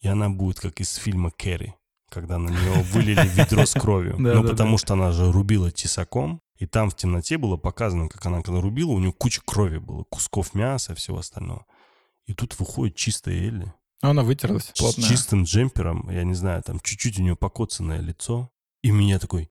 и 0.00 0.08
она 0.08 0.28
будет 0.30 0.60
как 0.60 0.80
из 0.80 0.94
фильма 0.94 1.30
«Кэрри», 1.30 1.74
когда 2.10 2.38
на 2.38 2.50
нее 2.50 2.82
вылили 2.82 3.26
ведро 3.34 3.66
с 3.66 3.72
кровью. 3.72 4.16
Ну, 4.18 4.42
потому 4.42 4.78
что 4.78 4.94
она 4.94 5.12
же 5.12 5.32
рубила 5.32 5.70
тесаком, 5.70 6.40
и 6.56 6.66
там 6.66 6.90
в 6.90 6.96
темноте 6.96 7.36
было 7.38 7.56
показано, 7.56 8.08
как 8.08 8.24
она 8.26 8.42
когда 8.42 8.60
рубила, 8.60 8.90
у 8.92 8.98
нее 8.98 9.12
куча 9.12 9.40
крови 9.44 9.78
было, 9.78 10.04
кусков 10.04 10.54
мяса 10.54 10.92
и 10.92 10.96
всего 10.96 11.18
остального. 11.18 11.66
И 12.26 12.34
тут 12.34 12.58
выходит 12.58 12.96
чистая 12.96 13.34
Элли 13.36 13.72
Ну, 14.02 14.10
Она 14.10 14.22
вытерлась 14.22 14.70
с 14.72 14.78
плотно. 14.78 15.02
чистым 15.02 15.44
джемпером, 15.44 16.08
я 16.10 16.24
не 16.24 16.34
знаю, 16.34 16.62
там 16.62 16.80
чуть-чуть 16.80 17.18
у 17.18 17.22
нее 17.22 17.36
покоцанное 17.36 18.00
лицо, 18.00 18.50
и 18.82 18.90
меня 18.90 19.18
такой, 19.18 19.50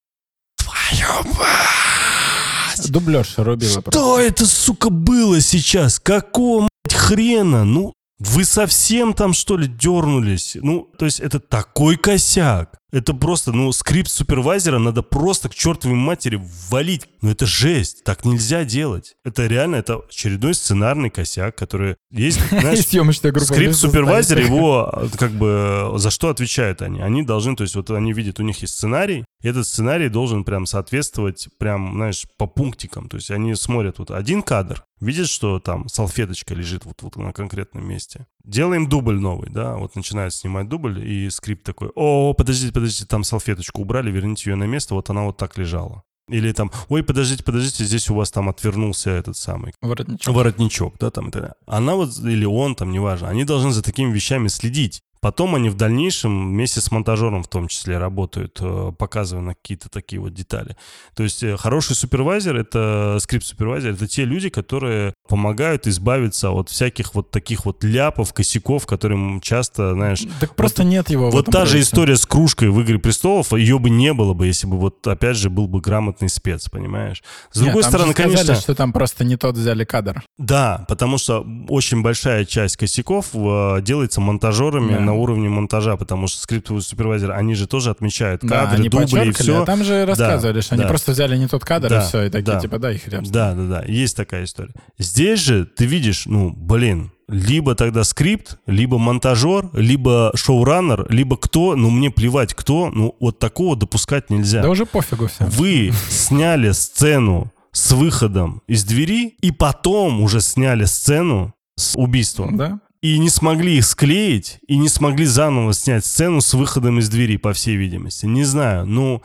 твою 0.57 1.23
мать! 1.37 2.89
Дублерша 2.91 3.43
рубила 3.43 3.81
просто. 3.81 3.91
Что 3.91 4.19
это, 4.19 4.45
сука, 4.45 4.89
было 4.89 5.39
сейчас? 5.41 5.99
Какого, 5.99 6.61
мать, 6.63 6.93
хрена? 6.93 7.63
Ну, 7.65 7.93
вы 8.19 8.45
совсем 8.45 9.13
там, 9.13 9.33
что 9.33 9.57
ли, 9.57 9.67
дернулись? 9.67 10.57
Ну, 10.59 10.89
то 10.97 11.05
есть 11.05 11.19
это 11.19 11.39
такой 11.39 11.97
косяк. 11.97 12.77
Это 12.93 13.15
просто, 13.15 13.51
ну, 13.51 13.71
script 13.71 14.11
supervisor'а 14.11 14.77
надо 14.77 15.01
просто 15.01 15.49
к 15.49 15.55
чертовой 15.55 15.97
матери 15.97 16.39
валить. 16.69 17.07
Ну, 17.23 17.31
это 17.31 17.47
жесть. 17.47 18.03
Так 18.03 18.23
нельзя 18.23 18.65
делать. 18.65 19.15
Это 19.25 19.47
реально, 19.47 19.77
это 19.77 19.95
очередной 20.07 20.53
сценарный 20.53 21.09
косяк, 21.09 21.55
который 21.55 21.95
есть, 22.11 22.39
знаешь. 22.49 22.85
Скрипт 22.85 23.49
вместо 23.49 23.87
супервайзер, 23.87 24.37
стоит. 24.37 24.47
его 24.47 24.93
э, 24.93 25.07
как 25.17 25.31
бы 25.31 25.93
за 25.95 26.11
что 26.11 26.29
отвечают 26.29 26.83
они? 26.83 27.01
Они 27.01 27.23
должны, 27.23 27.55
то 27.55 27.63
есть 27.63 27.75
вот 27.75 27.89
они 27.89 28.13
видят, 28.13 28.39
у 28.39 28.43
них 28.43 28.61
есть 28.61 28.75
сценарий, 28.75 29.25
и 29.41 29.47
этот 29.47 29.67
сценарий 29.67 30.09
должен 30.09 30.43
прям 30.43 30.67
соответствовать 30.67 31.49
прям, 31.57 31.93
знаешь, 31.95 32.25
по 32.37 32.45
пунктикам. 32.45 33.09
То 33.09 33.17
есть 33.17 33.31
они 33.31 33.55
смотрят 33.55 33.97
вот 33.97 34.11
один 34.11 34.43
кадр, 34.43 34.85
видят, 35.01 35.27
что 35.27 35.59
там 35.59 35.89
салфеточка 35.89 36.55
лежит 36.55 36.85
вот, 36.85 37.01
вот 37.01 37.17
на 37.17 37.33
конкретном 37.33 37.87
месте. 37.87 38.25
Делаем 38.43 38.87
дубль 38.87 39.19
новый, 39.19 39.49
да, 39.49 39.75
вот 39.75 39.95
начинают 39.95 40.33
снимать 40.33 40.67
дубль, 40.67 41.05
и 41.05 41.29
скрипт 41.29 41.63
такой, 41.63 41.89
о, 41.95 42.33
подождите, 42.33 42.73
подождите, 42.73 42.82
там 43.07 43.23
салфеточку 43.23 43.81
убрали, 43.81 44.11
верните 44.11 44.49
ее 44.49 44.55
на 44.55 44.65
место, 44.65 44.95
вот 44.95 45.09
она 45.09 45.23
вот 45.23 45.37
так 45.37 45.57
лежала. 45.57 46.03
Или 46.29 46.53
там, 46.53 46.71
ой, 46.87 47.03
подождите, 47.03 47.43
подождите, 47.43 47.83
здесь 47.83 48.09
у 48.09 48.15
вас 48.15 48.31
там 48.31 48.47
отвернулся 48.47 49.09
этот 49.09 49.35
самый 49.35 49.73
Воротничок. 49.81 50.33
воротничок, 50.33 50.95
да, 50.97 51.11
там 51.11 51.31
далее. 51.31 51.53
Она 51.67 51.95
вот, 51.95 52.17
или 52.19 52.45
он 52.45 52.75
там, 52.75 52.91
неважно, 52.91 53.27
они 53.27 53.43
должны 53.43 53.71
за 53.71 53.83
такими 53.83 54.11
вещами 54.11 54.47
следить. 54.47 55.01
Потом 55.23 55.55
они 55.55 55.69
в 55.69 55.75
дальнейшем 55.75 56.49
вместе 56.49 56.81
с 56.81 56.91
монтажером 56.91 57.43
в 57.43 57.47
том 57.47 57.69
числе 57.69 57.97
работают, 57.97 58.57
э, 58.59 58.91
показывая 58.97 59.41
на 59.43 59.55
какие-то 59.55 59.87
такие 59.87 60.19
вот 60.19 60.33
детали. 60.33 60.75
То 61.15 61.23
есть 61.23 61.41
э, 61.43 61.55
хороший 61.55 61.95
супервайзер, 61.95 62.57
это 62.57 63.19
скрипт-супервайзер, 63.21 63.91
это 63.91 64.05
те 64.05 64.25
люди, 64.25 64.49
которые 64.49 65.13
помогают 65.27 65.87
избавиться 65.87 66.51
от 66.51 66.69
всяких 66.69 67.15
вот 67.15 67.31
таких 67.31 67.65
вот 67.65 67.83
ляпов, 67.83 68.33
косяков, 68.33 68.85
которым 68.85 69.39
часто, 69.41 69.93
знаешь, 69.93 70.23
Так 70.39 70.55
просто 70.55 70.83
нет 70.83 71.09
его 71.09 71.29
вот 71.31 71.45
та 71.45 71.65
же 71.65 71.79
история 71.79 72.17
с 72.17 72.25
кружкой 72.25 72.69
в 72.69 72.81
«Игре 72.81 72.99
престолов», 72.99 73.53
ее 73.53 73.79
бы 73.79 73.89
не 73.89 74.13
было 74.13 74.33
бы, 74.33 74.47
если 74.47 74.67
бы 74.67 74.77
вот, 74.77 75.05
опять 75.07 75.37
же, 75.37 75.49
был 75.49 75.67
бы 75.67 75.79
грамотный 75.81 76.29
спец, 76.29 76.67
понимаешь? 76.69 77.23
С 77.51 77.55
Нет, 77.57 77.65
другой 77.65 77.83
стороны, 77.83 78.11
сказали, 78.13 78.35
конечно... 78.35 78.55
что 78.55 78.75
там 78.75 78.91
просто 78.91 79.23
не 79.23 79.37
тот 79.37 79.55
взяли 79.55 79.85
кадр. 79.85 80.23
Да, 80.37 80.85
потому 80.89 81.17
что 81.17 81.45
очень 81.69 82.01
большая 82.01 82.45
часть 82.45 82.77
косяков 82.77 83.27
э, 83.33 83.81
делается 83.81 84.19
монтажерами 84.21 84.93
Да. 84.93 84.99
на 84.99 85.13
уровне 85.13 85.47
монтажа, 85.49 85.95
потому 85.95 86.27
что 86.27 86.41
скриптовый 86.41 86.81
супервайзер, 86.81 87.31
они 87.31 87.55
же 87.55 87.65
тоже 87.67 87.91
отмечают 87.91 88.41
Да, 88.43 88.63
кадры, 88.65 88.79
они 88.79 88.89
дубли 88.89 89.29
и 89.29 89.31
все. 89.31 89.63
а 89.63 89.65
там 89.65 89.83
же 89.83 90.05
рассказывали, 90.05 90.59
что 90.61 90.75
они 90.75 90.83
да. 90.83 90.89
просто 90.89 91.11
взяли 91.13 91.37
не 91.37 91.47
тот 91.47 91.63
кадр, 91.63 91.89
Да, 91.89 92.03
и 92.03 92.07
все, 92.07 92.23
и 92.23 92.29
такие, 92.29 92.43
да. 92.55 92.59
типа, 92.59 92.77
да, 92.79 92.91
и 92.91 92.97
хрен. 92.97 93.21
с 93.21 93.23
ним. 93.23 93.31
Да, 93.31 93.53
да, 93.53 93.63
да, 93.63 93.83
есть 93.87 94.17
такая 94.17 94.43
история. 94.43 94.73
Здесь 95.13 95.41
же 95.41 95.65
ты 95.65 95.85
видишь, 95.85 96.25
ну, 96.25 96.51
блин, 96.57 97.11
либо 97.27 97.75
тогда 97.75 98.03
скрипт, 98.03 98.57
либо 98.65 98.97
монтажер, 98.97 99.69
либо 99.73 100.31
шоураннер, 100.33 101.05
либо 101.07 101.37
кто, 101.37 101.75
ну, 101.75 101.91
мне 101.91 102.09
плевать 102.09 102.55
кто, 102.55 102.89
ну, 102.89 103.15
вот 103.19 103.37
такого 103.37 103.75
допускать 103.75 104.31
нельзя. 104.31 104.63
Да 104.63 104.71
уже 104.71 104.87
пофигу 104.87 105.27
все. 105.27 105.45
Вы 105.45 105.91
сняли 106.09 106.71
сцену 106.71 107.51
с 107.71 107.91
выходом 107.91 108.63
из 108.65 108.85
двери, 108.85 109.35
и 109.39 109.51
потом 109.51 110.19
уже 110.19 110.41
сняли 110.41 110.85
сцену 110.85 111.53
с 111.75 111.95
убийством. 111.95 112.57
Да? 112.57 112.79
И 113.03 113.19
не 113.19 113.29
смогли 113.29 113.77
их 113.77 113.85
склеить, 113.85 114.57
и 114.67 114.77
не 114.77 114.89
смогли 114.89 115.25
заново 115.25 115.73
снять 115.73 116.07
сцену 116.07 116.41
с 116.41 116.55
выходом 116.55 116.97
из 116.97 117.07
двери, 117.09 117.37
по 117.37 117.53
всей 117.53 117.75
видимости. 117.75 118.25
Не 118.25 118.45
знаю, 118.45 118.87
ну, 118.87 119.21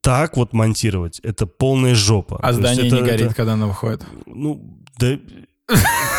так 0.00 0.38
вот 0.38 0.54
монтировать, 0.54 1.20
это 1.20 1.44
полная 1.46 1.94
жопа. 1.94 2.38
А 2.40 2.48
То 2.48 2.54
здание 2.54 2.86
это- 2.86 2.96
не 2.96 3.02
горит, 3.02 3.26
это- 3.26 3.34
когда 3.34 3.52
оно 3.52 3.68
выходит. 3.68 4.06
ну, 4.24 4.74
да... 4.98 5.18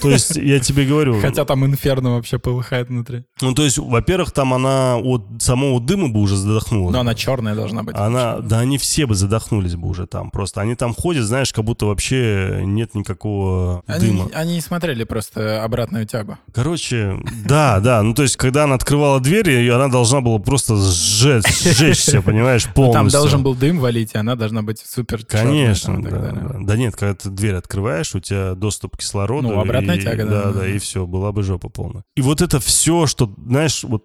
То 0.00 0.10
есть, 0.10 0.36
я 0.36 0.60
тебе 0.60 0.84
говорю... 0.86 1.20
Хотя 1.20 1.44
там 1.44 1.64
инферно 1.64 2.14
вообще 2.14 2.38
полыхает 2.38 2.88
внутри. 2.88 3.24
Ну, 3.40 3.54
то 3.54 3.62
есть, 3.62 3.78
во-первых, 3.78 4.32
там 4.32 4.54
она 4.54 4.96
от 4.96 5.22
самого 5.40 5.80
дыма 5.80 6.08
бы 6.08 6.20
уже 6.20 6.36
задохнулась. 6.36 6.92
Но 6.92 7.00
она 7.00 7.14
черная 7.14 7.54
должна 7.54 7.82
быть. 7.82 7.96
Она, 7.96 8.38
да 8.38 8.60
они 8.60 8.78
все 8.78 9.06
бы 9.06 9.14
задохнулись 9.14 9.76
бы 9.76 9.88
уже 9.88 10.06
там 10.06 10.30
просто. 10.30 10.60
Они 10.60 10.74
там 10.74 10.94
ходят, 10.94 11.24
знаешь, 11.24 11.52
как 11.52 11.64
будто 11.64 11.86
вообще 11.86 12.62
нет 12.64 12.94
никакого 12.94 13.82
Они, 13.86 14.06
дыма. 14.08 14.30
они 14.34 14.54
не 14.54 14.60
смотрели 14.60 15.04
просто 15.04 15.62
обратную 15.64 16.06
тягу. 16.06 16.38
Короче, 16.54 17.18
да, 17.44 17.80
да, 17.80 18.02
ну 18.02 18.14
то 18.14 18.22
есть, 18.22 18.36
когда 18.36 18.64
она 18.64 18.74
открывала 18.74 19.20
дверь, 19.20 19.70
она 19.70 19.88
должна 19.88 20.20
была 20.20 20.38
просто 20.38 20.76
сжечь, 20.76 21.46
сжечься, 21.46 22.22
понимаешь, 22.22 22.66
полностью. 22.66 22.86
Ну, 22.86 22.92
Там 22.92 23.08
должен 23.08 23.42
был 23.42 23.54
дым 23.54 23.78
валить, 23.80 24.14
и 24.14 24.18
она 24.18 24.36
должна 24.36 24.62
быть 24.62 24.78
супер 24.78 25.24
Конечно, 25.26 26.02
да. 26.02 26.56
Да 26.60 26.76
нет, 26.76 26.96
когда 26.96 27.14
ты 27.14 27.30
дверь 27.30 27.54
открываешь, 27.54 28.14
у 28.14 28.20
тебя 28.20 28.54
доступ 28.54 28.96
к 28.96 29.00
кислороду. 29.00 29.48
Ну, 29.48 29.60
обратная 29.78 29.96
и- 29.96 30.02
тяга, 30.02 30.24
да, 30.26 30.42
Да, 30.44 30.52
да, 30.52 30.68
и 30.68 30.78
все, 30.78 31.06
была 31.06 31.32
бы 31.32 31.42
жопа 31.42 31.68
полная. 31.68 32.02
И 32.16 32.22
вот 32.22 32.40
это 32.40 32.60
все, 32.60 33.06
что, 33.06 33.32
знаешь, 33.46 33.84
вот 33.84 34.04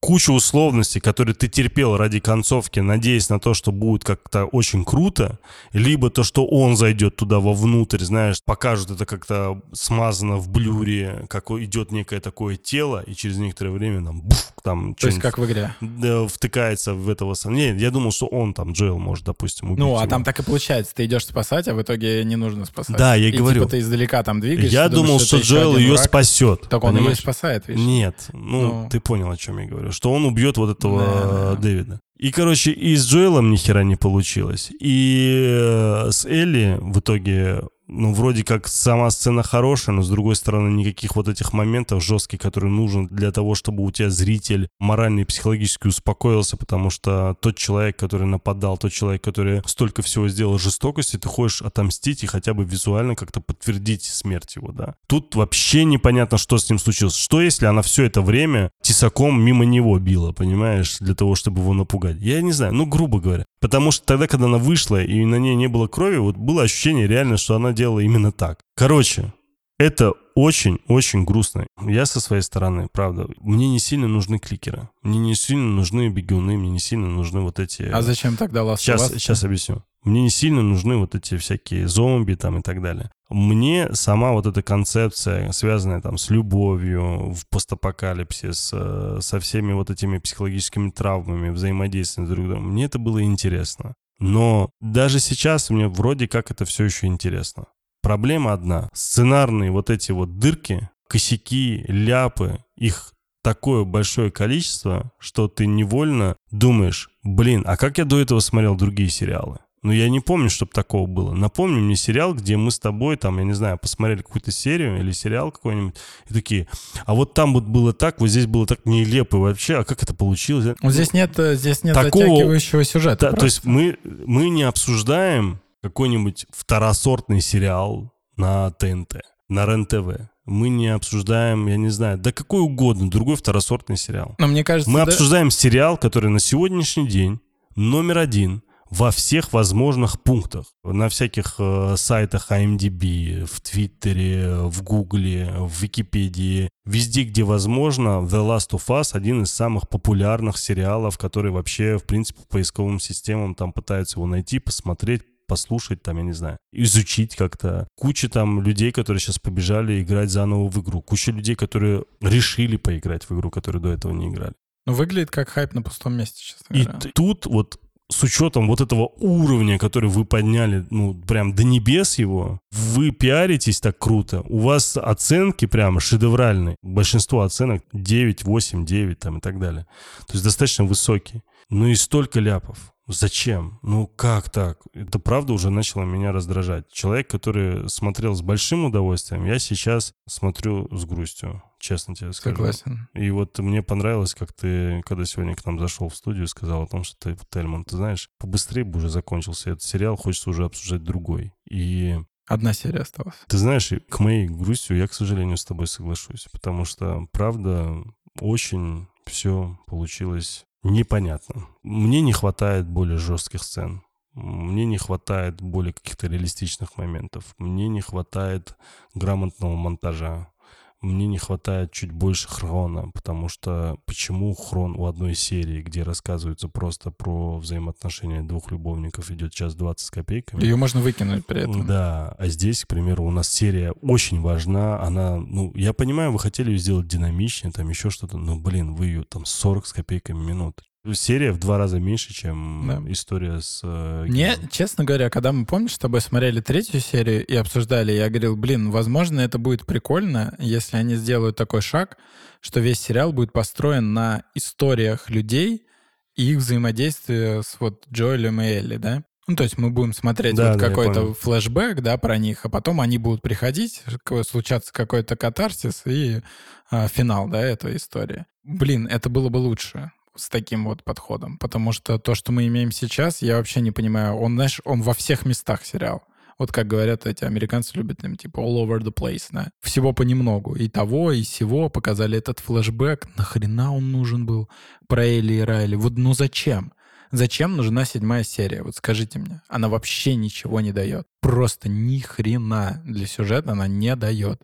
куча 0.00 0.30
условностей, 0.30 1.00
которые 1.00 1.34
ты 1.34 1.48
терпел 1.48 1.96
ради 1.96 2.20
концовки, 2.20 2.78
надеясь 2.80 3.28
на 3.30 3.40
то, 3.40 3.52
что 3.52 3.72
будет 3.72 4.04
как-то 4.04 4.44
очень 4.44 4.84
круто, 4.84 5.38
либо 5.72 6.08
то, 6.08 6.22
что 6.22 6.46
он 6.46 6.76
зайдет 6.76 7.16
туда 7.16 7.40
вовнутрь, 7.40 8.02
знаешь, 8.04 8.40
покажут 8.44 8.90
это 8.92 9.06
как-то 9.06 9.60
смазано 9.72 10.36
в 10.36 10.48
блюре, 10.48 11.24
как 11.28 11.50
идет 11.50 11.90
некое 11.90 12.20
такое 12.20 12.56
тело, 12.56 13.02
и 13.06 13.14
через 13.14 13.38
некоторое 13.38 13.70
время 13.70 14.04
там, 14.04 14.20
буф, 14.20 14.52
там 14.62 14.94
То 14.94 15.08
есть 15.08 15.18
как 15.18 15.36
в 15.38 15.44
игре. 15.44 15.74
да, 15.80 16.26
втыкается 16.28 16.94
в 16.94 17.08
этого 17.08 17.34
сам. 17.34 17.54
Нет, 17.54 17.80
я 17.80 17.90
думал, 17.90 18.12
что 18.12 18.26
он 18.26 18.54
там, 18.54 18.72
Джоэл, 18.72 18.98
может, 18.98 19.24
допустим, 19.24 19.68
убить 19.72 19.78
Ну, 19.80 19.96
а 19.96 20.02
его. 20.02 20.10
там 20.10 20.22
так 20.22 20.38
и 20.38 20.42
получается. 20.44 20.94
Ты 20.94 21.06
идешь 21.06 21.26
спасать, 21.26 21.66
а 21.66 21.74
в 21.74 21.82
итоге 21.82 22.22
не 22.24 22.36
нужно 22.36 22.66
спасать. 22.66 22.96
Да, 22.96 23.16
я 23.16 23.28
и 23.28 23.32
и 23.32 23.36
говорю. 23.36 23.60
Типа 23.62 23.70
ты 23.72 23.78
издалека 23.80 24.22
там 24.22 24.40
двигаешься. 24.40 24.72
Я 24.74 24.88
думал, 24.88 25.18
что 25.18 25.38
еще 25.38 25.46
Джоэл 25.48 25.76
ее 25.76 25.98
спасет. 25.98 26.68
Так 26.68 26.84
он 26.84 26.92
ее 26.92 26.98
понимаешь? 26.98 27.18
спасает, 27.18 27.66
видишь. 27.66 27.82
Нет, 27.84 28.26
ну, 28.32 28.82
Ну. 28.82 28.88
ты 28.90 29.00
понял, 29.00 29.30
о 29.30 29.36
чем 29.36 29.58
я 29.58 29.66
говорю. 29.66 29.87
Что 29.90 30.12
он 30.12 30.24
убьет 30.24 30.56
вот 30.56 30.70
этого 30.70 31.00
Да, 31.00 31.54
да. 31.54 31.60
Дэвида. 31.60 32.00
И, 32.18 32.30
короче, 32.32 32.72
и 32.72 32.96
с 32.96 33.06
Джоэлом 33.06 33.50
ни 33.50 33.56
хера 33.56 33.84
не 33.84 33.96
получилось. 33.96 34.70
И 34.80 35.36
э, 35.48 36.10
с 36.10 36.24
Элли 36.24 36.76
в 36.80 36.98
итоге 36.98 37.62
ну, 37.88 38.12
вроде 38.12 38.44
как 38.44 38.68
сама 38.68 39.10
сцена 39.10 39.42
хорошая, 39.42 39.96
но 39.96 40.02
с 40.02 40.08
другой 40.08 40.36
стороны 40.36 40.68
никаких 40.74 41.16
вот 41.16 41.28
этих 41.28 41.52
моментов 41.52 42.04
жестких, 42.04 42.38
которые 42.38 42.70
нужны 42.70 43.08
для 43.08 43.32
того, 43.32 43.54
чтобы 43.54 43.82
у 43.82 43.90
тебя 43.90 44.10
зритель 44.10 44.68
морально 44.78 45.20
и 45.20 45.24
психологически 45.24 45.88
успокоился, 45.88 46.56
потому 46.56 46.90
что 46.90 47.36
тот 47.40 47.56
человек, 47.56 47.96
который 47.96 48.26
нападал, 48.26 48.76
тот 48.78 48.92
человек, 48.92 49.22
который 49.22 49.62
столько 49.66 50.02
всего 50.02 50.28
сделал 50.28 50.58
жестокости, 50.58 51.16
ты 51.16 51.28
хочешь 51.28 51.62
отомстить 51.62 52.22
и 52.22 52.26
хотя 52.26 52.54
бы 52.54 52.64
визуально 52.64 53.14
как-то 53.14 53.40
подтвердить 53.40 54.04
смерть 54.04 54.56
его, 54.56 54.72
да. 54.72 54.94
Тут 55.06 55.34
вообще 55.34 55.84
непонятно, 55.84 56.38
что 56.38 56.58
с 56.58 56.68
ним 56.68 56.78
случилось. 56.78 57.14
Что 57.14 57.40
если 57.40 57.66
она 57.66 57.82
все 57.82 58.04
это 58.04 58.20
время 58.20 58.70
тесаком 58.82 59.40
мимо 59.40 59.64
него 59.64 59.98
била, 59.98 60.32
понимаешь, 60.32 60.98
для 60.98 61.14
того, 61.14 61.34
чтобы 61.34 61.62
его 61.62 61.72
напугать? 61.72 62.16
Я 62.20 62.42
не 62.42 62.52
знаю, 62.52 62.74
ну, 62.74 62.86
грубо 62.86 63.20
говоря. 63.20 63.44
Потому 63.60 63.90
что 63.90 64.06
тогда, 64.06 64.26
когда 64.26 64.46
она 64.46 64.58
вышла 64.58 65.02
и 65.02 65.24
на 65.24 65.36
ней 65.36 65.54
не 65.54 65.66
было 65.66 65.88
крови, 65.88 66.18
вот 66.18 66.36
было 66.36 66.62
ощущение 66.62 67.06
реально, 67.06 67.36
что 67.36 67.56
она 67.56 67.72
делала 67.72 68.00
именно 68.00 68.30
так. 68.30 68.60
Короче, 68.76 69.32
это 69.78 70.12
очень-очень 70.34 71.24
грустно. 71.24 71.66
Я 71.84 72.06
со 72.06 72.20
своей 72.20 72.42
стороны, 72.42 72.88
правда, 72.92 73.28
мне 73.40 73.68
не 73.68 73.78
сильно 73.78 74.06
нужны 74.06 74.38
кликеры. 74.38 74.88
Мне 75.02 75.18
не 75.18 75.34
сильно 75.34 75.68
нужны 75.68 76.08
бегуны, 76.08 76.56
мне 76.56 76.70
не 76.70 76.78
сильно 76.78 77.08
нужны 77.08 77.40
вот 77.40 77.58
эти... 77.58 77.82
А 77.82 78.02
зачем 78.02 78.36
тогда 78.36 78.60
Last 78.60 78.78
Сейчас, 78.78 79.10
сейчас 79.12 79.44
объясню. 79.44 79.82
Мне 80.04 80.22
не 80.22 80.30
сильно 80.30 80.62
нужны 80.62 80.96
вот 80.96 81.14
эти 81.14 81.36
всякие 81.36 81.88
зомби 81.88 82.34
там 82.34 82.58
и 82.58 82.62
так 82.62 82.80
далее. 82.80 83.10
Мне 83.28 83.94
сама 83.94 84.32
вот 84.32 84.46
эта 84.46 84.62
концепция, 84.62 85.52
связанная 85.52 86.00
там 86.00 86.16
с 86.18 86.30
любовью 86.30 87.32
в 87.32 87.46
постапокалипсис, 87.50 88.74
со 89.20 89.40
всеми 89.40 89.72
вот 89.72 89.90
этими 89.90 90.18
психологическими 90.18 90.90
травмами, 90.90 91.50
взаимодействием 91.50 92.26
с 92.26 92.30
друг 92.30 92.46
другом, 92.46 92.70
мне 92.70 92.84
это 92.84 92.98
было 92.98 93.22
интересно. 93.22 93.94
Но 94.18 94.70
даже 94.80 95.20
сейчас 95.20 95.70
мне 95.70 95.88
вроде 95.88 96.26
как 96.26 96.50
это 96.50 96.64
все 96.64 96.84
еще 96.84 97.06
интересно. 97.06 97.66
Проблема 98.02 98.52
одна. 98.52 98.88
Сценарные 98.92 99.70
вот 99.70 99.90
эти 99.90 100.12
вот 100.12 100.38
дырки, 100.38 100.88
косяки, 101.08 101.84
ляпы, 101.88 102.64
их 102.76 103.12
такое 103.42 103.84
большое 103.84 104.30
количество, 104.30 105.12
что 105.18 105.48
ты 105.48 105.66
невольно 105.66 106.36
думаешь, 106.50 107.10
блин, 107.22 107.62
а 107.66 107.76
как 107.76 107.98
я 107.98 108.04
до 108.04 108.20
этого 108.20 108.40
смотрел 108.40 108.74
другие 108.74 109.08
сериалы? 109.08 109.58
Ну, 109.82 109.92
я 109.92 110.08
не 110.08 110.20
помню, 110.20 110.50
чтобы 110.50 110.72
такого 110.72 111.06
было. 111.06 111.32
Напомни 111.32 111.80
мне 111.80 111.94
сериал, 111.94 112.34
где 112.34 112.56
мы 112.56 112.70
с 112.70 112.78
тобой, 112.78 113.16
там, 113.16 113.38
я 113.38 113.44
не 113.44 113.52
знаю, 113.52 113.78
посмотрели 113.78 114.22
какую-то 114.22 114.50
серию 114.50 114.98
или 114.98 115.12
сериал 115.12 115.52
какой-нибудь, 115.52 115.94
и 116.28 116.34
такие, 116.34 116.66
а 117.06 117.14
вот 117.14 117.34
там 117.34 117.54
вот 117.54 117.64
было 117.64 117.92
так, 117.92 118.20
вот 118.20 118.28
здесь 118.28 118.46
было 118.46 118.66
так 118.66 118.84
нелепо 118.86 119.38
вообще, 119.38 119.78
а 119.78 119.84
как 119.84 120.02
это 120.02 120.14
получилось? 120.14 120.76
Вот 120.82 120.92
здесь 120.92 121.12
нет, 121.12 121.38
э, 121.38 121.54
здесь 121.54 121.84
нет 121.84 121.94
Такого, 121.94 122.24
затягивающего 122.24 122.84
сюжета. 122.84 123.30
Да, 123.30 123.36
то 123.36 123.44
есть 123.44 123.64
мы, 123.64 123.98
мы 124.04 124.48
не 124.48 124.64
обсуждаем 124.64 125.60
какой-нибудь 125.82 126.46
второсортный 126.50 127.40
сериал 127.40 128.12
на 128.36 128.70
ТНТ, 128.72 129.20
на 129.48 129.64
РЕН-ТВ. 129.64 130.28
Мы 130.44 130.70
не 130.70 130.88
обсуждаем, 130.88 131.66
я 131.66 131.76
не 131.76 131.90
знаю, 131.90 132.18
да 132.18 132.32
какой 132.32 132.62
угодно, 132.62 133.10
другой 133.10 133.36
второсортный 133.36 133.96
сериал. 133.96 134.34
Но 134.38 134.46
мне 134.46 134.64
кажется, 134.64 134.90
мы 134.90 134.98
да... 134.98 135.04
обсуждаем 135.04 135.50
сериал, 135.50 135.98
который 135.98 136.30
на 136.30 136.40
сегодняшний 136.40 137.06
день 137.06 137.40
номер 137.76 138.18
один 138.18 138.62
во 138.90 139.10
всех 139.10 139.52
возможных 139.52 140.20
пунктах. 140.22 140.66
На 140.84 141.08
всяких 141.08 141.56
э, 141.58 141.94
сайтах 141.96 142.50
IMDb, 142.50 143.44
в 143.44 143.60
Твиттере, 143.60 144.60
в 144.62 144.82
Гугле, 144.82 145.52
в 145.58 145.82
Википедии. 145.82 146.70
Везде, 146.84 147.24
где 147.24 147.42
возможно, 147.42 148.22
The 148.22 148.46
Last 148.46 148.70
of 148.70 148.86
Us 148.88 149.10
один 149.12 149.42
из 149.42 149.52
самых 149.52 149.88
популярных 149.88 150.58
сериалов, 150.58 151.18
который 151.18 151.50
вообще, 151.50 151.98
в 151.98 152.04
принципе, 152.04 152.40
по 152.40 152.46
поисковым 152.46 153.00
системам 153.00 153.54
там 153.54 153.72
пытаются 153.72 154.18
его 154.18 154.26
найти, 154.26 154.58
посмотреть, 154.58 155.22
послушать, 155.46 156.02
там, 156.02 156.18
я 156.18 156.22
не 156.22 156.32
знаю, 156.32 156.58
изучить 156.72 157.34
как-то. 157.34 157.88
Куча 157.96 158.28
там 158.28 158.62
людей, 158.62 158.92
которые 158.92 159.20
сейчас 159.20 159.38
побежали 159.38 160.02
играть 160.02 160.30
заново 160.30 160.68
в 160.68 160.80
игру. 160.80 161.00
Куча 161.00 161.32
людей, 161.32 161.56
которые 161.56 162.04
решили 162.20 162.76
поиграть 162.76 163.28
в 163.28 163.34
игру, 163.34 163.50
которые 163.50 163.82
до 163.82 163.88
этого 163.88 164.12
не 164.12 164.28
играли. 164.28 164.54
Ну, 164.86 164.94
выглядит 164.94 165.30
как 165.30 165.50
хайп 165.50 165.74
на 165.74 165.82
пустом 165.82 166.16
месте, 166.16 166.42
честно 166.42 166.64
говоря. 166.70 166.98
И 167.04 167.12
тут 167.12 167.44
вот 167.44 167.78
с 168.10 168.22
учетом 168.22 168.66
вот 168.66 168.80
этого 168.80 169.12
уровня, 169.18 169.78
который 169.78 170.08
вы 170.08 170.24
подняли, 170.24 170.86
ну, 170.90 171.14
прям 171.14 171.54
до 171.54 171.64
небес 171.64 172.18
его, 172.18 172.60
вы 172.70 173.10
пиаритесь 173.10 173.80
так 173.80 173.98
круто, 173.98 174.42
у 174.48 174.60
вас 174.60 174.96
оценки 174.96 175.66
прямо 175.66 176.00
шедевральные. 176.00 176.76
Большинство 176.82 177.42
оценок 177.42 177.82
9, 177.92 178.44
8, 178.44 178.84
9 178.84 179.18
там 179.18 179.38
и 179.38 179.40
так 179.40 179.58
далее. 179.58 179.86
То 180.26 180.34
есть 180.34 180.44
достаточно 180.44 180.84
высокие. 180.84 181.42
Ну 181.70 181.86
и 181.86 181.94
столько 181.94 182.40
ляпов. 182.40 182.92
Зачем? 183.08 183.78
Ну 183.82 184.06
как 184.06 184.50
так? 184.50 184.80
Это 184.92 185.18
правда 185.18 185.54
уже 185.54 185.70
начало 185.70 186.04
меня 186.04 186.30
раздражать. 186.30 186.90
Человек, 186.92 187.28
который 187.28 187.88
смотрел 187.88 188.34
с 188.34 188.42
большим 188.42 188.84
удовольствием, 188.84 189.46
я 189.46 189.58
сейчас 189.58 190.12
смотрю 190.28 190.94
с 190.94 191.06
грустью, 191.06 191.62
честно 191.78 192.14
тебе 192.14 192.34
скажу. 192.34 192.56
Согласен. 192.56 193.08
И 193.14 193.30
вот 193.30 193.58
мне 193.58 193.82
понравилось, 193.82 194.34
как 194.34 194.52
ты, 194.52 195.02
когда 195.06 195.24
сегодня 195.24 195.54
к 195.54 195.64
нам 195.64 195.78
зашел 195.78 196.10
в 196.10 196.16
студию, 196.16 196.46
сказал 196.48 196.82
о 196.82 196.86
том, 196.86 197.02
что 197.02 197.16
ты, 197.18 197.38
Тельман, 197.50 197.84
ты 197.84 197.96
знаешь, 197.96 198.30
побыстрее 198.38 198.84
бы 198.84 198.98
уже 198.98 199.08
закончился 199.08 199.70
этот 199.70 199.82
сериал, 199.82 200.16
хочется 200.16 200.50
уже 200.50 200.66
обсуждать 200.66 201.02
другой. 201.02 201.54
И 201.68 202.18
Одна 202.46 202.72
серия 202.72 203.00
осталась. 203.00 203.36
Ты 203.46 203.58
знаешь, 203.58 203.92
к 204.08 204.20
моей 204.20 204.48
грустью 204.48 204.96
я, 204.96 205.06
к 205.06 205.12
сожалению, 205.12 205.58
с 205.58 205.64
тобой 205.66 205.86
соглашусь, 205.86 206.46
потому 206.50 206.86
что, 206.86 207.26
правда, 207.30 208.02
очень 208.40 209.06
все 209.26 209.78
получилось 209.86 210.64
непонятно. 210.82 211.66
Мне 211.82 212.20
не 212.20 212.32
хватает 212.32 212.88
более 212.88 213.18
жестких 213.18 213.62
сцен. 213.62 214.02
Мне 214.34 214.84
не 214.84 214.98
хватает 214.98 215.60
более 215.60 215.92
каких-то 215.92 216.28
реалистичных 216.28 216.96
моментов. 216.96 217.54
Мне 217.58 217.88
не 217.88 218.00
хватает 218.00 218.76
грамотного 219.14 219.74
монтажа 219.74 220.52
мне 221.00 221.26
не 221.26 221.38
хватает 221.38 221.92
чуть 221.92 222.10
больше 222.10 222.48
хрона, 222.48 223.10
потому 223.12 223.48
что 223.48 223.98
почему 224.04 224.54
хрон 224.54 224.96
у 224.96 225.06
одной 225.06 225.34
серии, 225.34 225.82
где 225.82 226.02
рассказывается 226.02 226.68
просто 226.68 227.10
про 227.10 227.58
взаимоотношения 227.58 228.42
двух 228.42 228.70
любовников, 228.70 229.30
идет 229.30 229.52
час 229.52 229.74
двадцать 229.74 230.08
с 230.08 230.10
копейками? 230.10 230.62
Ее 230.62 230.76
можно 230.76 231.00
выкинуть 231.00 231.46
при 231.46 231.62
этом. 231.62 231.86
Да, 231.86 232.34
а 232.38 232.48
здесь, 232.48 232.84
к 232.84 232.88
примеру, 232.88 233.24
у 233.24 233.30
нас 233.30 233.48
серия 233.48 233.92
очень 234.02 234.40
важна, 234.40 235.00
она, 235.00 235.36
ну, 235.36 235.72
я 235.74 235.92
понимаю, 235.92 236.32
вы 236.32 236.38
хотели 236.38 236.70
ее 236.70 236.78
сделать 236.78 237.06
динамичнее, 237.06 237.72
там 237.72 237.88
еще 237.88 238.10
что-то, 238.10 238.38
но, 238.38 238.56
блин, 238.56 238.94
вы 238.94 239.06
ее 239.06 239.24
там 239.24 239.44
40 239.44 239.86
с 239.86 239.92
копейками 239.92 240.38
минут. 240.38 240.82
Серия 241.12 241.52
в 241.52 241.58
два 241.58 241.78
раза 241.78 242.00
меньше, 242.00 242.34
чем 242.34 242.84
да. 242.86 243.12
история 243.12 243.60
с... 243.60 243.80
Э, 243.84 244.24
Мне, 244.28 244.56
честно 244.70 245.04
говоря, 245.04 245.30
когда 245.30 245.52
мы, 245.52 245.64
помнишь, 245.64 245.94
с 245.94 245.98
тобой 245.98 246.20
смотрели 246.20 246.60
третью 246.60 247.00
серию 247.00 247.46
и 247.46 247.54
обсуждали, 247.54 248.12
я 248.12 248.28
говорил, 248.28 248.56
блин, 248.56 248.90
возможно, 248.90 249.40
это 249.40 249.58
будет 249.58 249.86
прикольно, 249.86 250.54
если 250.58 250.96
они 250.96 251.14
сделают 251.14 251.56
такой 251.56 251.82
шаг, 251.82 252.18
что 252.60 252.80
весь 252.80 253.00
сериал 253.00 253.32
будет 253.32 253.52
построен 253.52 254.12
на 254.12 254.42
историях 254.54 255.30
людей 255.30 255.86
и 256.34 256.50
их 256.52 256.58
взаимодействии 256.58 257.62
с 257.62 257.76
вот 257.78 258.04
Джоэлем 258.12 258.60
и 258.60 258.66
Элли, 258.66 258.96
да? 258.96 259.22
Ну, 259.46 259.56
то 259.56 259.62
есть 259.62 259.78
мы 259.78 259.90
будем 259.90 260.12
смотреть 260.12 260.56
да, 260.56 260.72
вот 260.72 260.80
да, 260.80 260.88
какой-то 260.88 261.32
флешбэк, 261.32 262.02
да, 262.02 262.18
про 262.18 262.36
них, 262.36 262.66
а 262.66 262.68
потом 262.68 263.00
они 263.00 263.16
будут 263.16 263.40
приходить, 263.40 264.02
случаться 264.46 264.92
какой-то 264.92 265.36
катарсис 265.36 266.02
и 266.04 266.42
а, 266.90 267.08
финал, 267.08 267.48
да, 267.48 267.60
этой 267.60 267.96
истории. 267.96 268.44
Блин, 268.62 269.06
это 269.06 269.30
было 269.30 269.48
бы 269.48 269.56
лучше 269.56 270.10
с 270.38 270.48
таким 270.48 270.84
вот 270.84 271.04
подходом, 271.04 271.58
потому 271.58 271.92
что 271.92 272.18
то, 272.18 272.34
что 272.34 272.52
мы 272.52 272.66
имеем 272.68 272.92
сейчас, 272.92 273.42
я 273.42 273.56
вообще 273.56 273.80
не 273.80 273.90
понимаю. 273.90 274.36
Он, 274.36 274.54
знаешь, 274.54 274.80
он 274.84 275.02
во 275.02 275.12
всех 275.12 275.44
местах 275.44 275.84
сериал. 275.84 276.22
Вот 276.58 276.72
как 276.72 276.88
говорят 276.88 277.26
эти 277.26 277.44
американцы, 277.44 277.96
любят 277.96 278.24
им 278.24 278.36
типа 278.36 278.58
all 278.58 278.84
over 278.84 278.98
the 278.98 279.14
place, 279.14 279.46
да. 279.50 279.70
Всего 279.80 280.12
понемногу. 280.12 280.74
И 280.74 280.88
того, 280.88 281.30
и 281.30 281.42
сего. 281.44 281.88
Показали 281.88 282.36
этот 282.36 282.58
флешбэк. 282.58 283.28
Нахрена 283.36 283.94
он 283.94 284.10
нужен 284.10 284.44
был? 284.44 284.68
Про 285.06 285.24
Элли 285.24 285.54
и 285.54 285.60
Райли. 285.60 285.94
Вот 285.94 286.16
ну 286.16 286.34
зачем? 286.34 286.92
Зачем 287.30 287.76
нужна 287.76 288.04
седьмая 288.04 288.42
серия? 288.42 288.82
Вот 288.82 288.96
скажите 288.96 289.38
мне. 289.38 289.62
Она 289.68 289.88
вообще 289.88 290.34
ничего 290.34 290.80
не 290.80 290.92
дает. 290.92 291.28
Просто 291.40 291.88
ни 291.88 292.18
хрена 292.18 293.02
для 293.04 293.26
сюжета 293.26 293.72
она 293.72 293.86
не 293.86 294.16
дает. 294.16 294.62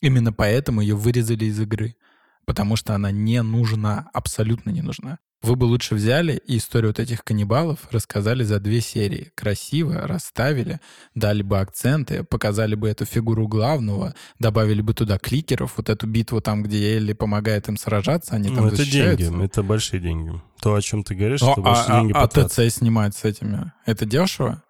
Именно 0.00 0.32
поэтому 0.32 0.80
ее 0.80 0.94
вырезали 0.94 1.44
из 1.44 1.60
игры 1.60 1.96
потому 2.46 2.76
что 2.76 2.94
она 2.94 3.10
не 3.10 3.42
нужна, 3.42 4.10
абсолютно 4.12 4.70
не 4.70 4.82
нужна. 4.82 5.18
Вы 5.44 5.56
бы 5.56 5.64
лучше 5.64 5.94
взяли 5.94 6.40
и 6.46 6.56
историю 6.56 6.88
вот 6.88 6.98
этих 6.98 7.22
каннибалов 7.22 7.80
рассказали 7.90 8.44
за 8.44 8.60
две 8.60 8.80
серии. 8.80 9.30
Красиво 9.34 10.06
расставили, 10.06 10.80
дали 11.14 11.42
бы 11.42 11.60
акценты, 11.60 12.24
показали 12.24 12.74
бы 12.74 12.88
эту 12.88 13.04
фигуру 13.04 13.46
главного, 13.46 14.14
добавили 14.38 14.80
бы 14.80 14.94
туда 14.94 15.18
кликеров, 15.18 15.74
вот 15.76 15.90
эту 15.90 16.06
битву 16.06 16.40
там, 16.40 16.62
где 16.62 16.96
Элли 16.96 17.12
помогает 17.12 17.68
им 17.68 17.76
сражаться, 17.76 18.34
они 18.34 18.48
там 18.48 18.64
ну, 18.64 18.66
это 18.68 18.90
деньги, 18.90 19.44
это 19.44 19.62
большие 19.62 20.00
деньги. 20.00 20.40
То, 20.62 20.74
о 20.74 20.80
чем 20.80 21.04
ты 21.04 21.14
говоришь, 21.14 21.42
Но, 21.42 21.52
это 21.52 21.60
большие 21.60 21.94
а, 21.94 22.00
деньги 22.00 22.12
а, 22.14 22.22
а 22.22 22.26
ТЦ 22.26 22.74
снимать 22.74 23.14
с 23.14 23.24
этими, 23.24 23.70
это 23.84 24.06
дешево? 24.06 24.62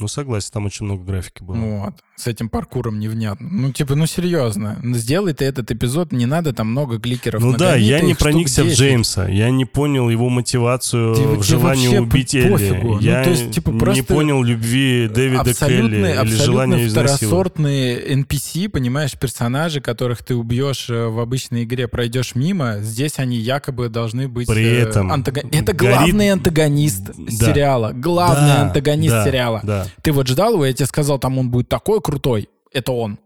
Ну, 0.00 0.08
согласен, 0.08 0.50
там 0.52 0.64
очень 0.64 0.86
много 0.86 1.04
графики 1.04 1.42
было. 1.42 1.56
Вот. 1.56 1.94
С 2.16 2.28
этим 2.28 2.48
паркуром 2.48 3.00
невнятно. 3.00 3.48
Ну, 3.50 3.72
типа, 3.72 3.96
ну, 3.96 4.06
серьезно. 4.06 4.78
Сделай 4.94 5.34
ты 5.34 5.46
этот 5.46 5.72
эпизод, 5.72 6.12
не 6.12 6.26
надо 6.26 6.52
там 6.52 6.68
много 6.68 7.00
кликеров. 7.00 7.42
Ну 7.42 7.56
да, 7.56 7.74
я 7.74 8.00
не 8.00 8.14
проникся 8.14 8.62
в 8.62 8.66
10. 8.66 8.78
Джеймса. 8.78 9.28
Я 9.28 9.50
не 9.50 9.64
понял 9.64 10.08
его 10.08 10.28
мотивацию 10.28 11.16
Тебе- 11.16 11.26
в 11.34 11.42
желании 11.42 11.98
убить 11.98 12.34
Элли. 12.36 12.80
Ну, 12.82 13.00
Я 13.00 13.24
то 13.24 13.30
есть, 13.30 13.50
типа, 13.50 13.70
не 13.70 14.02
понял 14.02 14.44
любви 14.44 15.10
Дэвида 15.12 15.54
к 15.54 15.62
Элли 15.62 15.96
или 15.96 16.06
абсолютно 16.12 16.44
желания 16.44 16.86
изнасиловать. 16.86 17.16
второсортные 17.16 18.14
NPC, 18.14 18.68
понимаешь, 18.68 19.14
персонажи, 19.18 19.80
которых 19.80 20.22
ты 20.22 20.36
убьешь 20.36 20.88
э, 20.88 21.08
в 21.08 21.18
обычной 21.18 21.64
игре, 21.64 21.88
пройдешь 21.88 22.36
мимо, 22.36 22.76
здесь 22.80 23.18
они 23.18 23.36
якобы 23.38 23.88
должны 23.88 24.28
быть... 24.28 24.46
При 24.46 24.64
э, 24.64 24.82
этом 24.82 25.10
антага- 25.12 25.48
Это 25.50 25.72
горит- 25.72 25.96
главный 25.96 26.30
антагонист 26.30 27.06
Да. 27.16 27.30
сериала. 27.46 27.90
Главный 27.92 28.54
Да, 28.54 28.62
антагонист 28.62 29.12
да, 29.14 29.24
сериала. 29.24 29.60
Да. 29.64 29.86
Ты 30.02 30.12
вот 30.12 30.28
ждал 30.28 30.54
его, 30.54 30.64
я 30.64 30.72
тебе 30.72 30.86
сказал, 30.86 31.18
там 31.18 31.38
он 31.38 31.50
будет 31.50 31.68
такой 31.68 32.00
крутой. 32.04 32.48
Это 32.70 32.92
он. 32.92 33.18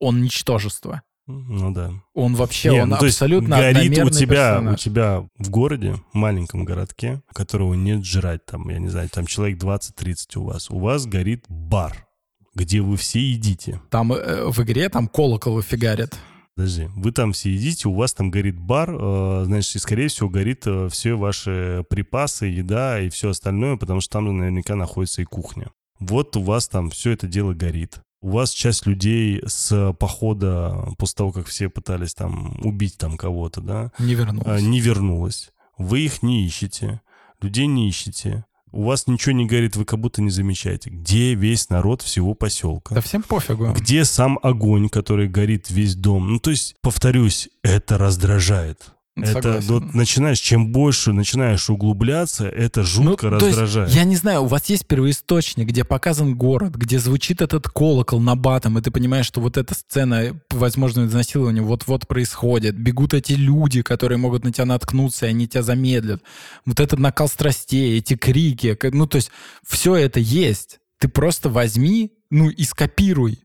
Он 0.00 0.20
ничтожество. 0.20 1.02
Ну 1.26 1.72
да. 1.72 1.90
Он 2.12 2.34
вообще, 2.34 2.70
Не, 2.70 2.82
он 2.82 2.90
ну, 2.90 2.98
то 2.98 3.06
есть 3.06 3.16
абсолютно 3.16 3.56
горит 3.56 3.98
у 4.04 4.10
тебя, 4.10 4.58
у 4.58 4.60
персонаж. 4.60 4.80
тебя 4.80 5.28
в 5.38 5.50
городе, 5.50 5.94
маленьком 6.12 6.66
городке, 6.66 7.22
которого 7.32 7.72
нет 7.72 8.04
жрать, 8.04 8.44
там, 8.44 8.68
я 8.68 8.78
не 8.78 8.88
знаю, 8.88 9.08
там 9.08 9.24
человек 9.24 9.58
20-30 9.58 10.38
у 10.38 10.44
вас. 10.44 10.70
У 10.70 10.78
вас 10.78 11.06
горит 11.06 11.46
бар, 11.48 12.06
где 12.54 12.82
вы 12.82 12.98
все 12.98 13.20
едите. 13.20 13.80
Там 13.88 14.12
э, 14.12 14.50
в 14.50 14.62
игре 14.62 14.90
там 14.90 15.08
колокол 15.08 15.62
фигарит. 15.62 16.14
Подожди, 16.56 16.88
вы 16.94 17.10
там 17.10 17.32
все 17.32 17.50
едите, 17.50 17.88
у 17.88 17.94
вас 17.94 18.12
там 18.12 18.30
горит 18.30 18.58
бар, 18.58 18.90
э, 18.94 19.44
значит, 19.46 19.76
и, 19.76 19.78
скорее 19.78 20.08
всего, 20.08 20.28
горит 20.28 20.66
э, 20.66 20.88
все 20.90 21.14
ваши 21.14 21.86
припасы, 21.88 22.46
еда 22.46 23.00
и 23.00 23.08
все 23.08 23.30
остальное, 23.30 23.76
потому 23.76 24.02
что 24.02 24.12
там 24.12 24.36
наверняка 24.36 24.76
находится 24.76 25.22
и 25.22 25.24
кухня. 25.24 25.68
Вот 26.00 26.36
у 26.36 26.42
вас 26.42 26.68
там 26.68 26.90
все 26.90 27.12
это 27.12 27.26
дело 27.26 27.54
горит. 27.54 28.00
У 28.24 28.30
вас 28.30 28.52
часть 28.52 28.86
людей 28.86 29.42
с 29.46 29.92
похода, 30.00 30.88
после 30.96 31.14
того, 31.16 31.30
как 31.30 31.46
все 31.46 31.68
пытались 31.68 32.14
там 32.14 32.58
убить 32.64 32.96
там 32.96 33.18
кого-то, 33.18 33.60
да, 33.60 33.92
Не 33.98 34.14
а, 34.14 34.16
вернулся. 34.16 34.62
не 34.62 34.80
вернулась. 34.80 35.50
Вы 35.76 36.06
их 36.06 36.22
не 36.22 36.46
ищете, 36.46 37.02
людей 37.42 37.66
не 37.66 37.86
ищете. 37.86 38.46
У 38.72 38.84
вас 38.84 39.08
ничего 39.08 39.32
не 39.32 39.44
горит, 39.44 39.76
вы 39.76 39.84
как 39.84 40.00
будто 40.00 40.22
не 40.22 40.30
замечаете. 40.30 40.88
Где 40.88 41.34
весь 41.34 41.68
народ 41.68 42.00
всего 42.00 42.32
поселка? 42.32 42.94
Да 42.94 43.02
всем 43.02 43.22
пофигу. 43.22 43.74
Где 43.74 44.06
сам 44.06 44.38
огонь, 44.42 44.88
который 44.88 45.28
горит 45.28 45.68
весь 45.68 45.94
дом? 45.94 46.32
Ну, 46.32 46.38
то 46.40 46.48
есть, 46.48 46.76
повторюсь, 46.80 47.50
это 47.62 47.98
раздражает. 47.98 48.94
Это 49.16 49.32
Согласен. 49.42 49.68
вот 49.68 49.94
начинаешь, 49.94 50.40
чем 50.40 50.72
больше 50.72 51.12
начинаешь 51.12 51.70
углубляться, 51.70 52.48
это 52.48 52.82
жутко 52.82 53.30
Ну, 53.30 53.38
то 53.38 53.46
есть, 53.46 53.58
раздражает. 53.58 53.90
я 53.94 54.02
не 54.02 54.16
знаю, 54.16 54.42
у 54.42 54.46
вас 54.46 54.66
есть 54.66 54.86
первоисточник, 54.86 55.68
где 55.68 55.84
показан 55.84 56.34
город, 56.34 56.74
где 56.74 56.98
звучит 56.98 57.40
этот 57.40 57.68
колокол 57.68 58.18
на 58.20 58.34
батом, 58.34 58.76
и 58.76 58.82
ты 58.82 58.90
понимаешь, 58.90 59.26
что 59.26 59.40
вот 59.40 59.56
эта 59.56 59.74
сцена 59.74 60.40
возможного 60.50 61.06
изнасилования 61.06 61.62
вот-вот 61.62 62.08
происходит. 62.08 62.76
Бегут 62.76 63.14
эти 63.14 63.34
люди, 63.34 63.82
которые 63.82 64.18
могут 64.18 64.42
на 64.42 64.52
тебя 64.52 64.64
наткнуться, 64.64 65.26
и 65.26 65.28
они 65.28 65.46
тебя 65.46 65.62
замедлят. 65.62 66.20
Вот 66.66 66.80
этот 66.80 66.98
накал 66.98 67.28
страстей, 67.28 67.98
эти 67.98 68.16
крики. 68.16 68.76
Ну, 68.90 69.06
то 69.06 69.16
есть 69.16 69.30
все 69.64 69.94
это 69.94 70.18
есть. 70.18 70.80
Ты 70.98 71.06
просто 71.06 71.48
возьми, 71.48 72.10
ну, 72.30 72.50
и 72.50 72.64
скопируй. 72.64 73.38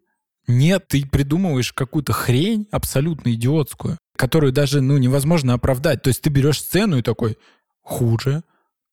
Нет, 0.47 0.87
ты 0.87 1.05
придумываешь 1.05 1.73
какую-то 1.73 2.11
хрень 2.11 2.65
абсолютно 2.71 3.31
идиотскую, 3.33 3.99
которую 4.19 4.51
даже, 4.51 4.81
ну, 4.81 4.97
невозможно 4.97 5.53
оправдать. 5.53 6.01
То 6.01 6.09
есть 6.09 6.21
ты 6.21 6.29
берешь 6.29 6.59
сцену 6.59 6.97
и 6.97 7.01
такой, 7.01 7.37
хуже, 7.81 8.43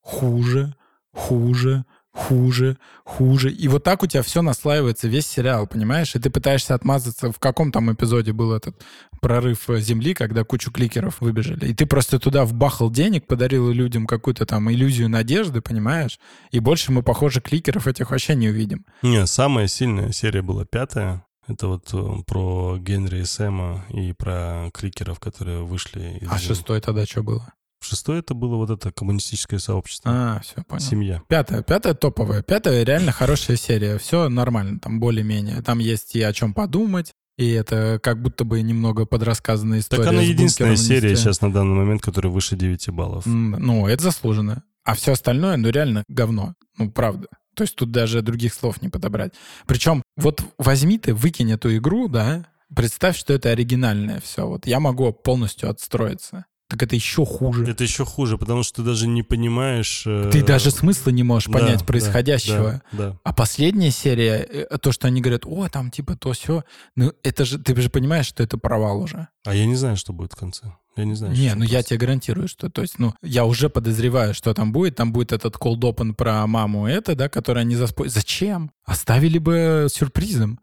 хуже, 0.00 0.76
хуже, 1.12 1.84
хуже, 2.12 2.78
хуже. 3.04 3.50
И 3.50 3.66
вот 3.66 3.82
так 3.82 4.04
у 4.04 4.06
тебя 4.06 4.22
все 4.22 4.40
наслаивается, 4.40 5.08
весь 5.08 5.26
сериал, 5.26 5.66
понимаешь? 5.66 6.14
И 6.14 6.20
ты 6.20 6.30
пытаешься 6.30 6.76
отмазаться. 6.76 7.32
В 7.32 7.40
каком 7.40 7.72
там 7.72 7.92
эпизоде 7.92 8.32
был 8.32 8.52
этот 8.52 8.80
прорыв 9.20 9.68
э, 9.68 9.80
Земли, 9.80 10.14
когда 10.14 10.44
кучу 10.44 10.70
кликеров 10.70 11.20
выбежали? 11.20 11.66
И 11.66 11.74
ты 11.74 11.86
просто 11.86 12.20
туда 12.20 12.44
вбахал 12.44 12.88
денег, 12.92 13.26
подарил 13.26 13.68
людям 13.72 14.06
какую-то 14.06 14.46
там 14.46 14.70
иллюзию 14.70 15.08
надежды, 15.08 15.60
понимаешь? 15.60 16.20
И 16.52 16.60
больше 16.60 16.92
мы, 16.92 17.02
похоже, 17.02 17.40
кликеров 17.40 17.88
этих 17.88 18.12
вообще 18.12 18.36
не 18.36 18.48
увидим. 18.48 18.86
Не, 19.02 19.26
самая 19.26 19.66
сильная 19.66 20.12
серия 20.12 20.42
была 20.42 20.64
пятая. 20.64 21.25
Это 21.48 21.68
вот 21.68 21.88
э, 21.92 22.22
про 22.26 22.76
Генри 22.78 23.20
и 23.20 23.24
Сэма 23.24 23.84
и 23.90 24.12
про 24.12 24.70
кликеров, 24.72 25.20
которые 25.20 25.62
вышли 25.62 26.18
из... 26.20 26.30
А 26.30 26.38
шестой 26.38 26.80
тогда 26.80 27.06
что 27.06 27.22
было? 27.22 27.52
Шестой 27.80 28.18
это 28.18 28.34
было 28.34 28.56
вот 28.56 28.70
это 28.70 28.90
коммунистическое 28.90 29.60
сообщество. 29.60 30.10
А, 30.12 30.40
все, 30.40 30.62
понял. 30.64 30.80
Семья. 30.80 31.22
Пятая, 31.28 31.62
пятая 31.62 31.94
топовая. 31.94 32.42
Пятая 32.42 32.82
реально 32.82 33.12
хорошая 33.12 33.56
серия. 33.56 33.98
Все 33.98 34.28
нормально, 34.28 34.80
там 34.80 34.98
более-менее. 34.98 35.62
Там 35.62 35.78
есть 35.78 36.16
и 36.16 36.22
о 36.22 36.32
чем 36.32 36.52
подумать, 36.52 37.12
и 37.38 37.50
это 37.50 38.00
как 38.02 38.20
будто 38.20 38.44
бы 38.44 38.60
немного 38.62 39.04
подрассказанная 39.04 39.80
история. 39.80 40.02
Так 40.02 40.12
она 40.12 40.22
единственная 40.22 40.76
серия 40.76 41.14
сейчас 41.16 41.40
на 41.42 41.52
данный 41.52 41.76
момент, 41.76 42.02
которая 42.02 42.32
выше 42.32 42.56
9 42.56 42.88
баллов. 42.90 43.24
Ну, 43.26 43.86
это 43.86 44.02
заслуженно. 44.02 44.64
А 44.84 44.94
все 44.94 45.12
остальное, 45.12 45.56
ну, 45.56 45.68
реально 45.68 46.04
говно. 46.08 46.54
Ну, 46.78 46.90
правда. 46.90 47.28
То 47.56 47.62
есть 47.62 47.74
тут 47.74 47.90
даже 47.90 48.20
других 48.20 48.52
слов 48.52 48.82
не 48.82 48.90
подобрать. 48.90 49.32
Причем 49.66 50.02
вот 50.16 50.42
возьми 50.58 50.98
ты, 50.98 51.14
выкинь 51.14 51.50
эту 51.50 51.74
игру, 51.78 52.06
да, 52.06 52.46
представь, 52.74 53.16
что 53.16 53.32
это 53.32 53.48
оригинальное 53.48 54.20
все. 54.20 54.46
Вот 54.46 54.66
я 54.66 54.78
могу 54.78 55.10
полностью 55.10 55.70
отстроиться. 55.70 56.44
Так 56.68 56.82
это 56.82 56.96
еще 56.96 57.24
хуже. 57.24 57.64
Это 57.70 57.84
еще 57.84 58.04
хуже, 58.04 58.38
потому 58.38 58.64
что 58.64 58.76
ты 58.76 58.82
даже 58.82 59.06
не 59.06 59.22
понимаешь... 59.22 60.02
э, 60.04 60.30
Ты 60.32 60.42
даже 60.42 60.72
смысла 60.72 61.10
не 61.10 61.22
можешь 61.22 61.48
да, 61.48 61.58
понять 61.60 61.86
происходящего. 61.86 62.82
Да, 62.90 63.10
да. 63.10 63.18
А 63.22 63.32
последняя 63.32 63.92
серия, 63.92 64.38
э, 64.38 64.78
то, 64.78 64.90
что 64.90 65.06
они 65.06 65.20
говорят, 65.20 65.42
о, 65.46 65.68
там 65.68 65.92
типа 65.92 66.16
то 66.16 66.32
все, 66.32 66.64
ну 66.96 67.12
это 67.22 67.44
же, 67.44 67.58
ты 67.58 67.80
же 67.80 67.88
понимаешь, 67.88 68.26
что 68.26 68.42
это 68.42 68.58
провал 68.58 69.00
уже. 69.00 69.28
А 69.44 69.54
я 69.54 69.64
не 69.64 69.76
знаю, 69.76 69.96
что 69.96 70.12
будет 70.12 70.32
в 70.32 70.36
конце. 70.36 70.72
Я 70.96 71.04
не 71.04 71.14
знаю. 71.14 71.34
Не, 71.34 71.54
ну 71.54 71.62
я 71.62 71.72
просто. 71.74 71.90
тебе 71.90 71.98
гарантирую, 71.98 72.48
что, 72.48 72.70
то 72.70 72.80
есть, 72.80 72.98
ну, 72.98 73.14
я 73.22 73.44
уже 73.44 73.68
подозреваю, 73.68 74.32
что 74.32 74.54
там 74.54 74.72
будет. 74.72 74.96
Там 74.96 75.12
будет 75.12 75.30
этот 75.32 75.54
cold 75.56 75.80
open 75.80 76.14
про 76.14 76.46
маму 76.46 76.86
это, 76.88 77.14
да, 77.14 77.28
который 77.28 77.62
они 77.62 77.76
заспойлерили. 77.76 78.14
Зачем? 78.18 78.70
Оставили 78.84 79.38
бы 79.38 79.88
сюрпризом. 79.92 80.58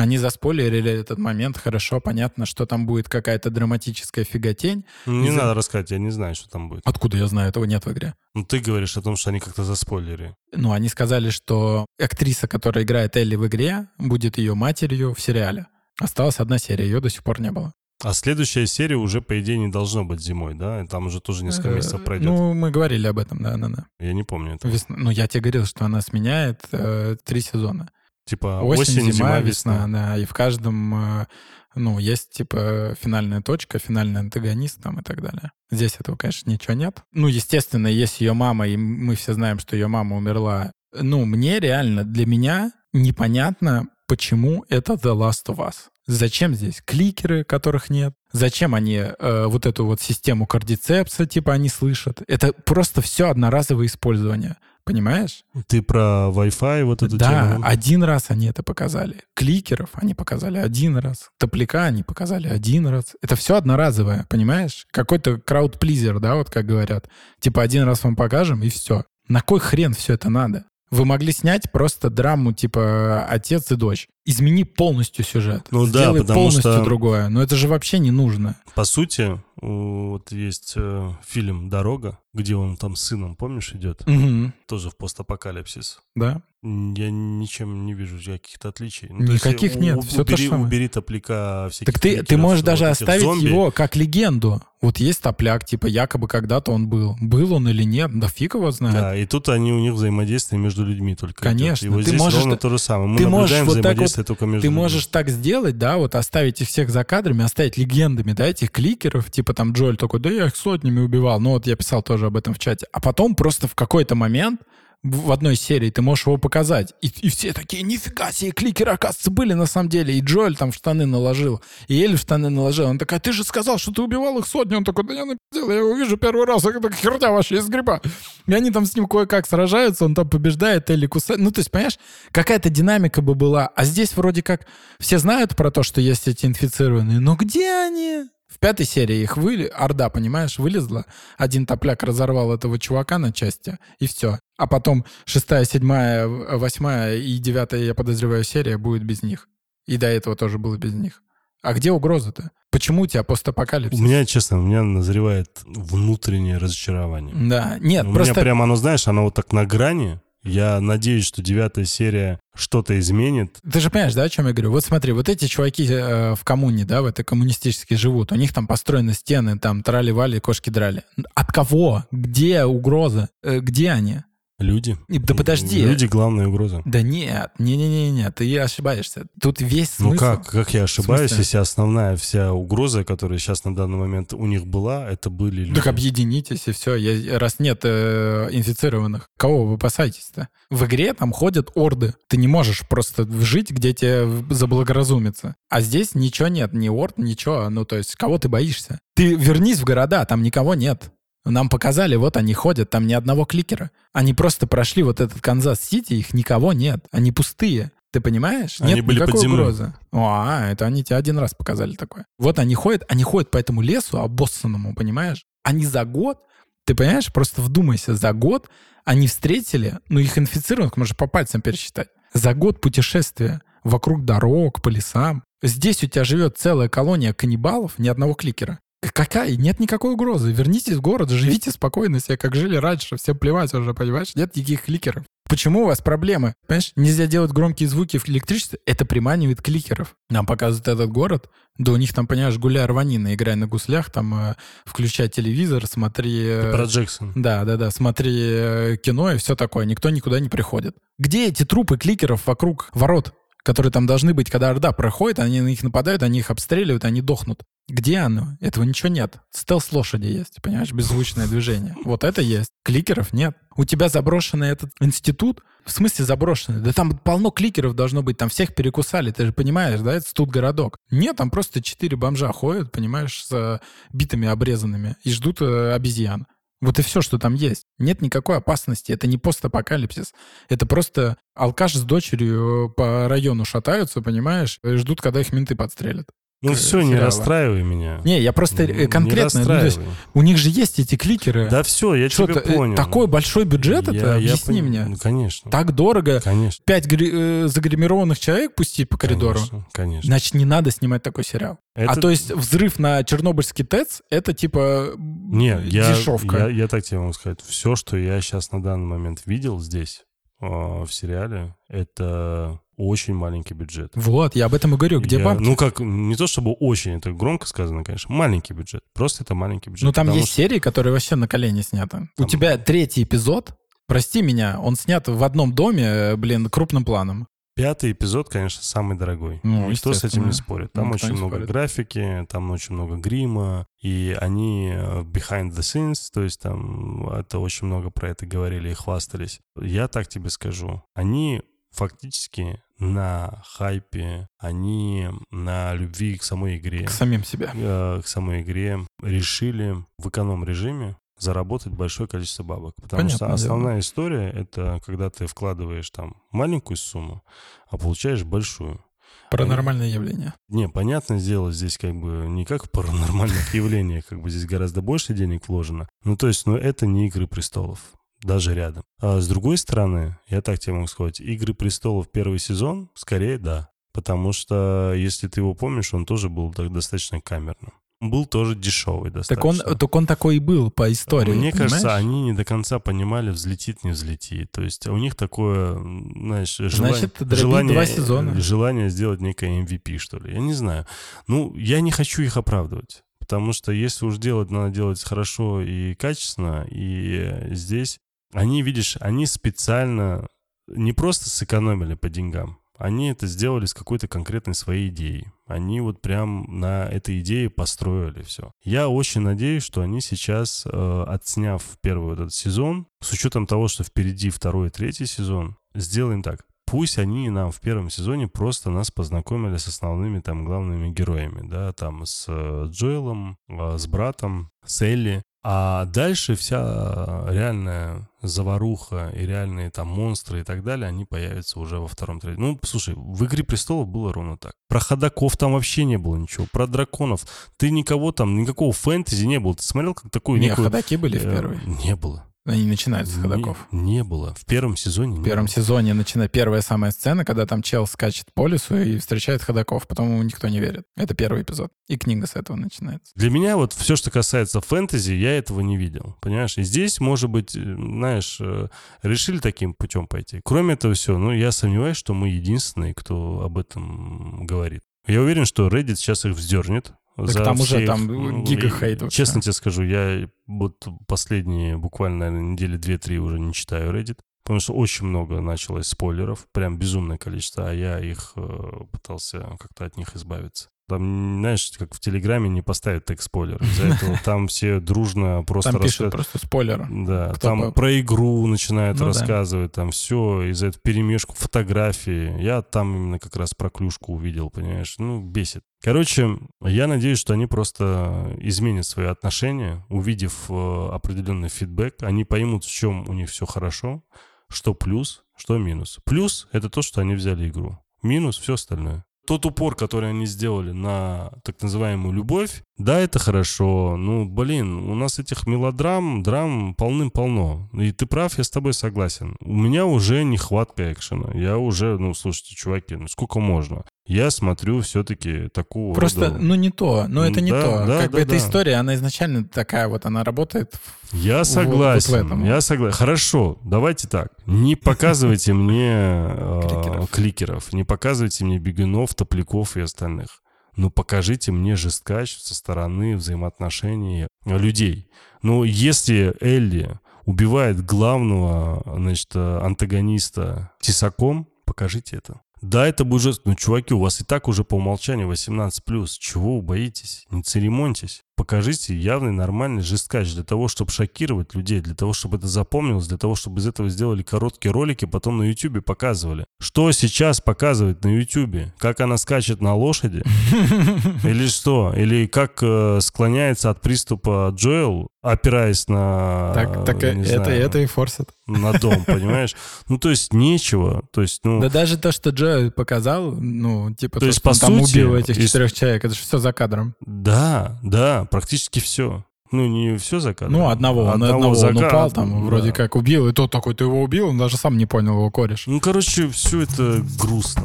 Они 0.00 0.18
заспойлерили 0.18 0.90
этот 0.90 1.18
момент, 1.18 1.56
хорошо, 1.58 2.00
понятно, 2.00 2.46
что 2.46 2.66
там 2.66 2.86
будет 2.86 3.08
какая-то 3.08 3.50
драматическая 3.50 4.24
фиготень. 4.24 4.84
Не 5.06 5.28
из-за- 5.28 5.38
надо 5.38 5.54
рассказать, 5.54 5.90
я 5.90 5.98
не 5.98 6.10
знаю, 6.10 6.34
что 6.34 6.48
там 6.48 6.68
будет. 6.68 6.82
Откуда 6.84 7.16
я 7.16 7.26
знаю, 7.26 7.48
этого 7.50 7.64
нет 7.64 7.84
в 7.86 7.92
игре. 7.92 8.14
Ну 8.34 8.44
ты 8.44 8.60
говоришь 8.60 8.96
о 8.96 9.02
том, 9.02 9.16
что 9.16 9.30
они 9.30 9.40
как-то 9.40 9.64
заспойлерили. 9.64 10.34
Ну, 10.52 10.72
они 10.72 10.88
сказали, 10.88 11.30
что 11.30 11.86
актриса, 12.02 12.48
которая 12.48 12.84
играет 12.84 13.16
Элли 13.16 13.36
в 13.36 13.46
игре, 13.46 13.88
будет 13.98 14.38
ее 14.38 14.54
матерью 14.54 15.14
в 15.14 15.20
сериале. 15.20 15.66
Осталась 16.00 16.38
одна 16.40 16.58
серия, 16.58 16.84
ее 16.86 17.00
до 17.00 17.10
сих 17.10 17.22
пор 17.22 17.40
не 17.40 17.50
было. 17.50 17.72
А 18.02 18.14
следующая 18.14 18.66
серия 18.66 18.96
уже, 18.96 19.20
по 19.20 19.38
идее, 19.42 19.58
не 19.58 19.68
должно 19.68 20.04
быть 20.06 20.20
зимой, 20.20 20.54
да? 20.54 20.86
Там 20.86 21.06
уже 21.08 21.20
тоже 21.20 21.44
несколько 21.44 21.68
Э, 21.68 21.74
месяцев 21.74 22.02
пройдет. 22.02 22.28
Ну, 22.28 22.54
мы 22.54 22.70
говорили 22.70 23.06
об 23.06 23.18
этом, 23.18 23.42
да, 23.42 23.58
да, 23.58 23.68
да. 23.68 23.86
Я 23.98 24.14
не 24.14 24.22
помню 24.22 24.54
это. 24.54 24.66
Весна- 24.68 24.96
Ну, 24.96 25.10
я 25.10 25.28
тебе 25.28 25.42
говорил, 25.42 25.66
что 25.66 25.84
она 25.84 26.00
сменяет 26.00 26.62
э, 26.72 27.16
три 27.22 27.42
сезона. 27.42 27.90
Типа 28.30 28.60
Осень, 28.62 28.82
осень, 28.82 29.02
зима, 29.02 29.12
зима, 29.12 29.38
весна, 29.40 29.72
весна. 29.72 29.88
да. 29.88 30.16
И 30.18 30.24
в 30.24 30.32
каждом, 30.32 30.94
э, 30.94 31.26
ну, 31.74 31.98
есть, 31.98 32.30
типа, 32.30 32.94
финальная 33.00 33.42
точка, 33.42 33.80
финальный 33.80 34.20
антагонист 34.20 34.80
там 34.80 35.00
и 35.00 35.02
так 35.02 35.20
далее. 35.20 35.50
Здесь 35.72 35.96
этого, 35.98 36.14
конечно, 36.16 36.48
ничего 36.48 36.74
нет. 36.74 37.02
Ну, 37.12 37.26
естественно, 37.26 37.88
есть 37.88 38.20
ее 38.20 38.32
мама, 38.32 38.68
и 38.68 38.76
мы 38.76 39.16
все 39.16 39.34
знаем, 39.34 39.58
что 39.58 39.74
ее 39.74 39.88
мама 39.88 40.16
умерла. 40.16 40.70
Ну, 40.92 41.24
мне 41.24 41.58
реально, 41.58 42.04
для 42.04 42.24
меня 42.24 42.70
непонятно, 42.92 43.88
почему 44.06 44.64
это 44.68 44.92
The 44.92 45.12
Last 45.12 45.46
of 45.48 45.56
Us. 45.56 45.74
Зачем 46.10 46.56
здесь 46.56 46.82
кликеры, 46.84 47.44
которых 47.44 47.88
нет? 47.88 48.14
Зачем 48.32 48.74
они 48.74 48.96
э, 48.96 49.44
вот 49.46 49.64
эту 49.64 49.86
вот 49.86 50.00
систему 50.00 50.44
кардицепса, 50.44 51.24
типа, 51.24 51.52
они 51.52 51.68
слышат? 51.68 52.20
Это 52.26 52.52
просто 52.52 53.00
все 53.00 53.30
одноразовое 53.30 53.86
использование. 53.86 54.56
Понимаешь? 54.82 55.44
Ты 55.68 55.82
про 55.82 56.32
Wi-Fi 56.32 56.82
вот 56.82 57.04
эту 57.04 57.16
да, 57.16 57.52
тему? 57.52 57.64
один 57.64 58.02
раз 58.02 58.26
они 58.28 58.48
это 58.48 58.64
показали. 58.64 59.18
Кликеров 59.36 59.90
они 59.92 60.14
показали 60.14 60.58
один 60.58 60.96
раз. 60.96 61.30
Топляка 61.38 61.84
они 61.84 62.02
показали 62.02 62.48
один 62.48 62.88
раз. 62.88 63.14
Это 63.22 63.36
все 63.36 63.54
одноразовое, 63.54 64.26
понимаешь? 64.28 64.88
Какой-то 64.90 65.38
краудплизер, 65.38 66.18
да, 66.18 66.34
вот 66.34 66.50
как 66.50 66.66
говорят. 66.66 67.08
Типа 67.38 67.62
один 67.62 67.84
раз 67.84 68.02
вам 68.02 68.16
покажем, 68.16 68.64
и 68.64 68.68
все. 68.68 69.04
На 69.28 69.42
кой 69.42 69.60
хрен 69.60 69.94
все 69.94 70.14
это 70.14 70.28
надо? 70.28 70.64
Вы 70.90 71.04
могли 71.04 71.32
снять 71.32 71.70
просто 71.70 72.10
драму 72.10 72.52
типа 72.52 73.24
отец 73.28 73.70
и 73.70 73.76
дочь. 73.76 74.08
Измени 74.30 74.62
полностью 74.64 75.24
сюжет. 75.24 75.66
Ну 75.72 75.84
да, 75.86 75.90
Сделай 76.04 76.20
потому 76.20 76.38
полностью 76.40 76.60
что- 76.72 76.84
другое. 76.84 77.28
Но 77.28 77.42
это 77.42 77.56
же 77.56 77.66
вообще 77.66 77.98
не 77.98 78.10
нужно. 78.12 78.56
По 78.74 78.84
сути, 78.84 79.40
вот 79.60 80.30
есть 80.32 80.74
э, 80.76 81.10
фильм 81.26 81.68
«Дорога», 81.68 82.18
где 82.32 82.54
он 82.56 82.76
там 82.76 82.96
с 82.96 83.02
сыном, 83.02 83.34
помнишь, 83.36 83.72
идет? 83.74 84.06
Мгм. 84.06 84.52
Тоже 84.66 84.90
в 84.90 84.96
постапокалипсис. 84.96 86.00
Да. 86.14 86.42
Я 86.62 87.10
ничем 87.10 87.86
не 87.86 87.94
вижу 87.94 88.18
каких-то 88.18 88.68
отличий. 88.68 89.08
Ну, 89.10 89.32
Никаких 89.32 89.76
нет, 89.76 89.96
у, 89.96 90.00
все 90.02 90.20
убери, 90.20 90.36
то 90.36 90.42
же 90.42 90.48
самое. 90.50 90.66
Убери 90.66 90.88
топляка 90.88 91.68
всяких 91.70 91.94
Так 91.94 92.02
ты, 92.02 92.22
ты 92.22 92.36
можешь 92.36 92.62
даже 92.62 92.84
вот 92.84 92.90
оставить 92.90 93.22
зомби. 93.22 93.46
его 93.46 93.70
как 93.70 93.96
легенду. 93.96 94.62
Вот 94.82 94.98
есть 94.98 95.22
топляк, 95.22 95.64
типа 95.64 95.86
якобы 95.86 96.28
когда-то 96.28 96.72
он 96.72 96.88
был. 96.88 97.16
Был 97.20 97.54
он 97.54 97.68
или 97.68 97.82
нет, 97.82 98.18
да 98.18 98.28
фиг 98.28 98.54
его 98.54 98.70
знает. 98.70 98.94
Да, 98.94 99.16
и 99.16 99.24
тут 99.26 99.48
они 99.48 99.72
у 99.72 99.78
них 99.78 99.94
взаимодействие 99.94 100.60
между 100.60 100.84
людьми 100.84 101.14
только. 101.14 101.42
Конечно. 101.42 101.86
Идет. 101.86 101.92
И 101.92 101.96
вот 101.96 102.04
ты 102.04 102.08
здесь 102.10 102.20
можешь, 102.20 102.38
ровно 102.40 102.56
то 102.56 102.68
же 102.68 102.78
самое. 102.78 103.08
Мы 103.08 103.16
ты 103.18 103.24
наблюдаем 103.24 103.40
можешь 103.40 103.58
вот 103.60 103.74
так 103.76 103.80
взаимодействие 103.82 104.22
вот, 104.22 104.26
только 104.26 104.46
между 104.46 104.60
Ты 104.60 104.66
людьми. 104.68 104.82
можешь 104.82 105.06
так 105.06 105.28
сделать, 105.30 105.78
да, 105.78 105.96
вот 105.96 106.14
оставить 106.14 106.60
их 106.60 106.68
всех 106.68 106.90
за 106.90 107.04
кадрами, 107.04 107.42
оставить 107.44 107.78
легендами, 107.78 108.32
да, 108.32 108.46
этих 108.46 108.70
кликеров, 108.70 109.30
типа 109.30 109.54
там 109.54 109.72
Джоэль 109.72 109.96
такой, 109.96 110.20
да 110.20 110.30
я 110.30 110.46
их 110.46 110.56
сотнями 110.56 111.00
убивал. 111.00 111.40
Ну 111.40 111.50
вот 111.50 111.66
я 111.66 111.76
писал 111.76 112.02
тоже 112.02 112.19
об 112.26 112.36
этом 112.36 112.54
в 112.54 112.58
чате. 112.58 112.86
А 112.92 113.00
потом 113.00 113.34
просто 113.34 113.68
в 113.68 113.74
какой-то 113.74 114.14
момент 114.14 114.60
в 115.02 115.32
одной 115.32 115.56
серии 115.56 115.90
ты 115.90 116.02
можешь 116.02 116.26
его 116.26 116.36
показать. 116.36 116.92
И, 117.00 117.06
и 117.22 117.30
все 117.30 117.52
такие, 117.52 117.82
нифига 117.82 118.32
себе, 118.32 118.50
кликеры, 118.50 118.92
оказывается, 118.92 119.30
были 119.30 119.54
на 119.54 119.66
самом 119.66 119.88
деле. 119.88 120.14
И 120.14 120.20
Джоэль 120.20 120.56
там 120.56 120.72
штаны 120.72 121.06
наложил, 121.06 121.62
и 121.88 122.02
Элли 122.02 122.16
в 122.16 122.20
штаны 122.20 122.50
наложил. 122.50 122.86
Он 122.86 122.98
такая, 122.98 123.18
ты 123.20 123.32
же 123.32 123.44
сказал, 123.44 123.78
что 123.78 123.92
ты 123.92 124.02
убивал 124.02 124.38
их 124.38 124.46
сотню. 124.46 124.76
Он 124.76 124.84
такой, 124.84 125.04
да 125.04 125.14
я 125.14 125.24
напиздел, 125.24 125.70
я 125.70 125.78
его 125.78 125.94
вижу 125.94 126.16
первый 126.16 126.44
раз, 126.44 126.64
это 126.64 126.92
херня 126.92 127.30
вообще 127.30 127.56
из 127.56 127.68
гриба. 127.68 128.02
И 128.46 128.52
они 128.52 128.70
там 128.70 128.84
с 128.84 128.94
ним 128.94 129.06
кое-как 129.06 129.46
сражаются, 129.46 130.04
он 130.04 130.14
там 130.14 130.28
побеждает, 130.28 130.90
Элли 130.90 131.06
кусает. 131.06 131.40
Ну, 131.40 131.50
то 131.50 131.60
есть, 131.60 131.70
понимаешь, 131.70 131.98
какая-то 132.30 132.68
динамика 132.68 133.22
бы 133.22 133.34
была. 133.34 133.68
А 133.68 133.84
здесь 133.84 134.14
вроде 134.16 134.42
как 134.42 134.66
все 134.98 135.18
знают 135.18 135.56
про 135.56 135.70
то, 135.70 135.82
что 135.82 136.00
есть 136.00 136.28
эти 136.28 136.44
инфицированные, 136.44 137.20
но 137.20 137.36
где 137.36 137.72
они? 137.72 138.24
В 138.50 138.58
пятой 138.58 138.84
серии 138.84 139.22
их 139.22 139.36
выли... 139.36 139.66
Орда, 139.66 140.10
понимаешь, 140.10 140.58
вылезла. 140.58 141.06
Один 141.38 141.66
топляк 141.66 142.02
разорвал 142.02 142.52
этого 142.52 142.78
чувака 142.78 143.18
на 143.18 143.32
части, 143.32 143.78
и 144.00 144.06
все. 144.06 144.38
А 144.58 144.66
потом 144.66 145.04
шестая, 145.24 145.64
седьмая, 145.64 146.26
восьмая 146.26 147.16
и 147.16 147.38
девятая, 147.38 147.82
я 147.82 147.94
подозреваю, 147.94 148.42
серия 148.42 148.76
будет 148.76 149.04
без 149.04 149.22
них. 149.22 149.48
И 149.86 149.96
до 149.96 150.08
этого 150.08 150.34
тоже 150.34 150.58
было 150.58 150.76
без 150.76 150.92
них. 150.92 151.22
А 151.62 151.74
где 151.74 151.92
угроза-то? 151.92 152.50
Почему 152.70 153.02
у 153.02 153.06
тебя 153.06 153.22
постапокалипсис? 153.22 154.00
У 154.00 154.02
меня, 154.02 154.24
честно, 154.24 154.58
у 154.58 154.62
меня 154.62 154.82
назревает 154.82 155.60
внутреннее 155.64 156.58
разочарование. 156.58 157.34
Да, 157.48 157.78
нет, 157.80 158.06
у 158.06 158.12
просто... 158.12 158.32
меня 158.32 158.42
прямо, 158.42 158.64
оно, 158.64 158.76
знаешь, 158.76 159.06
оно 159.06 159.24
вот 159.24 159.34
так 159.34 159.52
на 159.52 159.64
грани. 159.64 160.20
Я 160.42 160.80
надеюсь, 160.80 161.26
что 161.26 161.42
девятая 161.42 161.84
серия 161.84 162.40
что-то 162.54 162.98
изменит. 162.98 163.58
Ты 163.70 163.80
же 163.80 163.90
понимаешь, 163.90 164.14
да, 164.14 164.22
о 164.22 164.28
чем 164.28 164.46
я 164.46 164.52
говорю? 164.52 164.70
Вот 164.70 164.84
смотри, 164.84 165.12
вот 165.12 165.28
эти 165.28 165.46
чуваки 165.46 165.86
э, 165.86 166.34
в 166.34 166.44
коммуне, 166.44 166.84
да, 166.84 167.02
в 167.02 167.06
этой 167.06 167.24
коммунистической 167.24 167.96
живут, 167.96 168.32
у 168.32 168.36
них 168.36 168.52
там 168.52 168.66
построены 168.66 169.12
стены, 169.12 169.58
там 169.58 169.82
трали-вали, 169.82 170.40
кошки-драли. 170.40 171.02
От 171.34 171.48
кого? 171.48 172.04
Где 172.10 172.64
угроза? 172.64 173.28
Э, 173.42 173.60
где 173.60 173.90
они? 173.90 174.20
Люди. 174.60 174.96
Да 175.08 175.34
подожди. 175.34 175.82
Люди— 175.82 176.04
главная 176.06 176.46
угроза. 176.46 176.82
Да 176.84 177.02
нет, 177.02 177.52
не-не-не, 177.58 178.30
ты 178.30 178.58
ошибаешься. 178.58 179.26
Тут 179.40 179.60
весь 179.60 179.90
смысл... 179.90 180.12
Ну 180.12 180.18
как, 180.18 180.46
как 180.46 180.74
я 180.74 180.84
ошибаюсь, 180.84 181.32
если 181.32 181.56
основная 181.56 182.16
вся 182.16 182.52
угроза, 182.52 183.04
которая 183.04 183.38
сейчас 183.38 183.64
на 183.64 183.74
данный 183.74 183.96
момент 183.96 184.34
у 184.34 184.46
них 184.46 184.66
была, 184.66 185.08
это 185.08 185.30
были 185.30 185.62
люди. 185.62 185.74
Так 185.74 185.86
объединитесь 185.86 186.68
и 186.68 186.72
все, 186.72 186.94
я, 186.94 187.38
раз 187.38 187.56
нет 187.58 187.80
э, 187.84 188.48
инфицированных. 188.52 189.30
Кого 189.38 189.66
вы 189.66 189.74
опасаетесь-то? 189.74 190.48
В 190.70 190.84
игре 190.84 191.14
там 191.14 191.32
ходят 191.32 191.70
орды. 191.74 192.14
Ты 192.28 192.36
не 192.36 192.46
можешь 192.46 192.86
просто 192.86 193.26
жить, 193.42 193.70
где 193.70 193.94
тебе 193.94 194.28
заблагоразумится. 194.50 195.56
А 195.68 195.80
здесь 195.80 196.14
ничего 196.14 196.48
нет, 196.48 196.72
ни 196.74 196.88
орд, 196.88 197.18
ничего. 197.18 197.68
Ну 197.70 197.84
то 197.84 197.96
есть 197.96 198.14
кого 198.16 198.38
ты 198.38 198.48
боишься? 198.48 199.00
Ты 199.14 199.34
вернись 199.34 199.78
в 199.78 199.84
города, 199.84 200.24
там 200.26 200.42
никого 200.42 200.74
нет. 200.74 201.10
Нам 201.44 201.68
показали, 201.68 202.16
вот 202.16 202.36
они 202.36 202.52
ходят, 202.54 202.90
там 202.90 203.06
ни 203.06 203.14
одного 203.14 203.44
кликера. 203.44 203.90
Они 204.12 204.34
просто 204.34 204.66
прошли 204.66 205.02
вот 205.02 205.20
этот 205.20 205.40
Канзас-Сити, 205.40 206.14
их 206.14 206.34
никого 206.34 206.72
нет. 206.72 207.04
Они 207.12 207.32
пустые. 207.32 207.92
Ты 208.12 208.20
понимаешь? 208.20 208.80
Они 208.80 208.94
Нет 208.94 209.06
были 209.06 209.16
никакой 209.16 209.32
под 209.34 209.40
землей. 209.40 209.60
угрозы. 209.60 209.94
О, 210.10 210.28
а, 210.28 210.68
это 210.68 210.84
они 210.86 211.04
тебе 211.04 211.16
один 211.16 211.38
раз 211.38 211.54
показали 211.54 211.94
такое. 211.94 212.26
Вот 212.38 212.58
они 212.58 212.74
ходят, 212.74 213.04
они 213.08 213.22
ходят 213.22 213.50
по 213.50 213.58
этому 213.58 213.82
лесу 213.82 214.18
обоссанному, 214.18 214.94
понимаешь? 214.94 215.44
Они 215.62 215.86
за 215.86 216.04
год, 216.04 216.38
ты 216.84 216.94
понимаешь, 216.96 217.32
просто 217.32 217.62
вдумайся, 217.62 218.16
за 218.16 218.32
год 218.32 218.68
они 219.04 219.28
встретили, 219.28 219.98
ну 220.08 220.18
их 220.18 220.36
инфицированных 220.38 220.96
можно 220.96 221.14
по 221.14 221.28
пальцам 221.28 221.62
пересчитать, 221.62 222.08
за 222.34 222.52
год 222.52 222.80
путешествия 222.80 223.62
вокруг 223.84 224.24
дорог, 224.24 224.82
по 224.82 224.88
лесам. 224.88 225.44
Здесь 225.62 226.02
у 226.02 226.06
тебя 226.06 226.24
живет 226.24 226.58
целая 226.58 226.88
колония 226.88 227.32
каннибалов, 227.32 227.98
ни 227.98 228.08
одного 228.08 228.34
кликера. 228.34 228.80
Какая? 229.02 229.56
Нет 229.56 229.80
никакой 229.80 230.12
угрозы. 230.12 230.52
Вернитесь 230.52 230.96
в 230.96 231.00
город, 231.00 231.30
живите 231.30 231.70
спокойно 231.70 232.20
себе, 232.20 232.36
как 232.36 232.54
жили 232.54 232.76
раньше. 232.76 233.16
Всем 233.16 233.36
плевать 233.38 233.72
уже, 233.74 233.94
понимаешь? 233.94 234.34
Нет 234.34 234.54
никаких 234.56 234.82
кликеров. 234.84 235.24
Почему 235.48 235.82
у 235.82 235.86
вас 235.86 236.00
проблемы? 236.00 236.54
Понимаешь, 236.68 236.92
нельзя 236.94 237.26
делать 237.26 237.50
громкие 237.50 237.88
звуки 237.88 238.18
в 238.18 238.28
электричестве. 238.28 238.78
Это 238.86 239.04
приманивает 239.04 239.60
кликеров. 239.62 240.14
Нам 240.28 240.46
показывают 240.46 240.86
этот 240.86 241.10
город. 241.10 241.48
Да 241.76 241.92
у 241.92 241.96
них 241.96 242.12
там, 242.12 242.26
понимаешь, 242.26 242.56
гуляй 242.58 242.84
рванина, 242.86 243.34
играй 243.34 243.56
на 243.56 243.66
гуслях, 243.66 244.10
там 244.12 244.32
э, 244.50 244.54
включай 244.84 245.28
телевизор, 245.28 245.86
смотри... 245.86 246.44
э, 246.46 246.70
Про 246.72 246.84
Джексон. 246.84 247.32
да, 247.34 247.64
да, 247.64 247.76
да, 247.76 247.90
смотри 247.90 248.32
э, 248.38 248.96
кино 249.02 249.32
и 249.32 249.38
все 249.38 249.56
такое. 249.56 249.86
Никто 249.86 250.10
никуда 250.10 250.38
не 250.40 250.48
приходит. 250.50 250.94
Где 251.18 251.48
эти 251.48 251.64
трупы 251.64 251.96
кликеров 251.98 252.46
вокруг 252.46 252.90
ворот, 252.92 253.32
которые 253.64 253.90
там 253.90 254.06
должны 254.06 254.34
быть, 254.34 254.50
когда 254.50 254.70
Орда 254.70 254.92
проходит, 254.92 255.38
они 255.40 255.60
на 255.62 255.68
них 255.68 255.82
нападают, 255.82 256.22
они 256.22 256.38
их 256.38 256.50
обстреливают, 256.50 257.04
они 257.04 257.22
дохнут. 257.22 257.62
Где 257.90 258.18
оно? 258.18 258.56
Этого 258.60 258.84
ничего 258.84 259.08
нет. 259.08 259.38
Стелс-лошади 259.50 260.26
есть, 260.26 260.62
понимаешь, 260.62 260.92
беззвучное 260.92 261.46
движение. 261.46 261.96
Вот 262.04 262.24
это 262.24 262.40
есть. 262.40 262.70
Кликеров 262.84 263.32
нет. 263.32 263.56
У 263.76 263.84
тебя 263.84 264.08
заброшенный 264.08 264.68
этот 264.68 264.90
институт, 265.00 265.62
в 265.84 265.90
смысле 265.90 266.24
заброшенный? 266.24 266.80
Да 266.80 266.92
там 266.92 267.18
полно 267.18 267.50
кликеров 267.50 267.94
должно 267.94 268.22
быть, 268.22 268.36
там 268.36 268.48
всех 268.48 268.74
перекусали, 268.74 269.32
ты 269.32 269.46
же 269.46 269.52
понимаешь, 269.52 270.00
да, 270.00 270.14
это 270.14 270.28
студгородок. 270.28 270.98
Нет, 271.10 271.36
там 271.36 271.50
просто 271.50 271.82
четыре 271.82 272.16
бомжа 272.16 272.52
ходят, 272.52 272.92
понимаешь, 272.92 273.44
с 273.44 273.52
э, 273.52 273.78
битами 274.12 274.46
обрезанными 274.46 275.16
и 275.24 275.32
ждут 275.32 275.60
э, 275.60 275.92
обезьян. 275.92 276.46
Вот 276.80 276.98
и 276.98 277.02
все, 277.02 277.20
что 277.20 277.38
там 277.38 277.54
есть. 277.54 277.84
Нет 277.98 278.22
никакой 278.22 278.56
опасности. 278.56 279.12
Это 279.12 279.26
не 279.26 279.36
постапокалипсис. 279.36 280.32
Это 280.68 280.86
просто 280.86 281.36
алкаш 281.54 281.94
с 281.94 282.02
дочерью 282.02 282.92
по 282.96 283.28
району 283.28 283.66
шатаются, 283.66 284.22
понимаешь, 284.22 284.78
и 284.82 284.94
ждут, 284.94 285.20
когда 285.20 285.40
их 285.40 285.52
менты 285.52 285.76
подстрелят. 285.76 286.26
Ну 286.62 286.74
все, 286.74 287.00
не 287.00 287.08
сериала. 287.12 287.24
расстраивай 287.26 287.82
меня. 287.82 288.20
Не, 288.22 288.38
я 288.40 288.52
просто 288.52 288.86
Не 288.86 289.06
конкретно... 289.06 289.60
ну, 289.60 289.66
то 289.66 289.82
есть 289.84 289.98
у 290.34 290.42
них 290.42 290.58
же 290.58 290.68
есть 290.68 290.98
эти 290.98 291.16
кликеры. 291.16 291.70
Да 291.70 291.82
все, 291.82 292.14
я 292.14 292.28
Что 292.28 292.46
тебя 292.46 292.60
э, 292.60 292.74
понял. 292.74 292.96
такой 292.96 293.26
большой 293.28 293.64
бюджет 293.64 294.06
Я- 294.08 294.14
это? 294.18 294.26
я 294.26 294.34
Объясни 294.36 294.80
пон- 294.80 294.84
мне. 294.84 295.04
Ну, 295.06 295.16
конечно. 295.16 295.70
Так 295.70 295.94
дорого. 295.94 296.40
Конечно. 296.44 296.82
Пять 296.84 297.06
гри- 297.06 297.30
э, 297.32 297.66
загримированных 297.68 298.38
человек 298.38 298.74
пустить 298.74 299.08
по 299.08 299.16
коридору. 299.16 299.54
Конечно, 299.58 299.86
конечно. 299.92 300.26
Значит, 300.26 300.52
не 300.52 300.66
надо 300.66 300.90
снимать 300.90 301.22
такой 301.22 301.44
сериал. 301.44 301.78
Это- 301.94 302.12
А 302.12 302.16
то 302.16 302.28
есть 302.28 302.50
взрыв 302.50 302.98
на 302.98 303.24
Чернобыльский 303.24 303.84
ТЭЦ— 303.86 304.20
это 304.30 304.52
типа 304.52 305.12
Не, 305.16 305.80
я, 305.84 306.12
дешевка. 306.14 306.58
я, 306.58 306.68
я 306.68 306.88
так 306.88 307.02
тебе 307.02 307.20
могу 307.20 307.32
сказать. 307.32 307.60
Все, 307.66 307.96
что 307.96 308.18
я 308.18 308.38
сейчас 308.42 308.70
на 308.70 308.82
данный 308.82 309.06
момент 309.06 309.40
видел 309.46 309.80
здесь, 309.80 310.24
э, 310.60 310.66
в 310.66 311.08
сериале, 311.10 311.74
это 311.88 312.80
очень 313.00 313.34
маленький 313.34 313.74
бюджет. 313.74 314.12
Вот, 314.14 314.54
я 314.56 314.66
об 314.66 314.74
этом 314.74 314.94
и 314.94 314.96
говорю. 314.96 315.20
Где 315.20 315.38
Я- 315.38 315.44
бабки? 315.44 315.62
Ну, 315.62 315.76
как, 315.76 316.00
не 316.00 316.36
то 316.36 316.46
чтобы 316.46 316.72
очень, 316.72 317.12
это 317.12 317.32
громко 317.32 317.66
сказано, 317.66 318.04
конечно, 318.04 318.34
маленький 318.34 318.72
бюджет. 318.74 319.02
Просто 319.14 319.42
это 319.44 319.54
маленький 319.54 319.90
бюджет. 319.90 320.04
Ну, 320.04 320.12
там 320.12 320.30
есть 320.30 320.48
что- 320.48 320.56
серии, 320.56 320.78
которые 320.78 321.12
вообще 321.12 321.36
на 321.36 321.48
колени 321.48 321.80
сняты. 321.80 322.28
У 322.36 322.42
Там- 322.42 322.48
тебя 322.48 322.76
третий 322.78 323.22
эпизод, 323.22 323.74
прости 324.06 324.42
меня, 324.42 324.78
он 324.80 324.96
снят 324.96 325.26
в 325.28 325.42
одном 325.42 325.72
доме, 325.72 326.04
э, 326.04 326.36
блин, 326.36 326.68
крупным 326.68 327.04
планом. 327.04 327.46
Пятый 327.76 328.12
эпизод, 328.12 328.50
конечно, 328.50 328.82
самый 328.82 329.16
дорогой. 329.16 329.60
Ну, 329.62 329.88
Никто 329.90 330.12
с 330.12 330.22
этим 330.24 330.44
не 330.44 330.52
спорит. 330.52 330.92
Там 330.92 331.08
Ну, 331.08 331.14
кто 331.16 331.26
очень 331.28 331.36
много 331.36 331.54
спорит. 331.54 331.68
графики, 331.70 332.46
там 332.50 332.70
очень 332.72 332.94
много 332.94 333.16
грима, 333.16 333.86
и 334.02 334.36
они 334.38 334.90
э, 334.92 335.22
behind 335.22 335.70
the 335.70 335.78
scenes, 335.78 336.18
то 336.34 336.42
есть 336.42 336.60
там 336.60 337.26
это 337.30 337.58
очень 337.58 337.86
много 337.86 338.10
про 338.10 338.28
это 338.30 338.44
говорили 338.44 338.90
и 338.90 338.94
хвастались. 338.94 339.60
Я 339.80 340.08
так 340.08 340.28
тебе 340.28 340.50
скажу, 340.50 341.02
они 341.14 341.62
фактически 341.92 342.82
на 343.00 343.62
хайпе, 343.66 344.48
они 344.58 345.28
на 345.50 345.94
любви 345.94 346.36
к 346.38 346.42
самой 346.44 346.76
игре, 346.78 347.06
К 347.06 347.10
самим 347.10 347.42
себе. 347.44 347.70
э, 347.74 348.20
к 348.22 348.28
самой 348.28 348.62
игре 348.62 349.00
решили 349.22 349.96
в 350.18 350.28
эконом-режиме 350.28 351.16
заработать 351.38 351.92
большое 351.94 352.28
количество 352.28 352.62
бабок. 352.62 352.94
Потому 352.96 353.22
Понятное 353.22 353.36
что 353.36 353.46
дело. 353.46 353.54
основная 353.54 353.98
история— 354.00 354.50
это 354.54 355.00
когда 355.06 355.30
ты 355.30 355.46
вкладываешь 355.46 356.10
там 356.10 356.36
маленькую 356.52 356.98
сумму, 356.98 357.42
а 357.88 357.96
получаешь 357.96 358.44
большую. 358.44 359.02
Паранормальное 359.50 360.06
явление. 360.06 360.54
Не, 360.68 360.88
понятное 360.88 361.40
дело, 361.40 361.72
здесь 361.72 361.98
как 361.98 362.14
бы 362.14 362.46
не 362.48 362.64
как 362.64 362.84
в 362.84 362.90
паранормальных 362.90 363.74
явлениях, 363.74 364.26
как 364.26 364.40
бы 364.42 364.50
здесь 364.50 364.66
гораздо 364.66 365.00
больше 365.02 365.34
денег 365.34 365.66
вложено. 365.68 366.08
Ну, 366.24 366.36
то 366.36 366.46
есть, 366.46 366.66
ну, 366.66 366.76
это 366.76 367.06
не 367.06 367.26
«Игры 367.26 367.48
престолов», 367.48 368.00
даже 368.42 368.74
рядом. 368.74 369.02
А 369.20 369.40
с 369.40 369.48
другой 369.48 369.76
стороны, 369.78 370.38
я 370.48 370.62
так 370.62 370.78
тебе 370.78 370.94
могу 370.94 371.06
сказать, 371.06 371.40
«Игры 371.40 371.74
престолов» 371.74 372.30
первый 372.30 372.58
сезон, 372.58 373.10
скорее, 373.14 373.58
да. 373.58 373.90
Потому 374.12 374.52
что, 374.52 375.12
если 375.16 375.46
ты 375.46 375.60
его 375.60 375.74
помнишь, 375.74 376.12
он 376.14 376.24
тоже 376.26 376.48
был 376.48 376.72
так 376.72 376.92
достаточно 376.92 377.40
камерным. 377.40 377.92
был 378.20 378.44
тоже 378.44 378.74
дешевый 378.74 379.30
достаточно. 379.30 379.78
Так 379.78 379.88
он, 379.88 379.98
так 379.98 380.14
он 380.16 380.26
такой 380.26 380.56
и 380.56 380.58
был 380.58 380.90
по 380.90 381.10
истории. 381.10 381.52
Мне 381.52 381.70
понимаешь? 381.70 381.92
кажется, 381.92 382.16
они 382.16 382.42
не 382.42 382.52
до 382.52 382.64
конца 382.64 382.98
понимали, 382.98 383.50
взлетит, 383.50 384.02
не 384.04 384.10
взлетит. 384.10 384.72
То 384.72 384.82
есть 384.82 385.06
у 385.06 385.16
них 385.16 385.36
такое, 385.36 385.94
знаешь, 385.94 386.76
желание, 386.76 387.18
Значит, 387.28 387.36
желание, 387.56 387.94
два 387.94 388.04
сезона. 388.04 388.60
желание 388.60 389.08
сделать 389.10 389.40
некое 389.40 389.80
MVP, 389.82 390.18
что 390.18 390.38
ли. 390.38 390.52
Я 390.54 390.60
не 390.60 390.74
знаю. 390.74 391.06
Ну, 391.46 391.74
я 391.76 392.00
не 392.00 392.10
хочу 392.10 392.42
их 392.42 392.56
оправдывать. 392.56 393.22
Потому 393.38 393.72
что 393.72 393.90
если 393.90 394.26
уж 394.26 394.38
делать, 394.38 394.70
надо 394.70 394.94
делать 394.94 395.22
хорошо 395.22 395.80
и 395.80 396.14
качественно. 396.14 396.86
И 396.90 397.68
здесь 397.70 398.18
они, 398.52 398.82
видишь, 398.82 399.16
они 399.20 399.46
специально 399.46 400.48
не 400.88 401.12
просто 401.12 401.48
сэкономили 401.48 402.14
по 402.14 402.28
деньгам, 402.28 402.78
они 403.00 403.30
это 403.30 403.46
сделали 403.46 403.86
с 403.86 403.94
какой-то 403.94 404.28
конкретной 404.28 404.74
своей 404.74 405.08
идеей. 405.08 405.46
Они 405.66 406.02
вот 406.02 406.20
прям 406.20 406.66
на 406.68 407.06
этой 407.06 407.40
идее 407.40 407.70
построили 407.70 408.42
все. 408.42 408.72
Я 408.84 409.08
очень 409.08 409.40
надеюсь, 409.40 409.82
что 409.84 410.02
они 410.02 410.20
сейчас, 410.20 410.84
э, 410.84 411.24
отсняв 411.26 411.82
первый 412.02 412.34
этот 412.34 412.52
сезон, 412.52 413.06
с 413.22 413.32
учетом 413.32 413.66
того, 413.66 413.88
что 413.88 414.04
впереди 414.04 414.50
второй 414.50 414.88
и 414.88 414.90
третий 414.90 415.24
сезон, 415.24 415.76
сделаем 415.94 416.42
так. 416.42 416.66
Пусть 416.84 417.18
они 417.18 417.48
нам 417.48 417.72
в 417.72 417.80
первом 417.80 418.10
сезоне 418.10 418.48
просто 418.48 418.90
нас 418.90 419.10
познакомили 419.10 419.78
с 419.78 419.86
основными 419.86 420.40
там 420.40 420.66
главными 420.66 421.08
героями, 421.08 421.66
да, 421.66 421.94
там 421.94 422.26
с 422.26 422.46
э, 422.48 422.86
Джоэлом, 422.90 423.56
э, 423.68 423.96
с 423.96 424.06
братом, 424.08 424.72
с 424.84 425.00
Элли, 425.00 425.42
а 425.62 426.06
дальше 426.06 426.54
вся 426.54 427.44
реальная 427.48 428.28
заваруха 428.42 429.30
и 429.36 429.44
реальные 429.44 429.90
там 429.90 430.08
монстры 430.08 430.60
и 430.60 430.64
так 430.64 430.82
далее, 430.82 431.08
они 431.08 431.24
появятся 431.26 431.78
уже 431.78 431.98
во 431.98 432.08
втором 432.08 432.40
третьем. 432.40 432.62
Ну, 432.62 432.78
слушай, 432.82 433.14
в 433.14 433.44
«Игре 433.44 433.62
престолов» 433.62 434.08
было 434.08 434.32
ровно 434.32 434.56
так. 434.56 434.72
Про 434.88 435.00
ходаков 435.00 435.56
там 435.56 435.72
вообще 435.74 436.04
не 436.04 436.16
было 436.16 436.36
ничего. 436.36 436.66
Про 436.72 436.86
драконов. 436.86 437.46
Ты 437.76 437.90
никого 437.90 438.32
там, 438.32 438.56
никакого 438.56 438.92
фэнтези 438.92 439.44
не 439.44 439.60
было. 439.60 439.74
Ты 439.74 439.82
смотрел, 439.82 440.14
как 440.14 440.30
такую 440.30 440.58
Не, 440.60 440.68
некую... 440.68 440.86
ходаки 440.86 441.16
были 441.16 441.38
в 441.38 441.44
Э, 441.44 441.50
первой. 441.54 441.80
Не 442.04 442.16
было. 442.16 442.46
Они 442.66 442.84
начинаются 442.84 443.38
с 443.38 443.42
ходаков. 443.42 443.88
Не, 443.90 444.16
не 444.16 444.24
было. 444.24 444.54
В 444.54 444.66
первом 444.66 444.96
сезоне 444.96 445.40
В 445.40 445.42
первом 445.44 445.64
было. 445.64 445.74
сезоне 445.74 446.12
начинает 446.12 446.52
первая 446.52 446.82
самая 446.82 447.10
сцена, 447.10 447.44
когда 447.44 447.64
там 447.64 447.82
чел 447.82 448.06
скачет 448.06 448.46
по 448.54 448.66
лесу 448.66 448.96
и 448.96 449.18
встречает 449.18 449.62
ходаков. 449.62 450.06
Потом 450.06 450.28
ему 450.30 450.42
никто 450.42 450.68
не 450.68 450.78
верит. 450.78 451.04
Это 451.16 451.34
первый 451.34 451.62
эпизод. 451.62 451.90
И 452.08 452.18
книга 452.18 452.46
с 452.46 452.56
этого 452.56 452.76
начинается. 452.76 453.32
Для 453.34 453.50
меня 453.50 453.76
вот 453.76 453.94
все, 453.94 454.14
что 454.14 454.30
касается 454.30 454.80
фэнтези, 454.82 455.32
я 455.32 455.56
этого 455.56 455.80
не 455.80 455.96
видел. 455.96 456.36
Понимаешь? 456.42 456.76
И 456.76 456.82
здесь, 456.82 457.18
может 457.18 457.48
быть, 457.48 457.74
э, 457.74 457.80
знаешь, 457.80 458.58
э, 458.60 458.88
решили 459.22 459.58
таким 459.58 459.94
путем 459.94 460.26
пойти. 460.26 460.60
Кроме 460.62 460.94
этого 460.94 461.14
всего, 461.14 461.38
ну, 461.38 461.52
я 461.52 461.72
сомневаюсь, 461.72 462.16
что 462.18 462.34
мы 462.34 462.50
единственные, 462.50 463.14
кто 463.14 463.62
об 463.62 463.78
этом 463.78 464.66
говорит. 464.66 465.02
Я 465.26 465.42
уверен, 465.42 465.64
что 465.64 465.88
Reddit 465.88 466.16
сейчас 466.16 466.44
их 466.44 466.52
вздернет. 466.54 467.12
Так 467.36 467.64
там 467.64 467.80
уже 467.80 468.06
там 468.06 468.64
гига 468.64 468.90
хейт. 468.90 469.30
Честно 469.30 469.60
тебе 469.60 469.72
скажу, 469.72 470.02
я 470.02 470.48
вот 470.66 471.06
последние 471.26 471.96
буквально, 471.96 472.38
наверное, 472.38 472.72
недели 472.72 472.96
две-три 472.96 473.38
уже 473.38 473.58
не 473.58 473.72
читаю 473.72 474.12
Reddit. 474.12 474.38
Потому 474.62 474.80
что 474.80 474.92
очень 474.92 475.26
много 475.26 475.60
началось 475.60 476.06
спойлеров, 476.06 476.68
прям 476.70 476.98
безумное 476.98 477.38
количество, 477.38 477.88
а 477.88 477.92
я 477.92 478.20
их 478.20 478.52
э, 478.56 479.04
пытался 479.10 479.60
как-то 479.80 480.04
от 480.04 480.16
них 480.16 480.36
избавиться. 480.36 480.90
Там, 481.10 481.58
знаешь, 481.58 481.90
как 481.98 482.14
в 482.14 482.20
Телеграме 482.20 482.68
не 482.68 482.82
поставят 482.82 483.24
тег 483.24 483.42
спойлер. 483.42 483.82
Из-за 483.82 484.14
этого 484.14 484.38
там 484.44 484.68
все 484.68 485.00
дружно 485.00 485.64
просто 485.66 485.90
Там 485.90 486.00
пишут 486.02 486.30
просто 486.30 486.58
спойлер. 486.58 487.04
Да, 487.10 487.52
там 487.54 487.92
про 487.92 488.20
игру 488.20 488.64
начинают 488.68 489.18
Ну 489.18 489.26
рассказывать, 489.26 489.90
там 489.90 490.12
все, 490.12 490.70
из-за 490.70 490.86
этого 490.86 491.00
перемешку 491.02 491.56
фотографии. 491.56 492.62
Я 492.62 492.82
там 492.82 493.16
именно 493.16 493.40
как 493.40 493.56
раз 493.56 493.74
про 493.74 493.90
клюшку 493.90 494.34
увидел, 494.34 494.70
понимаешь? 494.70 495.16
Ну, 495.18 495.40
бесит. 495.40 495.82
Короче, 496.00 496.56
я 496.80 497.08
надеюсь, 497.08 497.40
что 497.40 497.54
они 497.54 497.66
просто 497.66 498.56
изменят 498.60 499.04
свои 499.04 499.26
отношения, 499.26 500.06
увидев 500.10 500.66
э, 500.68 501.08
определенный 501.12 501.70
фидбэк. 501.70 502.22
Они 502.22 502.44
поймут, 502.44 502.84
в 502.84 502.90
чем 502.90 503.28
у 503.28 503.32
них 503.32 503.50
все 503.50 503.66
хорошо, 503.66 504.22
что 504.68 504.94
плюс, 504.94 505.42
что 505.56 505.76
минус. 505.76 506.20
Плюс— 506.24 506.68
это 506.72 506.88
то, 506.88 507.02
что 507.02 507.20
они 507.20 507.34
взяли 507.34 507.68
игру. 507.68 507.98
Минус— 508.22 508.58
все 508.60 508.74
остальное. 508.74 509.24
Тот 509.50 509.66
упор, 509.66 509.96
который 509.96 510.30
они 510.30 510.46
сделали 510.46 510.92
на 510.92 511.50
так 511.64 511.82
называемую 511.82 512.32
любовь, 512.32 512.84
да, 513.00 513.18
это 513.18 513.38
хорошо. 513.38 514.16
Ну, 514.18 514.44
блин, 514.44 515.10
у 515.10 515.14
нас 515.14 515.38
этих 515.38 515.66
мелодрам, 515.66 516.42
драм 516.42 516.94
полным-полно. 516.94 517.88
И 517.94 518.12
ты 518.12 518.26
прав, 518.26 518.56
я 518.58 518.64
с 518.64 518.70
тобой 518.70 518.92
согласен. 518.94 519.56
У 519.60 519.74
меня 519.74 520.06
уже 520.06 520.44
нехватка 520.44 521.12
экшена. 521.12 521.50
Я 521.54 521.78
уже, 521.78 522.18
ну, 522.18 522.34
слушайте, 522.34 522.74
чуваки, 522.74 523.16
ну 523.16 523.28
сколько 523.28 523.58
можно? 523.60 524.04
Я 524.26 524.50
смотрю 524.52 525.00
все-таки 525.00 525.68
такого 525.70 526.14
Просто, 526.14 526.46
рода- 526.50 526.58
ну 526.60 526.74
не 526.76 526.90
то, 526.90 527.26
но 527.26 527.44
это 527.44 527.60
не 527.60 527.72
Да, 527.72 527.82
то. 527.82 528.06
да, 528.06 528.20
как 528.22 528.30
да, 528.30 528.36
бы 528.36 528.40
эта 528.40 528.50
да. 528.50 528.56
история, 528.58 528.94
она 528.96 529.14
изначально 529.16 529.64
такая 529.64 530.06
вот, 530.06 530.24
она 530.26 530.44
работает. 530.44 530.94
в- 531.32 531.34
Я 531.36 531.58
вот 531.58 531.66
согласен. 531.66 532.30
в 532.32 532.34
этом. 532.46 532.64
Я 532.64 532.80
согласен. 532.80 533.16
Хорошо, 533.16 533.78
давайте 533.82 534.28
так. 534.28 534.48
Не 534.66 534.94
показывайте 534.94 535.72
мне 535.72 536.12
э, 536.14 537.26
кликеров, 537.32 537.92
не 537.92 538.04
показывайте 538.04 538.64
мне 538.64 538.78
бегунов, 538.78 539.34
топляков 539.34 539.96
и 539.96 540.00
остальных. 540.00 540.62
Но 540.96 541.10
покажите 541.10 541.72
мне 541.72 541.96
жесткач 541.96 542.58
со 542.58 542.74
стороны 542.74 543.36
взаимоотношений 543.36 544.46
людей. 544.64 545.28
Но 545.62 545.84
если 545.84 546.54
Элли 546.60 547.18
убивает 547.44 548.04
главного, 548.04 549.02
значит, 549.16 549.54
антагониста 549.56 550.92
тесаком, 551.00 551.68
покажите 551.84 552.36
это. 552.36 552.60
Да, 552.82 553.06
это 553.06 553.24
будет 553.24 553.42
жестко. 553.42 553.68
Но, 553.68 553.74
чуваки, 553.74 554.14
у 554.14 554.20
вас 554.20 554.40
и 554.40 554.44
так 554.44 554.68
уже 554.68 554.84
по 554.84 554.94
умолчанию 554.94 555.50
18+. 555.50 556.26
Чего 556.38 556.76
вы 556.76 556.82
боитесь? 556.82 557.46
Не 557.50 557.62
церемоньтесь. 557.62 558.42
Покажите 558.60 559.16
явный 559.16 559.52
нормальный 559.52 560.02
жесткач 560.02 560.52
для 560.52 560.62
того, 560.64 560.86
чтобы 560.86 561.10
шокировать 561.10 561.74
людей, 561.74 562.02
для 562.02 562.14
того, 562.14 562.34
чтобы 562.34 562.58
это 562.58 562.68
запомнилось, 562.68 563.26
для 563.26 563.38
того, 563.38 563.54
чтобы 563.54 563.80
из 563.80 563.86
этого 563.86 564.10
сделали 564.10 564.42
короткие 564.42 564.92
ролики, 564.92 565.24
потом 565.24 565.56
на 565.56 565.62
YouTube 565.62 566.04
показывали. 566.04 566.66
Что 566.78 567.10
сейчас 567.12 567.62
показывает 567.62 568.22
на 568.22 568.28
YouTube? 568.28 568.92
Как 568.98 569.20
она 569.20 569.38
скачет 569.38 569.80
на 569.80 569.94
лошади? 569.94 570.42
Или 571.42 571.68
что? 571.68 572.12
Или 572.14 572.46
как 572.46 572.82
э, 572.82 573.20
склоняется 573.22 573.88
от 573.88 574.02
приступа 574.02 574.70
Джоэл, 574.76 575.30
опираясь 575.42 576.06
на... 576.08 576.72
Так, 576.74 577.04
так 577.06 577.22
э, 577.24 577.28
это, 577.40 577.62
знаю, 577.62 577.80
это 577.82 577.98
и 578.00 578.06
форсит. 578.06 578.50
на 578.66 578.92
дом, 578.92 579.24
понимаешь? 579.26 579.74
Ну, 580.08 580.18
то 580.18 580.28
есть 580.28 580.52
нечего. 580.52 581.22
То 581.32 581.40
есть, 581.40 581.60
ну... 581.64 581.80
Да 581.80 581.88
даже 581.88 582.18
то, 582.18 582.30
что 582.30 582.50
Джо 582.50 582.90
показал, 582.90 583.52
ну, 583.52 584.14
типа, 584.14 584.34
То 584.34 584.40
то, 584.40 584.46
есть, 584.46 584.62
по 584.62 584.78
там 584.78 585.00
сути, 585.00 585.18
убил 585.20 585.36
этих 585.36 585.56
из- 585.56 585.68
четырех 585.68 585.92
человек, 585.92 586.24
это 586.24 586.34
же 586.34 586.40
все 586.40 586.58
за 586.58 586.72
кадром. 586.72 587.14
Да, 587.24 587.98
да, 588.02 588.44
практически 588.50 588.98
все. 589.00 589.44
Ну, 589.72 589.86
не 589.86 590.16
все 590.18 590.40
за 590.40 590.52
кадром. 590.52 590.72
Ну, 590.80 590.88
одного, 590.88 591.22
он 591.26 591.42
одного 591.44 591.74
за 591.76 591.88
он 591.88 591.96
упал, 591.98 592.30
там, 592.32 592.50
да. 592.50 592.56
вроде 592.66 592.92
как 592.92 593.14
убил, 593.14 593.46
и 593.48 593.52
тот 593.52 593.70
такой, 593.70 593.94
ты 593.94 594.02
его 594.04 594.20
убил, 594.20 594.48
он 594.48 594.58
даже 594.58 594.76
сам 594.76 594.98
не 594.98 595.06
понял 595.06 595.34
его 595.34 595.50
кореш. 595.50 595.86
Ну, 595.86 596.00
короче, 596.00 596.48
все 596.48 596.82
это 596.82 597.22
грустно. 597.38 597.84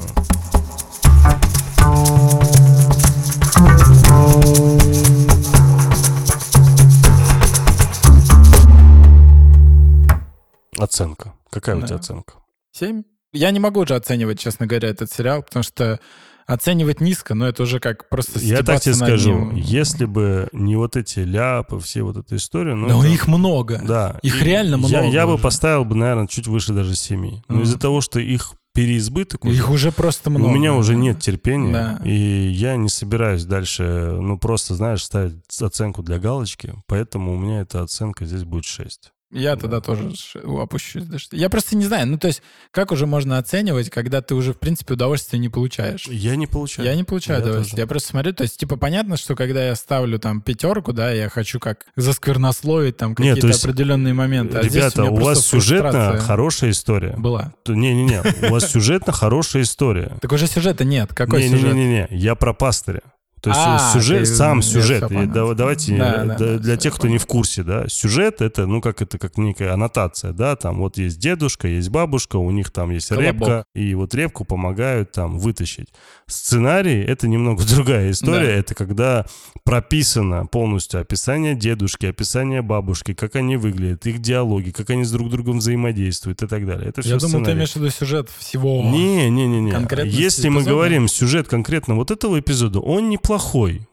Оценка. 10.78 11.34
Какая 11.50 11.76
у 11.78 11.82
Да. 11.82 11.88
тебя 11.88 11.98
оценка? 11.98 12.34
Семь? 12.72 13.04
Я 13.32 13.52
не 13.52 13.60
могу 13.60 13.82
уже 13.82 13.96
оценивать, 13.96 14.40
честно 14.40 14.66
говоря, 14.68 14.90
этот 14.90 15.12
сериал, 15.12 15.44
потому 15.44 15.64
что 15.64 16.00
оценивать 16.46 17.02
низко, 17.02 17.34
но 17.36 17.48
это 17.48 17.64
уже 17.64 17.80
как 17.80 18.08
просто 18.10 18.40
Я 18.40 18.62
так 18.64 18.82
тебе 18.82 18.94
скажу, 18.96 19.32
ним. 19.34 19.56
если 19.56 20.06
бы 20.06 20.48
не 20.52 20.76
вот 20.76 20.96
эти 20.96 21.20
ляпы, 21.20 21.80
все 21.80 22.04
вот 22.04 22.18
эта 22.18 22.36
история, 22.36 22.76
ну, 22.76 22.88
Но 22.88 23.04
это- 23.04 23.12
их 23.14 23.28
много. 23.28 23.82
Да. 23.86 24.20
Их 24.22 24.42
И 24.42 24.46
реально 24.46 24.76
я, 24.76 24.78
много 25.00 25.08
Я 25.14 25.26
бы 25.28 25.34
уже. 25.36 25.44
поставил 25.44 25.86
бы, 25.86 25.96
наверное, 25.96 26.28
чуть 26.28 26.48
выше 26.48 26.74
даже 26.74 26.96
7. 26.96 27.42
Но 27.48 27.56
Мгм. 27.56 27.64
из-за 27.64 27.80
того, 27.80 28.02
что 28.02 28.20
их 28.20 28.54
переизбыток 28.74 29.46
уже, 29.46 29.56
Их 29.56 29.70
уже 29.70 29.92
просто 29.94 30.30
много. 30.30 30.46
у 30.48 30.52
меня 30.52 30.74
уже 30.74 30.96
нет 30.96 31.20
терпения, 31.22 31.72
Да. 31.72 32.02
и 32.04 32.12
я 32.50 32.76
не 32.76 32.90
собираюсь 32.90 33.46
дальше, 33.46 34.18
ну, 34.20 34.38
просто, 34.38 34.76
знаешь, 34.76 35.02
ставить 35.04 35.36
оценку 35.62 36.04
для 36.04 36.20
галочки, 36.20 36.74
поэтому 36.86 37.34
у 37.34 37.38
меня 37.40 37.62
эта 37.62 37.82
оценка 37.82 38.26
здесь 38.26 38.44
будет 38.44 38.66
6. 38.66 39.14
Я 39.36 39.56
тогда 39.56 39.82
тоже 39.82 40.16
ш- 40.16 40.40
опущусь. 40.40 41.04
Я 41.32 41.50
просто 41.50 41.76
не 41.76 41.86
знаю, 41.86 42.08
ну 42.08 42.18
то 42.18 42.28
есть 42.28 42.42
как 42.72 42.92
уже 42.92 43.06
можно 43.06 43.38
оценивать, 43.38 43.90
когда 43.90 44.22
ты 44.22 44.36
уже 44.36 44.54
в 44.54 44.58
принципе 44.60 44.94
удовольствия 44.94 45.40
не 45.40 45.50
получаешь? 45.50 46.08
Я 46.08 46.36
не 46.36 46.48
получаю. 46.48 46.88
Я 46.88 46.96
не 46.96 47.04
получаю 47.04 47.40
Я 47.40 47.46
удовольствия. 47.46 47.72
тоже. 47.72 47.82
Я 47.82 47.88
просто 47.88 48.10
смотрю, 48.10 48.34
то 48.34 48.44
есть, 48.44 48.58
типа, 48.58 48.78
понятно, 48.78 49.18
что 49.18 49.36
когда 49.36 49.66
я 49.66 49.76
ставлю 49.76 50.20
там 50.20 50.42
пятерку, 50.42 50.94
да, 50.94 51.12
я 51.12 51.30
хочу 51.30 51.60
как 51.60 51.86
засквернословить 51.96 52.98
там 52.98 53.16
какие-то 53.16 53.42
то 53.42 53.48
есть, 53.48 53.64
определенные 53.64 54.14
моменты. 54.14 54.58
А 54.58 54.62
Ребята, 54.62 55.04
у 55.04 55.16
просто 55.16 55.26
вас 55.26 55.46
сюжетно 55.46 56.20
хорошая 56.20 56.72
история. 56.72 57.16
Была. 57.18 57.54
Не-не-не, 57.68 58.48
у 58.48 58.52
вас 58.52 58.72
сюжетно 58.72 59.14
хорошая 59.14 59.64
история. 59.64 60.18
Так 60.22 60.32
уже 60.32 60.48
сюжета 60.48 60.84
нет. 60.86 61.14
Какой 61.14 61.44
сюжет? 61.48 61.74
Не-не-не, 61.74 62.08
я 62.12 62.36
про 62.36 62.54
пастыря. 62.54 63.02
То 63.46 63.52
есть 63.52 63.62
А, 63.64 63.92
сюжет, 63.94 64.20
ты- 64.22 64.26
сам 64.26 64.62
сюжет. 64.64 65.12
И 65.12 65.26
да- 65.28 65.54
давайте 65.54 65.96
Да, 65.98 66.24
э, 66.24 66.26
да, 66.26 66.36
да, 66.38 66.58
для 66.58 66.78
тех, 66.78 66.96
кто 66.96 67.08
не 67.08 67.20
в 67.20 67.28
курсе, 67.28 67.62
да, 67.62 67.88
сюжет 67.88 68.42
это, 68.42 68.66
ну 68.66 68.82
как 68.82 69.04
это, 69.04 69.20
как 69.20 69.38
некая 69.38 69.72
аннотация, 69.74 70.32
да, 70.34 70.56
там 70.56 70.80
вот 70.80 70.98
есть 70.98 71.20
дедушка, 71.20 71.68
есть 71.68 71.90
бабушка, 71.90 72.38
у 72.38 72.50
них 72.50 72.72
там 72.72 72.90
есть 72.90 73.10
Колобок. 73.10 73.32
репка, 73.34 73.66
и 73.76 73.94
вот 73.94 74.16
репку 74.16 74.46
помогают 74.46 75.12
там 75.12 75.38
вытащить. 75.38 75.90
Сценарий 76.26 77.02
это 77.04 77.28
немного 77.28 77.64
другая 77.70 78.10
история, 78.10 78.48
Да. 78.48 78.52
это 78.54 78.74
когда 78.74 79.26
прописано 79.64 80.46
полностью 80.48 81.02
описание 81.02 81.54
дедушки, 81.56 82.06
описание 82.06 82.62
бабушки, 82.62 83.14
как 83.14 83.36
они 83.36 83.58
выглядят, 83.58 84.06
их 84.08 84.20
диалоги, 84.22 84.72
как 84.72 84.90
они 84.90 85.04
с 85.04 85.12
друг 85.12 85.30
другом 85.30 85.58
взаимодействуют 85.60 86.42
и 86.44 86.48
так 86.48 86.66
далее. 86.66 86.90
Это 86.90 87.02
все 87.02 87.12
Я 87.12 87.18
думал, 87.18 87.44
ты 87.44 87.52
имеешь 87.52 87.74
в 87.74 87.76
виду 87.76 87.90
сюжет 87.90 88.30
всего. 88.38 88.82
не, 88.84 89.30
не, 89.30 89.48
не, 89.48 89.60
не. 89.62 89.72
Если 90.10 90.50
мы 90.50 90.62
эпизода? 90.62 90.76
говорим 90.76 91.08
сюжет 91.08 91.48
конкретно 91.48 91.96
вот 91.96 92.12
этого 92.12 92.40
эпизода, 92.40 92.80
он 92.80 93.10
неплохой. 93.10 93.35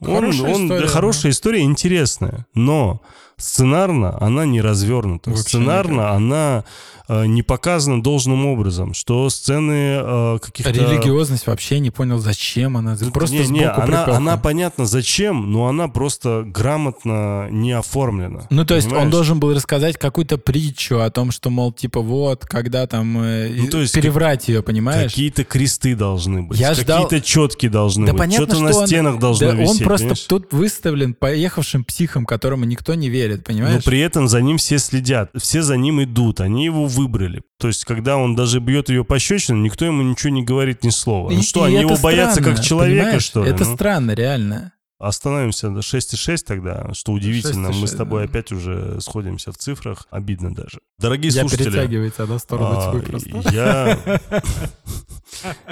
Он, 0.01 0.15
Хорошая 0.17 0.55
он- 0.55 0.69
да, 0.69 0.75
история, 0.77 0.89
хорошая 0.89 1.33
история, 1.33 1.63
интересная. 1.63 2.47
Но 2.55 3.01
сценарно 3.43 4.17
она 4.21 4.47
не 4.47 4.61
развернута. 4.61 5.31
Вообще 5.31 5.43
сценарно 5.45 5.93
никак. 6.03 6.13
она 6.17 6.65
э, 7.09 7.27
не 7.27 7.43
показана 7.43 8.03
должным 8.03 8.47
образом, 8.47 8.95
что 8.95 9.29
сцены 9.31 9.99
э, 10.01 10.39
каких-то... 10.41 10.71
Религиозность 10.73 11.47
вообще 11.47 11.81
не 11.81 11.91
понял, 11.91 12.19
зачем 12.19 12.77
она. 12.77 12.97
Просто 13.13 13.37
не, 13.37 13.47
не, 13.49 13.65
сбоку 13.65 13.81
она, 13.83 14.05
она 14.07 14.37
понятно 14.37 14.87
зачем, 14.87 15.51
но 15.53 15.67
она 15.67 15.89
просто 15.89 16.45
грамотно 16.47 17.49
не 17.51 17.73
оформлена. 17.73 18.47
Ну, 18.51 18.65
то 18.65 18.75
есть 18.77 18.91
он 18.93 19.11
должен 19.11 19.41
был 19.41 19.55
рассказать 19.55 19.99
какую-то 19.99 20.39
притчу 20.39 21.01
о 21.01 21.11
том, 21.11 21.31
что, 21.31 21.51
мол, 21.51 21.73
типа, 21.73 22.01
вот, 22.01 22.45
когда 22.47 22.87
там 22.87 23.19
э, 23.23 23.49
Ну, 23.57 23.67
то 23.69 23.81
есть 23.81 23.95
переврать 23.95 24.49
ее, 24.49 24.63
понимаешь? 24.63 25.11
Какие-то 25.11 25.45
кресты 25.45 25.95
должны 25.95 26.43
быть, 26.43 26.59
Я 26.59 26.75
ждал- 26.75 27.03
какие-то 27.05 27.25
четки 27.25 27.69
должны 27.69 28.07
Да 28.07 28.13
быть, 28.13 28.21
понятно, 28.21 28.47
что-то 28.47 28.63
на 28.63 28.71
что 28.71 28.81
он- 28.81 28.87
стенах 28.87 29.19
должно 29.19 29.49
Да 29.49 29.55
висеть. 29.55 29.81
он 29.81 29.87
просто 29.87 30.05
понимаешь? 30.07 30.27
тут 30.29 30.53
выставлен 30.53 31.15
поехавшим 31.15 31.85
психом, 31.85 32.25
которому 32.25 32.65
никто 32.65 32.95
не 32.95 33.09
верит, 33.09 33.32
Но 33.39 33.43
понимаешь? 33.43 33.85
при 33.85 34.01
этом 34.01 34.29
за 34.29 34.41
ним 34.41 34.57
все 34.59 34.79
следят, 34.79 35.31
все 35.37 35.63
за 35.63 35.77
ним 35.77 36.03
идут, 36.03 36.41
они 36.41 36.65
его 36.65 36.87
выбрали. 36.87 37.43
То 37.59 37.69
есть, 37.69 37.85
когда 37.85 38.17
он 38.17 38.35
даже 38.37 38.61
бьет 38.61 38.89
ее 38.89 39.05
пощечину, 39.05 39.61
никто 39.63 39.85
ему 39.85 40.03
ничего 40.03 40.31
не 40.33 40.43
говорит 40.43 40.85
ни 40.85 40.91
слова. 40.91 41.31
И- 41.31 41.37
ну 41.37 41.43
что, 41.43 41.67
и 41.67 41.73
они 41.73 41.81
его 41.81 41.97
боятся 41.97 42.41
странно, 42.41 42.57
как 42.57 42.65
человека, 42.65 43.03
понимаешь? 43.05 43.23
что 43.25 43.45
ли? 43.45 43.51
Это 43.51 43.65
Ну, 43.65 43.75
странно, 43.75 44.11
реально. 44.13 44.73
Остановимся 44.99 45.69
до 45.71 45.81
6,6 45.83 46.45
тогда, 46.47 46.91
что 46.95 47.11
удивительно. 47.11 47.69
6,6, 47.73 47.81
Мы 47.81 47.87
с 47.89 47.91
тобой 47.93 48.23
да. 48.23 48.29
опять 48.31 48.53
уже 48.53 49.01
сходимся 49.01 49.51
в 49.51 49.59
цифрах. 49.59 50.07
Обидно 50.11 50.55
даже. 50.55 50.79
Дорогие 51.01 51.33
Я 51.33 51.41
слушатели, 51.41 51.71
перетягивается 51.71 52.25
на 52.27 52.39
сторону 52.39 52.75
а, 52.79 52.93
тьмы 52.93 53.01
просто. 53.03 53.43
я, 53.53 53.99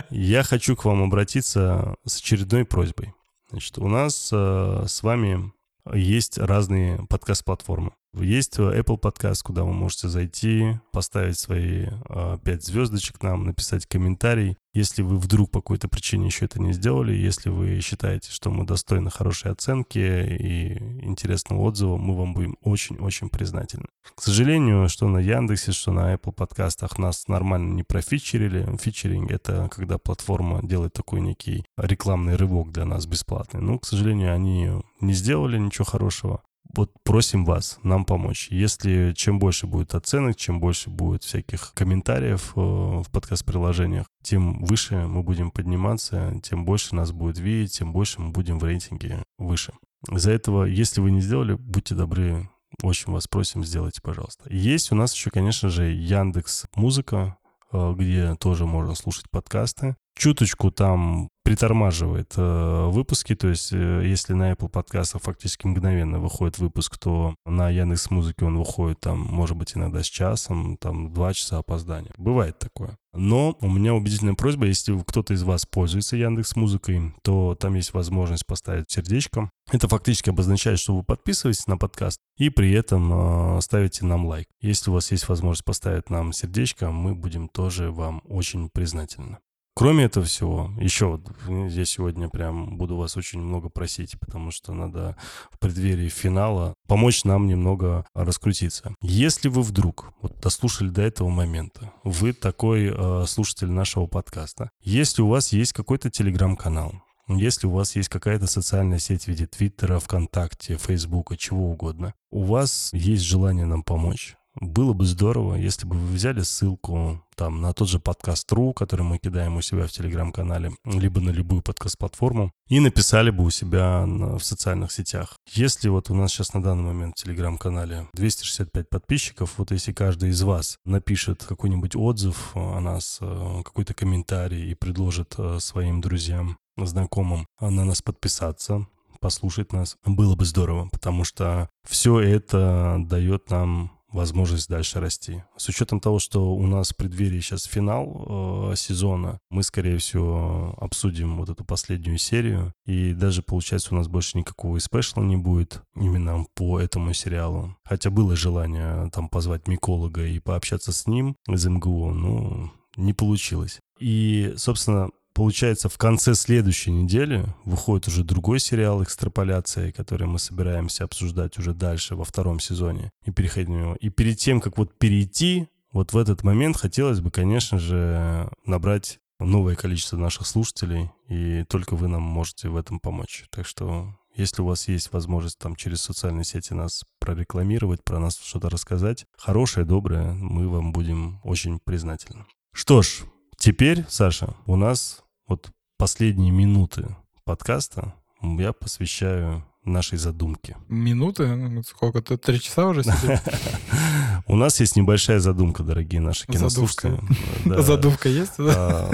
я 0.10 0.42
хочу 0.42 0.74
к 0.74 0.84
вам 0.84 1.02
обратиться 1.04 1.94
с 2.04 2.18
очередной 2.18 2.64
просьбой. 2.64 3.12
Значит, 3.50 3.78
у 3.78 3.88
нас 3.88 4.30
э, 4.32 4.84
с 4.88 5.02
вами 5.02 5.52
есть 5.94 6.38
разные 6.38 7.06
подкаст-платформы. 7.08 7.92
Есть 8.12 8.58
Apple 8.58 9.00
Podcast, 9.00 9.42
куда 9.44 9.62
вы 9.62 9.72
можете 9.72 10.08
зайти, 10.08 10.80
поставить 10.92 11.38
свои 11.38 11.86
э, 12.08 12.38
5 12.42 12.64
звездочек 12.64 13.22
нам, 13.22 13.44
написать 13.44 13.86
комментарий. 13.86 14.56
Если 14.72 15.02
вы 15.02 15.18
вдруг 15.18 15.50
по 15.50 15.60
какой-то 15.60 15.88
причине 15.88 16.26
еще 16.26 16.44
это 16.44 16.60
не 16.60 16.72
сделали, 16.72 17.12
если 17.12 17.50
вы 17.50 17.80
считаете, 17.80 18.30
что 18.32 18.50
мы 18.50 18.64
достойны 18.64 19.10
хорошей 19.10 19.52
оценки 19.52 19.98
и 19.98 20.76
интересного 21.04 21.60
отзыва, 21.62 21.96
мы 21.96 22.16
вам 22.16 22.34
будем 22.34 22.56
очень-очень 22.62 23.28
признательны. 23.28 23.86
К 24.14 24.22
сожалению, 24.22 24.88
что 24.88 25.08
на 25.08 25.18
Яндексе, 25.18 25.72
что 25.72 25.92
на 25.92 26.14
Apple 26.14 26.32
подкастах 26.32 26.98
нас 26.98 27.28
нормально 27.28 27.74
не 27.74 27.82
профичерили. 27.84 28.76
Фичеринг— 28.76 29.30
это 29.32 29.68
когда 29.70 29.98
платформа 29.98 30.60
делает 30.62 30.92
такой 30.94 31.20
некий 31.20 31.64
рекламный 31.76 32.36
рывок 32.36 32.72
для 32.72 32.84
нас 32.84 33.06
бесплатный. 33.06 33.60
Но, 33.60 33.78
к 33.78 33.86
сожалению, 33.86 34.34
они 34.34 34.70
не 35.00 35.14
сделали 35.14 35.58
ничего 35.58 35.84
хорошего. 35.84 36.42
Вот 36.74 36.92
просим 37.02 37.44
вас 37.44 37.78
нам 37.82 38.04
помочь. 38.04 38.48
Если 38.50 39.12
чем 39.16 39.38
больше 39.38 39.66
будет 39.66 39.94
оценок, 39.94 40.36
чем 40.36 40.60
больше 40.60 40.90
будет 40.90 41.24
всяких 41.24 41.72
комментариев 41.74 42.52
э, 42.54 42.60
в 42.60 43.06
подкаст-приложениях, 43.10 44.06
тем 44.22 44.64
выше 44.64 45.06
мы 45.06 45.22
будем 45.22 45.50
подниматься, 45.50 46.38
тем 46.42 46.64
больше 46.64 46.94
нас 46.94 47.12
будет 47.12 47.38
видеть, 47.38 47.78
тем 47.78 47.92
больше 47.92 48.20
мы 48.20 48.30
будем 48.30 48.58
в 48.58 48.64
рейтинге 48.64 49.22
выше. 49.38 49.72
Из-за 50.10 50.30
этого, 50.30 50.64
если 50.64 51.00
вы 51.00 51.10
не 51.10 51.20
сделали, 51.20 51.54
будьте 51.54 51.94
добры, 51.94 52.48
очень 52.82 53.12
вас 53.12 53.26
просим, 53.26 53.64
сделайте, 53.64 54.00
пожалуйста. 54.00 54.44
Есть 54.48 54.92
у 54.92 54.94
нас 54.94 55.14
еще, 55.14 55.30
конечно 55.30 55.68
же, 55.70 55.90
Яндекс 55.90 56.66
Музыка, 56.76 57.36
э, 57.72 57.94
где 57.96 58.34
тоже 58.36 58.66
можно 58.66 58.94
слушать 58.94 59.28
подкасты. 59.30 59.96
Чуточку 60.20 60.70
там 60.70 61.30
притормаживает 61.44 62.34
э, 62.36 62.88
выпуски, 62.90 63.34
то 63.34 63.48
есть 63.48 63.72
э, 63.72 64.02
если 64.04 64.34
на 64.34 64.52
Apple 64.52 64.68
подкастах 64.68 65.22
фактически 65.22 65.66
мгновенно 65.66 66.18
выходит 66.18 66.58
выпуск, 66.58 66.98
то 66.98 67.34
на 67.46 67.70
Яндекс 67.70 68.10
Музыке 68.10 68.44
он 68.44 68.58
выходит 68.58 69.00
там, 69.00 69.18
может 69.18 69.56
быть, 69.56 69.74
иногда 69.74 70.02
с 70.02 70.06
часом, 70.06 70.76
там 70.76 71.14
два 71.14 71.32
часа 71.32 71.56
опоздания. 71.56 72.10
Бывает 72.18 72.58
такое. 72.58 72.98
Но 73.14 73.56
у 73.62 73.70
меня 73.70 73.94
убедительная 73.94 74.34
просьба, 74.34 74.66
если 74.66 74.94
кто-то 75.06 75.32
из 75.32 75.42
вас 75.42 75.64
пользуется 75.64 76.18
Яндекс 76.18 76.54
Музыкой, 76.54 77.14
то 77.22 77.56
там 77.58 77.72
есть 77.72 77.94
возможность 77.94 78.44
поставить 78.44 78.90
сердечко. 78.90 79.48
Это 79.72 79.88
фактически 79.88 80.28
обозначает, 80.28 80.78
что 80.78 80.94
вы 80.94 81.02
подписываетесь 81.02 81.66
на 81.66 81.78
подкаст 81.78 82.18
и 82.36 82.50
при 82.50 82.72
этом 82.72 83.56
э, 83.56 83.60
ставите 83.62 84.04
нам 84.04 84.26
лайк. 84.26 84.48
Если 84.60 84.90
у 84.90 84.92
вас 84.92 85.10
есть 85.12 85.30
возможность 85.30 85.64
поставить 85.64 86.10
нам 86.10 86.34
сердечко, 86.34 86.90
мы 86.90 87.14
будем 87.14 87.48
тоже 87.48 87.90
вам 87.90 88.20
очень 88.28 88.68
признательны. 88.68 89.38
Кроме 89.80 90.04
этого 90.04 90.26
всего, 90.26 90.70
еще 90.78 91.06
вот 91.06 91.22
я 91.48 91.86
сегодня 91.86 92.28
прям 92.28 92.76
буду 92.76 92.96
вас 92.96 93.16
очень 93.16 93.40
много 93.40 93.70
просить, 93.70 94.20
потому 94.20 94.50
что 94.50 94.74
надо 94.74 95.16
в 95.50 95.58
преддверии 95.58 96.10
финала 96.10 96.74
помочь 96.86 97.24
нам 97.24 97.46
немного 97.46 98.04
раскрутиться. 98.12 98.94
Если 99.00 99.48
вы 99.48 99.62
вдруг 99.62 100.12
вот 100.20 100.38
дослушали 100.38 100.90
до 100.90 101.00
этого 101.00 101.30
момента, 101.30 101.94
вы 102.04 102.34
такой 102.34 102.92
э, 102.94 103.24
слушатель 103.26 103.70
нашего 103.70 104.06
подкаста, 104.06 104.68
если 104.82 105.22
у 105.22 105.28
вас 105.28 105.50
есть 105.50 105.72
какой-то 105.72 106.10
телеграм-канал, 106.10 106.92
если 107.28 107.66
у 107.66 107.70
вас 107.70 107.96
есть 107.96 108.10
какая-то 108.10 108.46
социальная 108.48 108.98
сеть 108.98 109.24
в 109.24 109.28
виде 109.28 109.46
Твиттера, 109.46 109.98
ВКонтакте, 109.98 110.76
Фейсбука, 110.76 111.38
чего 111.38 111.70
угодно, 111.70 112.12
у 112.30 112.42
вас 112.42 112.90
есть 112.92 113.22
желание 113.22 113.64
нам 113.64 113.82
помочь, 113.82 114.36
было 114.58 114.92
бы 114.92 115.04
здорово, 115.06 115.54
если 115.54 115.86
бы 115.86 115.96
вы 115.96 116.14
взяли 116.14 116.42
ссылку 116.42 117.22
там 117.36 117.60
на 117.60 117.72
тот 117.72 117.88
же 117.88 118.00
подкаст.ру, 118.00 118.72
который 118.72 119.02
мы 119.02 119.18
кидаем 119.18 119.56
у 119.56 119.62
себя 119.62 119.86
в 119.86 119.92
телеграм-канале, 119.92 120.72
либо 120.84 121.20
на 121.20 121.30
любую 121.30 121.62
подкаст-платформу, 121.62 122.52
и 122.68 122.80
написали 122.80 123.30
бы 123.30 123.44
у 123.44 123.50
себя 123.50 124.04
в 124.06 124.40
социальных 124.40 124.92
сетях. 124.92 125.36
Если 125.48 125.88
вот 125.88 126.10
у 126.10 126.14
нас 126.14 126.32
сейчас 126.32 126.52
на 126.52 126.62
данный 126.62 126.84
момент 126.84 127.16
в 127.16 127.22
телеграм-канале 127.22 128.08
265 128.14 128.90
подписчиков, 128.90 129.54
вот 129.56 129.70
если 129.70 129.92
каждый 129.92 130.30
из 130.30 130.42
вас 130.42 130.78
напишет 130.84 131.44
какой-нибудь 131.44 131.96
отзыв 131.96 132.50
о 132.54 132.80
нас, 132.80 133.18
э, 133.20 133.62
какой-то 133.64 133.94
комментарий 133.94 134.70
и 134.70 134.74
предложит 134.74 135.34
э, 135.38 135.58
своим 135.60 136.00
друзьям, 136.00 136.58
знакомым 136.76 137.46
э, 137.60 137.68
на 137.68 137.84
нас 137.84 138.02
подписаться, 138.02 138.86
послушать 139.20 139.72
нас, 139.72 139.96
было 140.04 140.34
бы 140.34 140.44
здорово, 140.44 140.88
потому 140.90 141.24
что 141.24 141.68
все 141.88 142.20
это 142.20 142.96
дает 142.98 143.50
нам 143.50 143.92
возможность 144.12 144.68
дальше 144.68 145.00
расти. 145.00 145.42
С 145.56 145.68
учетом 145.68 146.00
того, 146.00 146.18
что 146.18 146.52
у 146.54 146.66
нас 146.66 146.90
в 146.90 146.96
преддверии 146.96 147.40
сейчас 147.40 147.64
финал 147.64 148.70
э, 148.72 148.76
сезона, 148.76 149.38
мы, 149.50 149.62
скорее 149.62 149.98
всего, 149.98 150.74
обсудим 150.78 151.36
вот 151.36 151.48
эту 151.48 151.64
последнюю 151.64 152.18
серию, 152.18 152.72
и 152.86 153.12
даже, 153.12 153.42
получается, 153.42 153.94
у 153.94 153.96
нас 153.96 154.08
больше 154.08 154.38
никакого 154.38 154.76
и 154.76 154.80
спешла 154.80 155.22
не 155.22 155.36
будет 155.36 155.82
именно 155.96 156.44
по 156.54 156.80
этому 156.80 157.12
сериалу. 157.12 157.76
Хотя 157.84 158.10
было 158.10 158.36
желание 158.36 159.10
там 159.10 159.28
позвать 159.28 159.68
миколога 159.68 160.26
и 160.26 160.38
пообщаться 160.38 160.92
с 160.92 161.06
ним 161.06 161.36
из 161.48 161.66
МГУ, 161.66 162.10
но 162.10 162.72
не 162.96 163.12
получилось. 163.12 163.80
И, 163.98 164.54
собственно, 164.56 165.10
Получается, 165.32 165.88
в 165.88 165.96
конце 165.96 166.34
следующей 166.34 166.90
недели 166.90 167.44
выходит 167.64 168.08
уже 168.08 168.24
другой 168.24 168.60
сериал 168.60 169.02
«Экстраполяция», 169.02 169.92
который 169.92 170.26
мы 170.26 170.38
собираемся 170.38 171.04
обсуждать 171.04 171.58
уже 171.58 171.72
дальше 171.72 172.16
во 172.16 172.24
втором 172.24 172.60
сезоне 172.60 173.10
и 173.24 173.30
переходить 173.30 173.68
на. 173.68 173.94
И 173.94 174.10
перед 174.10 174.38
тем, 174.38 174.60
как 174.60 174.76
вот 174.76 174.98
перейти, 174.98 175.68
вот 175.92 176.12
в 176.12 176.16
этот 176.16 176.42
момент 176.42 176.76
хотелось 176.76 177.20
бы, 177.20 177.30
конечно 177.30 177.78
же, 177.78 178.50
набрать 178.64 179.18
новое 179.38 179.74
количество 179.74 180.16
наших 180.16 180.46
слушателей, 180.46 181.10
и 181.28 181.64
только 181.68 181.96
вы 181.96 182.08
нам 182.08 182.22
можете 182.22 182.68
в 182.68 182.76
этом 182.76 183.00
помочь. 183.00 183.44
Так 183.50 183.66
что 183.66 184.14
если 184.36 184.62
у 184.62 184.66
вас 184.66 184.88
есть 184.88 185.12
возможность 185.12 185.58
там 185.58 185.76
через 185.76 186.02
социальные 186.02 186.44
сети 186.44 186.72
нас 186.72 187.04
прорекламировать, 187.18 188.04
про 188.04 188.18
нас 188.18 188.38
что-то 188.38 188.70
рассказать, 188.70 189.26
хорошее, 189.36 189.86
доброе, 189.86 190.32
мы 190.32 190.68
вам 190.68 190.92
будем 190.92 191.40
очень 191.42 191.78
признательны. 191.80 192.44
Что 192.72 193.02
ж, 193.02 193.22
теперь, 193.60 194.04
Саша, 194.08 194.56
у 194.66 194.74
нас 194.74 195.22
вот 195.46 195.70
последние 195.96 196.50
минуты 196.50 197.14
подкаста 197.44 198.14
я 198.42 198.72
посвящаю 198.72 199.64
нашей 199.84 200.18
задумке. 200.18 200.76
Минуты? 200.88 201.46
Ну, 201.46 201.82
Сколько? 201.82 202.20
Ты 202.22 202.36
три 202.36 202.60
часа 202.60 202.86
уже? 202.86 203.02
У 204.46 204.56
нас 204.56 204.80
есть 204.80 204.96
небольшая 204.96 205.40
задумка, 205.40 205.82
дорогие 205.82 206.20
наши 206.20 206.46
кинослушатели. 206.46 207.20
Задумка 207.82 208.28
есть? 208.28 208.54
А, 208.58 209.10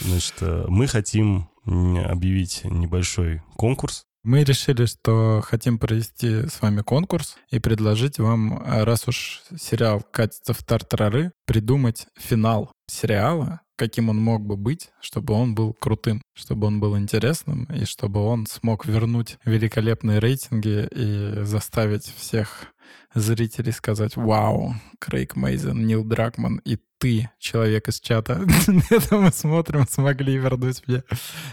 Значит, 0.00 0.34
мы 0.68 0.86
хотим 0.86 1.48
объявить 1.64 2.62
небольшой 2.64 3.42
конкурс. 3.56 4.04
Мы 4.24 4.42
решили, 4.42 4.86
что 4.86 5.42
хотим 5.44 5.78
провести 5.78 6.48
с 6.48 6.62
вами 6.62 6.80
конкурс 6.80 7.36
и 7.50 7.58
предложить 7.58 8.18
вам, 8.18 8.62
раз 8.64 9.06
уж 9.06 9.42
сериал 9.58 10.02
катится 10.10 10.54
в 10.54 10.62
тартарары, 10.62 11.32
придумать 11.46 12.06
финал 12.18 12.72
сериала, 12.86 13.60
каким 13.76 14.08
он 14.08 14.18
мог 14.18 14.44
бы 14.44 14.56
быть, 14.56 14.90
чтобы 15.00 15.34
он 15.34 15.54
был 15.54 15.72
крутым, 15.74 16.22
чтобы 16.34 16.66
он 16.66 16.80
был 16.80 16.96
интересным, 16.98 17.64
и 17.64 17.84
чтобы 17.84 18.20
он 18.20 18.46
смог 18.46 18.86
вернуть 18.86 19.38
великолепные 19.44 20.18
рейтинги 20.18 20.88
и 20.90 21.44
заставить 21.44 22.04
всех 22.04 22.74
зрителей 23.14 23.72
сказать 23.72 24.16
«Вау, 24.16 24.74
Крейг 24.98 25.36
Мейзен, 25.36 25.86
Нил 25.86 26.04
Дракман 26.04 26.60
и 26.64 26.78
ты, 26.98 27.30
человек 27.38 27.88
из 27.88 28.00
чата, 28.00 28.46
это 28.90 29.18
мы 29.18 29.30
смотрим, 29.30 29.86
смогли 29.86 30.38
вернуть 30.38 30.82
мне 30.86 31.04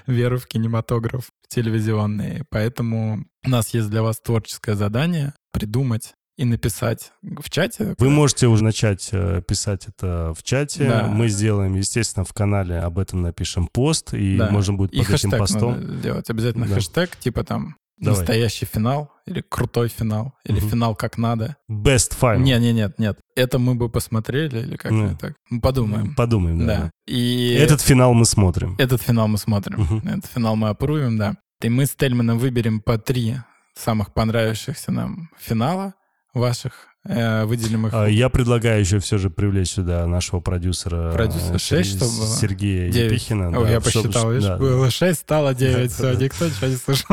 веру 0.08 0.38
в 0.38 0.48
кинематограф 0.48 1.30
телевизионный. 1.50 2.44
Поэтому 2.50 3.26
у 3.46 3.50
нас 3.50 3.74
есть 3.74 3.90
для 3.90 4.02
вас 4.02 4.20
творческое 4.20 4.76
задание 4.76 5.34
придумать 5.52 6.14
и 6.42 6.46
написать 6.46 7.12
в 7.22 7.52
чате. 7.52 7.94
Вы 8.00 8.10
можете 8.10 8.48
уже 8.48 8.64
начать 8.64 9.10
э, 9.12 9.44
писать 9.48 9.88
это 9.88 10.34
в 10.36 10.42
чате. 10.42 10.90
Да. 10.90 11.04
Мы 11.06 11.28
сделаем, 11.28 11.76
естественно, 11.76 12.26
в 12.26 12.34
канале 12.34 12.80
об 12.80 12.98
этом 12.98 13.22
напишем 13.22 13.68
пост, 13.68 14.16
и 14.16 14.38
да. 14.38 14.50
можно 14.50 14.74
будет 14.74 14.92
и 14.92 15.04
под 15.04 15.12
этим 15.12 15.30
постом... 15.30 15.74
Надо 15.74 16.02
делать 16.02 16.30
обязательно 16.32 16.66
да. 16.66 16.74
хэштег, 16.74 17.16
типа 17.16 17.44
там 17.44 17.76
Давай. 18.00 18.18
настоящий 18.18 18.66
финал, 18.66 19.12
или 19.28 19.42
крутой 19.48 19.90
финал, 19.90 20.34
или 20.44 20.58
угу. 20.58 20.70
финал 20.70 20.96
как 20.96 21.20
надо. 21.20 21.58
Best 21.70 22.18
final. 22.20 22.40
Нет, 22.40 22.60
нет, 22.60 22.74
нет, 22.74 22.98
нет. 22.98 23.20
Это 23.36 23.60
мы 23.60 23.76
бы 23.76 23.88
посмотрели, 23.88 24.62
или 24.62 24.78
как 24.78 24.92
ну, 24.92 25.16
так? 25.16 25.36
Мы 25.52 25.62
подумаем. 25.62 26.16
Подумаем, 26.16 26.66
да. 26.66 26.66
да. 26.66 26.92
И 27.06 27.56
этот 27.60 27.82
финал 27.82 28.16
мы 28.16 28.26
смотрим. 28.26 28.76
Этот 28.80 29.00
финал 29.00 29.28
мы 29.28 29.38
смотрим. 29.38 29.82
Угу. 29.82 30.10
Этот 30.10 30.26
финал 30.26 30.56
мы 30.56 30.70
опрувим, 30.70 31.20
да. 31.20 31.36
И 31.62 31.70
мы 31.70 31.86
с 31.86 31.92
Тельманом 31.92 32.40
выберем 32.40 32.82
по 32.82 32.98
три 32.98 33.36
самых 33.76 34.12
понравившихся 34.12 34.92
нам 34.92 35.30
финала 35.40 35.94
ваших 36.34 36.91
выделим 37.04 37.88
их. 37.88 37.94
А, 37.94 38.06
я 38.06 38.30
предлагаю 38.30 38.80
еще 38.80 39.00
все 39.00 39.18
же 39.18 39.30
привлечь 39.30 39.70
сюда 39.72 40.06
нашего 40.06 40.40
продюсера. 40.40 41.12
Продюсер 41.12 41.60
6, 41.60 41.98
чтобы? 41.98 42.12
Сергея 42.12 42.92
9. 42.92 43.12
Епихина. 43.12 43.50
О, 43.50 43.64
да, 43.64 43.72
я 43.72 43.82
посчитал, 43.82 44.12
чтобы, 44.12 44.34
видишь, 44.34 44.48
да, 44.48 44.58
было 44.58 44.92
6, 44.92 45.20
стало 45.20 45.54
9, 45.54 45.92
все, 45.92 46.14
никто 46.14 46.46
ничего 46.46 46.68
не 46.68 46.76
слышал. 46.76 47.06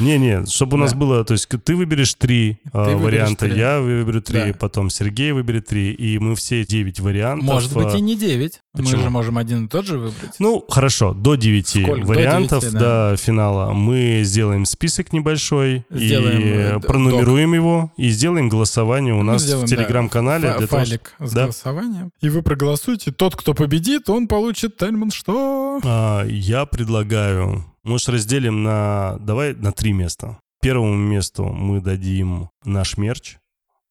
Не-не, 0.00 0.46
чтобы 0.46 0.76
у 0.76 0.80
нас 0.80 0.94
было, 0.94 1.24
то 1.24 1.32
есть 1.32 1.48
ты 1.64 1.74
выберешь 1.74 2.14
три 2.14 2.58
а, 2.72 2.96
варианта, 2.96 3.46
я 3.46 3.80
выберу 3.80 4.22
три, 4.22 4.52
потом 4.52 4.90
Сергей 4.90 5.32
выберет 5.32 5.66
три, 5.66 5.92
и 5.92 6.18
мы 6.18 6.34
все 6.36 6.64
9 6.64 7.00
вариантов. 7.00 7.46
Может 7.46 7.74
быть 7.74 7.94
и 7.94 8.00
не 8.00 8.16
9. 8.16 8.60
Мы 8.74 8.86
же 8.86 9.10
можем 9.10 9.38
один 9.38 9.66
и 9.66 9.68
тот 9.68 9.86
же 9.86 9.98
выбрать. 9.98 10.36
Ну, 10.38 10.64
хорошо, 10.68 11.12
до 11.14 11.34
9 11.34 12.04
вариантов 12.04 12.70
до 12.72 13.16
финала 13.18 13.72
мы 13.72 14.22
сделаем 14.24 14.64
список 14.64 15.12
небольшой 15.12 15.84
и 15.90 16.12
э, 16.12 16.80
пронумеруем 16.80 17.54
его, 17.54 17.92
и 17.96 18.08
сделаем 18.10 18.48
голосование 18.48 19.07
голосование 19.08 19.14
у 19.14 19.22
нас 19.22 19.42
сделаем, 19.42 19.66
в 19.66 19.70
телеграм-канале. 19.70 20.56
Да, 20.58 20.66
файлик 20.66 21.14
того, 21.18 21.28
с 21.28 21.32
да. 21.32 21.42
голосованием. 21.42 22.12
И 22.20 22.28
вы 22.28 22.42
проголосуете. 22.42 23.12
Тот, 23.12 23.36
кто 23.36 23.54
победит, 23.54 24.08
он 24.08 24.28
получит 24.28 24.76
Тельман 24.76 25.10
что? 25.10 25.80
А, 25.84 26.24
я 26.26 26.66
предлагаю, 26.66 27.64
может, 27.84 28.08
разделим 28.08 28.62
на, 28.62 29.16
давай 29.20 29.54
на 29.54 29.72
три 29.72 29.92
места. 29.92 30.38
Первому 30.60 30.94
месту 30.94 31.44
мы 31.44 31.80
дадим 31.80 32.50
наш 32.64 32.96
мерч. 32.96 33.36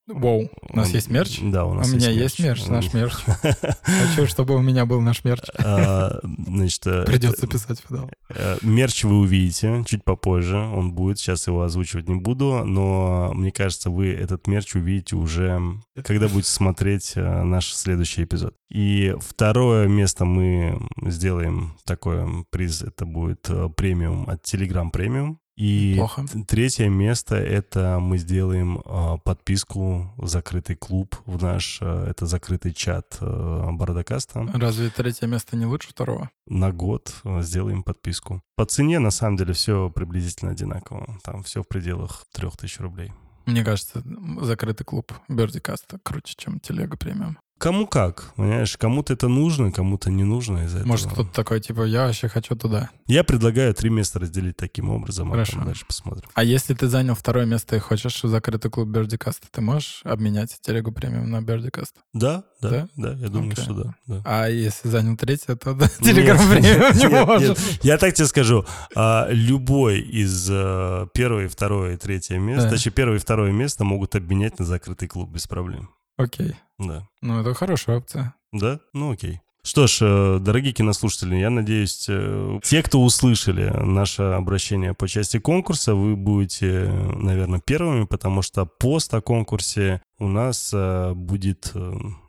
Воу, 0.08 0.50
у 0.70 0.76
нас 0.76 0.90
есть 0.92 1.10
мерч? 1.10 1.40
Да, 1.42 1.66
у 1.66 1.74
нас 1.74 1.92
У 1.92 1.96
меня 1.96 2.10
есть 2.10 2.40
мерч, 2.40 2.66
наш 2.68 2.94
мерч. 2.94 3.14
Хочу, 3.84 4.26
чтобы 4.26 4.56
у 4.56 4.62
меня 4.62 4.86
был 4.86 5.02
наш 5.02 5.26
мерч. 5.26 5.44
А, 5.58 6.20
значит, 6.24 6.88
э, 6.88 7.04
Придется 7.06 7.46
писать 7.46 7.84
финал. 7.86 8.10
Э, 8.30 8.58
мерч 8.62 9.04
вы 9.04 9.20
увидите 9.20 9.84
чуть 9.86 10.06
попозже, 10.06 10.58
он 10.58 10.94
будет, 10.94 11.20
сейчас 11.20 11.48
его 11.48 11.62
озвучивать 11.62 12.08
не 12.08 12.16
буду, 12.16 12.64
но 12.64 13.34
мне 13.34 13.52
кажется, 13.52 13.90
вы 13.90 14.14
этот 14.14 14.48
мерч 14.48 14.76
увидите 14.76 15.18
уже, 15.18 15.62
когда 16.06 16.30
будете 16.30 16.52
смотреть 16.52 17.14
э, 17.16 17.44
наш 17.44 17.74
следующий 17.74 18.24
эпизод. 18.24 18.56
И 18.70 19.14
второе 19.20 19.88
место 19.88 20.24
мы 20.24 20.80
сделаем 21.06 21.78
такой 21.86 22.46
приз, 22.50 22.82
это 22.82 23.06
будет 23.06 23.50
премиум 23.76 24.30
от 24.30 24.42
Telegram 24.44 24.90
Premium. 24.90 25.38
И 25.58 25.96
Плохо. 25.98 26.24
третье 26.48 26.88
место 26.88 27.36
это 27.36 27.98
мы 28.00 28.20
сделаем 28.20 28.80
э, 28.86 29.18
подписку 29.24 30.14
закрытый 30.20 30.76
клуб 30.76 31.16
в 31.26 31.42
наш 31.42 31.80
э, 31.82 32.06
это 32.10 32.28
закрытый 32.28 32.74
чат 32.74 33.18
э, 33.20 33.70
Бородокаста. 33.72 34.48
Разве 34.54 34.92
третье 34.92 35.26
место 35.26 35.58
не 35.58 35.66
лучше 35.66 35.90
второго? 35.90 36.30
На 36.46 36.72
год 36.72 37.12
э, 37.24 37.42
сделаем 37.42 37.82
подписку. 37.82 38.44
По 38.56 38.66
цене 38.66 39.00
на 39.00 39.10
самом 39.10 39.38
деле 39.38 39.54
все 39.54 39.90
приблизительно 39.90 40.52
одинаково. 40.52 41.18
Там 41.24 41.42
все 41.42 41.64
в 41.64 41.68
пределах 41.68 42.26
трех 42.32 42.56
тысяч 42.56 42.80
рублей. 42.80 43.12
Мне 43.48 43.64
кажется, 43.64 44.04
закрытый 44.42 44.86
клуб 44.86 45.12
Бердикаста 45.28 45.98
круче, 46.04 46.36
чем 46.38 46.60
телега 46.60 46.98
премиум. 46.98 47.40
Кому 47.58 47.88
как, 47.88 48.34
понимаешь, 48.36 48.78
кому-то 48.78 49.14
это 49.14 49.28
нужно, 49.28 49.72
кому-то 49.72 50.12
не 50.12 50.24
нужно 50.24 50.66
из-за 50.66 50.86
Может, 50.86 51.12
кто-то 51.12 51.34
такой, 51.34 51.60
типа, 51.60 51.84
я 51.84 52.06
вообще 52.06 52.28
хочу 52.28 52.56
туда. 52.56 52.92
Я 53.08 53.24
предлагаю 53.24 53.74
три 53.74 53.90
места 53.90 54.20
разделить 54.20 54.58
таким 54.58 54.92
образом, 54.92 55.32
Хорошо. 55.32 55.60
а 55.62 55.66
дальше 55.66 55.86
посмотрим. 55.86 56.30
А 56.36 56.44
если 56.44 56.76
ты 56.76 56.88
занял 56.88 57.16
второе 57.16 57.46
место 57.46 57.76
и 57.76 57.80
хочешь 57.80 58.22
закрытый 58.22 58.70
клуб 58.70 58.90
Бердикаста, 58.90 59.48
ты 59.50 59.62
можешь 59.62 60.02
обменять 60.04 60.56
телегу 60.62 60.92
премиум 60.92 61.32
на 61.32 61.42
Бердикаст? 61.42 61.96
Да, 62.14 62.44
да, 62.62 62.70
да, 62.70 62.88
да, 62.96 63.14
я 63.14 63.30
думаю, 63.30 63.54
okay. 63.54 63.62
что 63.62 63.74
да, 63.74 63.96
да. 64.06 64.22
А 64.24 64.48
если 64.48 64.88
занял 64.90 65.18
третье, 65.18 65.56
то 65.56 65.74
да, 65.74 65.88
телеграм 66.00 66.38
премиум 66.38 66.96
не 66.96 67.26
может. 67.26 67.60
Я 67.82 67.98
так 67.98 68.14
тебе 68.14 68.28
скажу, 68.28 68.66
а, 68.96 69.28
любой 69.32 70.02
из 70.02 70.48
э, 70.52 71.08
первое, 71.14 71.50
второе 71.50 71.96
и 71.96 71.98
третье 71.98 72.38
место, 72.38 72.70
точнее, 72.70 72.92
первое 72.92 73.18
и 73.18 73.20
второе 73.20 73.52
место 73.52 73.84
могут 73.84 74.16
обменять 74.16 74.60
на 74.60 74.66
закрытый 74.66 75.08
клуб 75.08 75.32
без 75.32 75.48
проблем. 75.48 75.90
Окей. 76.18 76.56
Да. 76.78 77.08
Ну, 77.22 77.40
это 77.42 77.54
хорошая 77.54 77.98
опция. 77.98 78.36
Да? 78.52 78.80
Ну, 78.94 79.12
окей. 79.12 79.42
Что 79.68 79.86
ж, 79.86 80.00
э, 80.02 80.40
дорогие 80.40 80.72
кинослушатели, 80.72 81.36
я 81.36 81.50
надеюсь, 81.50 82.06
э, 82.08 82.60
те, 82.64 82.82
кто 82.82 83.04
услышали 83.04 83.70
наше 83.84 84.24
обращение 84.24 84.94
по 84.94 85.10
части 85.10 85.40
конкурса, 85.40 85.94
вы 85.94 86.16
будете, 86.16 86.90
наверное, 86.90 87.60
первыми, 87.60 88.06
потому 88.06 88.42
что 88.42 88.66
пост 88.66 89.14
о 89.14 89.20
конкурсе 89.20 90.02
у 90.20 90.28
нас 90.30 90.72
э, 90.74 91.12
будет 91.14 91.74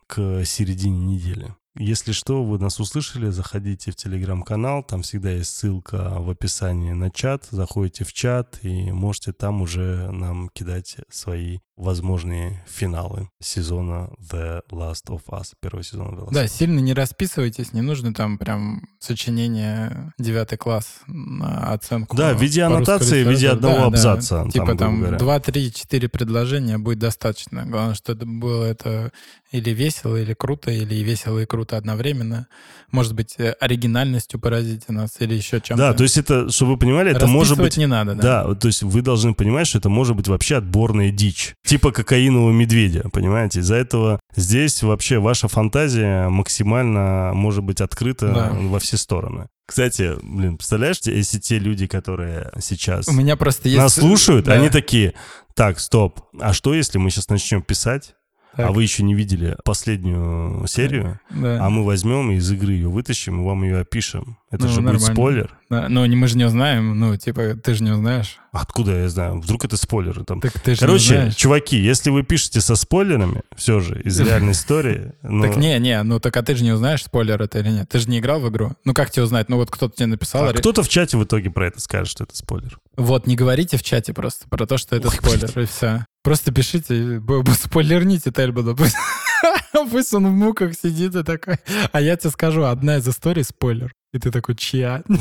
к 0.08 0.44
середине 0.44 1.14
недели. 1.14 1.54
Если 1.78 2.10
что, 2.10 2.42
вы 2.42 2.58
нас 2.58 2.80
услышали, 2.80 3.30
заходите 3.30 3.92
в 3.92 3.96
телеграм-канал, 3.96 4.82
там 4.82 5.02
всегда 5.02 5.30
есть 5.30 5.56
ссылка 5.56 6.16
в 6.18 6.28
описании 6.28 6.92
на 6.92 7.10
чат, 7.10 7.46
заходите 7.50 8.04
в 8.04 8.12
чат 8.12 8.58
и 8.62 8.90
можете 8.90 9.32
там 9.32 9.62
уже 9.62 10.10
нам 10.10 10.48
кидать 10.48 10.96
свои 11.08 11.58
возможные 11.78 12.64
финалы 12.66 13.30
сезона 13.40 14.10
The 14.20 14.62
Last 14.72 15.06
of 15.06 15.22
Us, 15.28 15.52
первого 15.60 15.84
сезона 15.84 16.16
The 16.16 16.26
Last 16.26 16.34
Да, 16.34 16.48
сильно 16.48 16.80
не 16.80 16.92
расписывайтесь, 16.92 17.72
не 17.72 17.80
нужно 17.80 18.12
там 18.12 18.36
прям 18.36 18.82
сочинение 18.98 20.12
девятый 20.18 20.58
класс 20.58 21.00
на 21.06 21.72
оценку. 21.72 22.16
Да, 22.16 22.34
в 22.34 22.42
виде 22.42 22.64
аннотации, 22.64 23.22
в 23.22 23.30
виде 23.30 23.48
одного 23.48 23.76
да, 23.76 23.86
абзаца. 23.86 24.44
Да. 24.44 24.50
Типа 24.50 24.76
там 24.76 25.16
два, 25.16 25.38
три, 25.38 25.72
четыре 25.72 26.08
предложения 26.08 26.78
будет 26.78 26.98
достаточно. 26.98 27.64
Главное, 27.64 27.94
что 27.94 28.12
это 28.12 28.26
было 28.26 28.64
это 28.64 29.12
или 29.50 29.70
весело, 29.70 30.16
или 30.16 30.34
круто, 30.34 30.70
или 30.70 30.94
весело 30.96 31.38
и 31.38 31.46
круто 31.46 31.76
одновременно. 31.76 32.46
Может 32.90 33.14
быть, 33.14 33.34
э, 33.38 33.52
оригинальностью 33.52 34.38
поразите 34.38 34.92
нас, 34.92 35.16
или 35.20 35.34
еще 35.34 35.60
чем-то. 35.60 35.76
Да, 35.76 35.94
то 35.94 36.02
есть 36.02 36.18
это, 36.18 36.50
чтобы 36.50 36.72
вы 36.72 36.78
понимали, 36.78 37.10
это 37.10 37.26
может 37.26 37.58
быть... 37.58 37.76
не 37.76 37.86
надо, 37.86 38.14
да? 38.14 38.44
Да, 38.44 38.54
то 38.54 38.68
есть 38.68 38.82
вы 38.82 39.02
должны 39.02 39.34
понимать, 39.34 39.66
что 39.66 39.78
это 39.78 39.88
может 39.88 40.16
быть 40.16 40.28
вообще 40.28 40.56
отборная 40.56 41.10
дичь 41.10 41.54
типа 41.64 41.92
кокаинового 41.92 42.52
медведя, 42.52 43.08
понимаете? 43.12 43.60
Из-за 43.60 43.76
этого 43.76 44.20
здесь 44.34 44.82
вообще 44.82 45.18
ваша 45.18 45.48
фантазия 45.48 46.28
максимально 46.28 47.32
может 47.34 47.64
быть 47.64 47.80
открыта 47.80 48.28
да. 48.28 48.50
во 48.52 48.78
все 48.78 48.96
стороны. 48.96 49.48
Кстати, 49.66 50.14
блин, 50.22 50.56
представляешь, 50.56 50.98
если 51.04 51.38
те 51.38 51.58
люди, 51.58 51.86
которые 51.86 52.50
сейчас 52.60 53.06
У 53.06 53.12
меня 53.12 53.36
просто 53.36 53.68
есть... 53.68 53.78
нас 53.78 53.94
слушают, 53.94 54.46
да. 54.46 54.54
они 54.54 54.70
такие, 54.70 55.12
так, 55.54 55.78
стоп, 55.78 56.20
а 56.40 56.54
что 56.54 56.72
если 56.72 56.96
мы 56.96 57.10
сейчас 57.10 57.28
начнем 57.28 57.60
писать, 57.60 58.14
так. 58.58 58.70
а 58.70 58.72
вы 58.72 58.82
еще 58.82 59.04
не 59.04 59.14
видели 59.14 59.56
последнюю 59.64 60.66
серию, 60.66 61.20
да. 61.30 61.64
а 61.64 61.70
мы 61.70 61.84
возьмем 61.84 62.32
и 62.32 62.34
из 62.34 62.50
игры 62.50 62.72
ее 62.72 62.88
вытащим 62.88 63.40
и 63.40 63.44
вам 63.44 63.62
ее 63.62 63.78
опишем. 63.78 64.36
Это 64.50 64.64
ну, 64.64 64.68
же 64.68 64.80
нормально. 64.80 64.98
будет 64.98 65.12
спойлер. 65.12 65.58
Да, 65.70 65.88
но 65.88 66.04
не, 66.06 66.16
мы 66.16 66.26
же 66.26 66.36
не 66.36 66.44
узнаем, 66.44 66.98
ну, 66.98 67.16
типа, 67.16 67.54
ты 67.54 67.74
же 67.74 67.84
не 67.84 67.92
узнаешь. 67.92 68.40
Откуда 68.52 69.02
я 69.02 69.08
знаю? 69.08 69.40
Вдруг 69.40 69.64
это 69.64 69.76
спойлеры 69.76 70.24
там. 70.24 70.40
Так 70.40 70.52
ты 70.60 70.76
Короче, 70.76 71.32
чуваки, 71.36 71.76
если 71.76 72.10
вы 72.10 72.22
пишете 72.22 72.60
со 72.60 72.76
спойлерами, 72.76 73.42
все 73.56 73.80
же, 73.80 74.00
из 74.02 74.18
реальной 74.26 74.52
истории... 74.52 75.12
Ну... 75.22 75.42
Так 75.42 75.56
не, 75.56 75.78
не, 75.78 76.02
ну 76.02 76.18
так 76.20 76.36
а 76.36 76.42
ты 76.42 76.54
же 76.54 76.64
не 76.64 76.72
узнаешь, 76.72 77.04
спойлер 77.04 77.40
это 77.42 77.58
или 77.58 77.68
нет. 77.68 77.88
Ты 77.88 77.98
же 77.98 78.08
не 78.08 78.18
играл 78.18 78.40
в 78.40 78.48
игру. 78.48 78.72
Ну 78.84 78.94
как 78.94 79.10
тебе 79.10 79.24
узнать? 79.24 79.48
Ну 79.48 79.56
вот 79.56 79.70
кто-то 79.70 79.94
тебе 79.96 80.06
написал... 80.06 80.48
А 80.48 80.52
кто-то 80.52 80.82
в 80.82 80.88
чате 80.88 81.16
в 81.16 81.24
итоге 81.24 81.50
про 81.50 81.66
это 81.66 81.80
скажет, 81.80 82.08
что 82.08 82.24
это 82.24 82.36
спойлер. 82.36 82.78
Вот, 82.96 83.26
не 83.26 83.36
говорите 83.36 83.76
в 83.76 83.82
чате 83.82 84.12
просто 84.14 84.48
про 84.48 84.66
то, 84.66 84.78
что 84.78 84.96
это 84.96 85.08
Ой, 85.08 85.14
спойлер, 85.14 85.52
блин. 85.52 85.64
и 85.64 85.68
все. 85.68 86.04
Просто 86.22 86.52
пишите, 86.52 87.22
спойлерните 87.54 88.32
Тельбана. 88.32 88.76
Пусть 89.90 90.14
он 90.14 90.26
в 90.26 90.32
муках 90.32 90.74
сидит 90.74 91.14
и 91.14 91.22
такой. 91.22 91.56
А 91.92 92.00
я 92.00 92.16
тебе 92.16 92.30
скажу, 92.30 92.64
одна 92.64 92.96
из 92.96 93.08
историй 93.08 93.44
спойлер. 93.44 93.92
И 94.12 94.18
ты 94.18 94.30
такой, 94.30 94.56
чья? 94.56 95.02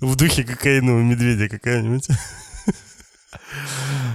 В 0.00 0.16
духе 0.16 0.44
кокаинового 0.44 1.02
медведя 1.02 1.48
какая-нибудь. 1.48 2.08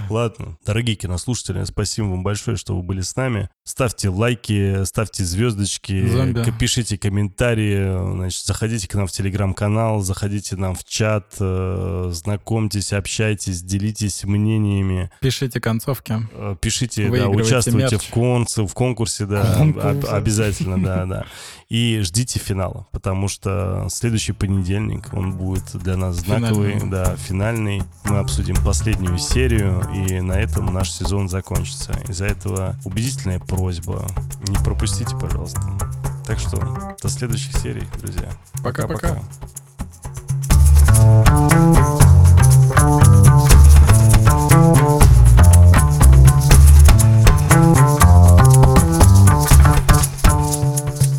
Ладно, 0.08 0.56
дорогие 0.64 0.94
кинослушатели, 0.96 1.64
спасибо 1.64 2.06
вам 2.06 2.22
большое, 2.22 2.56
что 2.56 2.76
вы 2.76 2.82
были 2.82 3.00
с 3.00 3.16
нами. 3.16 3.48
Ставьте 3.64 4.08
лайки, 4.08 4.84
ставьте 4.84 5.24
звездочки, 5.24 6.06
Зомби. 6.08 6.44
пишите 6.58 6.96
комментарии, 6.96 8.12
значит, 8.14 8.44
заходите 8.44 8.86
к 8.88 8.94
нам 8.94 9.06
в 9.08 9.10
телеграм-канал, 9.12 10.00
заходите 10.02 10.56
нам 10.56 10.74
в 10.76 10.84
чат, 10.84 11.34
э, 11.40 12.10
знакомьтесь, 12.12 12.92
общайтесь, 12.92 13.62
делитесь 13.62 14.24
мнениями, 14.24 15.10
Пишите 15.20 15.60
концовки. 15.60 16.14
э, 16.32 16.56
пишите, 16.60 17.10
да, 17.10 17.28
участвуйте 17.28 17.96
мерч. 17.96 18.04
в, 18.06 18.10
конце, 18.12 18.64
в 18.66 18.72
конкурсе, 18.74 19.26
да, 19.26 19.54
Конкурс. 19.56 19.84
об- 19.84 20.06
обязательно, 20.06 20.82
да, 20.82 21.04
да. 21.06 21.24
И 21.68 21.98
ждите 22.04 22.38
финала, 22.38 22.86
потому 22.92 23.26
что 23.26 23.88
следующий 23.90 24.30
понедельник, 24.32 25.08
он 25.12 25.32
будет 25.32 25.64
для 25.76 25.96
нас 25.96 26.14
знаковый, 26.16 26.74
Финальный. 26.74 26.90
да, 26.90 27.16
финальный. 27.16 27.82
Мы 28.04 28.18
обсудим 28.18 28.54
последнюю 28.64 29.18
серию, 29.18 29.82
и 29.96 30.20
на 30.20 30.32
этом 30.32 30.72
наш 30.72 30.90
сезон 30.90 31.28
закончится. 31.28 31.92
Из-за 32.08 32.26
этого 32.26 32.76
убедительная 32.84 33.38
просьба, 33.38 34.06
не 34.48 34.56
пропустите, 34.56 35.16
пожалуйста. 35.16 35.60
Так 36.26 36.38
что 36.38 36.96
до 37.00 37.08
следующих 37.08 37.56
серий, 37.56 37.86
друзья. 38.00 38.30
Пока-пока. 38.62 39.18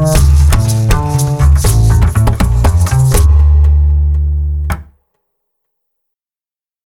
Bye. 0.00 0.29